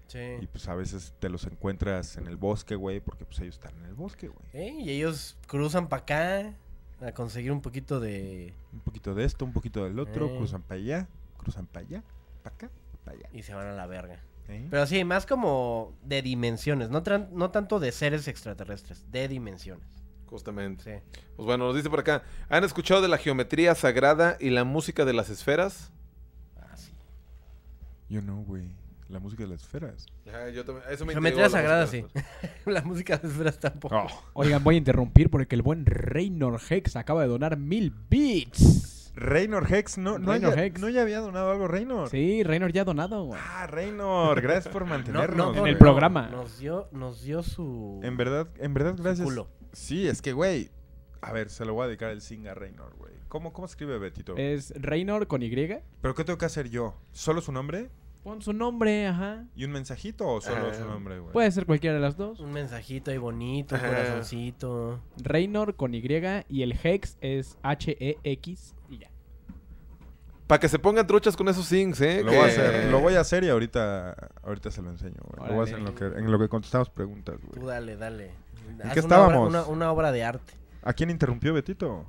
Sí. 0.07 0.19
Y 0.41 0.45
pues 0.47 0.67
a 0.67 0.75
veces 0.75 1.13
te 1.19 1.27
los 1.29 1.45
encuentras 1.47 2.17
en 2.17 2.27
el 2.27 2.37
bosque, 2.37 2.75
güey, 2.75 2.99
porque 2.99 3.25
pues 3.25 3.39
ellos 3.39 3.55
están 3.55 3.75
en 3.79 3.85
el 3.85 3.93
bosque, 3.95 4.27
güey. 4.27 4.47
¿Eh? 4.53 4.73
Y 4.79 4.91
ellos 4.91 5.37
cruzan 5.47 5.89
para 5.89 6.03
acá 6.03 6.55
a 7.01 7.11
conseguir 7.13 7.51
un 7.51 7.61
poquito 7.61 7.99
de... 7.99 8.53
Un 8.73 8.79
poquito 8.81 9.15
de 9.15 9.25
esto, 9.25 9.43
un 9.43 9.53
poquito 9.53 9.83
del 9.83 9.97
otro, 9.99 10.27
Eh. 10.27 10.37
cruzan 10.37 10.61
para 10.61 10.79
allá, 10.79 11.07
cruzan 11.37 11.65
para 11.65 11.85
allá, 11.85 12.03
para 12.43 12.55
acá, 12.55 12.71
para 13.03 13.17
allá. 13.17 13.29
y 13.33 13.41
se 13.43 13.53
van 13.53 13.67
a 13.67 13.73
la 13.73 13.85
verga. 13.87 14.23
¿Eh? 14.49 14.67
Pero 14.69 14.85
sí, 14.87 15.03
más 15.03 15.25
como 15.25 15.97
de 16.03 16.21
dimensiones, 16.21 16.89
no, 16.89 17.03
no 17.31 17.51
tanto 17.51 17.79
de 17.79 17.91
seres 17.91 18.27
extraterrestres, 18.27 19.09
de 19.11 19.27
dimensiones. 19.27 19.87
Justamente. 20.27 20.83
Sí. 20.83 21.19
Pues 21.35 21.45
bueno, 21.45 21.67
nos 21.67 21.75
dice 21.75 21.89
por 21.89 21.99
acá, 21.99 22.23
¿han 22.49 22.63
escuchado 22.63 23.01
de 23.01 23.07
la 23.07 23.17
geometría 23.17 23.75
sagrada 23.75 24.37
y 24.39 24.49
la 24.49 24.63
música 24.63 25.05
de 25.05 25.13
las 25.13 25.29
esferas? 25.29 25.91
Ah, 26.57 26.75
sí. 26.75 26.91
Yo 28.09 28.21
no, 28.21 28.41
güey. 28.43 28.69
La 29.09 29.19
música 29.19 29.43
de 29.43 29.49
las 29.49 29.61
esferas. 29.61 30.05
Ajá, 30.27 30.49
yo 30.49 30.65
también, 30.65 30.85
eso 30.91 31.05
me 31.05 31.13
Geometría 31.13 31.43
la 31.43 31.49
sagrada, 31.49 31.87
sí. 31.87 32.05
las 32.65 32.75
la 32.75 32.81
música 32.81 33.17
de 33.17 33.27
esferas 33.29 33.57
tampoco. 33.57 33.95
Oh. 33.95 34.23
Oigan, 34.33 34.61
voy 34.63 34.75
a 34.75 34.77
interrumpir 34.79 35.29
porque 35.29 35.55
el 35.55 35.61
buen 35.61 35.85
Reynor 35.85 36.59
Hex 36.69 36.97
acaba 36.97 37.21
de 37.21 37.29
donar 37.29 37.55
mil 37.55 37.93
bits. 38.09 38.96
Reynor 39.17 39.71
Hex, 39.73 39.97
no, 39.97 40.19
no, 40.19 40.31
Reynor 40.31 40.53
haya- 40.53 40.65
Hex. 40.65 40.79
no 40.79 40.89
ya 40.89 41.01
había 41.01 41.19
donado 41.19 41.51
algo, 41.51 41.67
Reynor. 41.67 42.09
Sí, 42.09 42.43
Reynor 42.43 42.71
ya 42.71 42.81
ha 42.81 42.85
donado, 42.85 43.23
güey. 43.25 43.39
Ah, 43.43 43.65
Reynor, 43.67 44.39
gracias 44.41 44.71
por 44.71 44.85
mantenernos. 44.85 45.57
en 45.57 45.65
el 45.67 45.77
programa. 45.77 46.29
Nos 46.29 46.59
dio, 46.59 46.87
nos 46.91 47.23
dio 47.23 47.41
su... 47.41 47.99
En 48.03 48.15
verdad, 48.15 48.47
en 48.59 48.73
verdad, 48.75 48.95
gracias. 48.97 49.25
culo. 49.25 49.47
Sí, 49.73 50.07
es 50.07 50.21
que, 50.21 50.33
güey. 50.33 50.69
A 51.21 51.31
ver, 51.33 51.49
se 51.49 51.65
lo 51.65 51.73
voy 51.73 51.85
a 51.85 51.87
dedicar 51.87 52.11
el 52.11 52.21
sing 52.21 52.47
a 52.47 52.53
Reynor, 52.53 52.95
güey. 52.95 53.13
¿Cómo, 53.27 53.51
¿Cómo 53.53 53.65
escribe 53.65 53.97
Betito? 53.97 54.37
Es 54.37 54.71
Reynor 54.79 55.25
con 55.27 55.41
Y. 55.41 55.49
¿Pero 55.49 56.13
qué 56.15 56.23
tengo 56.23 56.37
que 56.37 56.45
hacer 56.45 56.69
yo? 56.69 56.95
¿Solo 57.11 57.41
su 57.41 57.51
nombre? 57.51 57.89
Pon 58.23 58.41
su 58.41 58.53
nombre, 58.53 59.07
ajá. 59.07 59.45
¿Y 59.55 59.63
un 59.63 59.71
mensajito 59.71 60.27
o 60.27 60.41
solo 60.41 60.67
Ah. 60.69 60.73
su 60.73 60.85
nombre, 60.85 61.19
güey? 61.19 61.31
Puede 61.33 61.49
ser 61.51 61.65
cualquiera 61.65 61.95
de 61.95 62.01
las 62.01 62.17
dos. 62.17 62.39
Un 62.39 62.51
mensajito 62.51 63.09
ahí 63.09 63.17
bonito, 63.17 63.75
un 63.75 63.81
corazoncito. 63.81 64.99
Reynor 65.17 65.75
con 65.75 65.93
Y 65.95 66.03
y 66.49 66.61
el 66.61 66.77
Hex 66.83 67.17
es 67.21 67.57
H-E-X. 67.63 68.75
Para 70.47 70.59
que 70.59 70.69
se 70.69 70.79
pongan 70.79 71.05
truchas 71.05 71.35
con 71.35 71.47
esos 71.49 71.65
sings, 71.65 71.99
¿eh? 72.01 72.23
Lo 72.23 72.31
que- 72.31 72.37
voy 72.37 72.45
a 72.45 72.47
hacer, 72.49 72.85
lo 72.91 72.99
voy 73.01 73.13
a 73.15 73.19
hacer 73.19 73.43
y 73.43 73.49
ahorita, 73.49 74.15
ahorita 74.43 74.71
se 74.71 74.81
lo 74.81 74.89
enseño, 74.89 75.17
güey. 75.25 75.49
Lo 75.49 75.55
voy 75.55 75.61
a 75.61 75.63
hacer 75.65 75.77
en 75.79 75.85
lo 75.85 75.93
que, 75.93 76.05
en 76.05 76.31
lo 76.31 76.39
que 76.39 76.47
contestamos 76.47 76.89
preguntas, 76.89 77.35
Tú 77.53 77.59
güey. 77.59 77.67
dale, 77.67 77.97
dale. 77.97 78.31
Haz 78.83 78.93
qué 78.93 78.99
una 78.99 79.15
estábamos? 79.15 79.49
obra- 79.49 79.61
Una, 79.61 79.65
una 79.65 79.91
obra 79.91 80.11
de 80.11 80.23
arte. 80.23 80.53
¿A 80.83 80.93
quién 80.93 81.09
interrumpió 81.09 81.53
Betito? 81.53 82.05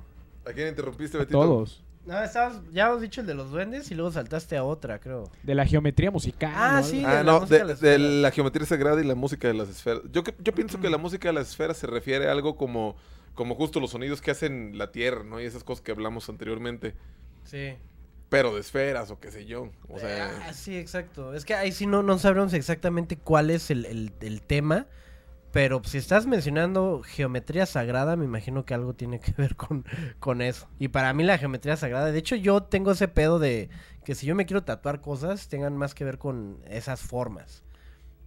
¿A 0.47 0.53
quién 0.53 0.69
interrumpiste, 0.69 1.17
A 1.17 1.19
Betito? 1.21 1.39
todos. 1.41 1.83
No, 2.05 2.19
estabas, 2.23 2.61
ya 2.71 2.87
hemos 2.87 3.01
dicho 3.01 3.21
el 3.21 3.27
de 3.27 3.33
los 3.35 3.51
duendes 3.51 3.91
y 3.91 3.95
luego 3.95 4.11
saltaste 4.11 4.55
a 4.57 4.63
otra, 4.63 4.99
creo. 4.99 5.29
De 5.43 5.53
la 5.53 5.65
geometría 5.65 6.09
musical. 6.09 6.51
Ah, 6.55 6.77
¿no? 6.77 6.83
Sí. 6.83 7.03
Ah, 7.05 7.09
de 7.17 7.23
la 7.25 7.31
no, 7.33 7.39
música 7.41 7.65
de, 7.65 7.75
de 7.75 7.89
de 7.91 7.99
la 7.99 8.31
geometría 8.31 8.65
sagrada 8.65 9.01
y 9.01 9.03
la 9.05 9.15
música 9.15 9.47
de 9.49 9.53
las 9.53 9.67
esferas. 9.69 10.01
Yo, 10.11 10.23
yo 10.41 10.53
pienso 10.55 10.79
que 10.79 10.89
la 10.89 10.97
música 10.97 11.27
de 11.27 11.33
las 11.33 11.49
esferas 11.49 11.77
se 11.77 11.85
refiere 11.87 12.29
a 12.29 12.31
algo 12.31 12.55
como, 12.55 12.95
como 13.35 13.53
justo 13.55 13.79
los 13.81 13.91
sonidos 13.91 14.21
que 14.21 14.31
hacen 14.31 14.77
la 14.77 14.91
Tierra, 14.93 15.23
¿no? 15.23 15.39
Y 15.41 15.45
esas 15.45 15.63
cosas 15.65 15.83
que 15.83 15.91
hablamos 15.91 16.29
anteriormente. 16.29 16.95
Sí. 17.43 17.75
Pero 18.29 18.53
de 18.53 18.61
esferas 18.61 19.09
o 19.11 19.19
qué 19.19 19.31
sé 19.31 19.45
yo. 19.45 19.69
O 19.87 19.99
sea, 19.99 20.31
Ah, 20.47 20.53
sí, 20.53 20.77
exacto. 20.77 21.33
Es 21.33 21.45
que 21.45 21.55
ahí 21.55 21.71
sí 21.71 21.85
no, 21.87 22.03
no 22.03 22.19
sabremos 22.19 22.53
exactamente 22.53 23.17
cuál 23.17 23.49
es 23.49 23.71
el, 23.71 23.85
el- 23.85 24.13
el 24.21 24.41
tema. 24.41 24.85
Pero 25.51 25.81
si 25.83 25.97
estás 25.97 26.27
mencionando 26.27 27.01
geometría 27.03 27.65
sagrada, 27.65 28.15
me 28.15 28.25
imagino 28.25 28.65
que 28.65 28.75
algo 28.75 28.93
tiene 28.93 29.19
que 29.19 29.31
ver 29.35 29.55
con, 29.55 29.83
con 30.19 30.43
eso. 30.43 30.67
Y 30.77 30.89
para 30.89 31.11
mí 31.13 31.23
la 31.23 31.39
geometría 31.39 31.75
sagrada, 31.75 32.11
de 32.11 32.19
hecho 32.19 32.35
yo 32.35 32.61
tengo 32.61 32.91
ese 32.91 33.07
pedo 33.07 33.39
de 33.39 33.69
que 34.05 34.13
si 34.13 34.27
yo 34.27 34.35
me 34.35 34.45
quiero 34.45 34.63
tatuar 34.63 35.01
cosas, 35.01 35.47
tengan 35.47 35.75
más 35.75 35.95
que 35.95 36.05
ver 36.05 36.19
con 36.19 36.59
esas 36.69 37.01
formas. 37.01 37.63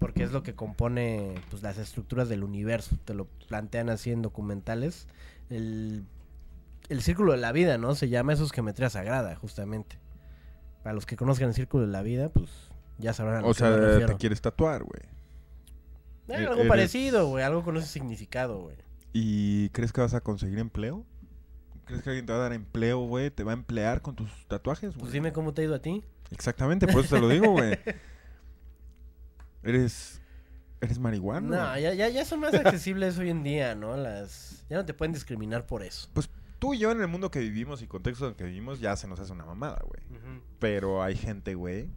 Porque 0.00 0.24
es 0.24 0.32
lo 0.32 0.42
que 0.42 0.57
compone 0.57 1.34
pues, 1.48 1.62
las 1.62 1.78
estructuras 1.78 2.28
del 2.28 2.42
universo. 2.42 2.96
Te 3.05 3.14
lo 3.14 3.26
plantean 3.46 3.88
así 3.88 4.11
en 4.11 4.20
documentales. 4.22 5.07
El, 5.48 6.05
el 6.89 7.03
círculo 7.03 7.33
de 7.33 7.39
la 7.39 7.53
vida, 7.53 7.78
¿no? 7.78 7.95
Se 7.95 8.09
llama 8.09 8.33
eso 8.33 8.45
es 8.45 8.53
geometría 8.53 8.91
sagrada, 8.91 9.35
justamente. 9.37 9.99
Para 10.83 10.95
los 10.95 11.07
que 11.07 11.16
conozcan 11.16 11.49
el 11.49 11.55
círculo 11.55 11.87
de 11.87 11.93
la 11.93 12.03
vida, 12.03 12.28
pues 12.28 12.51
ya 12.99 13.12
sabrán 13.12 13.37
a 13.37 13.45
O 13.45 13.49
me 13.49 13.55
sea, 13.55 14.07
te 14.07 14.16
quieres 14.16 14.41
tatuar, 14.41 14.83
güey. 14.83 15.03
Eh, 16.28 16.33
e- 16.43 16.47
algo 16.47 16.55
eres- 16.55 16.68
parecido, 16.68 17.26
güey. 17.28 17.45
Algo 17.45 17.62
con 17.62 17.76
ese 17.76 17.87
significado, 17.87 18.61
güey. 18.61 18.76
¿Y 19.12 19.68
crees 19.70 19.93
que 19.93 20.01
vas 20.01 20.14
a 20.14 20.20
conseguir 20.20 20.59
empleo? 20.59 21.05
¿Crees 21.85 22.03
que 22.03 22.11
alguien 22.11 22.26
te 22.26 22.33
va 22.33 22.39
a 22.39 22.43
dar 22.43 22.53
empleo, 22.53 23.01
güey? 23.01 23.30
¿Te 23.30 23.45
va 23.45 23.53
a 23.53 23.55
emplear 23.55 24.03
con 24.03 24.14
tus 24.16 24.30
tatuajes, 24.49 24.91
güey? 24.91 25.01
Pues 25.01 25.12
dime 25.12 25.33
cómo 25.33 25.53
te 25.53 25.62
ha 25.62 25.64
ido 25.64 25.74
a 25.74 25.83
ti. 25.83 26.03
Exactamente, 26.30 26.87
por 26.87 27.05
eso 27.05 27.16
te 27.16 27.20
lo 27.20 27.28
digo, 27.28 27.51
güey. 27.53 27.78
Eres... 29.62 30.20
Eres 30.80 30.99
marihuana. 30.99 31.74
No, 31.74 31.78
ya, 31.78 31.95
ya, 31.95 32.09
ya 32.09 32.24
son 32.24 32.41
más 32.41 32.55
accesibles 32.55 33.16
hoy 33.18 33.30
en 33.30 33.45
día, 33.45 33.74
¿no? 33.76 33.97
Las... 33.97 34.64
Ya 34.68 34.76
no 34.78 34.85
te 34.85 34.95
pueden 34.95 35.12
discriminar 35.12 35.64
por 35.66 35.83
eso. 35.85 36.09
Pues 36.12 36.28
tú 36.62 36.74
y 36.74 36.78
yo 36.78 36.92
en 36.92 37.00
el 37.00 37.08
mundo 37.08 37.28
que 37.28 37.40
vivimos 37.40 37.82
y 37.82 37.88
contexto 37.88 38.24
en 38.24 38.30
el 38.30 38.36
que 38.36 38.44
vivimos 38.44 38.78
ya 38.78 38.94
se 38.94 39.08
nos 39.08 39.18
hace 39.18 39.32
una 39.32 39.44
mamada, 39.44 39.82
güey. 39.84 40.00
Pero 40.60 41.02
hay 41.02 41.16
gente, 41.16 41.56
güey, 41.56 41.88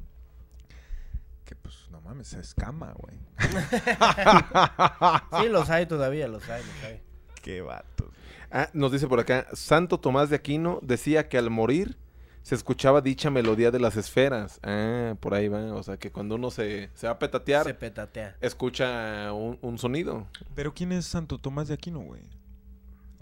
que 1.45 1.55
pues 1.55 1.87
no 1.91 2.01
mames, 2.01 2.29
se 2.29 2.39
escama, 2.39 2.91
güey. 2.97 3.15
Sí, 5.39 5.49
los 5.49 5.69
hay 5.69 5.85
todavía, 5.85 6.27
los 6.27 6.49
hay, 6.49 6.63
los 6.63 6.83
hay. 6.83 6.99
Qué 7.43 7.61
vatos. 7.61 8.07
ah, 8.51 8.67
nos 8.73 8.91
dice 8.91 9.07
por 9.07 9.19
acá, 9.19 9.45
Santo 9.53 9.99
Tomás 9.99 10.31
de 10.31 10.37
Aquino 10.37 10.79
decía 10.81 11.29
que 11.29 11.37
al 11.37 11.51
morir 11.51 11.95
se 12.41 12.55
escuchaba 12.55 13.01
dicha 13.01 13.29
melodía 13.29 13.69
de 13.69 13.79
las 13.79 13.95
esferas. 13.97 14.59
Ah, 14.63 15.13
por 15.19 15.35
ahí 15.35 15.47
va. 15.47 15.75
O 15.75 15.83
sea, 15.83 15.97
que 15.97 16.11
cuando 16.11 16.33
uno 16.35 16.49
se, 16.49 16.89
se 16.95 17.05
va 17.05 17.13
a 17.13 17.19
petatear, 17.19 17.65
Se 17.67 17.75
petatea. 17.75 18.35
escucha 18.41 19.31
un, 19.31 19.59
un 19.61 19.77
sonido. 19.77 20.27
Pero 20.55 20.73
¿quién 20.73 20.91
es 20.91 21.05
Santo 21.05 21.37
Tomás 21.37 21.67
de 21.67 21.75
Aquino, 21.75 21.99
güey? 21.99 22.23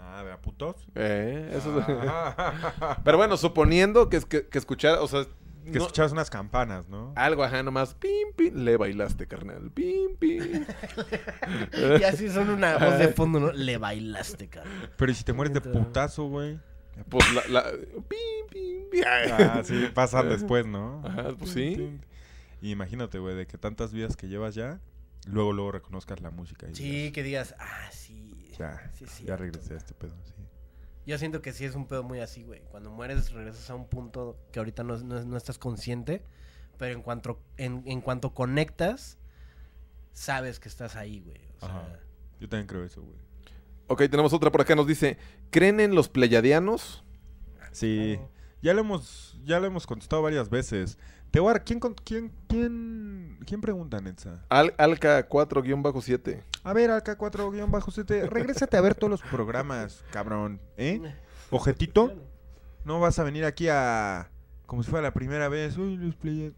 Ah, 0.06 0.22
¿de 0.22 0.32
a 0.32 0.40
putos? 0.40 0.76
Eh, 0.94 1.50
eso 1.54 1.78
es- 1.80 1.86
Ah. 1.88 3.00
Pero 3.04 3.16
bueno, 3.16 3.36
suponiendo 3.36 4.08
que, 4.08 4.20
que, 4.20 4.46
que 4.46 4.58
escuchar, 4.58 4.98
o 4.98 5.08
sea, 5.08 5.24
que 5.64 5.70
no- 5.72 5.78
escuchabas 5.78 6.12
unas 6.12 6.28
campanas, 6.28 6.88
¿no? 6.88 7.12
algo, 7.16 7.42
ajá, 7.42 7.62
nomás, 7.62 7.94
pim, 7.94 8.32
pim, 8.36 8.54
le 8.54 8.76
bailaste, 8.76 9.26
carnal, 9.26 9.70
pim, 9.70 10.14
pim. 10.18 10.64
Y 12.00 12.02
así 12.04 12.28
son 12.28 12.50
una 12.50 12.76
voz 12.78 12.98
de 12.98 13.08
fondo, 13.08 13.40
¿no? 13.40 13.52
Le 13.52 13.78
bailaste, 13.78 14.48
cabrón. 14.48 14.72
Pero 14.96 15.12
¿y 15.12 15.14
si 15.14 15.24
te 15.24 15.32
mueres 15.32 15.54
de 15.54 15.60
putazo, 15.60 16.24
güey? 16.28 16.58
Pues 17.08 17.24
la, 17.32 17.42
la, 17.48 17.70
pim, 17.72 18.46
pim, 18.50 18.90
pim. 18.90 19.02
Ah, 19.06 19.62
sí, 19.64 19.88
pasan 19.94 20.28
después, 20.28 20.66
¿no? 20.66 21.02
Ajá, 21.04 21.30
pues 21.38 21.50
sí. 21.52 21.98
Y 22.60 22.70
imagínate, 22.70 23.18
güey, 23.18 23.34
de 23.34 23.46
que 23.46 23.58
tantas 23.58 23.92
vidas 23.92 24.16
que 24.16 24.28
llevas 24.28 24.54
ya, 24.54 24.80
luego, 25.26 25.52
luego 25.52 25.72
reconozcas 25.72 26.20
la 26.20 26.30
música. 26.30 26.66
Y 26.70 26.74
Sí, 26.74 27.10
que 27.12 27.22
digas, 27.22 27.54
ah, 27.58 27.88
sí. 27.90 28.23
Ya, 28.58 28.90
sí, 28.94 29.04
es 29.04 29.20
ya 29.20 29.36
regresé 29.36 29.74
a 29.74 29.76
este 29.76 29.94
pedo, 29.94 30.14
sí. 30.24 30.32
Yo 31.06 31.18
siento 31.18 31.42
que 31.42 31.52
sí 31.52 31.64
es 31.64 31.74
un 31.74 31.86
pedo 31.86 32.02
muy 32.02 32.20
así, 32.20 32.42
güey. 32.44 32.62
Cuando 32.70 32.90
mueres 32.90 33.30
regresas 33.32 33.68
a 33.70 33.74
un 33.74 33.86
punto 33.88 34.38
que 34.52 34.58
ahorita 34.58 34.82
no, 34.84 34.96
no- 34.98 35.24
no 35.24 35.36
estás 35.36 35.58
consciente, 35.58 36.22
pero 36.78 36.94
en 36.94 37.02
cuanto, 37.02 37.40
en, 37.58 37.82
en 37.86 38.00
cuanto 38.00 38.32
conectas, 38.34 39.18
sabes 40.12 40.60
que 40.60 40.68
estás 40.68 40.96
ahí, 40.96 41.20
güey. 41.20 41.40
O 41.56 41.60
sea, 41.60 41.68
Ajá. 41.68 41.98
Yo 42.40 42.48
también 42.48 42.66
creo 42.66 42.84
eso, 42.84 43.02
güey. 43.02 43.16
Ok, 43.86 43.98
tenemos 44.10 44.32
otra 44.32 44.50
por 44.50 44.62
acá, 44.62 44.74
nos 44.74 44.86
dice, 44.86 45.18
¿creen 45.50 45.78
en 45.80 45.94
los 45.94 46.08
pleyadianos? 46.08 47.04
Sí, 47.72 48.18
ya 48.62 48.72
lo 48.72 48.80
hemos, 48.80 49.38
ya 49.44 49.60
lo 49.60 49.66
hemos 49.66 49.86
contestado 49.86 50.22
varias 50.22 50.48
veces. 50.48 50.96
Te 51.34 51.40
voy 51.40 51.50
a 51.50 51.54
dar- 51.54 51.64
¿quién, 51.64 51.80
con- 51.80 51.94
quién, 51.94 52.30
quién, 52.46 53.40
quién 53.44 53.60
pregunta, 53.60 54.00
Netza? 54.00 54.44
Al, 54.50 54.72
Alca 54.78 55.28
4-7. 55.28 56.44
A 56.62 56.72
ver, 56.72 56.92
acá 56.92 57.18
4-7, 57.18 58.28
regrésate 58.28 58.76
a 58.76 58.80
ver 58.80 58.94
todos 58.94 59.10
los 59.10 59.22
programas, 59.22 60.04
cabrón, 60.12 60.60
¿eh? 60.76 61.00
Ojetito, 61.50 62.12
no 62.84 63.00
vas 63.00 63.18
a 63.18 63.24
venir 63.24 63.44
aquí 63.46 63.66
a, 63.68 64.30
como 64.66 64.84
si 64.84 64.90
fuera 64.90 65.02
la 65.02 65.12
primera 65.12 65.48
vez, 65.48 65.76
uy, 65.76 65.96
los 65.96 66.14
players. 66.14 66.54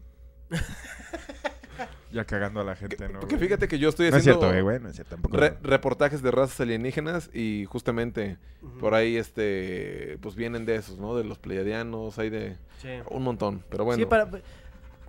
ya 2.11 2.23
cagando 2.25 2.59
a 2.61 2.63
la 2.63 2.75
gente, 2.75 3.09
¿no? 3.09 3.19
Porque 3.19 3.35
güey? 3.35 3.47
fíjate 3.47 3.67
que 3.67 3.79
yo 3.79 3.89
estoy 3.89 4.11
No 4.11 4.17
es 4.17 4.21
haciendo 4.21 4.41
cierto, 4.41 4.57
eh, 4.57 4.61
güey, 4.61 4.79
no 4.79 4.89
es 4.89 4.95
cierto, 4.95 5.15
tampoco. 5.15 5.37
re- 5.37 5.57
reportajes 5.63 6.21
de 6.21 6.29
razas 6.29 6.59
alienígenas 6.61 7.31
y 7.33 7.65
justamente 7.65 8.37
por 8.79 8.93
ahí, 8.93 9.17
este, 9.17 10.19
pues 10.21 10.35
vienen 10.35 10.65
de 10.67 10.75
esos, 10.75 10.99
¿no? 10.99 11.15
De 11.15 11.23
los 11.23 11.39
pleyadianos, 11.39 12.19
hay 12.19 12.29
de 12.29 12.57
sí. 12.79 12.89
un 13.09 13.23
montón, 13.23 13.63
pero 13.71 13.83
bueno. 13.83 13.99
Sí, 13.99 14.05
para... 14.05 14.29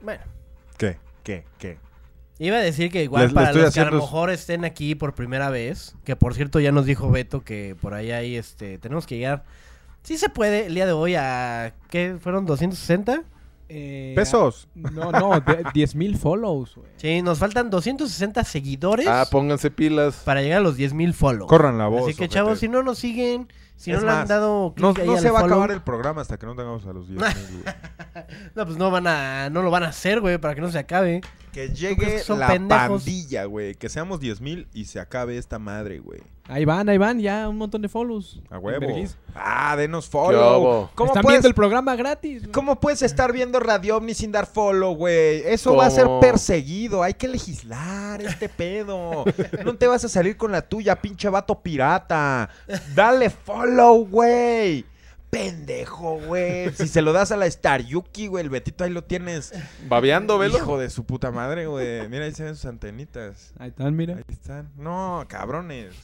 Bueno, 0.02 0.22
¿Qué? 0.76 0.98
¿Qué? 1.22 1.44
¿Qué? 1.58 1.78
Iba 2.38 2.56
a 2.58 2.60
decir 2.60 2.90
que 2.92 3.02
igual 3.02 3.24
Les- 3.24 3.32
para 3.34 3.52
los 3.52 3.74
que 3.74 3.80
a 3.80 3.86
lo 3.90 3.96
mejor 3.96 4.30
estén 4.30 4.64
aquí 4.64 4.94
por 4.94 5.14
primera 5.14 5.50
vez, 5.50 5.96
que 6.04 6.14
por 6.14 6.34
cierto 6.34 6.60
ya 6.60 6.70
nos 6.70 6.86
dijo 6.86 7.10
Beto 7.10 7.42
que 7.42 7.74
por 7.80 7.94
ahí 7.94 8.12
hay, 8.12 8.36
este, 8.36 8.78
tenemos 8.78 9.06
que 9.06 9.16
llegar, 9.16 9.44
sí 10.04 10.16
se 10.18 10.28
puede 10.28 10.66
el 10.66 10.74
día 10.74 10.86
de 10.86 10.92
hoy 10.92 11.16
a, 11.16 11.74
¿qué? 11.90 12.16
¿Fueron 12.20 12.46
260? 12.46 13.24
Eh, 13.70 14.12
Pesos. 14.16 14.68
No, 14.74 15.10
no, 15.12 15.40
de- 15.40 15.64
10.000 15.74 16.16
follows, 16.16 16.76
güey. 16.76 16.88
Sí, 16.96 17.20
nos 17.22 17.38
faltan 17.40 17.68
260 17.70 18.42
seguidores 18.44 19.06
Ah, 19.08 19.26
pónganse 19.30 19.70
pilas. 19.72 20.22
para 20.24 20.40
llegar 20.40 20.58
a 20.58 20.62
los 20.62 20.78
10.000 20.78 21.12
follows. 21.12 21.48
Corran 21.50 21.76
la 21.76 21.88
voz. 21.88 22.04
Así 22.04 22.14
que 22.14 22.22
ojete. 22.22 22.34
chavos, 22.34 22.60
si 22.60 22.68
no 22.68 22.82
nos 22.84 22.98
siguen, 22.98 23.48
si 23.78 23.92
Es 23.92 24.00
no 24.00 24.06
le 24.06 24.10
han 24.12 24.18
más, 24.18 24.28
dado 24.28 24.74
No, 24.76 24.92
no 24.92 25.16
se 25.18 25.30
va 25.30 25.38
a 25.38 25.44
acabar 25.44 25.70
el 25.70 25.80
programa 25.80 26.20
hasta 26.20 26.36
que 26.36 26.46
no 26.46 26.56
tengamos 26.56 26.84
a 26.84 26.92
los 26.92 27.08
10 27.08 27.20
mil, 27.20 27.62
güey. 27.62 27.74
No, 28.56 28.64
pues 28.66 28.76
no 28.76 28.90
van 28.90 29.06
a, 29.06 29.50
no 29.50 29.62
lo 29.62 29.70
van 29.70 29.84
a 29.84 29.88
hacer, 29.88 30.20
güey, 30.20 30.36
para 30.38 30.56
que 30.56 30.60
no 30.60 30.68
se 30.70 30.78
acabe. 30.80 31.20
Que 31.52 31.68
llegue 31.70 32.22
que 32.26 32.34
la 32.34 32.48
pendejos? 32.48 33.02
pandilla, 33.04 33.44
güey. 33.44 33.74
Que 33.74 33.88
seamos 33.88 34.20
10 34.20 34.40
mil 34.40 34.68
y 34.74 34.84
se 34.86 35.00
acabe 35.00 35.36
esta 35.38 35.58
madre, 35.58 35.98
güey. 35.98 36.20
Ahí 36.50 36.64
van, 36.64 36.88
ahí 36.88 36.96
van, 36.96 37.20
ya 37.20 37.46
un 37.46 37.58
montón 37.58 37.82
de 37.82 37.90
follows. 37.90 38.40
A 38.48 38.58
huevo. 38.58 38.86
Ah, 39.34 39.76
denos 39.76 40.06
¿Qué 40.06 40.12
follow. 40.12 40.88
¿Cómo 40.94 41.10
Están 41.10 41.22
puedes, 41.22 41.36
viendo 41.36 41.48
el 41.48 41.54
programa 41.54 41.94
gratis. 41.94 42.40
güey. 42.42 42.52
¿Cómo 42.52 42.80
puedes 42.80 43.02
estar 43.02 43.32
viendo 43.34 43.60
Radio 43.60 43.98
OVNI 43.98 44.14
sin 44.14 44.32
dar 44.32 44.46
follow, 44.46 44.94
güey? 44.94 45.42
Eso 45.44 45.76
va 45.76 45.86
a 45.86 45.90
ser 45.90 46.06
perseguido. 46.22 47.02
Hay 47.02 47.12
que 47.14 47.28
legislar 47.28 48.22
este 48.22 48.48
pedo. 48.48 49.24
No 49.62 49.74
te 49.76 49.86
vas 49.86 50.04
a 50.06 50.08
salir 50.08 50.38
con 50.38 50.50
la 50.50 50.62
tuya, 50.62 50.96
pinche 50.96 51.28
vato 51.28 51.60
pirata. 51.60 52.48
Dale 52.94 53.28
follow, 53.28 54.06
güey. 54.06 54.86
Pendejo, 55.30 56.18
güey. 56.20 56.72
Si 56.72 56.88
se 56.88 57.02
lo 57.02 57.12
das 57.12 57.32
a 57.32 57.36
la 57.36 57.46
Star 57.46 57.82
Yuki, 57.82 58.28
güey, 58.28 58.44
el 58.44 58.50
Betito 58.50 58.84
ahí 58.84 58.90
lo 58.90 59.04
tienes. 59.04 59.52
Babeando, 59.86 60.38
velo. 60.38 60.56
Hijo 60.56 60.78
de 60.78 60.90
su 60.90 61.04
puta 61.04 61.30
madre, 61.30 61.66
güey. 61.66 62.08
Mira, 62.08 62.24
ahí 62.24 62.32
se 62.32 62.44
ven 62.44 62.56
sus 62.56 62.64
antenitas. 62.64 63.52
Ahí 63.58 63.68
están, 63.68 63.94
mira. 63.94 64.16
Ahí 64.16 64.24
están. 64.28 64.70
No, 64.76 65.24
cabrones. 65.28 65.94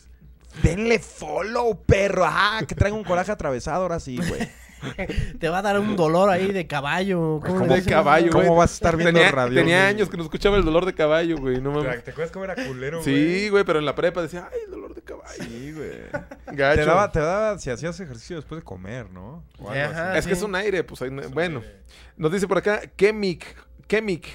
Denle 0.63 0.99
follow, 0.99 1.83
perro. 1.85 2.25
Ah, 2.27 2.61
que 2.67 2.75
traiga 2.75 2.97
un 2.97 3.05
coraje 3.05 3.33
atravesado 3.33 3.83
ahora 3.83 3.99
sí, 3.99 4.17
güey. 4.17 4.49
Te 5.39 5.49
va 5.49 5.59
a 5.59 5.63
dar 5.63 5.79
un 5.81 5.97
dolor 5.97 6.31
ahí 6.31 6.53
de 6.53 6.67
caballo. 6.67 7.41
¿cómo 7.45 7.67
De 7.67 7.83
caballo, 7.83 8.31
¿Cómo 8.31 8.45
güey. 8.45 8.59
vas 8.59 8.71
a 8.71 8.75
estar 8.75 8.97
viendo 8.97 9.19
tenía, 9.19 9.33
radio? 9.33 9.55
Tenía 9.55 9.79
güey? 9.79 9.89
años 9.91 10.09
que 10.09 10.17
no 10.17 10.23
escuchaba 10.23 10.57
el 10.57 10.65
dolor 10.65 10.85
de 10.87 10.95
caballo, 10.95 11.37
güey. 11.39 11.61
No 11.61 11.73
mames. 11.73 12.05
¿Te 12.05 12.11
acuerdas 12.11 12.31
cómo 12.33 12.45
era 12.45 12.55
culero, 12.55 13.03
Sí, 13.03 13.49
güey, 13.49 13.65
pero 13.65 13.79
en 13.79 13.85
la 13.87 13.95
prepa 13.95 14.23
decía, 14.23 14.49
ay, 14.53 14.59
el 14.67 14.71
dolor 14.71 14.95
de 14.95 15.03
caballo. 15.03 15.43
Sí, 15.45 15.73
güey. 15.73 15.91
Gacho. 16.57 16.81
Te 16.81 16.87
daba, 16.87 17.11
te 17.13 17.19
daba 17.21 17.59
si 17.59 17.71
hacías 17.71 17.99
ejercicio 18.01 18.37
después 18.37 18.61
de 18.61 18.65
comer, 18.65 19.11
¿no? 19.11 19.43
O 19.59 19.71
algo 19.71 19.91
Ajá. 19.93 20.11
así. 20.11 20.19
Es 20.21 20.27
que 20.27 20.33
es 20.35 20.43
un 20.43 20.55
aire, 20.55 20.85
pues 20.85 21.03
ahí 21.03 21.11
no- 21.11 21.23
bueno. 21.31 21.63
Nos 22.17 22.33
dice 22.33 22.47
por 22.47 22.59
acá, 22.59 22.83
Kemik, 22.97 23.45
Kemik, 23.87 24.27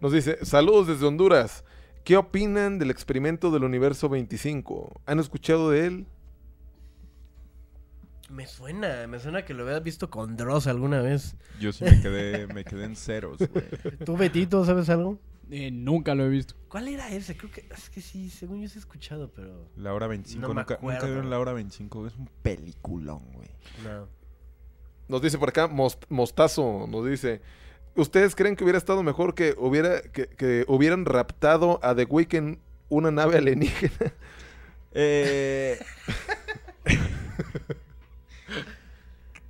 nos 0.00 0.12
dice, 0.12 0.44
saludos 0.44 0.86
desde 0.88 1.06
Honduras. 1.06 1.64
¿Qué 2.04 2.16
opinan 2.16 2.78
del 2.78 2.90
experimento 2.90 3.50
del 3.50 3.64
universo 3.64 4.08
25? 4.08 5.00
¿Han 5.06 5.18
escuchado 5.20 5.70
de 5.70 5.86
él? 5.86 6.06
Me 8.28 8.46
suena, 8.46 9.06
me 9.06 9.18
suena 9.20 9.44
que 9.44 9.54
lo 9.54 9.64
habías 9.64 9.82
visto 9.82 10.10
con 10.10 10.36
Dross 10.36 10.66
alguna 10.66 11.00
vez. 11.00 11.34
Yo 11.60 11.72
sí 11.72 11.84
me 11.84 12.00
quedé, 12.00 12.46
me 12.48 12.64
quedé 12.64 12.84
en 12.84 12.94
ceros, 12.96 13.38
güey. 13.38 13.64
¿Tú, 14.04 14.16
Betito, 14.16 14.64
sabes 14.64 14.90
algo? 14.90 15.18
Eh, 15.50 15.70
nunca 15.70 16.14
lo 16.14 16.26
he 16.26 16.28
visto. 16.28 16.54
¿Cuál 16.68 16.88
era 16.88 17.08
ese? 17.10 17.36
Creo 17.38 17.50
que 17.50 17.66
es 17.74 17.88
que 17.88 18.02
sí, 18.02 18.28
según 18.28 18.60
yo 18.60 18.68
sí 18.68 18.76
he 18.76 18.80
escuchado, 18.80 19.30
pero 19.34 19.70
La 19.76 19.94
hora 19.94 20.06
25, 20.06 20.42
No 20.42 20.48
me 20.52 20.60
nunca, 20.60 20.78
nunca 20.82 21.06
vieron 21.06 21.30
la 21.30 21.38
hora 21.38 21.54
25, 21.54 22.06
es 22.06 22.16
un 22.16 22.28
peliculón, 22.42 23.22
güey. 23.32 23.48
no. 23.82 24.08
Nos 25.08 25.22
dice 25.22 25.38
por 25.38 25.48
acá, 25.48 25.66
Most- 25.68 26.04
Mostazo, 26.10 26.86
nos 26.86 27.06
dice, 27.06 27.40
¿ustedes 27.96 28.36
creen 28.36 28.56
que 28.56 28.64
hubiera 28.64 28.76
estado 28.76 29.02
mejor 29.02 29.34
que, 29.34 29.54
hubiera, 29.56 30.02
que, 30.02 30.26
que 30.26 30.66
hubieran 30.68 31.06
raptado 31.06 31.80
a 31.82 31.94
The 31.94 32.04
Weeknd 32.04 32.58
una 32.90 33.10
nave 33.10 33.38
alienígena? 33.38 34.12
Eh... 34.92 35.78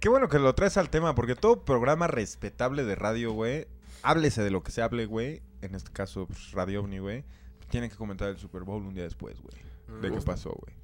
Qué 0.01 0.09
bueno 0.09 0.29
que 0.29 0.39
lo 0.39 0.55
traes 0.55 0.77
al 0.77 0.91
tema, 0.91 1.15
porque 1.15 1.35
todo 1.35 1.65
programa 1.65 2.07
respetable 2.07 2.85
de 2.85 2.95
radio, 2.95 3.33
güey, 3.33 3.67
háblese 4.03 4.43
de 4.43 4.51
lo 4.51 4.63
que 4.63 4.71
se 4.71 4.83
hable, 4.83 5.07
güey, 5.07 5.43
en 5.61 5.75
este 5.75 5.91
caso, 5.91 6.27
pues, 6.27 6.53
Radio 6.53 6.81
OVNI, 6.81 6.99
güey, 6.99 7.25
tiene 7.69 7.91
que 7.91 7.97
comentar 7.97 8.29
el 8.29 8.39
Super 8.39 8.63
Bowl 8.63 8.83
un 8.85 8.95
día 8.95 9.05
después, 9.05 9.41
güey, 9.41 10.01
de 10.01 10.13
qué 10.13 10.21
pasó, 10.25 10.51
güey. 10.51 10.77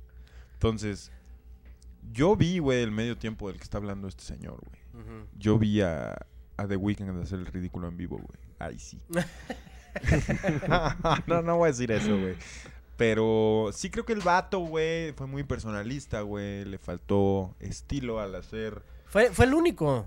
Entonces, 0.55 1.13
yo 2.13 2.37
vi, 2.37 2.59
güey, 2.59 2.83
el 2.83 2.91
medio 2.91 3.17
tiempo 3.17 3.49
del 3.49 3.59
que 3.59 3.65
está 3.65 3.79
hablando 3.79 4.09
este 4.09 4.25
señor, 4.25 4.61
güey. 4.61 5.05
Yo 5.37 5.59
vi 5.59 5.81
a, 5.81 6.17
a 6.57 6.67
The 6.67 6.77
Weeknd 6.77 7.21
hacer 7.23 7.41
el 7.41 7.47
ridículo 7.47 7.89
en 7.89 7.97
vivo, 7.97 8.17
güey. 8.17 8.39
Ahí 8.59 8.79
sí. 8.79 9.01
no, 11.27 11.43
no 11.43 11.57
voy 11.57 11.69
a 11.69 11.73
decir 11.73 11.93
eso, 11.93 12.19
güey. 12.19 12.37
Pero 12.97 13.71
sí 13.73 13.91
creo 13.91 14.05
que 14.05 14.13
el 14.13 14.21
vato, 14.21 14.61
güey, 14.61 15.13
fue 15.13 15.27
muy 15.27 15.43
personalista, 15.43 16.21
güey. 16.21 16.65
Le 16.65 16.79
faltó 16.79 17.55
estilo 17.61 18.21
al 18.21 18.35
hacer. 18.35 18.83
Fue, 19.15 19.31
fue 19.31 19.45
el 19.45 19.55
único. 19.55 20.07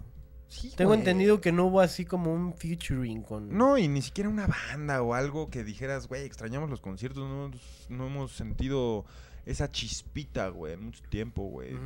Sí, 0.49 0.73
Tengo 0.75 0.89
güey. 0.89 0.99
entendido 0.99 1.39
que 1.39 1.53
no 1.53 1.67
hubo 1.67 1.79
así 1.79 2.03
como 2.03 2.33
un 2.33 2.53
featuring 2.53 3.21
con... 3.21 3.57
No, 3.57 3.77
y 3.77 3.87
ni 3.87 4.01
siquiera 4.01 4.29
una 4.29 4.47
banda 4.47 5.01
o 5.01 5.13
algo 5.13 5.49
que 5.49 5.63
dijeras, 5.63 6.09
güey, 6.09 6.25
extrañamos 6.25 6.69
los 6.69 6.81
conciertos. 6.81 7.23
No, 7.23 7.49
no 7.87 8.07
hemos 8.07 8.33
sentido 8.33 9.05
esa 9.45 9.71
chispita, 9.71 10.49
güey, 10.49 10.73
en 10.73 10.83
mucho 10.83 11.01
tiempo, 11.07 11.43
güey. 11.43 11.77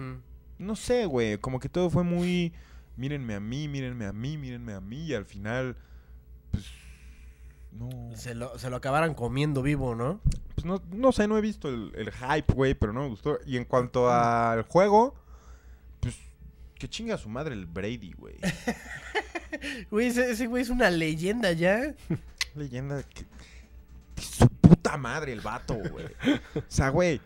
No 0.58 0.76
sé, 0.76 1.06
güey, 1.06 1.38
como 1.38 1.60
que 1.60 1.70
todo 1.70 1.92
fue 1.92 2.04
muy, 2.04 2.54
mírenme 2.98 3.36
a 3.36 3.40
mí, 3.40 3.68
mírenme 3.68 4.08
a 4.08 4.14
mí, 4.14 4.40
mírenme 4.40 4.74
a 4.74 4.82
mí, 4.82 5.06
y 5.06 5.14
al 5.14 5.26
final, 5.26 5.78
pues, 6.50 6.66
no, 7.72 8.16
Se 8.16 8.34
lo, 8.34 8.58
se 8.58 8.72
lo 8.72 8.78
acabaran 8.78 9.14
comiendo 9.14 9.62
vivo, 9.62 9.94
¿no? 9.94 10.22
pues 10.56 10.66
no, 10.66 10.82
no 10.92 11.12
sé, 11.12 11.28
no 11.28 11.38
he 11.38 11.42
visto 11.42 11.70
el, 11.70 11.92
el 11.96 12.12
hype, 12.12 12.52
güey, 12.52 12.74
pero 12.74 12.94
no 12.94 13.02
me 13.02 13.10
gustó. 13.10 13.38
Y 13.46 13.58
en 13.58 13.66
cuanto 13.66 14.10
al 14.10 14.64
juego, 14.64 15.14
que 16.82 16.90
chinga 16.90 17.16
su 17.16 17.30
madre 17.30 17.54
el 17.54 17.68
Brady, 17.68 18.14
güey. 18.14 18.36
Güey, 19.92 20.08
ese, 20.08 20.32
ese 20.32 20.48
güey 20.48 20.64
es 20.64 20.70
una 20.70 20.90
leyenda 20.90 21.52
ya. 21.52 21.94
Leyenda 22.56 23.04
que... 23.04 23.26
Su 24.20 24.48
puta 24.48 24.98
madre 24.98 25.34
el 25.34 25.42
vato, 25.42 25.76
güey. 25.76 26.06
O 26.56 26.64
sea, 26.68 26.90
güey, 26.90 27.22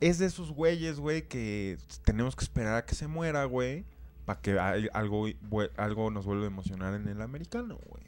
es 0.00 0.18
de 0.18 0.26
esos 0.26 0.52
güeyes, 0.52 0.98
güey, 0.98 1.28
que 1.28 1.76
tenemos 2.04 2.36
que 2.36 2.44
esperar 2.44 2.76
a 2.76 2.84
que 2.86 2.94
se 2.94 3.06
muera, 3.08 3.44
güey, 3.44 3.84
para 4.24 4.40
que 4.40 4.58
al- 4.58 4.90
algo, 4.94 5.26
algo 5.76 6.10
nos 6.10 6.24
vuelva 6.24 6.44
a 6.44 6.48
emocionar 6.48 6.94
en 6.94 7.08
el 7.08 7.20
americano, 7.20 7.78
güey. 7.88 8.04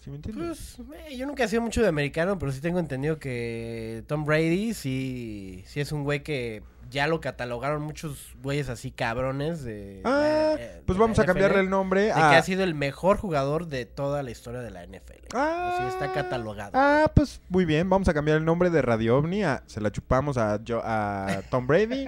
¿Sí 0.00 0.10
me 0.10 0.16
entiendes? 0.16 0.76
Pues, 0.84 0.98
eh, 1.12 1.16
yo 1.16 1.26
nunca 1.26 1.44
he 1.44 1.48
sido 1.48 1.62
mucho 1.62 1.80
de 1.82 1.88
americano, 1.88 2.38
pero 2.38 2.50
sí 2.50 2.60
tengo 2.60 2.80
entendido 2.80 3.18
que 3.20 4.02
Tom 4.08 4.24
Brady 4.24 4.74
sí, 4.74 5.62
sí 5.66 5.80
es 5.80 5.92
un 5.92 6.02
güey 6.02 6.22
que 6.24 6.62
ya 6.92 7.06
lo 7.08 7.20
catalogaron 7.20 7.82
muchos 7.82 8.34
güeyes 8.42 8.68
así 8.68 8.90
cabrones 8.92 9.64
de... 9.64 10.00
ah, 10.04 10.54
eh, 10.58 10.82
pues 10.86 10.96
de 10.96 11.00
vamos 11.00 11.18
a 11.18 11.24
cambiarle 11.24 11.60
el 11.60 11.70
nombre 11.70 12.02
De 12.02 12.12
que 12.14 12.20
ha 12.20 12.42
sido 12.42 12.62
el 12.62 12.74
mejor 12.74 13.16
jugador 13.16 13.66
de 13.66 13.86
toda 13.86 14.22
la 14.22 14.30
historia 14.30 14.60
de 14.60 14.70
la 14.70 14.84
NFL. 14.86 15.34
Ah, 15.34 15.74
Así 15.74 15.88
está 15.94 16.12
catalogado. 16.12 16.70
Ah, 16.74 17.10
pues 17.14 17.40
muy 17.48 17.64
bien, 17.64 17.88
vamos 17.90 18.08
a 18.08 18.14
cambiar 18.14 18.36
el 18.36 18.44
nombre 18.44 18.70
de 18.70 18.82
Radio 18.82 19.16
OVNI 19.18 19.42
a... 19.44 19.62
Se 19.66 19.80
la 19.80 19.90
chupamos 19.90 20.36
a, 20.38 20.60
Jo- 20.66 20.82
a 20.84 21.40
Tom 21.50 21.66
Brady 21.66 22.06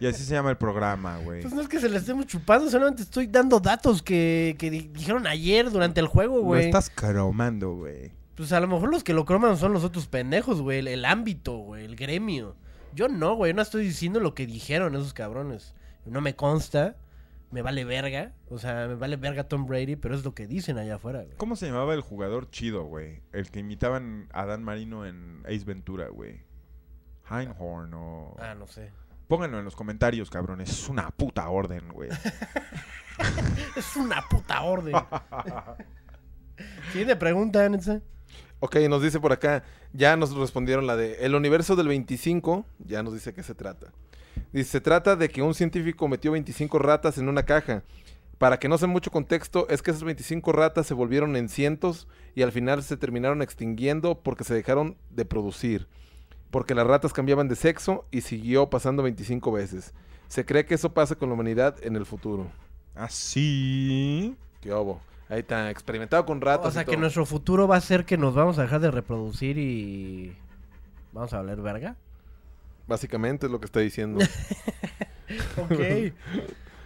y 0.00 0.06
así 0.06 0.22
se 0.24 0.34
llama 0.34 0.50
el 0.50 0.56
programa, 0.56 1.18
güey. 1.18 1.42
Pues 1.42 1.54
no 1.54 1.60
es 1.62 1.68
que 1.68 1.80
se 1.80 1.88
la 1.88 1.98
estemos 1.98 2.26
chupando, 2.26 2.70
solamente 2.70 3.02
estoy 3.02 3.26
dando 3.26 3.58
datos 3.60 4.02
que, 4.02 4.54
que 4.58 4.70
di- 4.70 4.90
dijeron 4.92 5.26
ayer 5.26 5.70
durante 5.70 6.00
el 6.00 6.06
juego, 6.06 6.36
Lo 6.36 6.42
güey. 6.42 6.66
estás 6.66 6.90
cromando, 6.90 7.72
güey. 7.74 8.12
Pues 8.34 8.52
a 8.52 8.60
lo 8.60 8.68
mejor 8.68 8.90
los 8.90 9.02
que 9.02 9.14
lo 9.14 9.24
croman 9.24 9.56
son 9.56 9.72
los 9.72 9.82
otros 9.82 10.06
pendejos, 10.06 10.60
güey. 10.62 10.78
El, 10.78 10.86
el 10.88 11.04
ámbito, 11.04 11.56
güey. 11.56 11.84
El 11.84 11.96
gremio. 11.96 12.54
Yo 12.94 13.08
no, 13.08 13.34
güey. 13.34 13.54
No 13.54 13.62
estoy 13.62 13.84
diciendo 13.84 14.20
lo 14.20 14.34
que 14.34 14.46
dijeron 14.46 14.94
esos 14.94 15.12
cabrones. 15.12 15.74
No 16.04 16.20
me 16.20 16.34
consta. 16.34 16.96
Me 17.50 17.62
vale 17.62 17.84
verga. 17.84 18.32
O 18.50 18.58
sea, 18.58 18.86
me 18.88 18.94
vale 18.94 19.16
verga 19.16 19.44
Tom 19.44 19.66
Brady, 19.66 19.96
pero 19.96 20.14
es 20.14 20.24
lo 20.24 20.34
que 20.34 20.46
dicen 20.46 20.78
allá 20.78 20.96
afuera, 20.96 21.22
güey. 21.22 21.36
¿Cómo 21.36 21.56
se 21.56 21.66
llamaba 21.66 21.94
el 21.94 22.02
jugador 22.02 22.50
chido, 22.50 22.84
güey? 22.84 23.22
El 23.32 23.50
que 23.50 23.60
imitaban 23.60 24.28
a 24.32 24.44
Dan 24.44 24.62
Marino 24.62 25.06
en 25.06 25.42
Ace 25.46 25.64
Ventura, 25.64 26.08
güey. 26.08 26.42
Einhorn 27.30 27.92
o... 27.94 28.36
Ah, 28.38 28.54
no 28.54 28.66
sé. 28.66 28.90
Pónganlo 29.28 29.58
en 29.58 29.64
los 29.64 29.76
comentarios, 29.76 30.30
cabrones. 30.30 30.70
Es 30.70 30.88
una 30.88 31.10
puta 31.10 31.48
orden, 31.48 31.88
güey. 31.88 32.10
Es 33.76 33.96
una 33.96 34.22
puta 34.28 34.62
orden. 34.62 34.94
Siguiente 36.92 37.16
pregunta, 37.16 37.68
Netza. 37.68 38.00
Ok, 38.60 38.76
nos 38.88 39.02
dice 39.02 39.20
por 39.20 39.32
acá, 39.32 39.62
ya 39.92 40.16
nos 40.16 40.34
respondieron 40.34 40.86
la 40.86 40.96
de 40.96 41.24
el 41.24 41.36
universo 41.36 41.76
del 41.76 41.86
25, 41.88 42.66
ya 42.80 43.04
nos 43.04 43.14
dice 43.14 43.32
qué 43.32 43.44
se 43.44 43.54
trata. 43.54 43.92
Dice, 44.52 44.70
se 44.70 44.80
trata 44.80 45.14
de 45.14 45.28
que 45.28 45.42
un 45.42 45.54
científico 45.54 46.08
metió 46.08 46.32
25 46.32 46.78
ratas 46.78 47.18
en 47.18 47.28
una 47.28 47.44
caja. 47.44 47.84
Para 48.38 48.58
que 48.58 48.68
no 48.68 48.78
sea 48.78 48.88
mucho 48.88 49.10
contexto, 49.10 49.68
es 49.68 49.82
que 49.82 49.90
esas 49.90 50.04
25 50.04 50.52
ratas 50.52 50.86
se 50.86 50.94
volvieron 50.94 51.36
en 51.36 51.48
cientos 51.48 52.08
y 52.34 52.42
al 52.42 52.52
final 52.52 52.82
se 52.82 52.96
terminaron 52.96 53.42
extinguiendo 53.42 54.20
porque 54.20 54.44
se 54.44 54.54
dejaron 54.54 54.96
de 55.10 55.24
producir. 55.24 55.86
Porque 56.50 56.74
las 56.74 56.86
ratas 56.86 57.12
cambiaban 57.12 57.48
de 57.48 57.56
sexo 57.56 58.06
y 58.10 58.22
siguió 58.22 58.70
pasando 58.70 59.02
25 59.02 59.52
veces. 59.52 59.92
Se 60.28 60.44
cree 60.44 60.66
que 60.66 60.74
eso 60.74 60.94
pasa 60.94 61.14
con 61.14 61.28
la 61.28 61.34
humanidad 61.34 61.76
en 61.82 61.96
el 61.96 62.06
futuro. 62.06 62.50
Así. 62.94 64.36
¿Qué 64.60 64.72
hubo? 64.72 65.00
Ahí 65.28 65.40
está, 65.40 65.70
experimentado 65.70 66.24
con 66.24 66.40
ratas. 66.40 66.68
O 66.68 66.70
sea 66.70 66.82
y 66.82 66.84
que 66.86 66.92
todo. 66.92 67.00
nuestro 67.00 67.26
futuro 67.26 67.68
va 67.68 67.76
a 67.76 67.80
ser 67.80 68.04
que 68.04 68.16
nos 68.16 68.34
vamos 68.34 68.58
a 68.58 68.62
dejar 68.62 68.80
de 68.80 68.90
reproducir 68.90 69.58
y 69.58 70.34
vamos 71.12 71.32
a 71.32 71.38
valer 71.38 71.60
verga. 71.60 71.96
Básicamente 72.86 73.46
es 73.46 73.52
lo 73.52 73.60
que 73.60 73.66
está 73.66 73.80
diciendo. 73.80 74.24
Ok. 75.58 76.12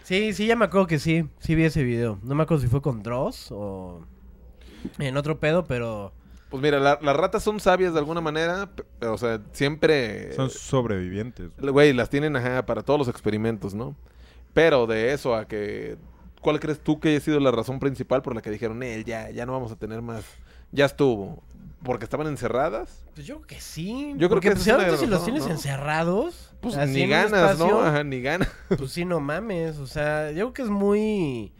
sí, 0.03 0.33
sí, 0.33 0.47
ya 0.47 0.55
me 0.57 0.65
acuerdo 0.65 0.87
que 0.87 0.99
sí. 0.99 1.25
Sí 1.39 1.55
vi 1.55 1.63
ese 1.63 1.83
video. 1.83 2.19
No 2.23 2.35
me 2.35 2.43
acuerdo 2.43 2.61
si 2.61 2.67
fue 2.69 2.81
con 2.81 3.01
Dross 3.03 3.47
o 3.51 4.01
en 4.99 5.15
otro 5.15 5.39
pedo, 5.39 5.63
pero... 5.63 6.11
Pues 6.49 6.61
mira, 6.61 6.79
la- 6.79 6.99
las 7.01 7.15
ratas 7.15 7.41
son 7.41 7.59
sabias 7.61 7.93
de 7.93 7.99
alguna 7.99 8.19
manera, 8.19 8.69
pe- 8.75 8.83
pero, 8.99 9.13
o 9.13 9.17
sea, 9.17 9.39
siempre... 9.53 10.33
Son 10.33 10.49
sobrevivientes. 10.49 11.51
Güey, 11.57 11.93
las 11.93 12.09
tienen 12.09 12.35
ajá, 12.35 12.65
para 12.65 12.83
todos 12.83 12.99
los 12.99 13.07
experimentos, 13.07 13.73
¿no? 13.73 13.95
Pero 14.53 14.85
de 14.87 15.13
eso 15.13 15.35
a 15.35 15.47
que... 15.47 15.97
¿Cuál 16.43 16.59
crees 16.59 16.79
tú 16.79 16.99
que 16.99 17.09
haya 17.09 17.19
sido 17.19 17.39
la 17.39 17.51
razón 17.51 17.79
principal 17.79 18.21
por 18.21 18.35
la 18.35 18.41
que 18.41 18.51
dijeron, 18.51 18.83
él 18.83 19.05
ya, 19.05 19.31
ya 19.31 19.45
no 19.45 19.53
vamos 19.53 19.71
a 19.71 19.77
tener 19.77 20.01
más? 20.01 20.23
Ya 20.71 20.85
estuvo. 20.85 21.41
¿Porque 21.83 22.03
estaban 22.05 22.27
encerradas? 22.27 23.05
Pues 23.15 23.25
yo 23.25 23.35
creo 23.37 23.47
que 23.47 23.61
sí. 23.61 24.13
Yo 24.17 24.29
creo 24.29 24.41
que 24.41 24.51
pues, 24.51 24.67
es 24.67 24.99
si 24.99 25.07
los 25.07 25.23
tienes 25.23 25.45
¿no? 25.45 25.51
encerrados... 25.51 26.53
Pues 26.61 26.75
así 26.77 26.93
ni 26.93 27.01
en 27.03 27.09
ganas, 27.09 27.57
¿no? 27.59 27.79
Ajá, 27.83 28.03
ni 28.03 28.21
ganas. 28.21 28.49
Pues 28.77 28.91
sí, 28.91 29.03
no 29.05 29.19
mames. 29.19 29.77
O 29.77 29.87
sea, 29.87 30.31
yo 30.31 30.51
creo 30.51 30.53
que 30.53 30.61
es 30.63 30.69
muy... 30.69 31.53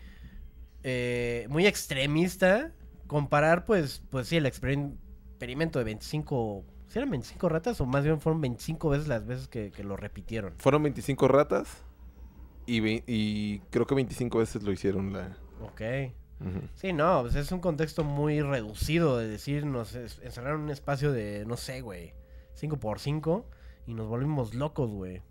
eh, 0.84 1.48
muy 1.50 1.66
extremista 1.66 2.72
comparar, 3.08 3.66
pues, 3.66 4.02
pues 4.10 4.28
sí, 4.28 4.38
el 4.38 4.46
experim- 4.46 4.96
experimento 5.30 5.80
de 5.80 5.86
25... 5.86 6.66
¿Sí 6.88 7.00
eran 7.00 7.10
25 7.10 7.50
ratas 7.50 7.82
o 7.82 7.86
más 7.86 8.04
bien 8.04 8.22
fueron 8.22 8.40
25 8.42 8.90
veces 8.90 9.08
las 9.08 9.26
veces 9.26 9.48
que, 9.48 9.72
que 9.72 9.84
lo 9.84 9.98
repitieron? 9.98 10.54
Fueron 10.58 10.84
25 10.84 11.28
ratas 11.28 11.68
y, 12.66 12.80
ve- 12.80 13.04
y 13.08 13.60
creo 13.70 13.86
que 13.88 13.96
25 13.96 14.38
veces 14.40 14.64
lo 14.64 14.72
hicieron 14.72 15.14
la... 15.14 15.38
Ok. 15.62 15.82
Sí, 16.76 16.92
no, 16.92 17.22
pues 17.22 17.36
es 17.36 17.52
un 17.54 17.62
contexto 17.62 18.04
muy 18.04 18.42
reducido 18.42 19.18
de 19.18 19.30
decir, 19.30 19.66
nos 19.66 19.96
es- 19.96 20.20
encerraron 20.24 20.60
en 20.60 20.66
un 20.66 20.72
espacio 20.72 21.14
de, 21.14 21.46
no 21.46 21.56
sé, 21.56 21.80
güey, 21.80 22.14
5 22.56 22.78
por 22.80 23.00
5 23.00 23.50
y 23.88 23.94
nos 23.94 24.08
volvimos 24.08 24.54
locos, 24.54 24.90
güey. 24.90 25.22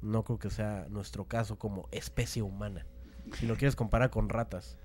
No 0.00 0.22
creo 0.22 0.38
que 0.38 0.48
sea 0.48 0.86
nuestro 0.88 1.26
caso 1.26 1.58
como 1.58 1.88
especie 1.90 2.42
humana. 2.42 2.86
Si 3.34 3.46
lo 3.46 3.56
quieres 3.56 3.74
comparar 3.76 4.10
con 4.10 4.28
ratas. 4.28 4.78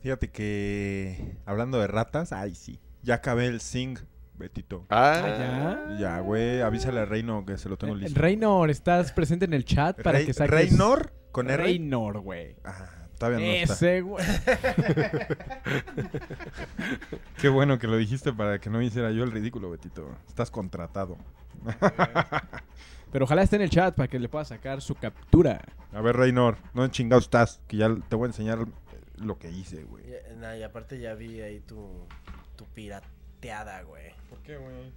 Fíjate 0.00 0.30
que 0.30 1.36
hablando 1.46 1.80
de 1.80 1.86
ratas, 1.88 2.32
ay 2.32 2.54
sí. 2.54 2.80
Ya 3.02 3.14
acabé 3.16 3.46
el 3.46 3.60
Sing, 3.60 3.98
Betito. 4.36 4.84
Ah, 4.90 5.86
¿Ya? 5.90 5.96
Ya, 5.98 6.20
güey, 6.20 6.60
avísale 6.60 7.00
a 7.00 7.04
Reino 7.04 7.44
que 7.46 7.56
se 7.56 7.68
lo 7.68 7.76
tengo 7.76 7.94
listo. 7.94 8.20
Reynor, 8.20 8.68
estás 8.70 9.12
presente 9.12 9.44
en 9.44 9.54
el 9.54 9.64
chat 9.64 10.00
para 10.02 10.18
Rey- 10.18 10.26
que 10.26 10.32
saques... 10.34 10.50
Reynor 10.50 11.12
con 11.30 11.50
R. 11.50 11.62
Reynor, 11.62 12.20
güey. 12.20 12.56
Ah, 12.64 13.06
todavía 13.18 13.38
no 13.38 13.44
está. 13.52 13.74
Ese, 13.74 14.00
güey. 14.00 14.24
Qué 17.40 17.48
bueno 17.48 17.78
que 17.78 17.86
lo 17.86 17.96
dijiste 17.96 18.32
para 18.32 18.58
que 18.60 18.70
no 18.70 18.80
hiciera 18.82 19.10
yo 19.10 19.24
el 19.24 19.32
ridículo, 19.32 19.70
Betito. 19.70 20.08
Estás 20.28 20.50
contratado. 20.50 21.16
Pero 23.12 23.24
ojalá 23.26 23.42
esté 23.42 23.56
en 23.56 23.62
el 23.62 23.70
chat 23.70 23.94
para 23.94 24.08
que 24.08 24.18
le 24.18 24.28
pueda 24.28 24.44
sacar 24.44 24.80
su 24.80 24.94
captura. 24.96 25.60
A 25.92 26.00
ver, 26.00 26.16
Reynor, 26.16 26.56
¿dónde 26.72 26.90
chingado 26.90 27.20
estás? 27.20 27.60
Que 27.68 27.76
ya 27.76 27.94
te 28.08 28.16
voy 28.16 28.24
a 28.24 28.30
enseñar 28.30 28.58
lo 29.18 29.38
que 29.38 29.50
hice, 29.50 29.84
güey. 29.84 30.04
Y, 30.04 30.36
nah, 30.40 30.56
y 30.56 30.64
aparte 30.64 30.98
ya 30.98 31.14
vi 31.14 31.40
ahí 31.40 31.60
tu, 31.60 32.06
tu 32.56 32.64
pirateada, 33.44 33.82
güey. 33.82 34.12
¿Por 34.30 34.38
qué, 34.40 34.56
güey? 34.56 34.92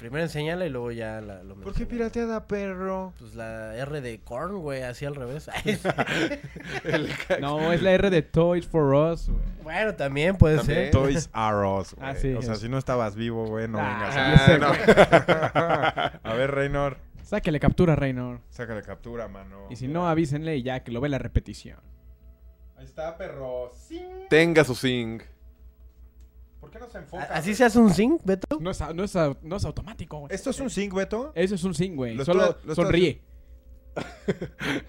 Primero 0.00 0.22
enséñala 0.24 0.64
y 0.66 0.70
luego 0.70 0.90
ya 0.92 1.20
la, 1.20 1.42
lo 1.42 1.54
¿Por 1.56 1.74
qué 1.74 1.84
pirateada, 1.86 2.46
perro? 2.46 3.12
Pues 3.18 3.34
la 3.34 3.76
R 3.76 4.00
de 4.00 4.18
corn, 4.20 4.56
güey, 4.58 4.82
así 4.82 5.04
al 5.04 5.14
revés. 5.14 5.48
No, 7.40 7.72
es 7.72 7.82
la 7.82 7.92
R 7.92 8.08
de 8.10 8.22
Toys 8.22 8.66
for 8.66 8.94
Us, 8.94 9.28
güey. 9.28 9.40
bueno, 9.62 9.94
también 9.94 10.36
puede 10.36 10.56
También. 10.56 10.78
ser. 10.84 10.90
Toys 10.90 11.30
R 11.34 11.66
Us, 11.66 11.94
güey. 11.94 12.08
Ah, 12.08 12.14
sí, 12.14 12.32
o 12.34 12.40
sea, 12.42 12.54
es. 12.54 12.60
si 12.60 12.68
no 12.68 12.78
estabas 12.78 13.14
vivo, 13.14 13.46
güey, 13.46 13.68
no 13.68 13.78
Ah, 13.78 14.10
vengas 14.10 14.14
sí, 14.14 14.20
a... 14.20 14.30
yo 14.32 14.46
sé, 14.46 14.58
no. 14.58 16.20
A 16.30 16.34
ver, 16.34 16.50
Reynor, 16.50 16.96
Sáquele 17.22 17.60
captura, 17.60 17.94
Reynor. 17.94 18.40
sácale 18.48 18.82
captura, 18.82 19.28
mano. 19.28 19.66
Y 19.70 19.76
si 19.76 19.86
no, 19.86 20.08
avísenle 20.08 20.56
y 20.56 20.62
ya 20.62 20.82
que 20.82 20.90
lo 20.92 21.00
ve 21.00 21.08
la 21.10 21.18
repetición. 21.18 21.78
Ahí 22.76 22.86
está, 22.86 23.16
perro. 23.18 23.70
Tenga 24.30 24.64
su 24.64 24.74
zinc. 24.74 25.22
¿Por 26.70 26.78
qué 26.78 26.78
no 26.86 26.90
se 26.90 26.98
¿A- 26.98 27.00
enfoca? 27.00 27.24
¿Así 27.34 27.54
se 27.54 27.64
hace 27.64 27.78
un 27.78 27.92
zinc, 27.92 28.20
Beto? 28.24 28.46
No 28.60 28.70
es, 28.70 28.80
no 28.94 29.04
es, 29.04 29.14
no 29.42 29.56
es 29.56 29.64
automático, 29.64 30.18
güey. 30.20 30.34
¿Esto 30.34 30.50
es 30.50 30.60
un 30.60 30.70
zinc, 30.70 30.94
Beto? 30.94 31.32
Eso 31.34 31.54
es 31.56 31.64
un 31.64 31.74
zinc, 31.74 31.96
güey. 31.96 32.14
Lo 32.14 32.24
Solo 32.24 32.56
lo 32.64 32.74
sonríe. 32.74 33.22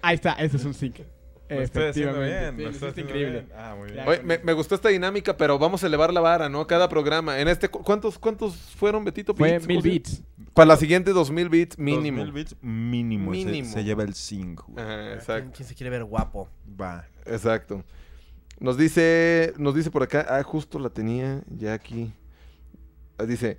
Ahí 0.00 0.14
está, 0.14 0.32
ese 0.34 0.56
es 0.56 0.64
un 0.64 0.74
zinc. 0.74 0.96
Lo 1.50 1.60
estoy 1.60 1.88
haciendo 1.88 2.18
bien. 2.20 2.56
Sí, 2.56 2.62
lo 2.62 2.70
estoy 2.70 2.88
haciendo 2.90 3.10
increíble. 3.10 3.40
bien. 3.42 3.52
Ah, 3.54 3.74
muy 3.76 3.90
bien. 3.90 4.04
Ya. 4.06 4.10
Oye, 4.10 4.22
me, 4.22 4.38
me 4.38 4.54
gustó 4.54 4.74
esta 4.74 4.88
dinámica, 4.88 5.36
pero 5.36 5.58
vamos 5.58 5.84
a 5.84 5.86
elevar 5.86 6.10
la 6.10 6.22
vara, 6.22 6.48
¿no? 6.48 6.66
Cada 6.66 6.88
programa. 6.88 7.40
En 7.40 7.48
este, 7.48 7.68
cu- 7.68 7.82
¿cuántos, 7.82 8.18
cuántos 8.18 8.54
fueron, 8.56 9.04
Betito? 9.04 9.34
Fue 9.34 9.58
mil 9.58 9.66
¿Cómo 9.66 9.82
se- 9.82 9.88
bits. 9.90 10.22
Para 10.54 10.66
la 10.68 10.76
siguiente, 10.78 11.10
2000 11.10 11.48
bits 11.50 11.78
mínimo. 11.78 12.20
2000 12.24 12.32
bits 12.32 12.56
mínimo. 12.62 13.32
Se- 13.34 13.44
Mínimo. 13.44 13.68
Se, 13.70 13.84
lleva 13.84 14.02
el 14.02 14.14
zinc, 14.14 14.62
güey. 14.66 14.82
Ajá, 14.82 14.96
¿Quién, 15.02 15.12
exacto. 15.12 15.50
quién 15.54 15.68
se 15.68 15.74
quiere 15.74 15.90
ver 15.90 16.04
guapo? 16.04 16.48
Va. 16.80 17.04
Exacto. 17.26 17.84
Nos 18.62 18.76
dice, 18.76 19.52
nos 19.58 19.74
dice 19.74 19.90
por 19.90 20.04
acá, 20.04 20.24
ah, 20.28 20.40
justo 20.44 20.78
la 20.78 20.88
tenía 20.90 21.42
ya 21.48 21.74
aquí. 21.74 22.12
Ah, 23.18 23.24
Dice, 23.24 23.58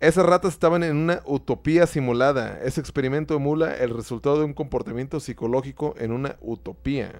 esas 0.00 0.24
ratas 0.24 0.52
estaban 0.52 0.84
en 0.84 0.96
una 0.96 1.20
utopía 1.26 1.86
simulada. 1.88 2.60
Ese 2.62 2.80
experimento 2.80 3.34
emula 3.34 3.74
el 3.76 3.90
resultado 3.90 4.38
de 4.38 4.44
un 4.44 4.54
comportamiento 4.54 5.18
psicológico 5.18 5.94
en 5.98 6.12
una 6.12 6.36
utopía. 6.40 7.12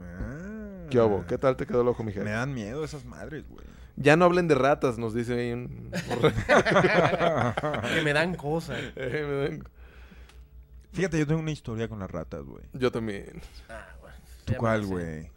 Ah. 0.00 0.86
¿Qué 0.88 1.00
hubo? 1.00 1.26
¿Qué 1.26 1.36
tal 1.38 1.56
te 1.56 1.66
quedó 1.66 1.82
el 1.82 1.88
ojo, 1.88 2.04
Me 2.04 2.12
mija? 2.12 2.22
dan 2.22 2.54
miedo 2.54 2.84
esas 2.84 3.04
madres, 3.04 3.48
güey. 3.48 3.66
Ya 3.96 4.16
no 4.16 4.24
hablen 4.26 4.46
de 4.46 4.54
ratas, 4.54 4.96
nos 4.98 5.12
dice 5.14 5.34
ahí 5.40 5.52
un... 5.52 5.90
Que 7.94 8.02
me 8.04 8.12
dan 8.12 8.36
cosas. 8.36 8.78
Eh, 8.96 9.26
me 9.28 9.36
dan- 9.56 9.64
Fíjate, 10.92 11.18
yo 11.18 11.26
tengo 11.26 11.40
una 11.40 11.50
historia 11.50 11.88
con 11.88 11.98
las 11.98 12.10
ratas, 12.10 12.44
güey. 12.44 12.62
Yo 12.72 12.92
también. 12.92 13.40
Ah, 13.68 13.88
bueno. 14.00 14.16
¿Tú 14.44 14.54
cuál, 14.54 14.82
me 14.82 14.86
güey? 14.86 15.30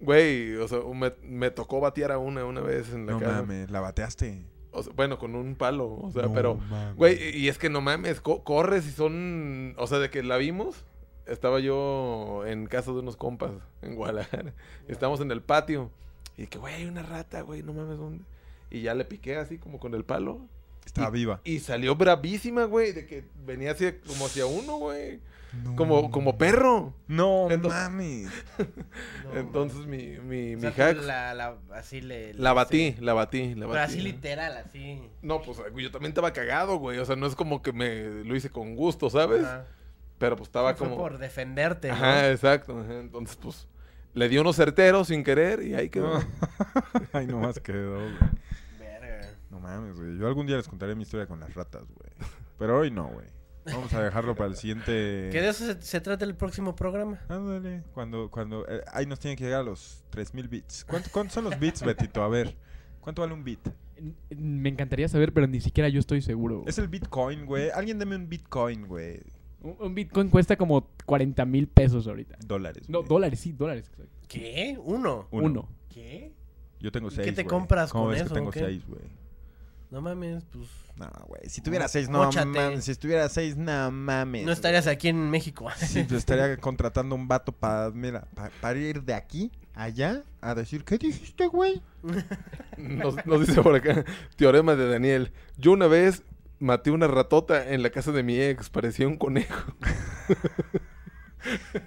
Güey, 0.00 0.54
o 0.56 0.68
sea, 0.68 0.78
me, 0.94 1.12
me 1.22 1.50
tocó 1.50 1.80
batear 1.80 2.12
a 2.12 2.18
una 2.18 2.44
una 2.44 2.60
vez 2.60 2.92
en 2.92 3.06
la 3.06 3.12
No 3.12 3.20
mames, 3.20 3.70
¿la 3.70 3.80
bateaste? 3.80 4.44
O 4.70 4.82
sea, 4.82 4.92
bueno, 4.94 5.18
con 5.18 5.34
un 5.34 5.56
palo, 5.56 5.88
o 6.02 6.10
sea, 6.12 6.22
No 6.24 6.32
pero... 6.34 6.54
mames. 6.56 6.94
Güey, 6.96 7.36
y 7.36 7.48
es 7.48 7.58
que 7.58 7.68
no 7.70 7.80
mames, 7.80 8.20
co- 8.20 8.44
corres 8.44 8.86
y 8.86 8.90
son... 8.92 9.74
O 9.76 9.86
sea, 9.86 9.98
de 9.98 10.08
que 10.10 10.22
la 10.22 10.36
vimos, 10.36 10.84
estaba 11.26 11.58
yo 11.58 12.44
en 12.46 12.66
casa 12.66 12.92
de 12.92 12.98
unos 13.00 13.16
compas 13.16 13.50
en 13.82 13.96
Guadalajara. 13.96 14.54
Estábamos 14.86 15.20
en 15.20 15.30
el 15.32 15.42
patio. 15.42 15.90
Y 16.36 16.46
que, 16.46 16.58
güey, 16.58 16.74
hay 16.74 16.84
una 16.84 17.02
rata, 17.02 17.40
güey, 17.40 17.62
no 17.64 17.72
mames, 17.72 17.98
¿dónde? 17.98 18.24
Y 18.70 18.82
ya 18.82 18.94
le 18.94 19.04
piqué 19.04 19.36
así 19.36 19.58
como 19.58 19.80
con 19.80 19.94
el 19.94 20.04
palo. 20.04 20.46
Estaba 20.86 21.08
y- 21.08 21.12
viva. 21.20 21.40
Y 21.44 21.58
salió 21.58 21.96
bravísima, 21.96 22.64
güey, 22.64 22.92
de 22.92 23.04
que 23.06 23.24
venía 23.44 23.72
hacia, 23.72 24.00
como 24.02 24.26
hacia 24.26 24.46
uno, 24.46 24.76
güey. 24.76 25.18
No. 25.52 25.76
Como, 25.76 26.10
como 26.10 26.36
perro. 26.36 26.94
No 27.06 27.50
Entonces- 27.50 27.80
mames. 27.80 28.28
No, 29.32 29.38
Entonces 29.40 29.86
mi, 29.86 30.18
mi, 30.18 30.54
o 30.54 30.58
mi 30.58 30.72
hack... 30.72 30.98
La, 31.02 31.32
la, 31.34 31.56
así 31.72 32.00
le, 32.02 32.34
La 32.34 32.52
batí, 32.52 32.94
la 33.00 33.14
batí, 33.14 33.54
la 33.54 33.66
Pero 33.66 33.68
batí. 33.68 33.92
así 33.94 34.00
literal, 34.02 34.56
así. 34.58 35.02
No, 35.22 35.40
pues 35.40 35.58
yo 35.76 35.90
también 35.90 36.10
estaba 36.10 36.32
cagado, 36.32 36.76
güey. 36.76 36.98
O 36.98 37.04
sea, 37.06 37.16
no 37.16 37.26
es 37.26 37.34
como 37.34 37.62
que 37.62 37.72
me 37.72 38.24
lo 38.24 38.36
hice 38.36 38.50
con 38.50 38.76
gusto, 38.76 39.08
¿sabes? 39.10 39.42
Ajá. 39.44 39.64
Pero 40.18 40.36
pues 40.36 40.48
estaba 40.48 40.74
Fue 40.74 40.86
como... 40.88 40.98
por 41.00 41.18
defenderte, 41.18 41.88
¿no? 41.88 41.94
Ajá, 41.94 42.30
exacto. 42.30 42.78
ajá. 42.80 42.98
Entonces, 42.98 43.36
pues, 43.36 43.68
le 44.14 44.28
di 44.28 44.36
unos 44.38 44.56
certeros 44.56 45.08
sin 45.08 45.24
querer 45.24 45.62
y 45.62 45.74
ahí 45.74 45.88
quedó. 45.88 46.20
Ay, 47.12 47.26
nomás 47.28 47.58
quedó, 47.60 47.94
güey. 48.00 48.14
Verga. 48.78 49.30
No 49.50 49.60
mames, 49.60 49.96
güey. 49.96 50.18
Yo 50.18 50.26
algún 50.26 50.46
día 50.46 50.56
les 50.56 50.68
contaré 50.68 50.94
mi 50.94 51.02
historia 51.04 51.26
con 51.26 51.40
las 51.40 51.54
ratas, 51.54 51.84
güey. 51.84 52.10
Pero 52.58 52.78
hoy 52.80 52.90
no, 52.90 53.06
güey. 53.06 53.26
Vamos 53.72 53.92
a 53.92 54.02
dejarlo 54.02 54.34
para 54.34 54.48
el 54.50 54.56
siguiente. 54.56 54.84
Que 55.32 55.40
de 55.40 55.48
eso 55.48 55.64
se, 55.66 55.80
se 55.82 56.00
trata 56.00 56.24
el 56.24 56.34
próximo 56.34 56.74
programa. 56.76 57.18
Ándale. 57.28 57.82
Cuando, 57.94 58.30
cuando. 58.30 58.66
eh, 58.68 58.82
ahí 58.92 59.06
nos 59.06 59.18
tiene 59.20 59.36
que 59.36 59.44
llegar 59.44 59.60
a 59.60 59.64
los 59.64 60.04
3000 60.10 60.48
bits. 60.48 60.84
¿Cuánto, 60.84 61.08
¿Cuántos 61.12 61.34
son 61.34 61.44
los 61.44 61.58
bits, 61.58 61.82
Betito? 61.82 62.22
A 62.22 62.28
ver. 62.28 62.54
¿Cuánto 63.00 63.22
vale 63.22 63.34
un 63.34 63.44
bit? 63.44 63.60
N- 63.96 64.14
Me 64.36 64.68
encantaría 64.68 65.08
saber, 65.08 65.32
pero 65.32 65.46
ni 65.46 65.60
siquiera 65.60 65.88
yo 65.88 65.98
estoy 66.00 66.20
seguro. 66.22 66.64
Es 66.66 66.78
el 66.78 66.88
bitcoin, 66.88 67.46
güey. 67.46 67.70
Alguien 67.70 67.98
deme 67.98 68.16
un 68.16 68.28
bitcoin, 68.28 68.86
güey. 68.86 69.20
Un, 69.60 69.76
un 69.80 69.94
bitcoin 69.94 70.28
cuesta 70.28 70.56
como 70.56 70.88
40 71.06 71.44
mil 71.44 71.66
pesos 71.66 72.06
ahorita. 72.06 72.36
Dólares. 72.46 72.88
No, 72.88 72.98
güey. 72.98 73.08
dólares, 73.08 73.40
sí, 73.40 73.52
dólares. 73.52 73.88
exacto. 73.88 74.12
¿Qué? 74.28 74.76
¿Uno? 74.84 75.26
Uno. 75.30 75.46
Uno. 75.46 75.68
¿Qué? 75.88 76.32
Yo 76.80 76.92
tengo 76.92 77.08
¿Y 77.08 77.12
seis. 77.12 77.26
qué 77.26 77.32
te 77.32 77.42
güey. 77.42 77.50
compras 77.50 77.90
¿Cómo 77.90 78.04
con 78.04 78.12
ves 78.12 78.20
eso, 78.22 78.28
que 78.28 78.34
tengo 78.34 78.50
o 78.50 78.52
qué? 78.52 78.60
seis, 78.60 78.86
güey? 78.86 79.00
No 79.90 80.00
mames, 80.00 80.44
pues... 80.52 80.68
No, 80.96 81.08
güey. 81.28 81.48
Si 81.48 81.60
tuviera 81.60 81.86
seis, 81.88 82.08
no 82.08 82.24
Móchate. 82.24 82.46
mames. 82.46 82.84
Si 82.84 82.90
estuviera 82.90 83.28
seis, 83.28 83.56
no 83.56 83.90
mames. 83.90 84.44
No 84.44 84.52
estarías 84.52 84.86
aquí 84.86 85.08
en 85.08 85.30
México. 85.30 85.68
Sí, 85.78 86.02
pues 86.04 86.18
estaría 86.18 86.56
contratando 86.58 87.14
un 87.14 87.28
vato 87.28 87.52
para, 87.52 87.90
mira, 87.90 88.26
para 88.60 88.78
ir 88.78 89.02
de 89.02 89.14
aquí 89.14 89.50
allá 89.74 90.24
a 90.40 90.54
decir, 90.54 90.84
¿qué 90.84 90.98
dijiste, 90.98 91.46
güey? 91.46 91.80
Nos, 92.76 93.24
nos 93.26 93.46
dice 93.46 93.60
por 93.62 93.74
acá, 93.74 94.04
teorema 94.36 94.74
de 94.76 94.88
Daniel. 94.88 95.32
Yo 95.56 95.72
una 95.72 95.86
vez 95.86 96.22
maté 96.60 96.90
una 96.90 97.06
ratota 97.06 97.70
en 97.72 97.82
la 97.82 97.90
casa 97.90 98.12
de 98.12 98.22
mi 98.22 98.38
ex, 98.40 98.70
parecía 98.70 99.06
un 99.06 99.16
conejo. 99.16 99.72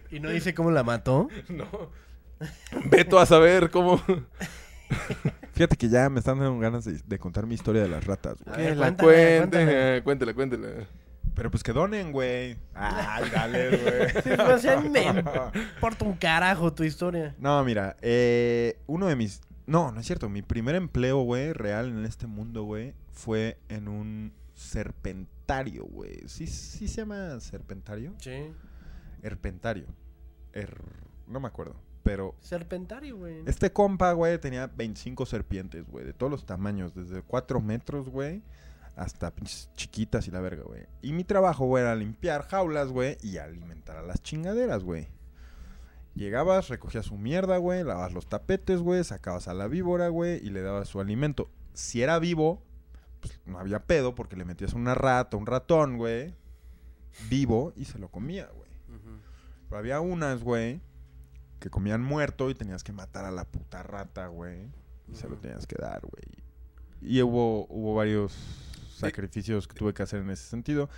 y 0.09 0.19
no 0.19 0.29
dice 0.29 0.53
cómo 0.53 0.71
la 0.71 0.83
mató. 0.83 1.27
No. 1.49 1.67
Veto 2.85 3.19
a 3.19 3.25
saber 3.27 3.69
cómo. 3.69 4.01
Fíjate 5.53 5.75
que 5.77 5.89
ya 5.89 6.09
me 6.09 6.19
están 6.19 6.39
dando 6.39 6.57
ganas 6.59 6.85
de, 6.85 6.99
de 7.05 7.19
contar 7.19 7.45
mi 7.45 7.55
historia 7.55 7.81
de 7.83 7.89
las 7.89 8.03
ratas, 8.05 8.41
güey. 8.43 8.57
Que 8.57 8.75
la 8.75 8.87
eh, 8.89 10.01
cuéntela, 10.03 10.33
cuéntela. 10.33 10.67
Pero 11.35 11.49
pues 11.49 11.63
que 11.63 11.71
donen, 11.71 12.11
güey. 12.11 12.57
Ay, 12.73 13.29
dale, 13.31 13.69
güey. 14.25 14.39
O 14.53 14.57
sea, 14.57 14.79
me 14.81 15.03
importa 15.75 16.05
un 16.05 16.13
carajo 16.15 16.73
tu 16.73 16.83
historia. 16.83 17.35
No, 17.39 17.63
mira, 17.63 17.95
eh, 18.01 18.77
uno 18.87 19.07
de 19.07 19.15
mis... 19.15 19.41
No, 19.65 19.91
no 19.91 19.99
es 20.01 20.05
cierto. 20.05 20.27
Mi 20.29 20.41
primer 20.41 20.75
empleo, 20.75 21.21
güey, 21.21 21.53
real 21.53 21.87
en 21.89 22.05
este 22.05 22.27
mundo, 22.27 22.63
güey, 22.63 22.93
fue 23.13 23.57
en 23.69 23.87
un 23.87 24.33
serpentario, 24.55 25.85
güey. 25.85 26.21
¿Sí, 26.27 26.47
¿Sí 26.47 26.87
se 26.87 26.97
llama 27.01 27.39
serpentario? 27.39 28.13
Sí. 28.17 28.51
Herpentario. 29.21 29.85
Er- 30.53 30.81
No 31.27 31.39
me 31.39 31.47
acuerdo. 31.47 31.75
Pero 32.03 32.35
Serpentario, 32.41 33.17
güey. 33.17 33.43
este 33.45 33.71
compa, 33.71 34.11
güey, 34.13 34.39
tenía 34.39 34.67
25 34.67 35.25
serpientes, 35.25 35.87
güey, 35.87 36.05
de 36.05 36.13
todos 36.13 36.31
los 36.31 36.45
tamaños, 36.45 36.95
desde 36.95 37.21
4 37.21 37.61
metros, 37.61 38.09
güey, 38.09 38.41
hasta 38.95 39.33
pinches 39.35 39.69
chiquitas 39.75 40.27
y 40.27 40.31
la 40.31 40.41
verga, 40.41 40.63
güey. 40.63 40.87
Y 41.01 41.13
mi 41.13 41.23
trabajo, 41.23 41.65
güey, 41.65 41.83
era 41.83 41.95
limpiar 41.95 42.47
jaulas, 42.47 42.89
güey, 42.89 43.17
y 43.21 43.37
alimentar 43.37 43.97
a 43.97 44.01
las 44.01 44.21
chingaderas, 44.23 44.83
güey. 44.83 45.09
Llegabas, 46.15 46.69
recogías 46.69 47.05
su 47.05 47.17
mierda, 47.17 47.57
güey, 47.57 47.83
lavabas 47.83 48.13
los 48.13 48.27
tapetes, 48.27 48.79
güey, 48.81 49.03
sacabas 49.03 49.47
a 49.47 49.53
la 49.53 49.67
víbora, 49.67 50.09
güey, 50.09 50.45
y 50.45 50.49
le 50.49 50.61
dabas 50.61 50.89
su 50.89 50.99
alimento. 50.99 51.49
Si 51.73 52.01
era 52.01 52.19
vivo, 52.19 52.63
pues 53.21 53.39
no 53.45 53.59
había 53.59 53.85
pedo 53.85 54.15
porque 54.15 54.35
le 54.35 54.43
metías 54.43 54.73
una 54.73 54.95
rata, 54.95 55.37
un 55.37 55.45
ratón, 55.45 55.97
güey, 55.97 56.33
vivo, 57.29 57.71
y 57.75 57.85
se 57.85 57.99
lo 57.99 58.09
comía, 58.09 58.49
güey. 58.55 58.71
Pero 59.69 59.79
había 59.79 60.01
unas, 60.01 60.43
güey, 60.43 60.81
que 61.61 61.69
comían 61.69 62.01
muerto 62.01 62.49
y 62.49 62.55
tenías 62.55 62.83
que 62.83 62.91
matar 62.91 63.23
a 63.23 63.31
la 63.31 63.45
puta 63.45 63.83
rata, 63.83 64.27
güey. 64.27 64.67
Y 65.07 65.15
se 65.15 65.29
lo 65.29 65.37
tenías 65.37 65.67
que 65.67 65.75
dar, 65.79 66.01
güey. 66.01 66.23
Y 67.01 67.21
hubo, 67.21 67.67
hubo 67.69 67.95
varios 67.95 68.33
sacrificios 68.95 69.67
que 69.67 69.75
tuve 69.75 69.93
que 69.93 70.03
hacer 70.03 70.21
en 70.21 70.31
ese 70.31 70.43
sentido. 70.43 70.89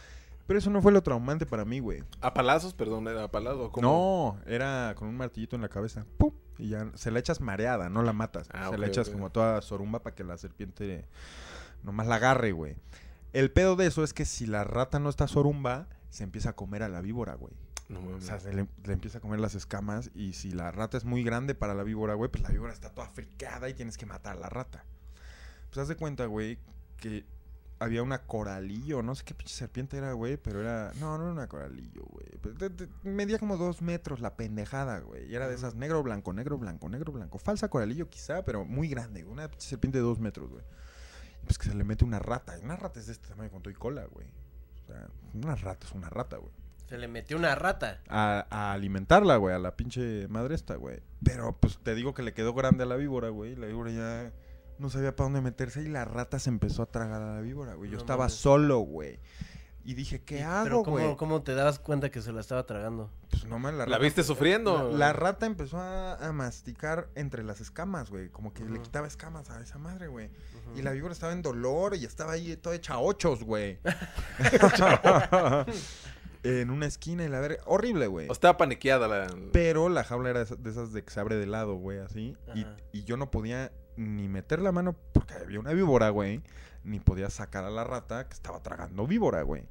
Pero 0.47 0.57
eso 0.59 0.69
no 0.69 0.81
fue 0.81 0.91
lo 0.91 1.03
traumante 1.03 1.45
para 1.45 1.65
mí, 1.65 1.79
güey. 1.79 2.03
¿A 2.21 2.33
palazos? 2.33 2.73
Perdón, 2.73 3.07
¿era 3.07 3.25
a 3.25 3.31
palazos? 3.31 3.71
¿Cómo? 3.71 4.37
No, 4.45 4.51
era 4.51 4.95
con 4.95 5.09
un 5.09 5.17
martillito 5.17 5.55
en 5.55 5.61
la 5.61 5.69
cabeza. 5.69 6.05
¡Pum! 6.17 6.33
Y 6.57 6.69
ya 6.69 6.89
se 6.95 7.11
la 7.11 7.19
echas 7.19 7.41
mareada, 7.41 7.89
no 7.89 8.01
la 8.01 8.13
matas. 8.13 8.47
Ah, 8.53 8.69
se 8.69 8.77
la 8.77 8.87
echas 8.87 9.09
como 9.09 9.31
toda 9.31 9.61
sorumba 9.61 10.01
para 10.01 10.15
que 10.15 10.23
la 10.23 10.37
serpiente 10.37 11.05
nomás 11.83 12.07
la 12.07 12.15
agarre, 12.15 12.53
güey. 12.53 12.75
El 13.33 13.51
pedo 13.51 13.75
de 13.75 13.87
eso 13.87 14.03
es 14.03 14.13
que 14.13 14.25
si 14.25 14.45
la 14.45 14.63
rata 14.63 14.99
no 14.99 15.09
está 15.09 15.27
sorumba, 15.27 15.87
se 16.09 16.23
empieza 16.23 16.51
a 16.51 16.55
comer 16.55 16.83
a 16.83 16.89
la 16.89 17.01
víbora, 17.01 17.35
güey. 17.35 17.53
No 17.93 18.17
O 18.17 18.21
sea, 18.21 18.39
se 18.39 18.53
le, 18.53 18.67
le 18.85 18.93
empieza 18.93 19.17
a 19.19 19.21
comer 19.21 19.39
las 19.39 19.55
escamas 19.55 20.11
y 20.15 20.33
si 20.33 20.51
la 20.51 20.71
rata 20.71 20.97
es 20.97 21.05
muy 21.05 21.23
grande 21.23 21.55
para 21.55 21.73
la 21.73 21.83
víbora, 21.83 22.13
güey, 22.15 22.29
pues 22.31 22.43
la 22.43 22.49
víbora 22.49 22.73
está 22.73 22.89
toda 22.89 23.07
fricada 23.09 23.69
y 23.69 23.73
tienes 23.73 23.97
que 23.97 24.05
matar 24.05 24.37
a 24.37 24.39
la 24.39 24.49
rata. 24.49 24.83
Pues 25.69 25.77
haz 25.79 25.87
de 25.87 25.95
cuenta, 25.95 26.25
güey, 26.25 26.59
que 26.97 27.25
había 27.79 28.01
una 28.03 28.19
coralillo, 28.25 29.01
no 29.03 29.13
sé 29.15 29.23
qué 29.25 29.33
pinche 29.33 29.53
serpiente 29.55 29.97
era, 29.97 30.13
güey, 30.13 30.37
pero 30.37 30.61
era... 30.61 30.91
No, 30.99 31.17
no 31.17 31.23
era 31.25 31.33
una 31.33 31.47
coralillo, 31.49 32.03
güey. 32.05 32.25
Pues, 32.41 32.57
de- 32.57 32.69
de- 32.69 32.87
medía 33.03 33.39
como 33.39 33.57
dos 33.57 33.81
metros 33.81 34.21
la 34.21 34.35
pendejada, 34.37 34.99
güey. 34.99 35.29
Y 35.29 35.35
era 35.35 35.49
de 35.49 35.55
esas 35.55 35.75
negro, 35.75 36.01
blanco, 36.01 36.31
negro, 36.31 36.57
blanco, 36.57 36.87
negro, 36.87 37.11
blanco. 37.11 37.39
Falsa 37.39 37.67
coralillo 37.69 38.09
quizá, 38.09 38.45
pero 38.45 38.63
muy 38.63 38.87
grande, 38.87 39.23
güey. 39.23 39.33
Una 39.33 39.49
pinche 39.49 39.67
serpiente 39.67 39.97
de 39.97 40.03
dos 40.03 40.19
metros, 40.19 40.49
güey. 40.49 40.63
Y 41.41 41.45
Pues 41.45 41.57
que 41.57 41.67
se 41.67 41.75
le 41.75 41.83
mete 41.83 42.05
una 42.05 42.19
rata. 42.19 42.55
Una 42.63 42.77
rata 42.77 42.99
es 43.01 43.07
de 43.07 43.13
este 43.13 43.27
tamaño 43.27 43.49
con 43.51 43.61
todo 43.61 43.71
y 43.71 43.75
cola, 43.75 44.05
güey. 44.05 44.27
O 44.83 44.87
sea, 44.87 45.09
una 45.33 45.55
rata 45.55 45.85
es 45.85 45.93
una 45.93 46.09
rata, 46.09 46.37
güey 46.37 46.53
Se 46.93 46.99
le 46.99 47.07
metió 47.07 47.37
una 47.37 47.55
rata. 47.55 48.01
a, 48.07 48.45
a 48.51 48.71
alimentarla, 48.71 49.37
güey, 49.37 49.55
a 49.55 49.57
la 49.57 49.75
pinche 49.75 50.27
madre 50.27 50.53
esta, 50.53 50.75
güey. 50.75 50.99
Pero 51.23 51.57
pues 51.59 51.79
te 51.81 51.95
digo 51.95 52.13
que 52.13 52.21
le 52.21 52.33
quedó 52.35 52.53
grande 52.53 52.83
a 52.83 52.85
la 52.85 52.97
víbora, 52.97 53.29
güey. 53.29 53.55
La 53.55 53.65
víbora 53.65 53.89
ya 53.89 54.31
no 54.77 54.91
sabía 54.91 55.15
para 55.15 55.25
dónde 55.25 55.41
meterse 55.41 55.81
y 55.81 55.87
la 55.87 56.05
rata 56.05 56.37
se 56.37 56.51
empezó 56.51 56.83
a 56.83 56.85
tragar 56.85 57.23
a 57.23 57.33
la 57.33 57.41
víbora, 57.41 57.73
güey. 57.73 57.89
Yo 57.89 57.95
No 57.95 58.01
estaba 58.03 58.25
mames. 58.25 58.33
solo, 58.35 58.77
güey. 58.81 59.19
Y 59.83 59.95
dije, 59.95 60.21
¿qué 60.21 60.37
Y- 60.37 60.41
hago, 60.41 60.63
Pero 60.65 60.83
güey? 60.83 61.03
¿cómo, 61.05 61.17
¿cómo 61.17 61.41
te 61.41 61.55
dabas 61.55 61.79
cuenta 61.79 62.11
que 62.11 62.21
se 62.21 62.31
la 62.31 62.41
estaba 62.41 62.63
tragando? 62.67 63.09
Pues 63.31 63.43
no 63.45 63.57
mames, 63.57 63.79
la 63.79 63.85
¿La 63.87 63.97
viste 63.97 64.23
sufriendo? 64.23 64.91
La, 64.91 64.97
la 65.07 65.13
rata 65.13 65.47
empezó 65.47 65.79
a, 65.79 66.13
a 66.23 66.31
masticar 66.31 67.09
entre 67.15 67.43
las 67.43 67.59
escamas, 67.59 68.11
güey. 68.11 68.29
Como 68.29 68.53
que 68.53 68.63
le 68.65 68.79
quitaba 68.83 69.07
escamas 69.07 69.49
a 69.49 69.59
esa 69.61 69.79
madre, 69.79 70.09
güey. 70.09 70.29
Y 70.75 70.83
la 70.83 70.91
víbora 70.91 71.11
estaba 71.13 71.33
en 71.33 71.41
dolor 71.41 71.95
y 71.95 72.05
estaba 72.05 72.33
ahí 72.33 72.55
toda 72.55 72.75
hecha 72.75 72.99
ochos, 72.99 73.43
güey. 73.43 73.79
en 76.43 76.69
una 76.69 76.85
esquina 76.85 77.23
y 77.23 77.29
la 77.29 77.39
verga. 77.39 77.63
Horrible, 77.65 78.07
güey. 78.07 78.27
O 78.29 78.33
estaba 78.33 78.57
paniqueada 78.57 79.07
la... 79.07 79.33
Pero 79.51 79.89
la 79.89 80.03
jaula 80.03 80.29
era 80.29 80.45
de 80.45 80.69
esas 80.69 80.93
de 80.93 81.03
que 81.03 81.11
se 81.11 81.19
abre 81.19 81.35
de 81.35 81.45
lado, 81.45 81.75
güey, 81.75 81.99
así. 81.99 82.37
Y, 82.91 83.03
yo 83.03 83.17
no 83.17 83.31
podía 83.31 83.71
ni 83.95 84.27
meter 84.27 84.61
la 84.61 84.71
mano 84.71 84.95
porque 85.13 85.33
había 85.35 85.59
una 85.59 85.73
víbora, 85.73 86.09
güey. 86.09 86.41
Ni 86.83 86.99
podía 86.99 87.29
sacar 87.29 87.63
a 87.63 87.69
la 87.69 87.83
rata 87.83 88.27
que 88.27 88.33
estaba 88.33 88.61
tragando 88.61 89.07
víbora, 89.07 89.41
güey. 89.43 89.63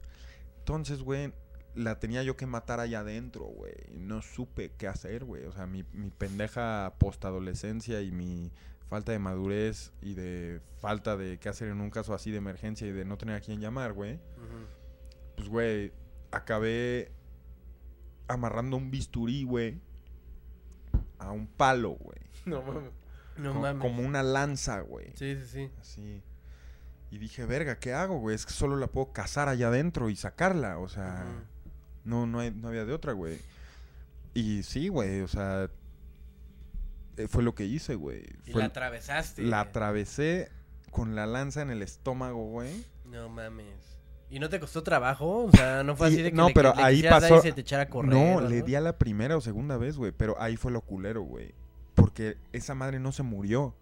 Entonces, 0.58 1.02
güey, 1.02 1.32
la 1.74 1.98
tenía 1.98 2.22
yo 2.22 2.36
que 2.36 2.46
matar 2.46 2.80
allá 2.80 3.00
adentro, 3.00 3.44
güey. 3.44 3.74
No 3.92 4.22
supe 4.22 4.72
qué 4.78 4.88
hacer, 4.88 5.24
güey. 5.24 5.44
O 5.44 5.52
sea, 5.52 5.66
mi, 5.66 5.84
mi 5.92 6.10
pendeja 6.10 6.94
postadolescencia 6.98 8.00
y 8.00 8.10
mi 8.10 8.50
falta 8.88 9.12
de 9.12 9.18
madurez 9.18 9.92
y 10.00 10.14
de 10.14 10.60
falta 10.78 11.16
de 11.16 11.38
qué 11.38 11.48
hacer 11.48 11.68
en 11.68 11.80
un 11.80 11.90
caso 11.90 12.14
así 12.14 12.30
de 12.30 12.38
emergencia 12.38 12.86
y 12.86 12.92
de 12.92 13.04
no 13.04 13.16
tener 13.16 13.36
a 13.36 13.40
quién 13.40 13.60
llamar, 13.60 13.94
güey 13.94 14.18
pues, 15.42 15.48
güey, 15.48 15.92
acabé 16.32 17.12
amarrando 18.28 18.76
un 18.76 18.90
bisturí, 18.90 19.44
güey, 19.44 19.80
a 21.18 21.30
un 21.30 21.46
palo, 21.46 21.90
güey. 21.90 22.18
No 22.46 22.62
mames. 22.62 22.92
No 23.36 23.52
Co- 23.54 23.60
mames. 23.60 23.80
Como 23.82 24.02
una 24.02 24.22
lanza, 24.22 24.80
güey. 24.80 25.12
Sí, 25.14 25.36
sí, 25.36 25.46
sí. 25.46 25.70
Así. 25.80 26.22
Y 27.10 27.18
dije, 27.18 27.44
verga, 27.46 27.78
¿qué 27.78 27.92
hago, 27.92 28.18
güey? 28.18 28.34
Es 28.34 28.46
que 28.46 28.52
solo 28.52 28.76
la 28.76 28.86
puedo 28.88 29.12
cazar 29.12 29.48
allá 29.48 29.68
adentro 29.68 30.08
y 30.10 30.16
sacarla. 30.16 30.78
O 30.78 30.88
sea, 30.88 31.24
no, 32.04 32.26
no, 32.26 32.40
hay- 32.40 32.50
no 32.50 32.68
había 32.68 32.84
de 32.84 32.92
otra, 32.92 33.12
güey. 33.12 33.38
Y 34.34 34.62
sí, 34.62 34.88
güey, 34.88 35.20
o 35.20 35.28
sea, 35.28 35.68
eh, 37.18 37.28
fue 37.28 37.42
lo 37.42 37.54
que 37.54 37.64
hice, 37.64 37.94
güey. 37.94 38.24
Y 38.46 38.52
Fue- 38.52 38.62
la 38.62 38.66
atravesaste. 38.68 39.42
la 39.42 39.60
atravesé 39.60 40.50
con 40.90 41.14
la 41.14 41.26
lanza 41.26 41.60
en 41.62 41.70
el 41.70 41.82
estómago, 41.82 42.48
güey. 42.50 42.84
No 43.04 43.28
mames. 43.28 43.74
¿Y 44.32 44.38
no 44.38 44.48
te 44.48 44.58
costó 44.58 44.82
trabajo? 44.82 45.44
O 45.44 45.50
sea, 45.50 45.84
no 45.84 45.94
fue 45.94 46.06
así 46.08 46.22
de 46.22 46.30
que 46.30 46.36
no, 46.36 46.48
le, 46.48 46.54
pero 46.54 46.72
le 46.74 46.82
ahí 46.82 47.02
pasó- 47.02 47.36
y 47.38 47.42
se 47.42 47.52
te 47.52 47.60
echara 47.60 47.82
a 47.84 47.88
correr. 47.90 48.10
No, 48.12 48.36
¿o 48.36 48.40
le 48.40 48.62
di 48.62 48.74
a 48.74 48.80
la 48.80 48.96
primera 48.96 49.36
o 49.36 49.40
segunda 49.42 49.76
vez, 49.76 49.98
güey. 49.98 50.10
Pero 50.10 50.40
ahí 50.40 50.56
fue 50.56 50.72
lo 50.72 50.80
culero, 50.80 51.20
güey. 51.22 51.54
Porque 51.94 52.38
esa 52.52 52.74
madre 52.74 52.98
no 52.98 53.12
se 53.12 53.22
murió. 53.22 53.74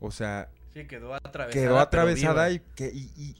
O 0.00 0.12
sea, 0.12 0.48
Sí, 0.72 0.86
quedó 0.86 1.14
atravesada. 1.14 1.50
quedó 1.50 1.78
atravesada 1.80 2.48
y, 2.50 2.60
que, 2.76 2.86
y, 2.94 3.10
y 3.16 3.36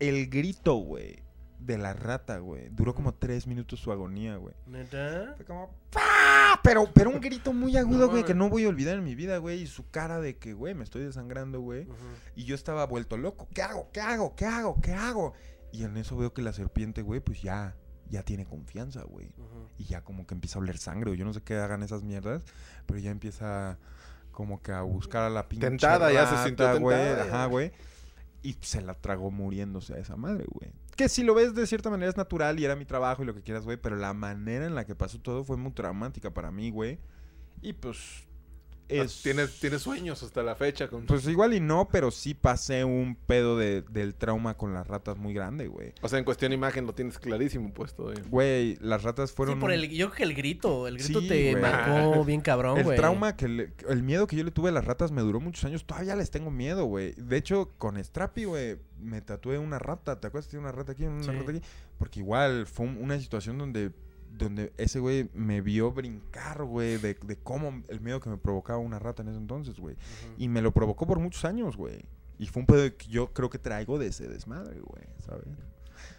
el 0.00 0.28
grito, 0.28 0.74
güey, 0.74 1.22
de 1.60 1.78
la 1.78 1.92
rata, 1.92 2.38
güey. 2.38 2.68
Duró 2.70 2.92
como 2.92 3.14
tres 3.14 3.46
minutos 3.46 3.78
su 3.78 3.92
agonía, 3.92 4.36
güey. 4.36 4.54
¿Neta? 4.66 5.34
Fue 5.36 5.44
como... 5.46 5.70
¡pah! 5.92 6.60
Pero, 6.64 6.90
pero 6.92 7.10
un 7.10 7.20
grito 7.20 7.52
muy 7.52 7.76
agudo, 7.76 8.06
No 8.06 8.08
güey, 8.08 8.24
que 8.24 8.34
no 8.34 8.48
voy 8.48 8.64
a 8.64 8.68
olvidar 8.68 8.96
en 8.98 9.04
mi 9.04 9.14
vida, 9.14 9.38
güey. 9.38 9.62
Y 9.62 9.66
su 9.68 9.88
cara 9.90 10.20
de 10.20 10.36
que, 10.36 10.52
güey, 10.52 10.74
me 10.74 10.82
estoy 10.82 11.04
desangrando, 11.04 11.60
güey. 11.60 11.86
Y 12.34 12.44
yo 12.44 12.56
estaba 12.56 12.84
vuelto 12.86 13.16
loco. 13.16 13.46
¿Qué 13.54 13.62
hago? 13.62 13.88
¿Qué 13.92 14.00
hago? 14.00 14.34
¿Qué 14.34 14.44
hago? 14.46 14.80
¿Qué 14.80 14.92
hago? 14.92 15.34
Y 15.72 15.84
en 15.84 15.96
eso 15.96 16.16
veo 16.16 16.32
que 16.32 16.42
la 16.42 16.52
serpiente, 16.52 17.02
güey, 17.02 17.20
pues 17.20 17.42
ya, 17.42 17.76
ya 18.08 18.22
tiene 18.22 18.46
confianza, 18.46 19.02
güey. 19.02 19.32
Y 19.78 19.84
ya 19.84 20.02
como 20.02 20.26
que 20.26 20.34
empieza 20.34 20.58
a 20.58 20.62
oler 20.62 20.78
sangre. 20.78 21.10
o 21.10 21.14
Yo 21.14 21.24
no 21.24 21.32
sé 21.32 21.42
qué 21.42 21.56
hagan 21.56 21.82
esas 21.82 22.02
mierdas. 22.02 22.44
Pero 22.86 22.98
ya 22.98 23.10
empieza 23.10 23.78
como 24.30 24.62
que 24.62 24.72
a 24.72 24.82
buscar 24.82 25.22
a 25.22 25.30
la 25.30 25.48
pinche 25.48 25.66
Tentada, 25.66 26.12
ya 26.12 26.26
se 26.26 26.46
sintió 26.46 26.78
güey. 26.80 26.96
tentada. 26.96 27.24
Ajá, 27.24 27.46
güey. 27.46 27.72
Y 28.42 28.56
se 28.60 28.80
la 28.80 28.94
tragó 28.94 29.30
muriéndose 29.30 29.94
a 29.94 29.98
esa 29.98 30.16
madre, 30.16 30.44
güey. 30.48 30.70
Que 30.94 31.08
si 31.08 31.24
lo 31.24 31.34
ves 31.34 31.54
de 31.54 31.66
cierta 31.66 31.90
manera 31.90 32.10
es 32.10 32.16
natural 32.16 32.58
y 32.60 32.64
era 32.64 32.76
mi 32.76 32.84
trabajo 32.84 33.22
y 33.22 33.26
lo 33.26 33.34
que 33.34 33.42
quieras, 33.42 33.64
güey. 33.64 33.76
Pero 33.76 33.96
la 33.96 34.14
manera 34.14 34.66
en 34.66 34.74
la 34.74 34.86
que 34.86 34.94
pasó 34.94 35.18
todo 35.20 35.44
fue 35.44 35.56
muy 35.56 35.72
traumática 35.72 36.32
para 36.32 36.50
mí, 36.50 36.70
güey. 36.70 36.98
Y 37.60 37.72
pues... 37.72 38.26
Es... 38.88 39.22
¿Tienes, 39.22 39.58
tienes 39.58 39.82
sueños 39.82 40.22
hasta 40.22 40.42
la 40.42 40.54
fecha. 40.54 40.88
Con... 40.88 41.06
Pues 41.06 41.26
igual 41.26 41.54
y 41.54 41.60
no, 41.60 41.88
pero 41.90 42.10
sí 42.10 42.34
pasé 42.34 42.84
un 42.84 43.16
pedo 43.16 43.58
de- 43.58 43.82
del 43.82 44.14
trauma 44.14 44.56
con 44.56 44.72
las 44.74 44.86
ratas 44.86 45.16
muy 45.18 45.34
grande, 45.34 45.66
güey. 45.66 45.92
O 46.02 46.08
sea, 46.08 46.18
en 46.18 46.24
cuestión 46.24 46.52
imagen 46.52 46.86
lo 46.86 46.94
tienes 46.94 47.18
clarísimo 47.18 47.72
puesto. 47.74 48.12
eh. 48.12 48.22
Güey, 48.28 48.76
las 48.80 49.02
ratas 49.02 49.32
fueron... 49.32 49.56
Sí, 49.56 49.60
por 49.60 49.72
el, 49.72 49.88
yo 49.90 50.06
creo 50.10 50.16
que 50.16 50.22
el 50.22 50.34
grito, 50.34 50.86
el 50.86 50.98
grito 50.98 51.20
Sí, 51.20 51.28
te 51.28 51.50
güey. 51.52 51.62
marcó 51.62 52.24
bien 52.24 52.40
cabrón, 52.40 52.78
el 52.78 52.84
güey. 52.84 52.96
trauma 52.96 53.36
que 53.36 53.48
le- 53.48 53.72
el 53.88 54.02
miedo 54.02 54.26
que 54.26 54.36
yo 54.36 54.44
le 54.44 54.50
tuve 54.50 54.68
a 54.68 54.72
las 54.72 54.84
ratas 54.84 55.10
me 55.10 55.22
duró 55.22 55.40
muchos 55.40 55.64
años. 55.64 55.84
Todavía 55.84 56.14
les 56.16 56.30
tengo 56.30 56.50
miedo, 56.50 56.84
güey. 56.84 57.12
De 57.16 57.36
hecho, 57.36 57.72
con 57.78 58.02
Strappy, 58.02 58.44
güey, 58.44 58.78
me 59.00 59.20
tatué 59.20 59.58
una 59.58 59.78
rata. 59.78 60.20
¿Te 60.20 60.28
acuerdas 60.28 60.46
que 60.46 60.52
tiene 60.52 60.64
una 60.64 60.72
rata 60.72 60.92
aquí, 60.92 61.04
una 61.04 61.22
Sí. 61.22 61.30
rata 61.30 61.50
aquí? 61.50 61.60
Porque 61.98 62.20
igual 62.20 62.66
fue 62.66 62.86
un- 62.86 62.98
una 62.98 63.18
situación 63.18 63.58
donde 63.58 63.90
donde 64.36 64.72
ese 64.76 64.98
güey 64.98 65.28
me 65.34 65.60
vio 65.60 65.92
brincar, 65.92 66.64
güey, 66.64 66.98
de, 66.98 67.14
de 67.14 67.36
cómo 67.36 67.82
el 67.88 68.00
miedo 68.00 68.20
que 68.20 68.30
me 68.30 68.36
provocaba 68.36 68.78
una 68.78 68.98
rata 68.98 69.22
en 69.22 69.28
ese 69.28 69.38
entonces, 69.38 69.78
güey. 69.78 69.96
Y 70.36 70.48
me 70.48 70.62
lo 70.62 70.72
provocó 70.72 71.06
por 71.06 71.18
muchos 71.18 71.44
años, 71.44 71.76
güey. 71.76 72.04
Y 72.38 72.46
fue 72.46 72.60
un 72.60 72.66
pedo 72.66 72.96
que 72.96 73.06
yo 73.06 73.32
creo 73.32 73.48
que 73.48 73.58
traigo 73.58 73.98
de 73.98 74.08
ese 74.08 74.28
desmadre, 74.28 74.80
güey, 74.80 75.04
¿sabes? 75.24 75.46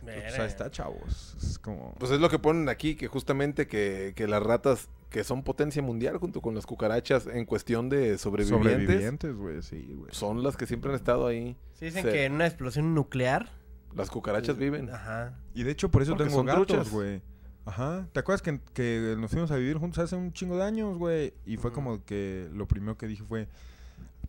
O 0.01 0.31
sea, 0.31 0.45
está, 0.45 0.71
chavos. 0.71 1.35
Es 1.41 1.59
como... 1.59 1.93
Pues 1.99 2.11
es 2.11 2.19
lo 2.19 2.29
que 2.29 2.39
ponen 2.39 2.69
aquí, 2.69 2.95
que 2.95 3.07
justamente 3.07 3.67
que, 3.67 4.13
que 4.15 4.27
las 4.27 4.41
ratas 4.41 4.89
que 5.09 5.23
son 5.23 5.43
potencia 5.43 5.81
mundial 5.81 6.17
junto 6.17 6.41
con 6.41 6.55
las 6.55 6.65
cucarachas 6.65 7.27
en 7.27 7.45
cuestión 7.45 7.89
de 7.89 8.17
sobrevivientes. 8.17 8.77
Sobrevivientes, 8.85 9.35
güey, 9.35 9.61
sí, 9.61 9.93
güey. 9.95 10.09
Son 10.13 10.43
las 10.43 10.57
que 10.57 10.65
siempre 10.65 10.91
han 10.91 10.95
estado 10.95 11.27
ahí. 11.27 11.57
Sí, 11.73 11.85
dicen 11.85 12.03
que 12.03 12.25
en 12.25 12.33
una 12.33 12.47
explosión 12.47 12.93
nuclear. 12.93 13.49
Las 13.95 14.09
cucarachas 14.09 14.57
viven. 14.57 14.89
Ajá. 14.89 15.39
Y 15.53 15.63
de 15.63 15.71
hecho, 15.71 15.89
por 15.89 16.01
eso 16.01 16.15
Porque 16.15 16.29
tengo 16.29 16.43
gatos, 16.43 16.89
güey. 16.89 17.21
Ajá. 17.67 18.07
¿Te 18.13 18.19
acuerdas 18.21 18.41
que, 18.41 18.59
que 18.73 19.15
nos 19.19 19.29
fuimos 19.29 19.51
a 19.51 19.57
vivir 19.57 19.77
juntos 19.77 19.99
hace 20.03 20.15
un 20.15 20.31
chingo 20.33 20.57
de 20.57 20.63
años, 20.63 20.97
güey? 20.97 21.33
Y 21.45 21.57
fue 21.57 21.71
como 21.71 22.03
que 22.05 22.49
lo 22.53 22.67
primero 22.67 22.97
que 22.97 23.07
dije 23.07 23.23
fue, 23.23 23.47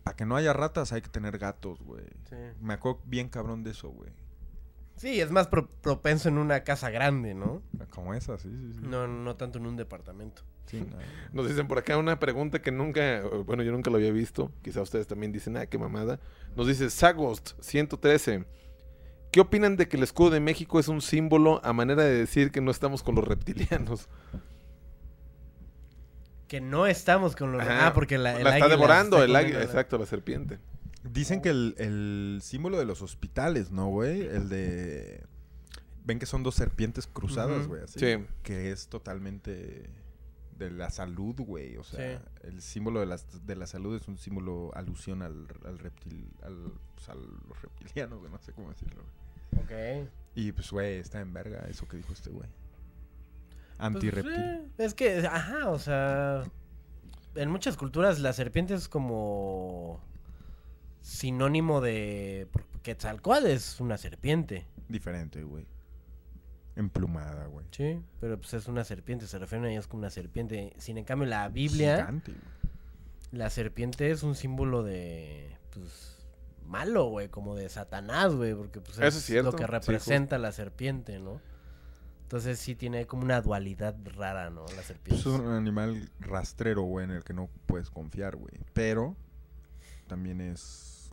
para 0.03 0.15
que 0.15 0.25
no 0.25 0.35
haya 0.35 0.51
ratas 0.53 0.91
hay 0.91 1.01
que 1.01 1.09
tener 1.09 1.37
gatos, 1.37 1.79
güey. 1.81 2.03
Sí. 2.29 2.35
Me 2.61 2.73
acuerdo 2.73 2.99
bien 3.05 3.29
cabrón 3.29 3.63
de 3.63 3.71
eso, 3.71 3.89
güey. 3.89 4.11
Sí, 4.97 5.21
es 5.21 5.31
más 5.31 5.47
pro- 5.47 5.69
propenso 5.81 6.27
en 6.27 6.37
una 6.37 6.65
casa 6.65 6.89
grande, 6.89 7.33
¿no? 7.33 7.61
Como 7.91 8.13
esa, 8.13 8.37
sí, 8.37 8.49
sí, 8.49 8.73
sí. 8.73 8.79
No, 8.83 9.07
no 9.07 9.37
tanto 9.37 9.57
en 9.57 9.65
un 9.65 9.77
departamento. 9.77 10.41
Sí, 10.65 10.81
no. 10.81 10.97
Nos 11.33 11.47
dicen 11.47 11.67
por 11.69 11.77
acá 11.77 11.97
una 11.97 12.19
pregunta 12.19 12.61
que 12.61 12.71
nunca, 12.73 13.21
bueno, 13.45 13.63
yo 13.63 13.71
nunca 13.71 13.89
lo 13.89 13.95
había 13.95 14.11
visto. 14.11 14.51
Quizá 14.61 14.81
ustedes 14.81 15.07
también 15.07 15.31
dicen, 15.31 15.55
ah, 15.55 15.65
qué 15.67 15.77
mamada. 15.77 16.19
Nos 16.57 16.67
dice 16.67 16.89
Sagost 16.89 17.51
113. 17.61 18.43
¿Qué 19.31 19.39
opinan 19.39 19.77
de 19.77 19.87
que 19.87 19.97
el 19.97 20.03
escudo 20.03 20.31
de 20.31 20.39
México 20.39 20.79
es 20.79 20.87
un 20.87 21.01
símbolo 21.01 21.61
a 21.63 21.73
manera 21.73 22.03
de 22.03 22.13
decir 22.13 22.51
que 22.51 22.61
no 22.61 22.71
estamos 22.71 23.03
con 23.03 23.15
los 23.15 23.23
reptilianos? 23.27 24.09
Que 26.47 26.61
no 26.61 26.87
estamos 26.87 27.35
con 27.35 27.51
los... 27.51 27.61
Ajá. 27.61 27.87
Ah, 27.87 27.93
porque 27.93 28.17
la, 28.17 28.37
el 28.37 28.43
la 28.43 28.57
está 28.57 28.67
devorando, 28.67 29.17
está 29.17 29.25
el 29.25 29.35
águila, 29.35 29.61
exacto, 29.61 29.97
la 29.99 30.07
serpiente. 30.07 30.57
Dicen 31.03 31.41
que 31.41 31.49
el, 31.49 31.75
el 31.77 32.39
símbolo 32.41 32.79
de 32.79 32.85
los 32.85 33.01
hospitales, 33.01 33.71
¿no, 33.71 33.87
güey? 33.87 34.21
El 34.21 34.49
de... 34.49 35.23
Ven 36.05 36.17
que 36.17 36.25
son 36.25 36.41
dos 36.41 36.55
serpientes 36.55 37.05
cruzadas, 37.05 37.67
güey, 37.67 37.83
así. 37.83 37.99
Sí. 37.99 38.25
Que 38.41 38.71
es 38.71 38.87
totalmente 38.87 39.91
de 40.59 40.69
la 40.69 40.89
salud, 40.91 41.35
güey. 41.39 41.77
O 41.77 41.83
sea, 41.83 42.19
Sí. 42.19 42.23
el 42.47 42.61
símbolo 42.61 42.99
de 42.99 43.05
la, 43.07 43.17
de 43.45 43.55
la 43.55 43.65
salud 43.65 43.95
es 43.95 44.07
un 44.07 44.17
símbolo 44.17 44.71
alusión 44.75 45.21
al, 45.23 45.47
al 45.65 45.79
reptil... 45.79 46.29
Al, 46.43 46.73
pues, 46.93 47.09
a 47.09 47.15
los 47.15 47.61
reptilianos, 47.61 48.19
güey, 48.19 48.31
no 48.31 48.37
sé 48.39 48.51
cómo 48.53 48.69
decirlo. 48.69 49.01
güey. 49.51 49.63
Ok. 50.03 50.09
Y 50.35 50.51
pues, 50.51 50.69
güey, 50.71 50.99
está 50.99 51.19
en 51.21 51.33
verga 51.33 51.65
eso 51.69 51.87
que 51.87 51.97
dijo 51.97 52.13
este 52.13 52.29
güey. 52.29 52.47
Pues, 52.49 53.79
Anti-reptil. 53.79 54.33
eh, 54.33 54.67
es 54.77 54.93
que, 54.93 55.25
ajá, 55.25 55.69
o 55.69 55.79
sea... 55.79 56.43
En 57.35 57.49
muchas 57.49 57.77
culturas 57.77 58.19
la 58.19 58.33
serpiente 58.33 58.73
es 58.73 58.87
como... 58.89 60.01
Sinónimo 61.01 61.79
de... 61.81 62.47
Porque 62.51 62.67
Quetzalcóatl 62.83 63.45
es 63.47 63.79
una 63.79 63.97
serpiente. 63.97 64.67
Diferente, 64.89 65.43
güey. 65.43 65.65
Emplumada, 66.79 67.45
güey. 67.47 67.65
Sí, 67.71 68.01
pero 68.19 68.37
pues 68.39 68.53
es 68.53 68.67
una 68.67 68.83
serpiente, 68.83 69.27
se 69.27 69.37
refieren 69.37 69.65
a 69.65 69.71
ellas 69.71 69.87
como 69.87 69.99
una 70.01 70.09
serpiente. 70.09 70.73
Sin 70.77 70.97
en 70.97 71.05
cambio 71.05 71.27
la 71.27 71.47
Biblia, 71.49 71.97
Gigante, 71.97 72.31
güey. 72.31 72.43
la 73.31 73.49
serpiente 73.49 74.11
es 74.11 74.23
un 74.23 74.35
símbolo 74.35 74.83
de, 74.83 75.57
pues, 75.73 76.17
malo, 76.65 77.05
güey, 77.05 77.29
como 77.29 77.55
de 77.55 77.67
Satanás, 77.67 78.33
güey, 78.33 78.53
porque 78.53 78.79
pues 78.79 78.97
Eso 78.99 79.17
es 79.17 79.43
lo 79.43 79.51
que 79.51 79.63
sí, 79.63 79.69
representa 79.69 80.37
la 80.37 80.51
serpiente, 80.51 81.19
¿no? 81.19 81.41
Entonces 82.23 82.59
sí 82.59 82.75
tiene 82.75 83.07
como 83.07 83.23
una 83.23 83.41
dualidad 83.41 83.95
rara, 84.15 84.51
¿no? 84.51 84.63
La 84.75 84.83
serpiente. 84.83 85.19
es 85.19 85.25
un 85.25 85.47
animal 85.47 86.11
rastrero, 86.19 86.83
güey, 86.83 87.05
en 87.05 87.11
el 87.11 87.23
que 87.23 87.33
no 87.33 87.49
puedes 87.65 87.89
confiar, 87.89 88.35
güey. 88.35 88.53
Pero 88.73 89.15
también 90.07 90.39
es 90.39 91.11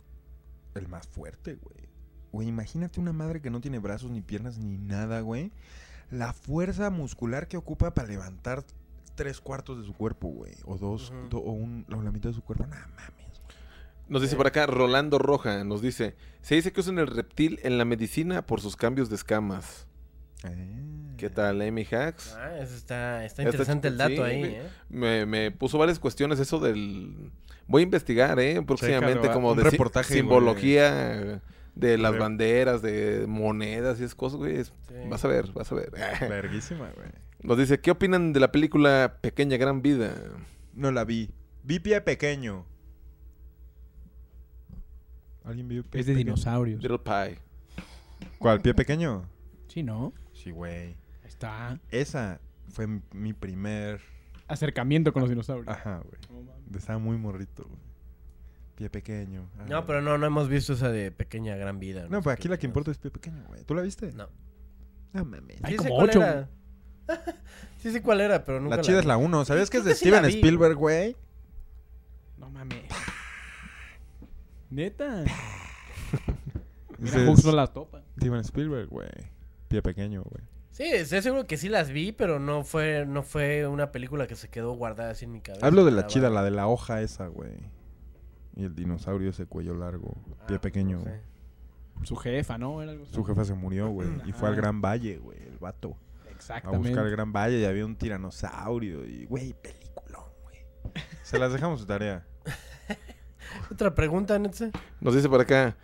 el 0.75 0.87
más 0.87 1.07
fuerte, 1.07 1.55
güey. 1.55 1.89
Güey, 2.31 2.47
imagínate 2.47 2.99
una 2.99 3.13
madre 3.13 3.41
que 3.41 3.49
no 3.49 3.61
tiene 3.61 3.79
brazos 3.79 4.11
ni 4.11 4.21
piernas 4.21 4.57
ni 4.57 4.77
nada, 4.77 5.21
güey. 5.21 5.51
La 6.11 6.33
fuerza 6.33 6.89
muscular 6.89 7.47
que 7.47 7.57
ocupa 7.57 7.93
para 7.93 8.07
levantar 8.07 8.63
tres 9.15 9.41
cuartos 9.41 9.79
de 9.79 9.85
su 9.85 9.93
cuerpo, 9.93 10.27
güey. 10.27 10.53
O 10.65 10.77
dos, 10.77 11.11
do- 11.29 11.39
o, 11.39 11.51
un, 11.51 11.85
o 11.91 12.01
la 12.01 12.11
mitad 12.11 12.29
de 12.29 12.35
su 12.35 12.41
cuerpo. 12.43 12.65
Nah, 12.67 12.75
mames. 12.95 13.41
Nos 14.09 14.21
dice 14.21 14.35
por 14.37 14.47
acá 14.47 14.65
Rolando 14.67 15.17
Roja, 15.19 15.63
nos 15.65 15.81
dice, 15.81 16.15
se 16.41 16.55
dice 16.55 16.71
que 16.71 16.79
usan 16.79 16.97
el 16.99 17.07
reptil 17.07 17.59
en 17.63 17.77
la 17.77 17.83
medicina 17.83 18.45
por 18.45 18.61
sus 18.61 18.77
cambios 18.77 19.09
de 19.09 19.15
escamas. 19.15 19.85
Eh. 20.45 21.13
¿Qué 21.17 21.29
tal, 21.29 21.61
Amy 21.61 21.81
Hacks? 21.91 22.33
Ah, 22.37 22.57
eso 22.59 22.75
está, 22.75 23.25
está 23.25 23.41
Está 23.41 23.43
interesante 23.43 23.87
el 23.89 23.97
dato 23.97 24.11
sí, 24.13 24.21
ahí. 24.21 24.43
¿eh? 24.43 24.69
Me, 24.87 25.25
me 25.25 25.51
puso 25.51 25.77
varias 25.77 25.97
cuestiones 25.99 26.39
eso 26.39 26.59
del... 26.59 27.31
Voy 27.67 27.81
a 27.81 27.83
investigar, 27.83 28.39
¿eh? 28.39 28.61
Próximamente 28.65 29.15
Chécalo, 29.19 29.33
como 29.33 29.51
un 29.51 29.57
de 29.57 29.63
si- 29.63 29.69
reportaje, 29.71 30.21
güey. 30.21 31.41
De 31.79 31.97
las 31.97 32.17
banderas, 32.17 32.81
de 32.81 33.25
monedas 33.27 33.99
y 33.99 34.03
esas 34.03 34.15
cosas, 34.15 34.37
güey. 34.37 34.57
Es- 34.57 34.73
Sí. 34.87 34.95
Vas 35.09 35.23
a 35.25 35.27
ver, 35.27 35.51
vas 35.53 35.71
a 35.71 35.75
ver. 35.75 35.91
Verguísima, 36.29 36.89
güey. 36.95 37.09
Nos 37.43 37.57
dice, 37.57 37.79
¿qué 37.79 37.91
opinan 37.91 38.33
de 38.33 38.39
la 38.39 38.51
película 38.51 39.17
Pequeña 39.21 39.57
Gran 39.57 39.81
Vida? 39.81 40.13
No 40.73 40.91
la 40.91 41.03
vi. 41.05 41.29
Vi 41.63 41.79
pie 41.79 42.01
pequeño. 42.01 42.65
¿Alguien 45.43 45.67
vio 45.67 45.83
pie 45.83 46.01
Es 46.01 46.07
de 46.07 46.13
pequeño? 46.13 46.25
dinosaurios. 46.35 46.81
Little 46.81 46.99
Pie. 46.99 47.39
¿Cuál? 48.39 48.61
¿Pie 48.61 48.73
pequeño? 48.73 49.29
Sí, 49.67 49.83
¿no? 49.83 50.13
Sí, 50.33 50.51
güey. 50.51 50.87
Ahí 51.23 51.27
está. 51.27 51.79
Esa 51.91 52.39
fue 52.69 52.87
mi 53.13 53.33
primer... 53.33 54.01
Acercamiento 54.47 55.11
con 55.13 55.21
los 55.21 55.29
dinosaurios. 55.29 55.67
Ajá, 55.67 56.01
güey. 56.03 56.45
Estaba 56.75 56.99
muy 56.99 57.17
morrito, 57.17 57.63
güey. 57.65 57.81
Pie 58.77 58.91
pequeño. 58.91 59.49
Ah, 59.57 59.65
No, 59.67 59.85
pero 59.87 60.03
no, 60.03 60.19
no 60.19 60.27
hemos 60.27 60.47
visto 60.49 60.73
esa 60.73 60.91
de 60.91 61.11
Pequeña 61.11 61.55
Gran 61.55 61.79
Vida. 61.79 62.03
No, 62.09 62.19
sé 62.19 62.23
pues 62.23 62.35
qué 62.35 62.41
aquí 62.41 62.47
la 62.47 62.57
que 62.59 62.67
importa 62.67 62.91
es 62.91 62.99
pie 62.99 63.09
pequeño, 63.09 63.43
güey. 63.47 63.63
¿Tú 63.63 63.73
la 63.73 63.81
viste? 63.81 64.11
No. 64.13 64.29
No 65.13 65.25
mames. 65.25 65.57
Hay 65.63 65.71
Sí 65.71 65.77
como 65.77 65.97
ocho. 65.97 66.21
era. 66.21 66.47
sí 67.79 67.91
sé 67.91 68.03
cuál 68.03 68.21
era, 68.21 68.43
pero 68.43 68.61
nunca 68.61 68.75
La 68.75 68.81
chida 68.83 68.99
es 68.99 69.05
la 69.05 69.17
1. 69.17 69.45
¿Sabías 69.45 69.71
que 69.71 69.77
es 69.77 69.83
de 69.83 69.95
sí 69.95 70.05
Steven 70.05 70.25
Spielberg, 70.25 70.75
güey? 70.75 71.15
No 72.37 72.51
mames. 72.51 72.83
Neta. 74.69 75.23
Mira, 76.99 77.17
de 77.17 77.25
Hooks 77.25 77.45
no 77.45 77.53
la 77.53 77.65
topa. 77.65 78.03
Steven 78.19 78.41
Spielberg, 78.41 78.89
güey. 78.89 79.09
Pie 79.69 79.81
pequeño, 79.81 80.21
güey. 80.21 80.43
Sí, 80.69 80.83
estoy 80.83 81.23
seguro 81.23 81.47
que 81.47 81.57
sí 81.57 81.67
las 81.67 81.89
vi, 81.89 82.11
pero 82.11 82.37
no 82.37 82.63
fue, 82.63 83.07
no 83.07 83.23
fue 83.23 83.65
una 83.65 83.91
película 83.91 84.27
que 84.27 84.35
se 84.35 84.49
quedó 84.49 84.73
guardada 84.73 85.09
así 85.09 85.25
en 85.25 85.31
mi 85.31 85.41
cabeza. 85.41 85.65
Hablo 85.65 85.83
de 85.83 85.89
la 85.89 86.05
chida, 86.05 86.29
la 86.29 86.43
de 86.43 86.51
la 86.51 86.67
hoja 86.67 87.01
esa, 87.01 87.25
güey. 87.25 87.53
Y 88.57 88.65
el 88.65 88.75
dinosaurio 88.75 89.29
ese 89.29 89.45
cuello 89.45 89.73
largo. 89.75 90.15
Pie 90.47 90.57
Ah, 90.57 90.61
pequeño. 90.61 90.97
no 90.97 91.03
sé. 91.03 91.09
güey. 91.09 92.05
Su 92.07 92.15
jefa, 92.17 92.57
¿no? 92.57 92.81
Era 92.81 92.91
algo 92.91 93.03
así. 93.05 93.13
Su 93.13 93.23
jefa 93.23 93.45
se 93.45 93.53
murió, 93.53 93.87
güey. 93.89 94.07
Y 94.25 94.31
fue 94.33 94.49
al. 94.49 94.55
Gran 94.55 94.81
Valle, 94.81 95.17
güey. 95.19 95.37
El 95.41 95.57
vato. 95.59 95.95
A 96.27 96.31
Exactamente. 96.31 96.89
buscar 96.89 97.05
el 97.05 97.11
Gran 97.11 97.31
Valle 97.31 97.59
y 97.59 97.65
había 97.65 97.85
un 97.85 97.95
tiranosaurio. 97.95 99.05
Y, 99.05 99.25
güey, 99.25 99.53
peliculón, 99.61 100.25
güey. 100.43 100.57
Se 101.23 101.39
las 101.39 101.53
dejamos 101.53 101.81
de 101.81 101.85
tarea. 101.87 102.25
Otra 103.71 103.93
pregunta, 103.95 104.37
Netze. 104.39 104.71
Nos 105.01 105.15
dice 105.15 105.29
por 105.29 105.41
acá, 105.41 105.75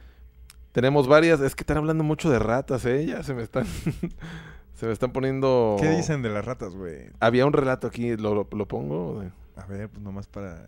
tenemos 0.72 1.08
varias, 1.08 1.40
es 1.41 1.56
que 1.56 1.62
están 1.62 1.78
hablando 1.78 2.04
mucho 2.04 2.30
de 2.30 2.40
ratas, 2.40 2.86
¿eh? 2.86 3.06
Ya 3.06 3.24
se 3.24 3.34
me 3.34 3.41
están, 3.44 3.66
se 4.74 4.86
me 4.86 4.91
están 4.91 5.12
poniendo... 5.12 5.78
¿Qué 5.80 5.90
dicen 5.90 6.22
de 6.22 6.30
las 6.30 6.44
ratas, 6.45 6.76
güey? 6.76 7.10
Había 7.20 7.45
un 7.45 7.54
relato 7.54 7.88
aquí, 7.88 8.16
lo, 8.18 8.34
lo, 8.36 8.48
lo 8.52 8.68
pongo, 8.68 9.22
de 9.22 9.32
A 9.62 9.66
ver, 9.66 9.90
pues 9.90 10.02
nomás 10.02 10.28
para... 10.28 10.68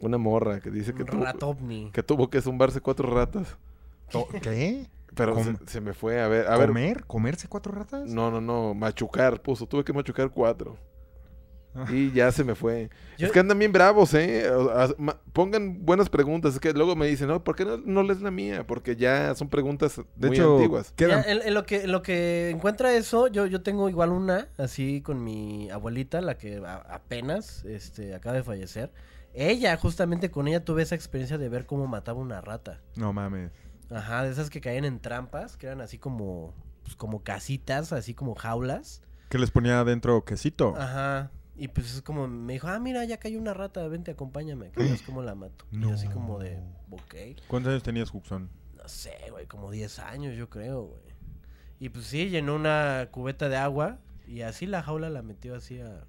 una 0.00 0.18
morra 0.18 0.60
que 0.60 0.70
dice 0.70 0.94
que 0.94 1.04
tuvo, 1.04 1.24
que 1.92 2.02
tuvo 2.02 2.30
que 2.30 2.40
zumbarse 2.40 2.80
cuatro 2.80 3.08
ratas. 3.12 3.56
¿Qué? 4.42 4.86
Pero 5.14 5.36
se, 5.38 5.44
¿Com- 5.54 5.66
se 5.66 5.80
me 5.80 5.92
fue, 5.94 6.20
a 6.20 6.28
ver, 6.28 6.46
a 6.46 6.56
ver. 6.56 6.68
¿Comer? 6.68 7.04
¿Comerse 7.06 7.48
cuatro 7.48 7.72
ratas? 7.72 8.08
No, 8.08 8.30
no, 8.30 8.40
no, 8.40 8.74
machucar, 8.74 9.40
puso, 9.42 9.66
tuve 9.66 9.82
que 9.84 9.92
machucar 9.92 10.30
cuatro. 10.30 10.76
Ah. 11.74 11.86
Y 11.92 12.12
ya 12.12 12.32
se 12.32 12.44
me 12.44 12.54
fue. 12.54 12.88
Yo- 13.18 13.26
Es 13.26 13.32
que 13.32 13.38
andan 13.40 13.58
bien 13.58 13.72
bravos, 13.72 14.14
¿eh? 14.14 14.48
O- 14.50 14.70
a- 14.70 14.94
ma- 14.96 15.20
pongan 15.32 15.84
buenas 15.84 16.08
preguntas. 16.08 16.54
Es 16.54 16.60
que 16.60 16.72
luego 16.72 16.96
me 16.96 17.06
dicen, 17.06 17.28
no, 17.28 17.44
¿por 17.44 17.56
qué 17.56 17.64
no, 17.64 17.76
no 17.78 18.02
lees 18.02 18.20
la 18.22 18.30
mía? 18.30 18.66
Porque 18.66 18.96
ya 18.96 19.34
son 19.34 19.48
preguntas 19.48 20.00
De 20.16 20.28
muy 20.28 20.36
hecho, 20.36 20.56
antiguas. 20.56 20.94
Ya, 20.96 21.20
en, 21.22 21.42
en 21.42 21.54
lo 21.54 21.64
que, 21.66 21.82
en 21.82 21.92
lo 21.92 22.02
que 22.02 22.50
encuentra 22.50 22.94
eso, 22.94 23.26
yo, 23.28 23.46
yo 23.46 23.62
tengo 23.62 23.88
igual 23.88 24.10
una, 24.12 24.48
así 24.56 25.02
con 25.02 25.22
mi 25.22 25.68
abuelita, 25.70 26.20
la 26.20 26.38
que 26.38 26.56
a- 26.64 26.76
apenas 26.94 27.64
este, 27.64 28.14
acaba 28.14 28.34
de 28.36 28.42
fallecer. 28.44 28.90
Ella, 29.40 29.76
justamente 29.76 30.30
con 30.32 30.48
ella 30.48 30.64
tuve 30.64 30.82
esa 30.82 30.94
experiencia 30.96 31.38
de 31.38 31.48
ver 31.48 31.64
cómo 31.66 31.86
mataba 31.86 32.18
una 32.20 32.40
rata. 32.40 32.80
No 32.96 33.12
mames. 33.12 33.52
Ajá, 33.90 34.24
de 34.24 34.30
esas 34.30 34.50
que 34.50 34.60
caían 34.60 34.84
en 34.84 34.98
trampas, 35.00 35.56
que 35.56 35.66
eran 35.66 35.80
así 35.80 35.96
como, 35.98 36.54
pues, 36.82 36.96
como 36.96 37.22
casitas, 37.22 37.92
así 37.92 38.14
como 38.14 38.34
jaulas. 38.34 39.02
¿Qué 39.28 39.38
les 39.38 39.50
ponía 39.50 39.78
adentro 39.80 40.24
quesito? 40.24 40.74
Ajá. 40.76 41.30
Y 41.56 41.68
pues 41.68 41.94
es 41.94 42.02
como, 42.02 42.26
me 42.28 42.52
dijo, 42.54 42.68
ah, 42.68 42.78
mira, 42.80 43.04
ya 43.04 43.18
cayó 43.18 43.38
una 43.38 43.54
rata, 43.54 43.86
vente, 43.88 44.10
acompáñame, 44.12 44.70
que 44.70 44.82
veas 44.82 45.02
cómo 45.02 45.22
la 45.22 45.34
mato. 45.34 45.64
Y 45.70 45.80
yo 45.82 45.92
así 45.92 46.06
No. 46.08 46.14
como 46.14 46.38
de, 46.38 46.58
ok. 46.90 47.14
¿Cuántos 47.48 47.70
años 47.70 47.82
tenías, 47.82 48.10
Juxon? 48.10 48.48
No 48.76 48.88
sé, 48.88 49.12
güey, 49.30 49.46
como 49.46 49.70
10 49.70 49.98
años, 49.98 50.36
yo 50.36 50.48
creo, 50.50 50.82
güey. 50.82 51.02
Y 51.80 51.88
pues 51.90 52.06
sí, 52.06 52.28
llenó 52.28 52.54
una 52.56 53.08
cubeta 53.12 53.48
de 53.48 53.56
agua 53.56 53.98
y 54.26 54.42
así 54.42 54.66
la 54.66 54.82
jaula 54.82 55.10
la 55.10 55.22
metió 55.22 55.54
así 55.54 55.80
a- 55.80 56.04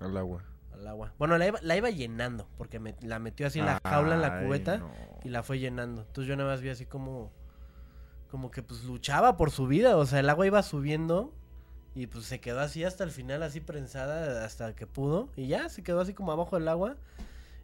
Al 0.00 0.16
agua. 0.16 0.44
Al 0.76 0.86
agua. 0.86 1.12
Bueno, 1.18 1.36
la 1.38 1.46
iba, 1.46 1.58
la 1.62 1.76
iba 1.76 1.90
llenando, 1.90 2.48
porque 2.56 2.78
me- 2.78 2.96
la 3.00 3.18
metió 3.18 3.46
así 3.46 3.60
la 3.60 3.80
jaula 3.84 4.14
en 4.14 4.20
la 4.22 4.40
cubeta 4.44 4.78
no. 4.78 4.90
y 5.24 5.28
la 5.30 5.42
fue 5.42 5.58
llenando. 5.58 6.02
Entonces 6.02 6.28
yo 6.28 6.36
nada 6.36 6.50
más 6.50 6.60
vi 6.60 6.68
así 6.68 6.86
como, 6.86 7.32
como 8.30 8.50
que 8.50 8.62
pues 8.62 8.84
luchaba 8.84 9.36
por 9.36 9.50
su 9.50 9.66
vida, 9.66 9.96
o 9.96 10.04
sea, 10.06 10.20
el 10.20 10.28
agua 10.28 10.46
iba 10.46 10.62
subiendo 10.62 11.32
Y 11.94 12.08
pues 12.08 12.26
se 12.26 12.40
quedó 12.40 12.60
así 12.60 12.84
hasta 12.84 13.04
el 13.04 13.10
final, 13.10 13.42
así 13.42 13.60
prensada, 13.60 14.44
hasta 14.44 14.74
que 14.74 14.86
pudo. 14.86 15.30
Y 15.34 15.46
ya, 15.46 15.70
se 15.70 15.82
quedó 15.82 16.00
así 16.02 16.12
como 16.12 16.30
abajo 16.30 16.56
del 16.58 16.68
agua. 16.68 16.96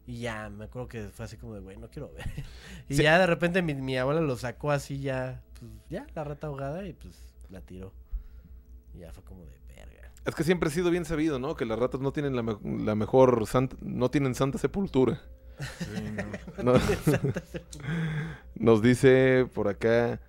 Y 0.07 0.21
ya, 0.21 0.49
me 0.49 0.65
acuerdo 0.65 0.89
que 0.89 1.09
fue 1.09 1.27
así 1.27 1.37
como 1.37 1.53
de, 1.55 1.61
güey, 1.61 1.77
no 1.77 1.91
quiero 1.91 2.11
ver. 2.15 2.25
y 2.89 2.95
Sí. 2.97 3.03
ya 3.03 3.19
de 3.19 3.27
repente 3.27 3.61
mi, 3.61 3.75
mi 3.75 3.99
abuela 3.99 4.23
lo 4.23 4.35
sacó 4.39 4.71
así 4.71 5.01
ya, 5.01 5.43
pues 5.61 5.71
ya, 5.91 6.07
la 6.15 6.25
rata 6.25 6.47
ahogada 6.47 6.85
y 6.87 6.95
pues 6.95 7.15
la 7.51 7.61
tiró. 7.61 7.93
Y 8.95 9.01
ya 9.01 9.13
fue 9.13 9.23
como 9.23 9.45
de. 9.45 9.53
Es 10.25 10.35
que 10.35 10.45
siempre 10.45 10.69
ha 10.69 10.73
sido 10.73 10.91
bien 10.91 11.05
sabido, 11.05 11.39
¿no? 11.39 11.57
Que 11.57 11.65
las 11.65 11.79
ratas 11.79 12.01
no 12.01 12.13
tienen 12.13 12.37
la, 12.37 12.43
me- 12.43 12.57
la 12.85 12.95
mejor 12.95 13.47
santa, 13.47 13.77
no 13.81 14.11
tienen 14.11 14.35
santa 14.35 14.59
sepultura. 14.59 15.21
Sí, 15.79 16.15
no. 16.63 16.75
No- 16.75 16.81
Nos 18.55 18.83
dice 18.83 19.47
por 19.53 19.69
acá. 19.69 20.21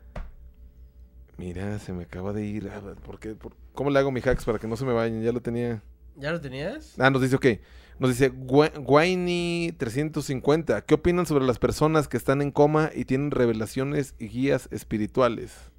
Mira, 1.37 1.79
se 1.79 1.93
me 1.93 2.03
acaba 2.03 2.33
de 2.33 2.45
ir. 2.45 2.69
Ah, 2.73 2.81
¿por 3.05 3.19
qué? 3.19 3.35
¿Por- 3.35 3.55
¿Cómo 3.73 3.89
le 3.89 3.99
hago 3.99 4.11
mi 4.11 4.21
hacks 4.21 4.45
para 4.45 4.59
que 4.59 4.67
no 4.67 4.75
se 4.77 4.85
me 4.85 4.93
vayan? 4.93 5.21
Ya 5.23 5.31
lo 5.31 5.41
tenía. 5.41 5.81
¿Ya 6.15 6.31
lo 6.31 6.39
tenías? 6.41 6.93
Ah, 6.99 7.09
nos 7.09 7.21
dice, 7.21 7.35
ok. 7.35 7.45
Nos 7.99 8.09
dice 8.11 8.31
Guaini350. 8.31 10.83
¿Qué 10.85 10.93
opinan 10.95 11.25
sobre 11.25 11.45
las 11.45 11.59
personas 11.59 12.07
que 12.07 12.17
están 12.17 12.41
en 12.41 12.51
coma 12.51 12.91
y 12.93 13.05
tienen 13.05 13.31
revelaciones 13.31 14.15
y 14.19 14.27
guías 14.27 14.67
espirituales? 14.71 15.71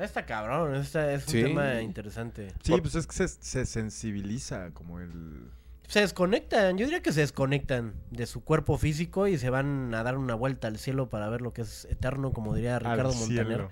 Está 0.00 0.24
cabrón, 0.26 0.74
esta 0.76 1.12
es 1.12 1.26
un 1.26 1.32
Sí. 1.32 1.42
tema 1.42 1.80
interesante. 1.82 2.52
Sí, 2.62 2.72
pues 2.80 2.94
es 2.94 3.06
que 3.06 3.14
se, 3.14 3.28
se 3.28 3.66
sensibiliza 3.66 4.70
como 4.72 4.98
el... 5.00 5.50
Se 5.88 6.00
desconectan, 6.00 6.78
yo 6.78 6.84
diría 6.86 7.02
que 7.02 7.12
se 7.12 7.20
desconectan 7.20 7.94
de 8.10 8.26
su 8.26 8.42
cuerpo 8.44 8.78
físico 8.78 9.26
y 9.26 9.36
se 9.38 9.50
van 9.50 9.92
a 9.94 10.02
dar 10.04 10.16
una 10.16 10.34
vuelta 10.36 10.68
al 10.68 10.78
cielo 10.78 11.08
para 11.08 11.28
ver 11.28 11.40
lo 11.42 11.52
que 11.52 11.62
es 11.62 11.84
eterno, 11.86 12.32
como 12.32 12.54
diría 12.54 12.78
Ricardo 12.78 13.10
al 13.10 13.16
Montaner. 13.16 13.68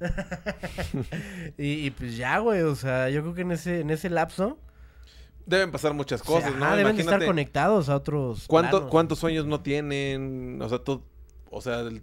Y, 1.58 1.86
y 1.86 1.90
pues 1.90 2.16
ya, 2.16 2.38
güey, 2.38 2.62
o 2.62 2.74
sea, 2.74 3.08
yo 3.10 3.20
creo 3.22 3.34
que 3.34 3.42
en 3.42 3.52
ese, 3.52 3.80
en 3.80 3.90
ese 3.90 4.10
lapso 4.10 4.58
Deben 5.46 5.72
pasar 5.72 5.94
muchas 5.94 6.20
o 6.20 6.24
sea, 6.24 6.34
cosas, 6.36 6.54
¿no? 6.56 6.76
deben 6.76 6.96
de 6.96 7.02
estar 7.02 7.14
Imagínate 7.14 7.26
conectados 7.26 7.88
a 7.88 7.96
otros 7.96 8.44
¿cuánto- 8.46 8.70
planos. 8.78 8.90
¿Cuántos 8.90 9.18
sueños 9.18 9.46
no 9.46 9.60
tienen? 9.62 10.60
O 10.62 10.68
sea, 10.68 10.78
todo, 10.78 11.04
o 11.50 11.60
sea, 11.60 11.80
el- 11.80 12.02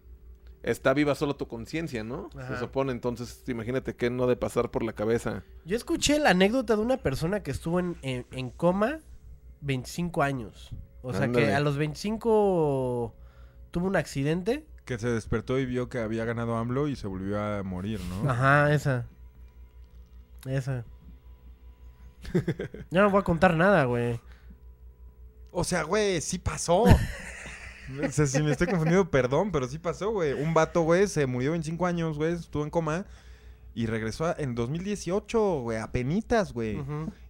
está 0.64 0.94
viva 0.94 1.16
solo 1.16 1.36
tu 1.36 1.48
conciencia, 1.48 2.04
¿no? 2.04 2.30
Ajá. 2.38 2.56
Se 2.56 2.60
supone, 2.60 2.92
entonces 2.92 3.44
imagínate 3.48 3.96
qué 3.96 4.10
no 4.10 4.24
ha 4.24 4.28
de 4.28 4.36
pasar 4.36 4.70
por 4.72 4.84
la 4.84 4.94
cabeza. 4.94 5.44
Yo 5.66 5.76
escuché 5.78 6.20
la 6.20 6.32
anécdota 6.32 6.76
de 6.76 6.82
una 6.82 6.98
persona 6.98 7.42
que 7.44 7.52
estuvo 7.52 7.80
en, 7.80 7.96
en- 8.02 8.26
en 8.32 8.50
coma 8.50 9.00
25 9.62 10.24
años. 10.24 10.72
O 11.02 11.14
sea, 11.14 11.24
Ándale. 11.24 11.46
que 11.48 11.54
a 11.54 11.60
los 11.60 11.78
25 11.78 13.14
tuvo 13.72 13.88
un 13.88 13.96
accidente. 13.96 14.66
Que 14.86 14.98
se 15.00 15.10
despertó 15.10 15.60
y 15.60 15.66
vio 15.66 15.90
que 15.90 16.00
había 16.00 16.26
ganado 16.26 16.56
AMLO 16.58 16.88
y 16.88 16.96
se 16.96 17.08
volvió 17.08 17.42
a 17.42 17.64
morir, 17.64 18.00
¿no? 18.10 18.30
Ajá, 18.30 18.74
esa. 18.74 19.06
Esa. 20.46 20.86
Ya 22.90 23.02
no 23.02 23.10
voy 23.10 23.20
a 23.22 23.24
contar 23.24 23.56
nada, 23.56 23.86
güey. 23.86 24.20
O 25.52 25.64
sea, 25.64 25.84
güey, 25.84 26.20
sí 26.22 26.40
pasó. 26.40 26.84
o 28.08 28.12
sea, 28.12 28.26
si 28.28 28.42
me 28.44 28.52
estoy 28.52 28.68
confundiendo, 28.68 29.10
perdón, 29.10 29.52
pero 29.52 29.68
sí 29.68 29.78
pasó, 29.80 30.12
güey. 30.12 30.34
Un 30.34 30.54
vato, 30.54 30.82
güey, 30.82 31.08
se 31.08 31.26
murió 31.26 31.56
en 31.56 31.64
cinco 31.64 31.86
años, 31.86 32.18
güey, 32.18 32.34
estuvo 32.34 32.64
en 32.64 32.70
coma 32.70 33.06
y 33.74 33.86
regresó 33.86 34.26
a- 34.26 34.36
en 34.38 34.56
2018, 34.56 35.62
güey, 35.62 35.78
a 35.78 35.92
penitas, 35.92 36.54
güey. 36.54 36.78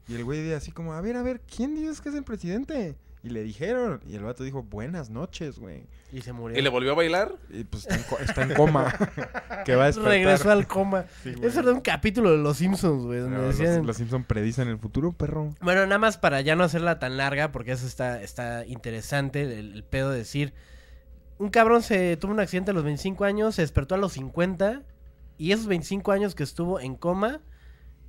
Y 0.07 0.15
el 0.15 0.23
güey 0.23 0.53
así 0.53 0.71
como, 0.71 0.93
a 0.93 1.01
ver, 1.01 1.17
a 1.17 1.23
ver, 1.23 1.41
¿quién 1.41 1.75
dices 1.75 1.99
que 2.01 2.09
es 2.09 2.15
el 2.15 2.23
presidente? 2.23 2.95
Y 3.27 3.29
le 3.29 3.43
dijeron, 3.43 3.99
y 4.07 4.15
el 4.15 4.23
vato 4.23 4.45
dijo, 4.45 4.63
buenas 4.63 5.09
noches, 5.09 5.59
güey. 5.59 5.83
Y 6.13 6.21
se 6.21 6.31
murió. 6.31 6.57
¿Y 6.57 6.61
le 6.61 6.69
volvió 6.69 6.93
a 6.93 6.95
bailar? 6.95 7.35
Y 7.49 7.65
pues 7.65 7.83
está 7.83 7.95
en, 7.97 8.03
co- 8.03 8.17
está 8.19 8.43
en 8.43 8.53
coma. 8.53 8.93
que 9.65 9.75
va 9.75 9.83
a 9.83 9.87
despertar. 9.87 10.11
Regresó 10.13 10.49
al 10.51 10.65
coma. 10.65 11.03
Sí. 11.23 11.33
Eso 11.43 11.59
era 11.59 11.73
un 11.73 11.81
capítulo 11.81 12.31
de 12.31 12.37
Los 12.37 12.57
Simpsons, 12.57 13.03
güey. 13.03 13.19
donde 13.19 13.37
los, 13.37 13.57
decían- 13.57 13.85
los 13.85 13.97
Simpson 13.97 14.23
predicen 14.23 14.69
el 14.69 14.77
futuro, 14.79 15.11
perro. 15.11 15.53
Bueno, 15.59 15.81
nada 15.85 15.97
más 15.99 16.17
para 16.17 16.39
ya 16.39 16.55
no 16.55 16.63
hacerla 16.63 16.99
tan 16.99 17.17
larga, 17.17 17.51
porque 17.51 17.73
eso 17.73 17.85
está, 17.85 18.21
está 18.21 18.65
interesante, 18.65 19.41
el, 19.41 19.73
el 19.73 19.83
pedo 19.83 20.11
de 20.11 20.19
decir. 20.19 20.53
Un 21.37 21.49
cabrón 21.49 21.81
se 21.83 22.15
tuvo 22.17 22.31
un 22.31 22.39
accidente 22.39 22.71
a 22.71 22.73
los 22.73 22.83
25 22.85 23.25
años, 23.25 23.55
se 23.55 23.61
despertó 23.61 23.95
a 23.95 23.97
los 23.97 24.13
50, 24.13 24.83
y 25.37 25.51
esos 25.51 25.67
25 25.67 26.11
años 26.13 26.33
que 26.33 26.43
estuvo 26.43 26.79
en 26.79 26.95
coma, 26.95 27.41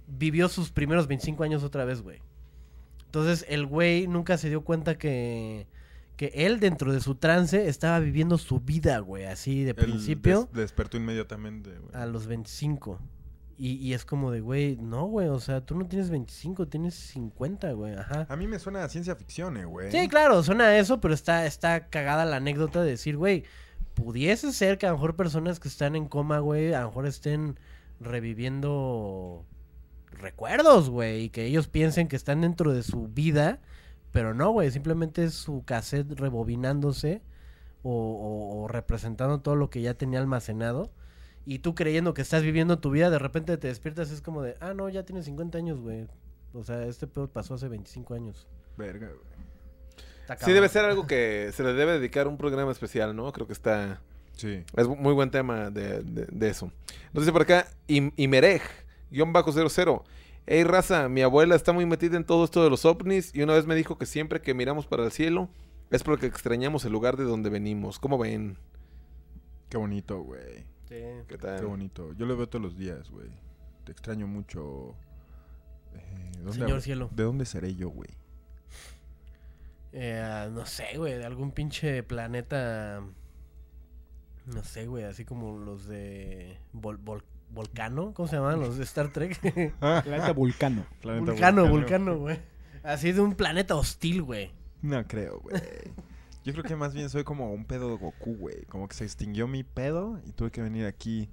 vivió 0.06 0.48
sus 0.48 0.70
primeros 0.70 1.08
25 1.08 1.42
años 1.44 1.62
otra 1.64 1.84
vez, 1.84 2.00
güey. 2.02 2.20
Entonces 3.09 3.44
el 3.48 3.66
güey 3.66 4.06
nunca 4.06 4.36
se 4.39 4.48
dio 4.51 4.62
cuenta 4.62 4.98
que, 4.98 5.66
que 6.16 6.30
él 6.35 6.60
dentro 6.60 6.93
de 6.93 7.01
su 7.01 7.14
trance 7.14 7.66
estaba 7.68 7.98
viviendo 8.01 8.36
su 8.39 8.60
vida, 8.60 8.98
güey, 8.98 9.24
así 9.24 9.64
de 9.64 9.74
principio 9.74 10.48
des- 10.52 10.60
despertó 10.62 10.98
inmediatamente, 10.98 11.70
güey. 11.78 11.90
a 11.94 12.05
los 12.06 12.26
25. 12.26 13.01
Y, 13.56 13.72
y 13.76 13.93
es 13.94 14.05
como 14.05 14.30
de, 14.30 14.40
güey, 14.40 14.76
no, 14.76 15.06
güey, 15.06 15.26
o 15.28 15.40
sea, 15.40 15.62
tú 15.64 15.74
no 15.74 15.86
tienes 15.86 16.10
25, 16.10 16.68
tienes 16.68 16.94
50, 16.94 17.72
güey, 17.72 17.94
ajá. 17.94 18.26
A 18.28 18.36
mí 18.36 18.47
me 18.47 18.59
suena 18.60 18.85
a 18.85 18.89
ciencia 18.89 19.16
ficción, 19.16 19.56
eh, 19.56 19.64
güey. 19.64 19.90
Sí, 19.90 20.06
claro, 20.09 20.43
suena 20.44 20.64
a 20.66 20.78
eso, 20.78 21.01
pero 21.01 21.12
está, 21.14 21.44
está 21.47 21.89
cagada 21.89 22.24
la 22.24 22.36
anécdota 22.36 22.82
de 22.82 22.90
decir, 22.90 23.16
güey, 23.16 23.43
pudiese 23.94 24.52
ser 24.52 24.78
que 24.78 24.86
a 24.86 24.90
lo 24.90 24.97
mejor 24.97 25.16
personas 25.16 25.59
que 25.59 25.66
están 25.66 25.97
en 25.97 26.06
coma, 26.06 26.39
güey, 26.40 26.72
a 26.72 26.82
lo 26.82 26.89
mejor 26.89 27.06
estén 27.06 27.59
reviviendo 28.01 29.44
recuerdos, 30.18 30.90
güey, 30.90 31.24
y 31.24 31.28
que 31.30 31.44
ellos 31.46 31.68
piensen 31.68 32.08
que 32.08 32.16
están 32.16 32.40
dentro 32.40 32.72
de 32.72 32.82
su 32.82 33.08
vida, 33.08 33.60
pero 34.12 34.34
no, 34.34 34.50
güey, 34.50 34.70
simplemente 34.70 35.24
es 35.24 35.34
su 35.34 35.64
cassette 35.64 36.18
rebobinándose 36.18 37.22
o, 37.82 37.90
o- 37.92 38.62
o 38.64 38.68
representando 38.68 39.40
todo 39.40 39.56
lo 39.56 39.70
que 39.70 39.80
ya 39.82 39.94
tenía 39.94 40.18
almacenado. 40.20 40.90
Y 41.46 41.60
tú 41.60 41.74
creyendo 41.74 42.12
que 42.12 42.20
estás 42.22 42.42
viviendo 42.42 42.78
tu 42.78 42.90
vida, 42.90 43.08
de 43.10 43.18
repente 43.18 43.56
te 43.56 43.68
despiertas, 43.68 44.10
es 44.10 44.20
como 44.20 44.42
de, 44.42 44.56
ah, 44.60 44.74
no, 44.74 44.88
ya 44.90 45.04
tienes 45.04 45.24
50 45.24 45.56
años, 45.58 45.80
güey. 45.80 46.06
O 46.52 46.62
sea, 46.64 46.84
este 46.84 47.06
pedo 47.06 47.28
pasó 47.28 47.54
hace 47.54 47.68
25 47.68 48.14
años. 48.14 48.46
Verga, 48.76 49.06
güey. 49.08 50.38
Sí, 50.44 50.52
debe 50.52 50.68
ser 50.68 50.84
algo 50.84 51.06
que 51.06 51.50
se 51.54 51.62
le 51.62 51.72
debe 51.72 51.92
dedicar 51.92 52.28
un 52.28 52.36
programa 52.36 52.70
especial, 52.70 53.16
¿no? 53.16 53.32
Creo 53.32 53.46
que 53.46 53.54
está... 53.54 54.00
Sí. 54.36 54.62
Es 54.76 54.86
muy 54.86 55.14
buen 55.14 55.30
tema 55.30 55.70
de, 55.70 56.02
de- 56.02 56.26
de 56.30 56.48
eso. 56.48 56.70
Dice 57.14 57.32
por 57.32 57.42
acá, 57.42 57.66
Im- 57.88 58.12
Imerej, 58.16 58.60
guion 59.10 59.32
bajo 59.32 59.52
00. 59.52 60.05
Hey, 60.47 60.64
raza, 60.64 61.09
mi 61.09 61.20
abuela 61.22 61.55
está 61.55 61.72
muy 61.72 61.85
metida 61.86 62.16
en 62.16 62.24
todo 62.24 62.44
esto 62.44 62.64
de 62.64 62.70
los 62.70 62.85
ovnis 62.85 63.35
y 63.35 63.43
una 63.43 63.52
vez 63.55 63.66
me 63.66 63.74
dijo 63.74 63.98
que 63.98 64.06
siempre 64.06 64.40
que 64.40 64.55
miramos 64.55 64.86
para 64.86 65.05
el 65.05 65.12
cielo 65.12 65.51
es 65.90 66.02
porque 66.02 66.26
extrañamos 66.26 66.85
el 66.85 66.93
lugar 66.93 67.16
de 67.16 67.24
donde 67.24 67.51
venimos. 67.51 67.98
¿Cómo 67.98 68.16
ven? 68.18 68.56
Qué 69.68 69.76
bonito, 69.76 70.20
güey. 70.22 70.64
Sí. 70.89 71.02
¿Qué 71.28 71.36
tal? 71.39 71.60
Qué 71.60 71.66
bonito. 71.66 72.12
Yo 72.14 72.24
lo 72.24 72.36
veo 72.36 72.48
todos 72.48 72.62
los 72.64 72.76
días, 72.78 73.10
güey. 73.10 73.28
Te 73.85 73.93
extraño 73.93 74.26
mucho. 74.26 74.94
Eh, 75.94 76.30
¿dónde 76.39 76.52
Señor 76.52 76.80
cielo. 76.80 77.10
¿De 77.12 77.24
dónde 77.24 77.44
seré 77.44 77.74
yo, 77.74 77.90
güey? 77.90 78.09
Eh, 79.93 80.48
no 80.52 80.66
sé, 80.66 80.97
güey, 80.97 81.14
de 81.14 81.24
algún 81.24 81.52
pinche 81.52 82.02
planeta. 82.02 83.02
No 84.47 84.62
sé, 84.62 84.86
güey, 84.86 85.05
así 85.05 85.24
como 85.24 85.59
los 85.59 85.86
de 85.86 86.59
Vol- 86.74 87.02
Vol- 87.02 87.22
Volcano, 87.50 88.12
¿cómo 88.14 88.28
se 88.28 88.36
llaman? 88.36 88.60
Los 88.60 88.76
de 88.78 88.84
Star 88.84 89.12
Trek. 89.12 89.38
Planeta 89.80 90.32
Vulcano. 90.32 90.84
Planeta 91.00 91.32
vulcano, 91.32 91.68
Vulcano, 91.68 92.18
güey. 92.18 92.38
Así 92.82 93.12
de 93.12 93.20
un 93.20 93.34
planeta 93.34 93.74
hostil, 93.74 94.22
güey. 94.22 94.50
No 94.82 95.04
creo, 95.06 95.40
güey. 95.40 95.60
Yo 96.44 96.52
creo 96.52 96.64
que 96.64 96.76
más 96.76 96.94
bien 96.94 97.10
soy 97.10 97.24
como 97.24 97.52
un 97.52 97.64
pedo 97.64 97.88
de 97.90 97.96
Goku, 97.96 98.36
güey. 98.36 98.64
Como 98.66 98.88
que 98.88 98.94
se 98.94 99.04
extinguió 99.04 99.46
mi 99.48 99.64
pedo 99.64 100.20
y 100.24 100.32
tuve 100.32 100.50
que 100.50 100.62
venir 100.62 100.86
aquí 100.86 101.28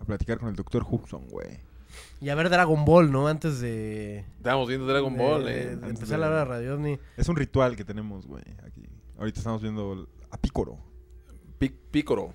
a 0.00 0.04
platicar 0.04 0.38
con 0.38 0.48
el 0.48 0.56
doctor 0.56 0.84
Hudson, 0.88 1.26
güey. 1.28 1.58
Y 2.20 2.28
a 2.28 2.34
ver 2.34 2.50
Dragon 2.50 2.84
Ball, 2.84 3.10
¿no? 3.10 3.28
Antes 3.28 3.60
de. 3.60 4.18
Estábamos 4.36 4.68
viendo 4.68 4.86
Dragon 4.86 5.12
de- 5.16 5.22
Ball, 5.22 5.44
de- 5.44 5.60
eh. 5.62 5.66
de 5.66 5.72
Antes 5.74 5.90
empezar 5.90 6.08
de- 6.08 6.18
la 6.18 6.26
hora 6.28 6.38
de 6.40 6.44
Radio 6.44 6.74
OVNI. 6.74 6.98
Es 7.16 7.28
un 7.28 7.36
ritual 7.36 7.76
que 7.76 7.84
tenemos, 7.84 8.26
güey, 8.26 8.44
aquí. 8.66 8.82
Ahorita 9.18 9.38
estamos 9.40 9.62
viendo 9.62 10.08
a 10.30 10.36
Pícoro. 10.38 10.78
Pícoro. 11.90 12.34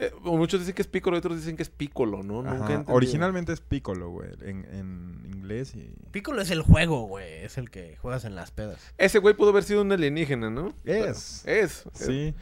Eh, 0.00 0.12
muchos 0.22 0.60
dicen 0.60 0.74
que 0.74 0.82
es 0.82 0.88
Pícoro 0.88 1.16
y 1.16 1.18
otros 1.18 1.36
dicen 1.38 1.56
que 1.56 1.62
es 1.62 1.70
Pícolo, 1.70 2.22
¿no? 2.22 2.42
Nunca 2.42 2.84
he. 2.88 2.92
Originalmente 2.92 3.52
es 3.52 3.60
Piccolo, 3.60 4.10
güey, 4.10 4.30
en, 4.42 4.64
en 4.66 5.26
inglés 5.34 5.74
y... 5.74 5.92
Piccolo 6.12 6.40
es 6.40 6.50
el 6.50 6.62
juego, 6.62 7.02
güey. 7.08 7.44
Es 7.44 7.58
el 7.58 7.68
que 7.68 7.96
juegas 7.96 8.24
en 8.24 8.36
las 8.36 8.52
pedas. 8.52 8.78
Ese 8.96 9.18
güey 9.18 9.34
pudo 9.34 9.50
haber 9.50 9.64
sido 9.64 9.82
un 9.82 9.90
alienígena, 9.90 10.50
¿no? 10.50 10.72
Es. 10.84 11.44
Es. 11.46 11.84
Sí. 11.94 12.32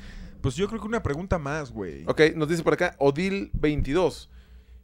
Pues 0.42 0.54
yo 0.54 0.68
creo 0.68 0.80
que 0.80 0.86
una 0.86 1.02
pregunta 1.02 1.38
más, 1.38 1.72
güey. 1.72 2.04
Ok, 2.06 2.20
nos 2.36 2.48
dice 2.48 2.62
por 2.62 2.74
acá 2.74 2.94
Odil22. 2.98 4.28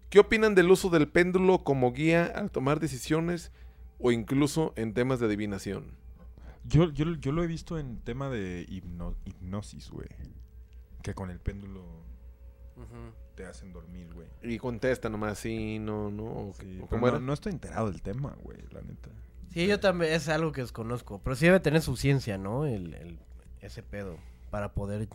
¿Qué 0.09 0.19
opinan 0.19 0.55
del 0.55 0.71
uso 0.71 0.89
del 0.91 1.09
péndulo 1.09 1.59
como 1.65 1.93
guía 1.93 2.25
al 2.35 2.51
tomar 2.51 2.81
decisiones 2.81 3.53
o 3.99 4.13
incluso 4.13 4.73
en 4.77 4.95
temas 4.95 5.21
de 5.21 5.27
adivinación? 5.27 5.93
Yo, 6.65 6.91
yo, 6.91 7.05
yo 7.17 7.33
lo 7.33 7.43
he 7.43 7.47
visto 7.47 7.79
en 7.79 7.99
tema 8.01 8.29
de 8.31 8.67
hipno- 8.69 9.15
hipnosis, 9.25 9.91
güey. 9.91 10.09
Que 11.03 11.13
con 11.15 11.31
el 11.31 11.39
péndulo 11.41 11.83
te 13.35 13.45
hacen 13.47 13.73
dormir, 13.73 14.09
güey. 14.15 14.27
Y 14.43 14.59
contesta 14.59 15.09
nomás, 15.09 15.39
sí, 15.39 15.79
no, 15.79 16.11
no. 16.11 16.25
o- 16.25 16.53
Sí, 16.59 16.67
o 16.83 16.87
pero 16.87 16.89
¿Cómo 16.89 17.01
no, 17.03 17.09
era? 17.09 17.19
no 17.21 17.33
estoy 17.33 17.53
enterado 17.53 17.91
del 17.91 18.03
tema, 18.03 18.37
güey, 18.43 18.59
la 18.71 18.83
neta. 18.83 19.09
Sí, 19.53 19.67
yo 19.67 19.81
también. 19.81 20.13
Es 20.13 20.29
algo 20.29 20.53
que 20.53 20.61
desconozco. 20.63 21.21
Pero 21.23 21.37
sí 21.37 21.47
debe 21.47 21.61
tener 21.61 21.83
su 21.83 21.97
ciencia, 21.97 22.39
¿no? 22.39 22.67
El, 22.67 22.95
el- 22.95 23.19
ese 23.61 23.83
pedo. 23.83 24.17
Para 24.51 24.73
poder 24.73 25.09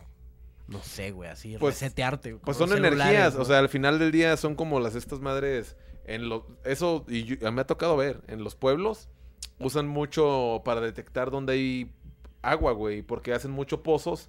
no 0.66 0.82
sé, 0.82 1.12
güey, 1.12 1.30
así, 1.30 1.56
Pues- 1.58 1.74
resetearte. 1.80 2.34
Pues 2.36 2.56
son 2.58 2.72
energías, 2.76 3.34
¿no? 3.34 3.40
o 3.40 3.44
sea, 3.46 3.58
al 3.58 3.68
final 3.70 3.98
del 3.98 4.12
día 4.12 4.36
son 4.36 4.54
como 4.54 4.80
las 4.80 4.94
estas 4.96 5.20
madres 5.20 5.76
en 6.04 6.28
los 6.28 6.42
eso 6.64 7.04
y 7.08 7.24
yo- 7.24 7.52
me 7.52 7.60
ha 7.62 7.66
tocado 7.66 7.96
ver 7.96 8.20
en 8.28 8.44
los 8.44 8.54
pueblos 8.54 9.08
usan 9.60 9.88
mucho 9.88 10.60
para 10.64 10.80
detectar 10.82 11.30
dónde 11.30 11.54
hay 11.54 11.92
agua, 12.42 12.72
güey, 12.72 13.00
porque 13.02 13.32
hacen 13.32 13.50
mucho 13.50 13.82
pozos 13.82 14.28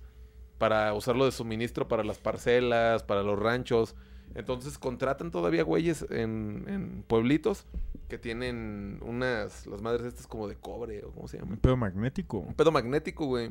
para 0.59 0.93
usarlo 0.93 1.25
de 1.25 1.31
suministro 1.31 1.87
para 1.87 2.03
las 2.03 2.19
parcelas, 2.19 3.01
para 3.01 3.23
los 3.23 3.39
ranchos. 3.39 3.95
Entonces 4.35 4.77
contratan 4.77 5.31
todavía 5.31 5.63
güeyes 5.63 6.05
en, 6.11 6.65
en 6.67 7.03
pueblitos 7.07 7.65
que 8.07 8.19
tienen 8.19 8.99
unas 9.01 9.65
las 9.65 9.81
madres 9.81 10.05
estas 10.05 10.27
como 10.27 10.47
de 10.47 10.55
cobre 10.55 11.03
o 11.03 11.11
cómo 11.11 11.27
se 11.27 11.39
llama 11.39 11.53
Un 11.53 11.57
pedo 11.57 11.77
magnético. 11.77 12.39
un 12.39 12.53
pedo 12.53 12.71
magnético, 12.71 13.25
güey. 13.25 13.49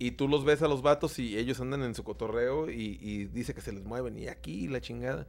Y 0.00 0.12
tú 0.12 0.26
los 0.26 0.44
ves 0.44 0.62
a 0.62 0.68
los 0.68 0.82
vatos 0.82 1.20
y 1.20 1.38
ellos 1.38 1.60
andan 1.60 1.82
en 1.84 1.94
su 1.94 2.02
cotorreo 2.02 2.68
y, 2.68 2.98
y 3.00 3.26
dice 3.26 3.54
que 3.54 3.60
se 3.60 3.72
les 3.72 3.84
mueven 3.84 4.18
y 4.18 4.26
aquí 4.26 4.66
la 4.66 4.80
chingada. 4.80 5.28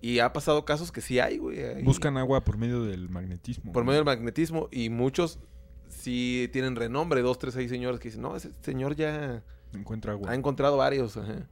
Y 0.00 0.20
ha 0.20 0.32
pasado 0.32 0.64
casos 0.64 0.92
que 0.92 1.00
sí 1.00 1.18
hay, 1.18 1.38
güey. 1.38 1.64
ahí. 1.64 1.82
Buscan 1.82 2.16
agua 2.16 2.44
por 2.44 2.56
medio 2.56 2.84
del 2.84 3.08
magnetismo. 3.08 3.72
por 3.72 3.82
güey. 3.82 3.86
medio 3.86 4.04
del 4.04 4.16
magnetismo 4.16 4.68
y 4.70 4.90
muchos 4.90 5.40
sí 5.88 6.48
tienen 6.52 6.76
renombre, 6.76 7.22
dos, 7.22 7.38
tres, 7.38 7.54
seis 7.54 7.70
señores 7.70 7.98
que 7.98 8.08
dicen, 8.08 8.22
no, 8.22 8.36
ese 8.36 8.52
señor 8.62 8.94
ya 8.94 9.42
Encuentra 9.74 10.12
agua. 10.12 10.30
ha 10.30 10.34
encontrado 10.34 10.76
varios. 10.76 11.16
ajá". 11.16 11.48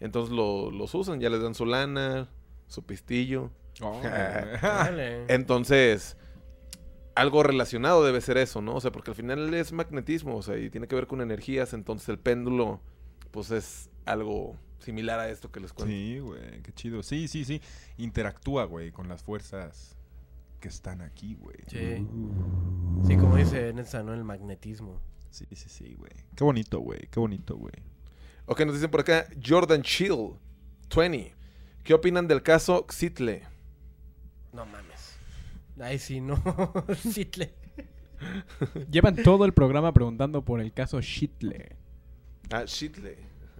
Entonces 0.00 0.34
lo- 0.34 0.70
los 0.70 0.94
usan, 0.94 1.20
ya 1.20 1.30
les 1.30 1.42
dan 1.42 1.54
su 1.54 1.64
lana, 1.66 2.28
su 2.66 2.82
pistillo. 2.84 3.50
Oh. 3.80 4.00
Entonces, 5.28 6.16
algo 7.14 7.42
relacionado 7.42 8.04
debe 8.04 8.20
ser 8.20 8.36
eso, 8.38 8.60
¿no? 8.62 8.74
O 8.76 8.80
sea, 8.80 8.90
porque 8.92 9.10
al 9.10 9.14
final 9.14 9.52
es 9.54 9.72
magnetismo, 9.72 10.36
o 10.36 10.42
sea, 10.42 10.56
y 10.58 10.70
tiene 10.70 10.88
que 10.88 10.94
ver 10.94 11.06
con 11.06 11.20
energías, 11.20 11.72
entonces 11.74 12.08
el 12.08 12.18
péndulo, 12.18 12.80
pues 13.30 13.50
es 13.50 13.90
algo 14.06 14.56
similar 14.78 15.20
a 15.20 15.28
esto 15.28 15.50
que 15.52 15.60
les 15.60 15.72
cuento. 15.72 15.92
Sí, 15.92 16.18
güey, 16.18 16.62
qué 16.62 16.72
chido. 16.72 17.02
Sí, 17.02 17.28
sí, 17.28 17.44
sí. 17.44 17.60
Interactúa, 17.98 18.64
güey, 18.64 18.90
con 18.92 19.08
las 19.08 19.22
fuerzas 19.22 19.96
que 20.60 20.68
están 20.68 21.00
aquí, 21.02 21.34
güey. 21.34 21.56
Sí. 21.68 22.06
Sí, 23.06 23.16
como 23.16 23.36
dice 23.36 23.72
Netza, 23.72 24.02
¿no? 24.02 24.14
El 24.14 24.24
magnetismo. 24.24 25.00
Sí, 25.32 25.46
sí, 25.52 25.68
sí, 25.68 25.94
güey. 25.98 26.12
Qué 26.36 26.44
bonito, 26.44 26.78
güey. 26.80 27.00
Qué 27.10 27.18
bonito, 27.18 27.56
güey. 27.56 27.72
Ok, 28.46 28.60
nos 28.66 28.74
dicen 28.74 28.90
por 28.90 29.00
acá, 29.00 29.26
Jordan 29.44 29.82
Chill, 29.82 30.34
20. 30.94 31.34
¿Qué 31.82 31.94
opinan 31.94 32.28
del 32.28 32.42
caso 32.42 32.86
Xitle? 32.88 33.42
No 34.52 34.64
mames. 34.66 35.16
Ay, 35.80 35.98
sí, 35.98 36.20
no. 36.20 36.40
Citle. 36.96 37.54
Llevan 38.90 39.16
todo 39.16 39.44
el 39.46 39.52
programa 39.52 39.92
preguntando 39.92 40.42
por 40.44 40.60
el 40.60 40.72
caso 40.72 41.00
Shitle. 41.00 41.76
Ah, 42.50 42.64
Xitle. 42.66 43.18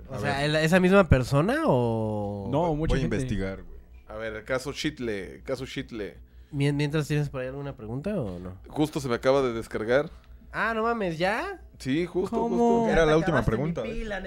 O 0.09 0.21
sea, 0.21 0.45
¿el- 0.45 0.55
¿esa 0.57 0.79
misma 0.79 1.09
persona 1.09 1.63
o...? 1.67 2.49
No, 2.53 2.75
mucha 2.75 2.95
Voy 2.95 3.01
a 3.01 3.05
investigar, 3.05 3.63
güey. 3.63 3.79
A 4.09 4.15
ver, 4.17 4.35
el 4.37 4.45
caso 4.45 4.73
Xitle, 4.73 5.37
el 5.37 5.43
caso 5.43 5.65
Xitle. 5.67 6.19
Mien- 6.53 6.77
Mientras 6.77 7.09
tienes 7.09 7.31
por 7.31 7.41
ahí 7.41 7.49
alguna 7.49 7.75
pregunta 7.75 8.21
o 8.21 8.39
no? 8.39 8.59
Justo 8.69 9.01
se 9.01 9.09
me 9.09 9.15
acaba 9.15 9.41
de 9.43 9.55
descargar. 9.55 10.11
Ah, 10.53 10.73
no 10.75 10.83
mames, 10.83 11.19
¿ya? 11.19 11.61
Sí, 11.79 12.07
justo, 12.07 12.37
¿Cómo? 12.37 12.57
justo. 12.57 12.93
Era 12.93 13.05
la 13.05 13.17
última 13.17 13.43
pregunta, 13.45 13.83
pila. 13.83 14.23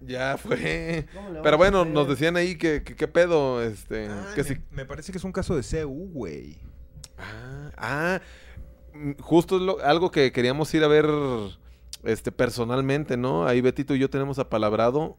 Ya 0.00 0.36
fue. 0.36 1.06
¿Cómo 1.14 1.28
le 1.28 1.34
vamos 1.34 1.42
Pero 1.44 1.56
bueno, 1.56 1.84
nos 1.84 2.08
decían 2.08 2.36
ahí 2.36 2.58
que, 2.58 2.82
qué 2.82 3.08
pedo, 3.08 3.62
este, 3.62 4.08
Ay, 4.08 4.34
que 4.34 4.42
me, 4.42 4.48
si 4.48 4.56
me 4.72 4.84
parece 4.84 5.12
que 5.12 5.18
es 5.18 5.24
un 5.24 5.32
caso 5.32 5.56
de 5.56 5.62
CU, 5.62 6.10
güey. 6.12 6.58
Ah, 7.16 7.70
ah, 7.76 8.20
mm, 8.92 9.12
justo 9.20 9.56
es 9.56 9.62
lo- 9.62 9.80
algo 9.82 10.10
que 10.10 10.30
queríamos 10.32 10.72
ir 10.74 10.84
a 10.84 10.88
ver 10.88 11.06
este 12.04 12.32
personalmente, 12.32 13.16
¿no? 13.16 13.46
Ahí 13.46 13.60
Betito 13.60 13.94
y 13.94 13.98
yo 13.98 14.10
tenemos 14.10 14.38
apalabrado 14.38 15.16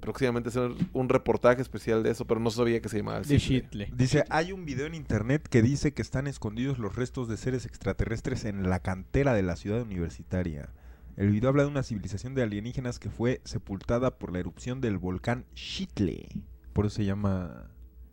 próximamente 0.00 0.48
hacer 0.48 0.70
un 0.92 1.08
reportaje 1.08 1.60
especial 1.62 2.02
de 2.02 2.10
eso, 2.10 2.26
pero 2.26 2.40
no 2.40 2.50
sabía 2.50 2.80
que 2.80 2.88
se 2.88 2.98
llamaba 2.98 3.18
así. 3.18 3.62
Dice, 3.92 4.24
hay 4.30 4.52
un 4.52 4.64
video 4.64 4.86
en 4.86 4.94
internet 4.94 5.46
que 5.48 5.62
dice 5.62 5.92
que 5.92 6.02
están 6.02 6.26
escondidos 6.26 6.78
los 6.78 6.96
restos 6.96 7.28
de 7.28 7.36
seres 7.36 7.66
extraterrestres 7.66 8.44
en 8.44 8.68
la 8.68 8.80
cantera 8.80 9.34
de 9.34 9.42
la 9.42 9.56
ciudad 9.56 9.82
universitaria. 9.82 10.70
El 11.16 11.30
video 11.30 11.50
habla 11.50 11.64
de 11.64 11.68
una 11.68 11.82
civilización 11.82 12.34
de 12.34 12.42
alienígenas 12.42 12.98
que 12.98 13.10
fue 13.10 13.40
sepultada 13.44 14.18
por 14.18 14.32
la 14.32 14.38
erupción 14.38 14.80
del 14.80 14.98
volcán 14.98 15.46
Shitle. 15.54 16.28
Por 16.72 16.86
eso 16.86 16.96
se 16.96 17.04
llama... 17.04 17.70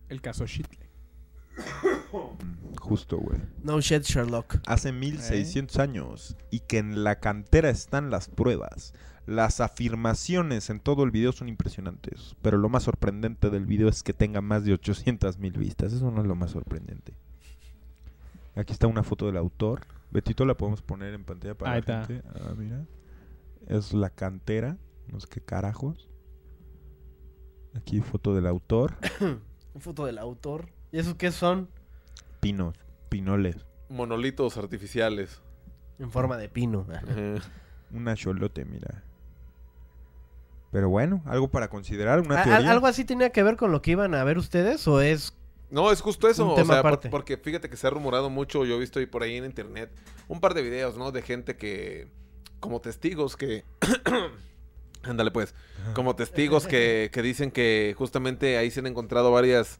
El 0.09 0.21
caso 0.21 0.45
Shitle. 0.47 0.89
Justo, 2.81 3.17
güey. 3.17 3.39
No 3.63 3.79
shit, 3.79 4.03
Sherlock. 4.03 4.57
Hace 4.65 4.91
1600 4.91 5.79
años. 5.79 6.35
Y 6.51 6.61
que 6.61 6.79
en 6.79 7.03
la 7.03 7.19
cantera 7.19 7.69
están 7.69 8.09
las 8.09 8.27
pruebas. 8.27 8.93
Las 9.26 9.60
afirmaciones 9.60 10.69
en 10.69 10.80
todo 10.80 11.03
el 11.03 11.11
video 11.11 11.31
son 11.31 11.49
impresionantes. 11.49 12.35
Pero 12.41 12.57
lo 12.57 12.69
más 12.69 12.84
sorprendente 12.84 13.49
del 13.49 13.65
video 13.65 13.88
es 13.89 14.03
que 14.03 14.14
tenga 14.14 14.41
más 14.41 14.65
de 14.65 14.73
800 14.73 15.39
mil 15.39 15.53
vistas. 15.53 15.93
Eso 15.93 16.11
no 16.11 16.22
es 16.22 16.27
lo 16.27 16.35
más 16.35 16.52
sorprendente. 16.52 17.14
Aquí 18.56 18.72
está 18.72 18.88
una 18.88 19.03
foto 19.03 19.26
del 19.26 19.38
autor. 19.38 19.81
Betito 20.11 20.45
la 20.45 20.56
podemos 20.56 20.81
poner 20.81 21.14
en 21.14 21.26
pantalla 21.26 21.56
para 21.56 21.72
Ahí 21.73 21.81
la 21.88 22.02
está. 22.02 22.06
gente. 22.06 22.27
Ah, 22.39 22.53
mira. 22.56 22.85
Es 23.68 23.93
la 23.93 24.10
cantera. 24.11 24.77
No 25.11 25.19
sé 25.19 25.27
qué 25.27 25.41
carajos. 25.41 26.07
Aquí 27.73 27.99
foto 28.02 28.34
del 28.35 28.47
autor. 28.47 28.95
Foto 29.77 30.06
del 30.06 30.19
autor. 30.19 30.69
¿Y 30.93 30.99
eso 30.99 31.18
qué 31.18 31.31
son? 31.34 31.68
Pinos. 32.39 32.77
Pinoles. 33.10 33.65
Monolitos 33.89 34.56
artificiales. 34.56 35.41
En 35.99 36.10
forma 36.11 36.38
de 36.38 36.47
pino. 36.47 36.88
Una 37.91 38.15
cholote, 38.15 38.64
mira. 38.64 39.03
Pero 40.76 40.89
bueno, 40.89 41.22
algo 41.26 41.47
para 41.47 41.69
considerar, 41.69 42.19
una 42.19 42.35
¿A- 42.35 42.41
a- 42.41 42.43
teoría. 42.43 42.69
¿Algo 42.72 42.85
así 42.88 43.06
tenía 43.06 43.30
que 43.30 43.41
ver 43.43 43.56
con 43.56 43.72
lo 43.72 43.81
que 43.81 43.91
iban 43.91 44.14
a 44.14 44.26
ver 44.26 44.38
ustedes 44.38 44.85
o 44.89 44.99
es 44.99 45.34
No, 45.69 45.89
es 45.89 46.02
justo 46.02 46.27
eso, 46.27 46.43
Un 46.43 46.52
o 46.52 46.56
tema 46.56 46.73
sea, 46.73 46.84
por- 46.84 47.10
porque 47.10 47.38
fíjate 47.38 47.69
que 47.69 47.77
se 47.77 47.88
ha 47.88 47.91
rumorado 47.91 48.30
mucho, 48.30 48.65
yo 48.65 48.76
he 48.76 48.80
visto 48.80 48.99
ahí 48.99 49.06
por 49.06 49.23
ahí 49.23 49.38
en 49.38 49.45
internet 49.45 49.89
un 50.27 50.41
par 50.41 50.53
de 50.53 50.61
videos, 50.64 50.97
¿no? 50.97 51.14
De 51.14 51.22
gente 51.22 51.56
que, 51.56 52.10
como 52.60 52.81
testigos 52.81 53.38
que... 53.38 53.64
Ándale 55.03 55.31
pues, 55.31 55.56
como 55.93 56.14
testigos 56.18 56.68
que, 56.68 57.10
que 57.14 57.22
dicen 57.22 57.52
que 57.52 57.95
justamente 57.97 58.57
ahí 58.57 58.69
se 58.69 58.81
han 58.81 58.88
encontrado 58.88 59.31
varias 59.31 59.80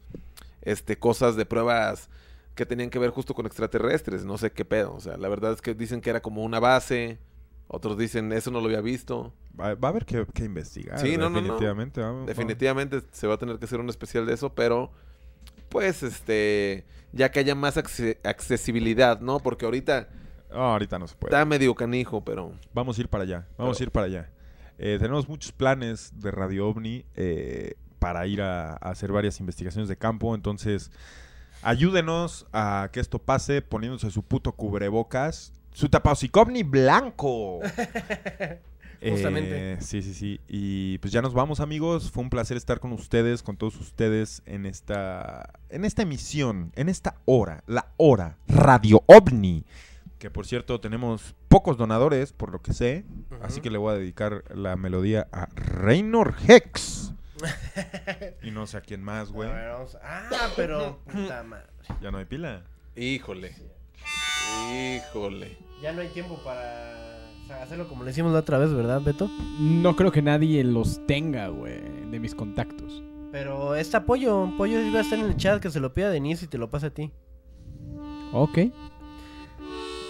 este, 0.62 0.98
cosas 0.98 1.36
de 1.36 1.46
pruebas 1.46 2.08
que 2.56 2.66
tenían 2.66 2.90
que 2.90 3.00
ver 3.00 3.10
justo 3.10 3.34
con 3.34 3.46
extraterrestres, 3.46 4.24
no 4.24 4.38
sé 4.38 4.52
qué 4.54 4.64
pedo, 4.64 4.94
o 4.96 5.02
sea, 5.02 5.18
la 5.18 5.28
verdad 5.28 5.52
es 5.52 5.62
que 5.62 5.74
dicen 5.74 6.00
que 6.00 6.10
era 6.10 6.22
como 6.22 6.42
una 6.46 6.62
base, 6.62 7.18
otros 7.68 7.98
dicen 7.98 8.32
eso 8.32 8.52
no 8.52 8.60
lo 8.60 8.66
había 8.68 8.82
visto, 8.82 9.34
Va, 9.60 9.74
va 9.76 9.88
a 9.88 9.92
haber 9.92 10.06
que, 10.06 10.26
que 10.34 10.44
investigar. 10.46 11.00
Sí, 11.00 11.18
no, 11.18 11.30
no, 11.30 11.42
no. 11.42 11.42
definitivamente. 11.42 12.02
vamos- 12.02 12.28
definitivamente 12.28 13.02
se 13.12 13.26
va 13.28 13.36
a 13.36 13.38
tener 13.38 13.58
que 13.58 13.66
hacer 13.66 13.80
un 13.80 13.90
especial 13.90 14.26
de 14.26 14.34
eso, 14.34 14.54
pero 14.54 14.92
pues 15.70 16.04
este, 16.04 16.86
ya 17.12 17.32
que 17.32 17.40
haya 17.40 17.56
más 17.56 17.78
acce- 17.78 18.18
accesibilidad, 18.24 19.20
¿no? 19.22 19.40
Porque 19.40 19.66
ahorita 19.66 20.10
No, 20.52 20.58
ahorita 20.74 21.00
no 21.00 21.08
se 21.08 21.16
puede. 21.16 21.34
está 21.34 21.44
medio 21.46 21.74
canijo, 21.76 22.24
pero... 22.24 22.52
Vamos 22.74 22.98
a 22.98 23.02
ir 23.02 23.10
para 23.10 23.24
allá. 23.24 23.48
Vamos 23.58 23.78
Pero- 23.78 23.84
a 23.84 23.88
ir 23.88 23.92
para 23.92 24.06
allá. 24.08 24.30
Eh, 24.78 24.98
tenemos 25.00 25.28
muchos 25.30 25.52
planes 25.54 26.12
de 26.20 26.32
Radio 26.32 26.68
OVNI 26.68 27.06
eh, 27.16 27.76
para 27.98 28.28
ir 28.28 28.42
a, 28.42 28.74
a 28.74 28.90
hacer 28.92 29.12
varias 29.12 29.40
investigaciones 29.40 29.88
de 29.90 29.98
campo. 29.98 30.36
Entonces, 30.36 30.92
ayúdenos 31.62 32.46
a 32.54 32.90
que 32.92 33.00
esto 33.00 33.20
pase 33.20 33.62
poniéndose 33.62 34.12
su 34.12 34.24
puto 34.24 34.52
cubrebocas. 34.52 35.54
Su 35.76 35.90
tapausikovni 35.90 36.64
blanco. 36.64 37.60
Justamente. 39.02 39.74
Eh, 39.74 39.78
sí, 39.82 40.02
sí, 40.02 40.14
sí. 40.14 40.40
Y 40.48 40.98
pues 41.00 41.12
ya 41.12 41.22
nos 41.22 41.34
vamos, 41.34 41.60
amigos. 41.60 42.10
Fue 42.10 42.24
un 42.24 42.30
placer 42.30 42.56
estar 42.56 42.80
con 42.80 42.94
ustedes, 42.94 43.44
con 43.44 43.58
todos 43.58 43.76
ustedes 43.76 44.42
en 44.46 44.66
esta, 44.66 45.50
en 45.70 45.84
esta 45.84 46.02
emisión, 46.04 46.72
en 46.76 46.88
esta 46.88 47.16
hora, 47.26 47.62
la 47.68 47.88
hora 47.98 48.38
Radio 48.48 49.04
OVNI. 49.08 49.66
Que 50.18 50.30
por 50.32 50.48
cierto, 50.48 50.80
tenemos 50.80 51.36
pocos 51.50 51.78
donadores, 51.78 52.32
por 52.32 52.52
lo 52.52 52.62
que 52.62 52.74
sé. 52.74 53.04
Así 53.42 53.60
que 53.60 53.70
le 53.70 53.78
voy 53.78 53.94
a 53.94 53.98
dedicar 53.98 54.44
la 54.56 54.78
melodía 54.78 55.28
a 55.34 55.48
Reynor 55.56 56.36
Hex. 56.48 57.14
y 58.42 58.50
no 58.52 58.66
sé 58.66 58.78
a 58.78 58.82
quién 58.82 59.04
más, 59.04 59.30
güey. 59.30 59.50
A 59.50 59.54
ver, 59.54 59.70
vamos- 59.74 59.98
Ah, 60.02 60.50
pero 60.56 61.00
puta 61.04 61.44
madre. 61.44 61.68
Ya 62.02 62.12
no 62.12 62.18
hay 62.18 62.26
pila. 62.26 62.64
Híjole. 62.96 63.54
Híjole. 64.72 65.58
Ya 65.82 65.92
no 65.94 66.02
hay 66.02 66.08
tiempo 66.10 66.40
para 66.44 66.94
o 67.44 67.48
sea, 67.48 67.64
hacerlo 67.64 67.88
como 67.88 68.04
le 68.04 68.12
hicimos 68.12 68.34
la 68.34 68.40
otra 68.40 68.58
vez, 68.58 68.74
¿verdad, 68.74 69.02
Beto? 69.02 69.30
No 69.60 69.96
creo 69.96 70.12
que 70.12 70.22
nadie 70.22 70.64
los 70.64 71.06
tenga, 71.06 71.48
güey, 71.50 71.80
de 72.10 72.20
mis 72.20 72.34
contactos. 72.34 73.04
Pero 73.32 73.76
este 73.76 73.98
apoyo, 73.98 74.50
Pollo 74.58 74.82
iba 74.82 75.00
a 75.00 75.02
estar 75.02 75.20
en 75.20 75.26
el 75.26 75.38
chat 75.38 75.62
que 75.62 75.70
se 75.70 75.80
lo 75.80 75.94
pida 75.94 76.08
a 76.08 76.10
Denise 76.10 76.46
y 76.46 76.48
te 76.48 76.58
lo 76.58 76.70
pasa 76.70 76.88
a 76.88 76.90
ti. 76.92 77.12
Ok. 78.32 78.58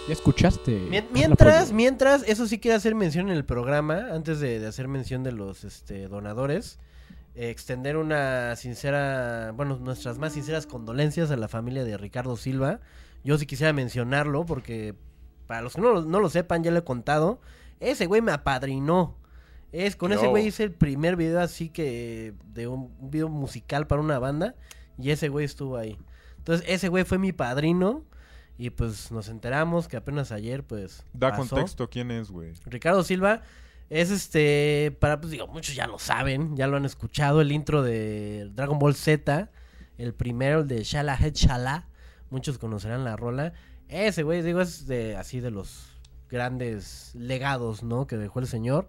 Ya 0.08 0.12
escuchaste. 0.12 0.86
Mien- 0.88 1.08
Mientras, 1.12 1.72
mientras, 1.72 2.22
eso 2.28 2.46
sí 2.46 2.58
quiero 2.60 2.76
hacer 2.76 2.94
mención 2.94 3.28
en 3.28 3.36
el 3.36 3.44
programa, 3.44 4.06
antes 4.12 4.38
de, 4.38 4.60
de 4.60 4.66
hacer 4.68 4.86
mención 4.86 5.24
de 5.24 5.32
los 5.32 5.64
este, 5.64 6.06
donadores, 6.06 6.78
eh, 7.34 7.50
extender 7.50 7.96
una 7.96 8.54
sincera, 8.54 9.52
bueno, 9.54 9.76
nuestras 9.78 10.18
más 10.18 10.34
sinceras 10.34 10.66
condolencias 10.66 11.32
a 11.32 11.36
la 11.36 11.48
familia 11.48 11.82
de 11.84 11.96
Ricardo 11.98 12.36
Silva. 12.36 12.80
Yo 13.24 13.38
sí 13.38 13.46
quisiera 13.46 13.72
mencionarlo 13.72 14.46
porque, 14.46 14.94
para 15.46 15.60
los 15.62 15.74
que 15.74 15.80
no, 15.80 15.92
lo- 15.92 16.02
no 16.04 16.20
lo 16.20 16.28
sepan, 16.30 16.62
ya 16.62 16.70
lo 16.70 16.78
he 16.78 16.84
contado, 16.84 17.40
ese 17.80 18.06
güey 18.06 18.22
me 18.22 18.32
apadrinó 18.32 19.16
Es, 19.72 19.96
con 19.96 20.10
Yo. 20.10 20.16
ese 20.18 20.26
güey 20.28 20.46
hice 20.46 20.62
el 20.64 20.72
primer 20.72 21.16
video 21.16 21.40
así 21.40 21.68
que 21.68 22.34
de 22.54 22.66
un, 22.68 22.94
un 23.00 23.10
video 23.10 23.28
musical 23.28 23.86
para 23.86 24.00
una 24.00 24.18
banda 24.18 24.54
y 24.98 25.10
ese 25.10 25.28
güey 25.28 25.44
estuvo 25.44 25.76
ahí. 25.76 25.98
Entonces 26.38 26.64
ese 26.68 26.88
güey 26.88 27.04
fue 27.04 27.18
mi 27.18 27.32
padrino 27.32 28.04
y 28.56 28.70
pues 28.70 29.10
nos 29.12 29.28
enteramos 29.28 29.88
que 29.88 29.96
apenas 29.98 30.32
ayer 30.32 30.62
pues 30.64 31.04
Da 31.12 31.32
pasó. 31.32 31.48
contexto 31.56 31.90
quién 31.90 32.10
es, 32.12 32.30
güey. 32.30 32.52
Ricardo 32.64 33.02
Silva 33.02 33.42
es 33.90 34.10
este, 34.10 34.96
para 35.00 35.20
pues 35.20 35.30
digo, 35.32 35.46
muchos 35.48 35.74
ya 35.74 35.86
lo 35.86 35.98
saben, 35.98 36.56
ya 36.56 36.66
lo 36.68 36.76
han 36.76 36.84
escuchado, 36.86 37.40
el 37.40 37.52
intro 37.52 37.82
de 37.82 38.48
Dragon 38.54 38.78
Ball 38.78 38.94
Z, 38.94 39.50
el 39.98 40.14
primero, 40.14 40.60
el 40.60 40.68
de 40.68 40.82
Shala 40.84 41.16
Head 41.20 41.34
Shala, 41.34 41.88
muchos 42.30 42.58
conocerán 42.58 43.04
la 43.04 43.16
rola. 43.16 43.52
Ese 43.88 44.22
güey, 44.22 44.42
digo, 44.42 44.60
es 44.60 44.86
de 44.86 45.16
así 45.16 45.40
de 45.40 45.50
los 45.50 45.96
grandes 46.28 47.14
legados, 47.14 47.82
¿no? 47.82 48.06
Que 48.06 48.16
dejó 48.16 48.40
el 48.40 48.46
señor. 48.46 48.88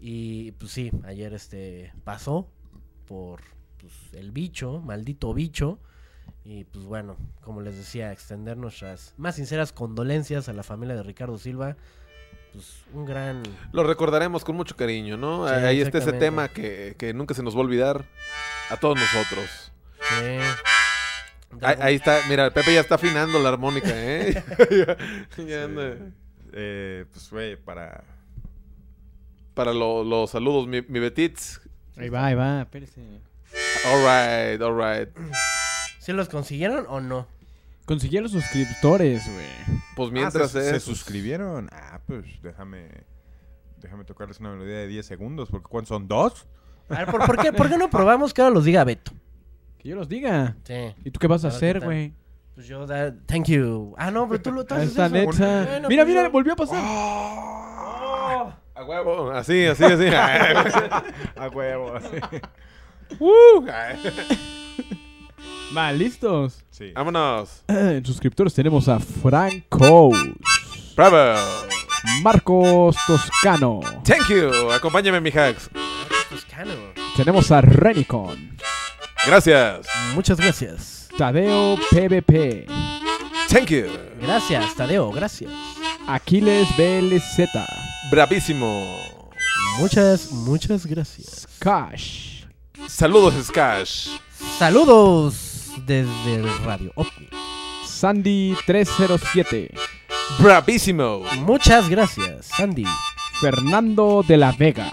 Y 0.00 0.52
pues 0.52 0.72
sí, 0.72 0.90
ayer 1.04 1.32
este 1.32 1.92
pasó 2.04 2.48
por 3.06 3.40
pues, 3.78 3.92
el 4.12 4.32
bicho, 4.32 4.80
maldito 4.80 5.32
bicho. 5.34 5.78
Y 6.44 6.64
pues 6.64 6.84
bueno, 6.84 7.16
como 7.40 7.60
les 7.60 7.76
decía, 7.76 8.10
extender 8.10 8.56
nuestras 8.56 9.14
más 9.16 9.36
sinceras 9.36 9.72
condolencias 9.72 10.48
a 10.48 10.52
la 10.52 10.62
familia 10.62 10.96
de 10.96 11.02
Ricardo 11.02 11.38
Silva. 11.38 11.76
Pues 12.52 12.82
un 12.92 13.06
gran... 13.06 13.42
Lo 13.72 13.82
recordaremos 13.82 14.44
con 14.44 14.56
mucho 14.56 14.76
cariño, 14.76 15.16
¿no? 15.16 15.48
Sí, 15.48 15.54
Ahí 15.54 15.80
está 15.80 15.98
ese 15.98 16.12
tema 16.12 16.48
que, 16.48 16.96
que 16.98 17.14
nunca 17.14 17.34
se 17.34 17.42
nos 17.42 17.54
va 17.54 17.60
a 17.60 17.62
olvidar 17.62 18.04
a 18.70 18.76
todos 18.76 18.98
nosotros. 18.98 19.72
sí. 20.00 20.70
Ahí, 21.60 21.76
ahí 21.80 21.94
está, 21.96 22.18
mira, 22.28 22.50
Pepe 22.50 22.74
ya 22.74 22.80
está 22.80 22.94
afinando 22.96 23.38
la 23.38 23.50
armónica, 23.50 23.90
¿eh? 23.92 24.42
ya, 24.70 24.96
ya 25.44 25.64
anda. 25.64 25.96
Eh, 26.52 27.04
pues, 27.12 27.30
güey, 27.30 27.56
para... 27.56 28.04
Para 29.54 29.72
lo- 29.74 30.02
los 30.02 30.30
saludos, 30.30 30.66
mi, 30.66 30.80
mi 30.82 30.98
Betits. 30.98 31.60
Ahí 31.96 32.08
va, 32.08 32.26
ahí 32.26 32.34
va, 32.34 32.62
espérese. 32.62 33.02
Alright, 33.86 34.62
alright. 34.62 35.10
¿Sí 35.98 36.12
los 36.12 36.28
consiguieron 36.28 36.86
o 36.88 37.00
no? 37.00 37.26
Consiguieron 37.84 38.30
suscriptores, 38.30 39.24
güey. 39.30 39.46
Pues 39.96 40.08
Ah, 40.08 40.12
mientras 40.12 40.50
¿se, 40.52 40.62
se 40.70 40.76
es- 40.76 40.82
suscribieron? 40.82 41.68
Ah, 41.72 42.00
pues 42.06 42.24
déjame... 42.42 42.88
Déjame 43.78 44.04
tocarles 44.04 44.38
una 44.38 44.50
melodía 44.52 44.76
de 44.78 44.86
10 44.86 45.04
segundos, 45.04 45.48
porque 45.50 45.66
¿cuántos 45.68 45.88
son? 45.88 46.06
¿Dos? 46.08 46.46
A 46.88 46.98
ver, 46.98 47.06
¿por, 47.06 47.26
por 47.26 47.36
qué, 47.42 47.52
¿por 47.52 47.68
qué 47.68 47.76
no 47.76 47.90
probamos 47.90 48.32
que 48.32 48.40
ahora 48.40 48.54
los 48.54 48.64
diga 48.64 48.84
Beto? 48.84 49.12
Que 49.82 49.88
yo 49.88 49.96
los 49.96 50.08
diga. 50.08 50.56
Sí. 50.64 50.94
¿Y 51.04 51.10
tú 51.10 51.18
qué 51.18 51.26
vas 51.26 51.44
a 51.44 51.48
hacer, 51.48 51.80
güey? 51.80 52.12
Pues 52.54 52.66
yo, 52.68 52.86
da, 52.86 53.12
thank 53.26 53.46
you. 53.46 53.94
Ah, 53.98 54.10
no, 54.10 54.28
pero 54.28 54.40
tú 54.42 54.52
lo 54.52 54.64
tú 54.64 54.74
Ahí 54.74 54.82
haces 54.82 54.90
está 54.90 55.06
eso. 55.06 55.14
Netza. 55.14 55.64
Bueno, 55.64 55.88
mira, 55.88 56.02
pues 56.04 56.08
mira, 56.08 56.22
yo- 56.24 56.30
volvió 56.30 56.52
a 56.52 56.56
pasar. 56.56 56.82
A 58.74 58.84
huevo, 58.86 59.30
así, 59.32 59.64
así, 59.66 59.84
así. 59.84 60.06
A 61.36 61.48
huevo, 61.48 61.94
sí. 62.00 62.38
Uh, 63.18 63.66
Va, 65.76 65.92
listos. 65.92 66.64
Sí. 66.70 66.92
Vámonos. 66.94 67.64
En 67.68 68.04
suscriptores 68.04 68.54
tenemos 68.54 68.88
a 68.88 69.00
Franco, 69.00 70.10
Bravo. 70.94 71.40
Marcos 72.22 72.96
Toscano. 73.06 73.80
Thank 74.04 74.28
you. 74.28 74.70
Acompáñame, 74.72 75.20
mi 75.20 75.30
hacks. 75.30 75.70
Toscano. 76.28 76.72
Tenemos 77.16 77.50
a 77.50 77.60
Renicon, 77.60 78.56
Gracias. 79.26 79.86
Muchas 80.14 80.38
gracias. 80.38 81.08
Tadeo 81.16 81.76
PvP, 81.90 82.66
Thank 83.48 83.68
you. 83.68 83.86
Gracias, 84.20 84.74
Tadeo, 84.74 85.10
gracias. 85.12 85.52
Aquiles 86.06 86.68
BLZ, 86.76 87.48
Bravísimo. 88.10 88.86
Muchas, 89.78 90.32
muchas 90.32 90.86
gracias. 90.86 91.46
Cash, 91.58 92.44
Saludos, 92.88 93.34
Skash. 93.46 94.08
Saludos 94.58 95.70
desde 95.86 96.34
el 96.34 96.64
Radio 96.64 96.92
OVNI. 96.96 97.28
Sandy 97.86 98.56
307, 98.66 99.70
Bravísimo. 100.38 101.20
Muchas 101.40 101.88
gracias, 101.88 102.46
Sandy. 102.46 102.86
Fernando 103.40 104.24
de 104.26 104.36
la 104.36 104.52
Vega, 104.52 104.92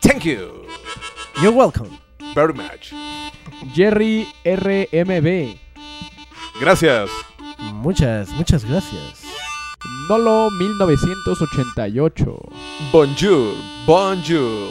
Thank 0.00 0.24
you. 0.24 0.66
You're 1.42 1.50
welcome. 1.56 1.90
Very 2.34 2.52
much. 2.54 2.92
Jerry 3.74 4.26
RMB, 4.44 5.56
Gracias. 6.60 7.10
Muchas, 7.72 8.30
muchas 8.32 8.64
gracias. 8.64 9.22
Nolo 10.08 10.50
1988, 10.50 12.38
Bonjour. 12.92 13.54
Bonjour. 13.86 14.68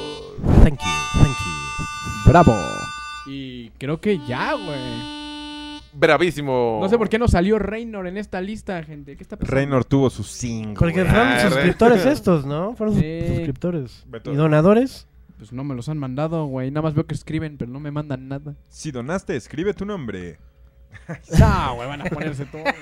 Thank 0.64 0.80
you, 0.80 0.92
thank 1.14 1.38
you. 1.38 2.30
Bravo. 2.32 2.56
Y 3.28 3.70
creo 3.78 4.00
que 4.00 4.20
ya, 4.28 4.54
güey. 4.54 5.80
Bravísimo. 5.94 6.80
No 6.82 6.90
sé 6.90 6.98
por 6.98 7.08
qué 7.08 7.18
no 7.18 7.28
salió 7.28 7.58
Reynor 7.58 8.08
en 8.08 8.18
esta 8.18 8.42
lista, 8.42 8.84
gente. 8.84 9.16
¿Qué 9.16 9.24
está 9.24 9.38
pasando? 9.38 9.56
Reynor 9.56 9.86
tuvo 9.86 10.10
sus 10.10 10.28
cinco. 10.28 10.80
Porque 10.80 11.06
fueron 11.06 11.28
Ah, 11.28 11.40
suscriptores 11.50 12.06
estos, 12.06 12.46
¿no? 12.46 12.76
Fueron 12.76 12.96
Sí. 13.00 13.22
suscriptores. 13.28 14.04
Beto. 14.08 14.34
¿Y 14.34 14.36
donadores? 14.36 15.08
Pues 15.38 15.52
no 15.52 15.64
me 15.64 15.76
los 15.76 15.90
han 15.90 15.98
mandado, 15.98 16.46
güey. 16.46 16.72
Nada 16.72 16.84
más 16.84 16.94
veo 16.94 17.06
que 17.06 17.14
escriben, 17.16 17.58
pero 17.58 17.72
no 17.72 17.80
me 17.80 17.92
mandan 17.92 18.28
nada. 18.28 18.56
Si 18.70 18.92
donaste, 18.92 19.36
escribe 19.36 19.74
tu 19.74 19.86
nombre. 19.86 20.40
No, 21.38 21.76
güey, 21.76 21.90
van 21.90 22.02
a 22.02 22.06
ponerse 22.06 22.46
todo. 22.46 22.64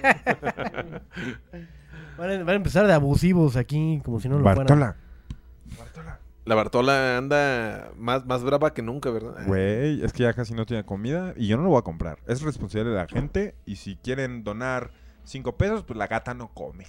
Van 2.15 2.29
a, 2.29 2.37
van 2.37 2.49
a 2.49 2.53
empezar 2.53 2.85
de 2.85 2.93
abusivos 2.93 3.55
aquí, 3.55 3.99
como 4.05 4.19
si 4.19 4.29
no 4.29 4.37
lo 4.37 4.43
fueran. 4.43 4.67
Bartola. 4.67 4.97
La 6.45 6.55
Bartola 6.55 7.17
anda 7.17 7.91
más, 7.97 8.25
más 8.25 8.43
brava 8.43 8.73
que 8.73 8.81
nunca, 8.81 9.09
¿verdad? 9.09 9.47
Güey, 9.47 10.03
es 10.03 10.11
que 10.11 10.23
ya 10.23 10.33
casi 10.33 10.53
no 10.53 10.65
tiene 10.65 10.83
comida 10.85 11.33
y 11.37 11.47
yo 11.47 11.57
no 11.57 11.63
lo 11.63 11.69
voy 11.69 11.79
a 11.79 11.83
comprar. 11.83 12.19
Es 12.27 12.41
responsabilidad 12.41 12.91
de 12.91 12.97
la 12.97 13.07
gente 13.07 13.55
y 13.65 13.77
si 13.77 13.95
quieren 13.95 14.43
donar 14.43 14.91
cinco 15.23 15.57
pesos, 15.57 15.83
pues 15.83 15.97
la 15.97 16.07
gata 16.07 16.33
no 16.33 16.49
come. 16.53 16.85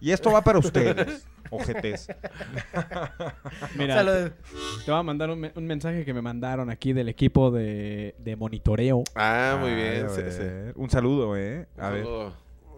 Y 0.00 0.10
esto 0.12 0.30
va 0.30 0.42
para 0.42 0.58
ustedes, 0.60 1.26
ojetes. 1.50 2.08
Mira, 3.76 4.02
lo 4.02 4.12
de- 4.12 4.30
te 4.30 4.90
voy 4.90 5.00
a 5.00 5.02
mandar 5.02 5.30
un, 5.30 5.40
me- 5.40 5.52
un 5.54 5.66
mensaje 5.66 6.04
que 6.04 6.12
me 6.14 6.22
mandaron 6.22 6.70
aquí 6.70 6.92
del 6.92 7.08
equipo 7.08 7.50
de, 7.50 8.14
de 8.18 8.36
monitoreo. 8.36 9.02
Ah, 9.14 9.56
muy 9.60 9.70
Ay, 9.70 9.76
bien. 9.76 10.10
sí, 10.10 10.22
sí. 10.30 10.42
Un 10.76 10.90
saludo, 10.90 11.36
eh. 11.36 11.66
A 11.78 11.90
ver. 11.90 12.04
Saludo. 12.04 12.32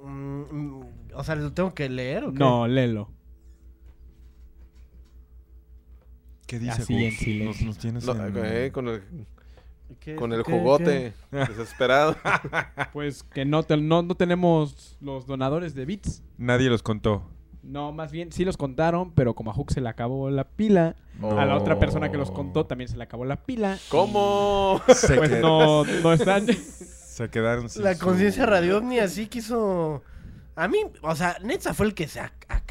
Mm, 0.04 0.40
mm, 0.50 0.84
o 1.14 1.24
sea, 1.24 1.34
¿lo 1.34 1.52
tengo 1.52 1.74
que 1.74 1.88
leer 1.88 2.24
o 2.24 2.32
qué? 2.32 2.38
No, 2.38 2.66
léelo. 2.66 3.10
¿Qué 6.46 6.58
dice 6.58 6.82
Así 6.82 6.94
en 7.04 7.12
silencio. 7.12 7.44
Nos, 7.44 7.62
nos 7.62 7.78
tienes 7.78 8.04
No, 8.04 8.26
en- 8.26 8.34
eh, 8.44 8.70
con 8.72 8.88
el, 8.88 9.02
¿Qué- 10.00 10.16
con 10.16 10.32
el 10.32 10.42
qué- 10.42 10.50
jugote. 10.52 11.12
Desesperado. 11.30 12.16
Pues 12.92 13.22
que 13.22 13.44
no, 13.44 13.62
te- 13.62 13.76
no, 13.76 14.02
no 14.02 14.14
tenemos 14.16 14.96
los 15.00 15.26
donadores 15.26 15.74
de 15.74 15.84
bits. 15.84 16.22
Nadie 16.38 16.68
los 16.70 16.82
contó. 16.82 17.22
No, 17.62 17.92
más 17.92 18.10
bien 18.10 18.32
sí 18.32 18.44
los 18.44 18.56
contaron, 18.56 19.12
pero 19.12 19.34
como 19.34 19.50
a 19.50 19.54
Hook 19.54 19.70
se 19.72 19.80
le 19.80 19.88
acabó 19.88 20.30
la 20.30 20.44
pila, 20.44 20.96
a 21.22 21.44
la 21.44 21.56
otra 21.56 21.78
persona 21.78 22.10
que 22.10 22.16
los 22.16 22.30
contó 22.30 22.64
también 22.66 22.88
se 22.88 22.96
le 22.96 23.02
acabó 23.04 23.24
la 23.26 23.36
pila. 23.36 23.76
¿Cómo? 23.90 24.80
Se, 24.94 25.16
Pues 25.16 25.30
qued- 25.30 25.40
no, 25.40 25.84
no 25.84 26.12
están. 26.12 26.46
se 26.54 27.28
quedaron 27.28 27.68
sin 27.68 27.84
La 27.84 27.94
su- 27.94 28.04
conciencia 28.04 28.46
radio 28.46 28.78
ovni 28.78 28.98
así 28.98 29.26
quiso... 29.26 30.02
A 30.56 30.68
mí, 30.68 30.78
o 31.02 31.14
sea, 31.14 31.36
Netza 31.42 31.74
fue 31.74 31.86
el 31.86 31.94
que 31.94 32.08
se 32.08 32.20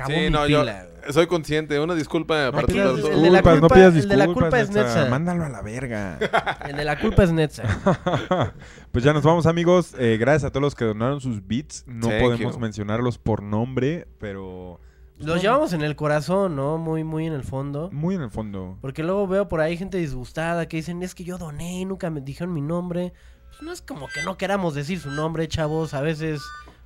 Sí, 0.07 0.13
mi 0.13 0.30
no, 0.30 0.47
yo 0.47 0.63
güey. 0.63 0.76
soy 1.11 1.27
consciente. 1.27 1.80
Una 1.80 1.95
disculpa 1.95 2.51
para 2.51 2.67
pidas 2.67 2.88
todos. 2.88 2.99
el 3.11 3.21
de 3.21 3.30
la 3.30 3.39
Disculpas, 3.41 3.53
no 3.55 3.59
culpa- 3.61 3.76
pidas 3.76 3.95
el 3.95 4.07
de 4.09 4.17
la 4.17 4.26
disculpas, 4.26 4.49
culpa 4.49 4.59
es 4.59 4.69
Netza. 4.71 5.09
Mándalo 5.09 5.45
a 5.45 5.49
la 5.49 5.61
verga. 5.61 6.19
El 6.69 6.76
de 6.77 6.85
la 6.85 6.99
culpa 6.99 7.23
es 7.23 7.31
Netza. 7.31 7.63
pues 8.91 9.03
ya 9.03 9.13
nos 9.13 9.23
vamos, 9.23 9.45
amigos. 9.45 9.95
Eh, 9.97 10.17
gracias 10.19 10.45
a 10.45 10.49
todos 10.51 10.61
los 10.61 10.76
que 10.76 10.85
donaron 10.85 11.21
sus 11.21 11.45
beats. 11.45 11.84
No 11.88 12.07
Thank 12.07 12.21
podemos 12.21 12.53
you. 12.55 12.59
mencionarlos 12.59 13.17
por 13.17 13.41
nombre, 13.43 14.07
pero 14.19 14.80
Los 15.17 15.41
llevamos 15.41 15.73
en 15.73 15.81
el 15.81 15.95
corazón, 15.95 16.55
¿no? 16.55 16.77
Muy, 16.77 17.03
muy 17.03 17.26
en 17.27 17.34
el 17.34 17.43
fondo. 17.43 17.89
muy 17.91 18.15
en 18.15 18.21
el 18.21 18.30
fondo. 18.31 18.77
Porque 18.81 19.03
luego 19.03 19.27
veo 19.27 19.47
por 19.47 19.59
ahí 19.61 19.77
gente 19.77 19.97
disgustada 19.97 20.67
que 20.67 20.77
dicen, 20.77 21.01
es 21.03 21.15
que 21.15 21.23
yo 21.23 21.38
doné 21.38 21.81
y 21.81 21.85
nunca 21.85 22.09
me 22.09 22.21
dijeron 22.21 22.53
mi 22.53 22.61
nombre. 22.61 23.13
Pues 23.49 23.61
no 23.63 23.71
es 23.73 23.81
como 23.81 24.07
que 24.07 24.21
no 24.23 24.38
queramos 24.38 24.76
decir 24.76 24.99
su 24.99 25.09
nombre, 25.11 25.47
chavos. 25.47 25.93
A 25.93 26.01
veces, 26.01 26.39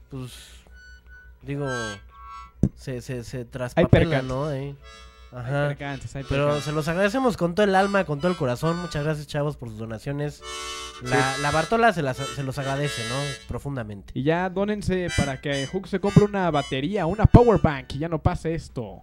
pues, 0.10 0.32
digo, 1.42 1.68
se, 2.76 3.02
se, 3.02 3.24
se 3.24 3.46
traspapela. 3.46 4.22
¿no? 4.22 4.48
Hay 4.48 4.76
Ajá. 5.32 5.70
hay 5.70 6.24
Pero 6.30 6.62
se 6.62 6.72
los 6.72 6.88
agradecemos 6.88 7.38
con 7.38 7.56
todo 7.56 7.64
el 7.66 7.74
alma, 7.74 8.04
con 8.06 8.20
todo 8.20 8.30
el 8.30 8.38
corazón. 8.38 8.78
Muchas 8.78 9.04
gracias, 9.04 9.26
chavos, 9.28 9.58
por 9.58 9.70
sus 9.70 9.80
donaciones. 9.80 10.44
La, 11.02 11.38
la 11.40 11.50
Bartola 11.52 11.92
se, 11.92 12.04
las- 12.04 12.18
se 12.18 12.44
los 12.44 12.58
agradece, 12.60 13.02
¿no? 13.10 13.16
Profundamente. 13.48 14.12
Y 14.16 14.24
ya 14.24 14.50
dónense 14.50 15.08
para 15.18 15.42
que 15.42 15.66
Hook 15.68 15.88
se 15.88 16.00
compre 16.00 16.24
una 16.24 16.52
batería, 16.52 17.08
una 17.08 17.26
power 17.26 17.60
bank 17.60 17.94
y 17.96 18.00
ya 18.00 18.10
no 18.10 18.22
pase 18.22 18.54
esto. 18.54 19.02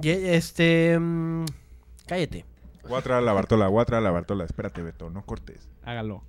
Y, 0.00 0.08
este... 0.08 0.98
mm, 0.98 1.44
cállate. 2.06 2.46
Voy 2.88 2.98
a 2.98 3.02
traer 3.02 3.18
a 3.18 3.22
la 3.22 3.32
Bartola, 3.34 3.68
voy 3.68 3.82
a 3.82 3.84
traer 3.84 4.00
a 4.00 4.04
la 4.04 4.10
Bartola. 4.10 4.44
Espérate, 4.44 4.82
Beto, 4.82 5.10
no 5.10 5.24
cortes. 5.24 5.68
Hágalo. 5.84 6.22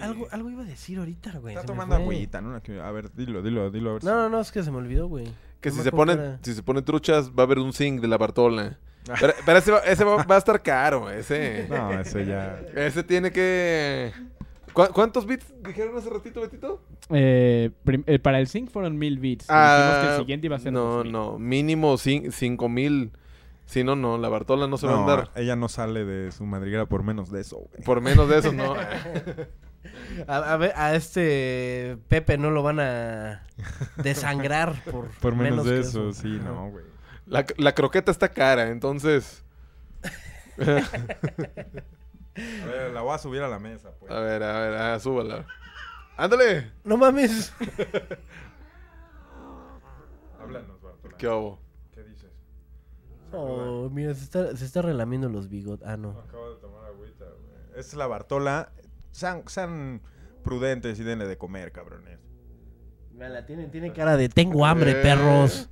Algo, 0.00 0.26
algo 0.32 0.50
iba 0.50 0.62
a 0.62 0.66
decir 0.66 0.98
ahorita, 0.98 1.38
güey. 1.38 1.54
Está 1.54 1.66
tomando 1.66 1.94
agüita, 1.94 2.40
¿no? 2.40 2.54
A 2.82 2.90
ver, 2.90 3.12
dilo, 3.14 3.42
dilo, 3.42 3.70
dilo. 3.70 3.90
A 3.90 3.92
ver 3.94 4.04
No, 4.04 4.14
no, 4.14 4.28
no, 4.28 4.40
es 4.40 4.50
que 4.50 4.62
se 4.64 4.70
me 4.70 4.78
olvidó, 4.78 5.06
güey. 5.06 5.30
Que 5.60 5.70
No 5.70 5.76
si 5.76 5.82
se 5.82 5.90
ponen, 5.90 6.38
si 6.42 6.54
se 6.54 6.62
ponen 6.62 6.84
truchas, 6.84 7.30
va 7.30 7.42
a 7.42 7.46
haber 7.46 7.58
un 7.58 7.72
zinc 7.72 8.00
de 8.00 8.08
la 8.08 8.16
Bartola. 8.18 8.78
Pero, 9.18 9.32
pero 9.44 9.58
ese, 9.58 9.72
va, 9.72 9.78
ese 9.80 10.04
va, 10.04 10.22
va 10.24 10.34
a 10.36 10.38
estar 10.38 10.62
caro, 10.62 11.10
ese. 11.10 11.66
No, 11.68 11.90
ese 12.00 12.24
ya. 12.26 12.60
Ese 12.74 13.02
tiene 13.02 13.30
que... 13.32 14.12
¿Cu- 14.72 14.88
¿Cuántos 14.92 15.26
bits 15.26 15.46
dijeron 15.66 15.96
hace 15.98 16.08
ratito, 16.10 16.40
Betito? 16.40 16.80
Eh, 17.10 17.70
eh, 18.06 18.18
para 18.20 18.38
el 18.38 18.46
Sync 18.46 18.70
fueron 18.70 18.96
mil 18.98 19.18
bits. 19.18 19.48
dijimos 19.48 19.96
que 20.04 20.10
el 20.12 20.18
siguiente 20.20 20.46
iba 20.46 20.56
a 20.56 20.60
ser 20.60 20.68
Ah, 20.68 20.72
No, 20.72 20.80
2000. 20.96 21.12
no, 21.12 21.38
mínimo 21.38 21.94
cin- 21.94 22.30
cinco 22.30 22.68
mil. 22.68 23.10
Si 23.66 23.82
no, 23.84 23.96
no, 23.96 24.16
la 24.18 24.28
Bartola 24.28 24.66
no 24.68 24.78
se 24.78 24.86
va 24.86 24.94
a 24.96 25.00
andar. 25.00 25.30
ella 25.34 25.56
no 25.56 25.68
sale 25.68 26.04
de 26.04 26.30
su 26.32 26.44
madriguera 26.44 26.86
por 26.86 27.02
menos 27.02 27.30
de 27.30 27.40
eso, 27.40 27.56
güey. 27.56 27.82
Por 27.84 28.00
menos 28.00 28.28
de 28.28 28.38
eso, 28.38 28.52
no. 28.52 28.74
A, 30.26 30.52
a 30.52 30.56
ver, 30.56 30.72
a 30.76 30.94
este 30.94 31.96
Pepe 32.08 32.36
no 32.36 32.50
lo 32.50 32.62
van 32.62 32.80
a 32.80 33.46
desangrar 33.96 34.82
por, 34.84 35.08
Por 35.20 35.34
menos, 35.34 35.64
de 35.64 35.72
que 35.72 35.80
eso, 35.80 36.12
sí, 36.12 36.38
Ajá. 36.40 36.48
no, 36.50 36.70
güey. 36.70 36.84
La, 37.26 37.46
la 37.56 37.74
croqueta 37.74 38.10
está 38.10 38.28
cara, 38.28 38.70
entonces... 38.70 39.44
A 40.60 40.64
ver, 42.66 42.92
la 42.92 43.00
voy 43.02 43.14
a 43.14 43.18
subir 43.18 43.42
a 43.42 43.48
la 43.48 43.58
mesa, 43.58 43.90
pues. 43.98 44.10
A 44.10 44.20
ver, 44.20 44.42
a 44.42 44.60
ver, 44.60 44.74
ah, 44.74 44.98
súbala. 45.00 45.46
¡Ándale! 46.16 46.72
No 46.84 46.96
mames. 46.96 47.52
Háblanos, 50.40 50.80
Bartola. 50.80 51.16
¿Qué 51.16 51.26
hago? 51.26 51.58
¿Qué 51.92 52.02
dices? 52.04 52.30
Oh, 53.32 53.88
mira, 53.90 54.14
se 54.14 54.24
está, 54.24 54.56
se 54.56 54.64
está 54.64 54.82
relamiendo 54.82 55.28
los 55.28 55.48
bigotes. 55.48 55.86
Ah, 55.86 55.96
no. 55.96 56.10
Acabo 56.10 56.54
de 56.54 56.60
tomar 56.60 56.84
agüita, 56.86 57.24
güey. 57.24 57.80
Es 57.80 57.94
la 57.94 58.06
Bartola. 58.06 58.72
Sean, 59.12 59.42
sean 59.46 60.00
prudentes 60.44 60.98
y 61.00 61.02
denle 61.04 61.26
de 61.26 61.36
comer, 61.36 61.72
cabrones. 61.72 62.18
Mira, 63.12 63.44
tiene, 63.44 63.66
tiene 63.68 63.92
cara 63.92 64.16
de 64.16 64.28
tengo 64.28 64.64
hambre, 64.64 64.92
Eh. 64.92 65.02
perros. 65.02 65.68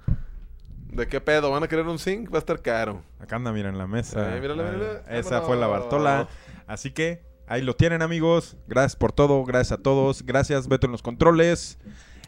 ¿De 0.93 1.07
qué 1.07 1.21
pedo? 1.21 1.51
¿Van 1.51 1.63
a 1.63 1.69
querer 1.69 1.87
un 1.87 1.99
zinc? 1.99 2.33
Va 2.33 2.37
a 2.37 2.41
estar 2.41 2.61
caro. 2.61 3.03
Acá 3.21 3.37
anda, 3.37 3.53
mira, 3.53 3.69
en 3.69 3.79
la 3.79 3.87
mesa. 3.87 4.37
Eh, 4.37 4.41
mírala, 4.41 4.69
Ah, 4.69 4.73
mírala. 4.73 5.03
Esa 5.09 5.43
fue 5.43 5.57
la. 5.57 5.67
Bartola. 5.67 6.29
Así 6.67 6.91
que 6.91 7.23
ahí 7.47 7.63
lo 7.63 7.77
tienen, 7.77 8.03
amigos. 8.03 8.57
Gracias 8.67 8.97
por 8.97 9.13
todo. 9.13 9.45
Gracias 9.45 9.79
a 9.79 9.83
todos. 9.83 10.25
Gracias, 10.25 10.67
Beto, 10.69 10.87
en 10.87 10.93
los 10.93 11.03
controles. 11.03 11.79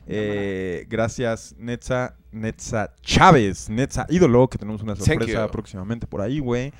Eh, 0.06 0.86
gracias, 0.88 1.54
Netza, 1.58 2.16
Netza 2.32 2.94
Chávez, 3.02 3.68
Netza 3.70 4.06
Ídolo, 4.08 4.48
que 4.48 4.58
tenemos 4.58 4.82
una 4.82 4.94
Thank 4.94 5.06
sorpresa 5.06 5.46
you. 5.46 5.50
próximamente 5.52 6.06
por 6.06 6.20
ahí, 6.20 6.38
güey. 6.38 6.72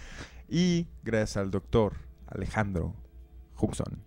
Y 0.49 0.87
gracias 1.03 1.37
al 1.37 1.51
doctor 1.51 1.93
Alejandro 2.27 2.95
Hubson. 3.59 4.03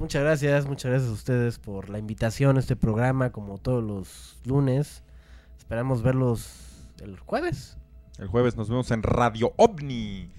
Muchas 0.00 0.22
gracias, 0.22 0.66
muchas 0.66 0.90
gracias 0.90 1.10
a 1.10 1.12
ustedes 1.12 1.58
por 1.58 1.90
la 1.90 1.98
invitación 1.98 2.56
a 2.56 2.60
este 2.60 2.74
programa, 2.74 3.32
como 3.32 3.58
todos 3.58 3.84
los 3.84 4.38
lunes. 4.46 5.02
Esperamos 5.58 6.00
verlos 6.00 6.88
el 7.02 7.18
jueves. 7.18 7.76
El 8.18 8.26
jueves 8.26 8.56
nos 8.56 8.70
vemos 8.70 8.90
en 8.92 9.02
Radio 9.02 9.52
OVNI. 9.58 10.30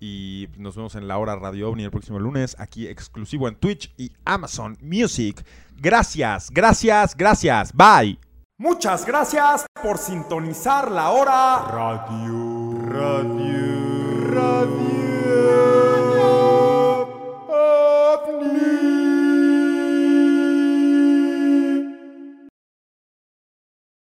Y 0.00 0.48
nos 0.58 0.76
vemos 0.76 0.96
en 0.96 1.08
la 1.08 1.16
hora 1.16 1.34
Radio 1.34 1.70
OVNI 1.70 1.84
el 1.84 1.90
próximo 1.90 2.18
lunes, 2.18 2.56
aquí 2.58 2.88
exclusivo 2.88 3.48
en 3.48 3.56
Twitch 3.56 3.90
y 3.96 4.12
Amazon 4.26 4.76
Music. 4.82 5.42
Gracias, 5.78 6.50
gracias, 6.50 7.16
gracias. 7.16 7.72
Bye. 7.72 8.18
Muchas 8.58 9.06
gracias 9.06 9.64
por 9.82 9.96
sintonizar 9.96 10.90
la 10.90 11.08
hora 11.08 11.64
Radio. 11.70 12.74
Radio. 12.84 14.28
Radio. 14.28 14.95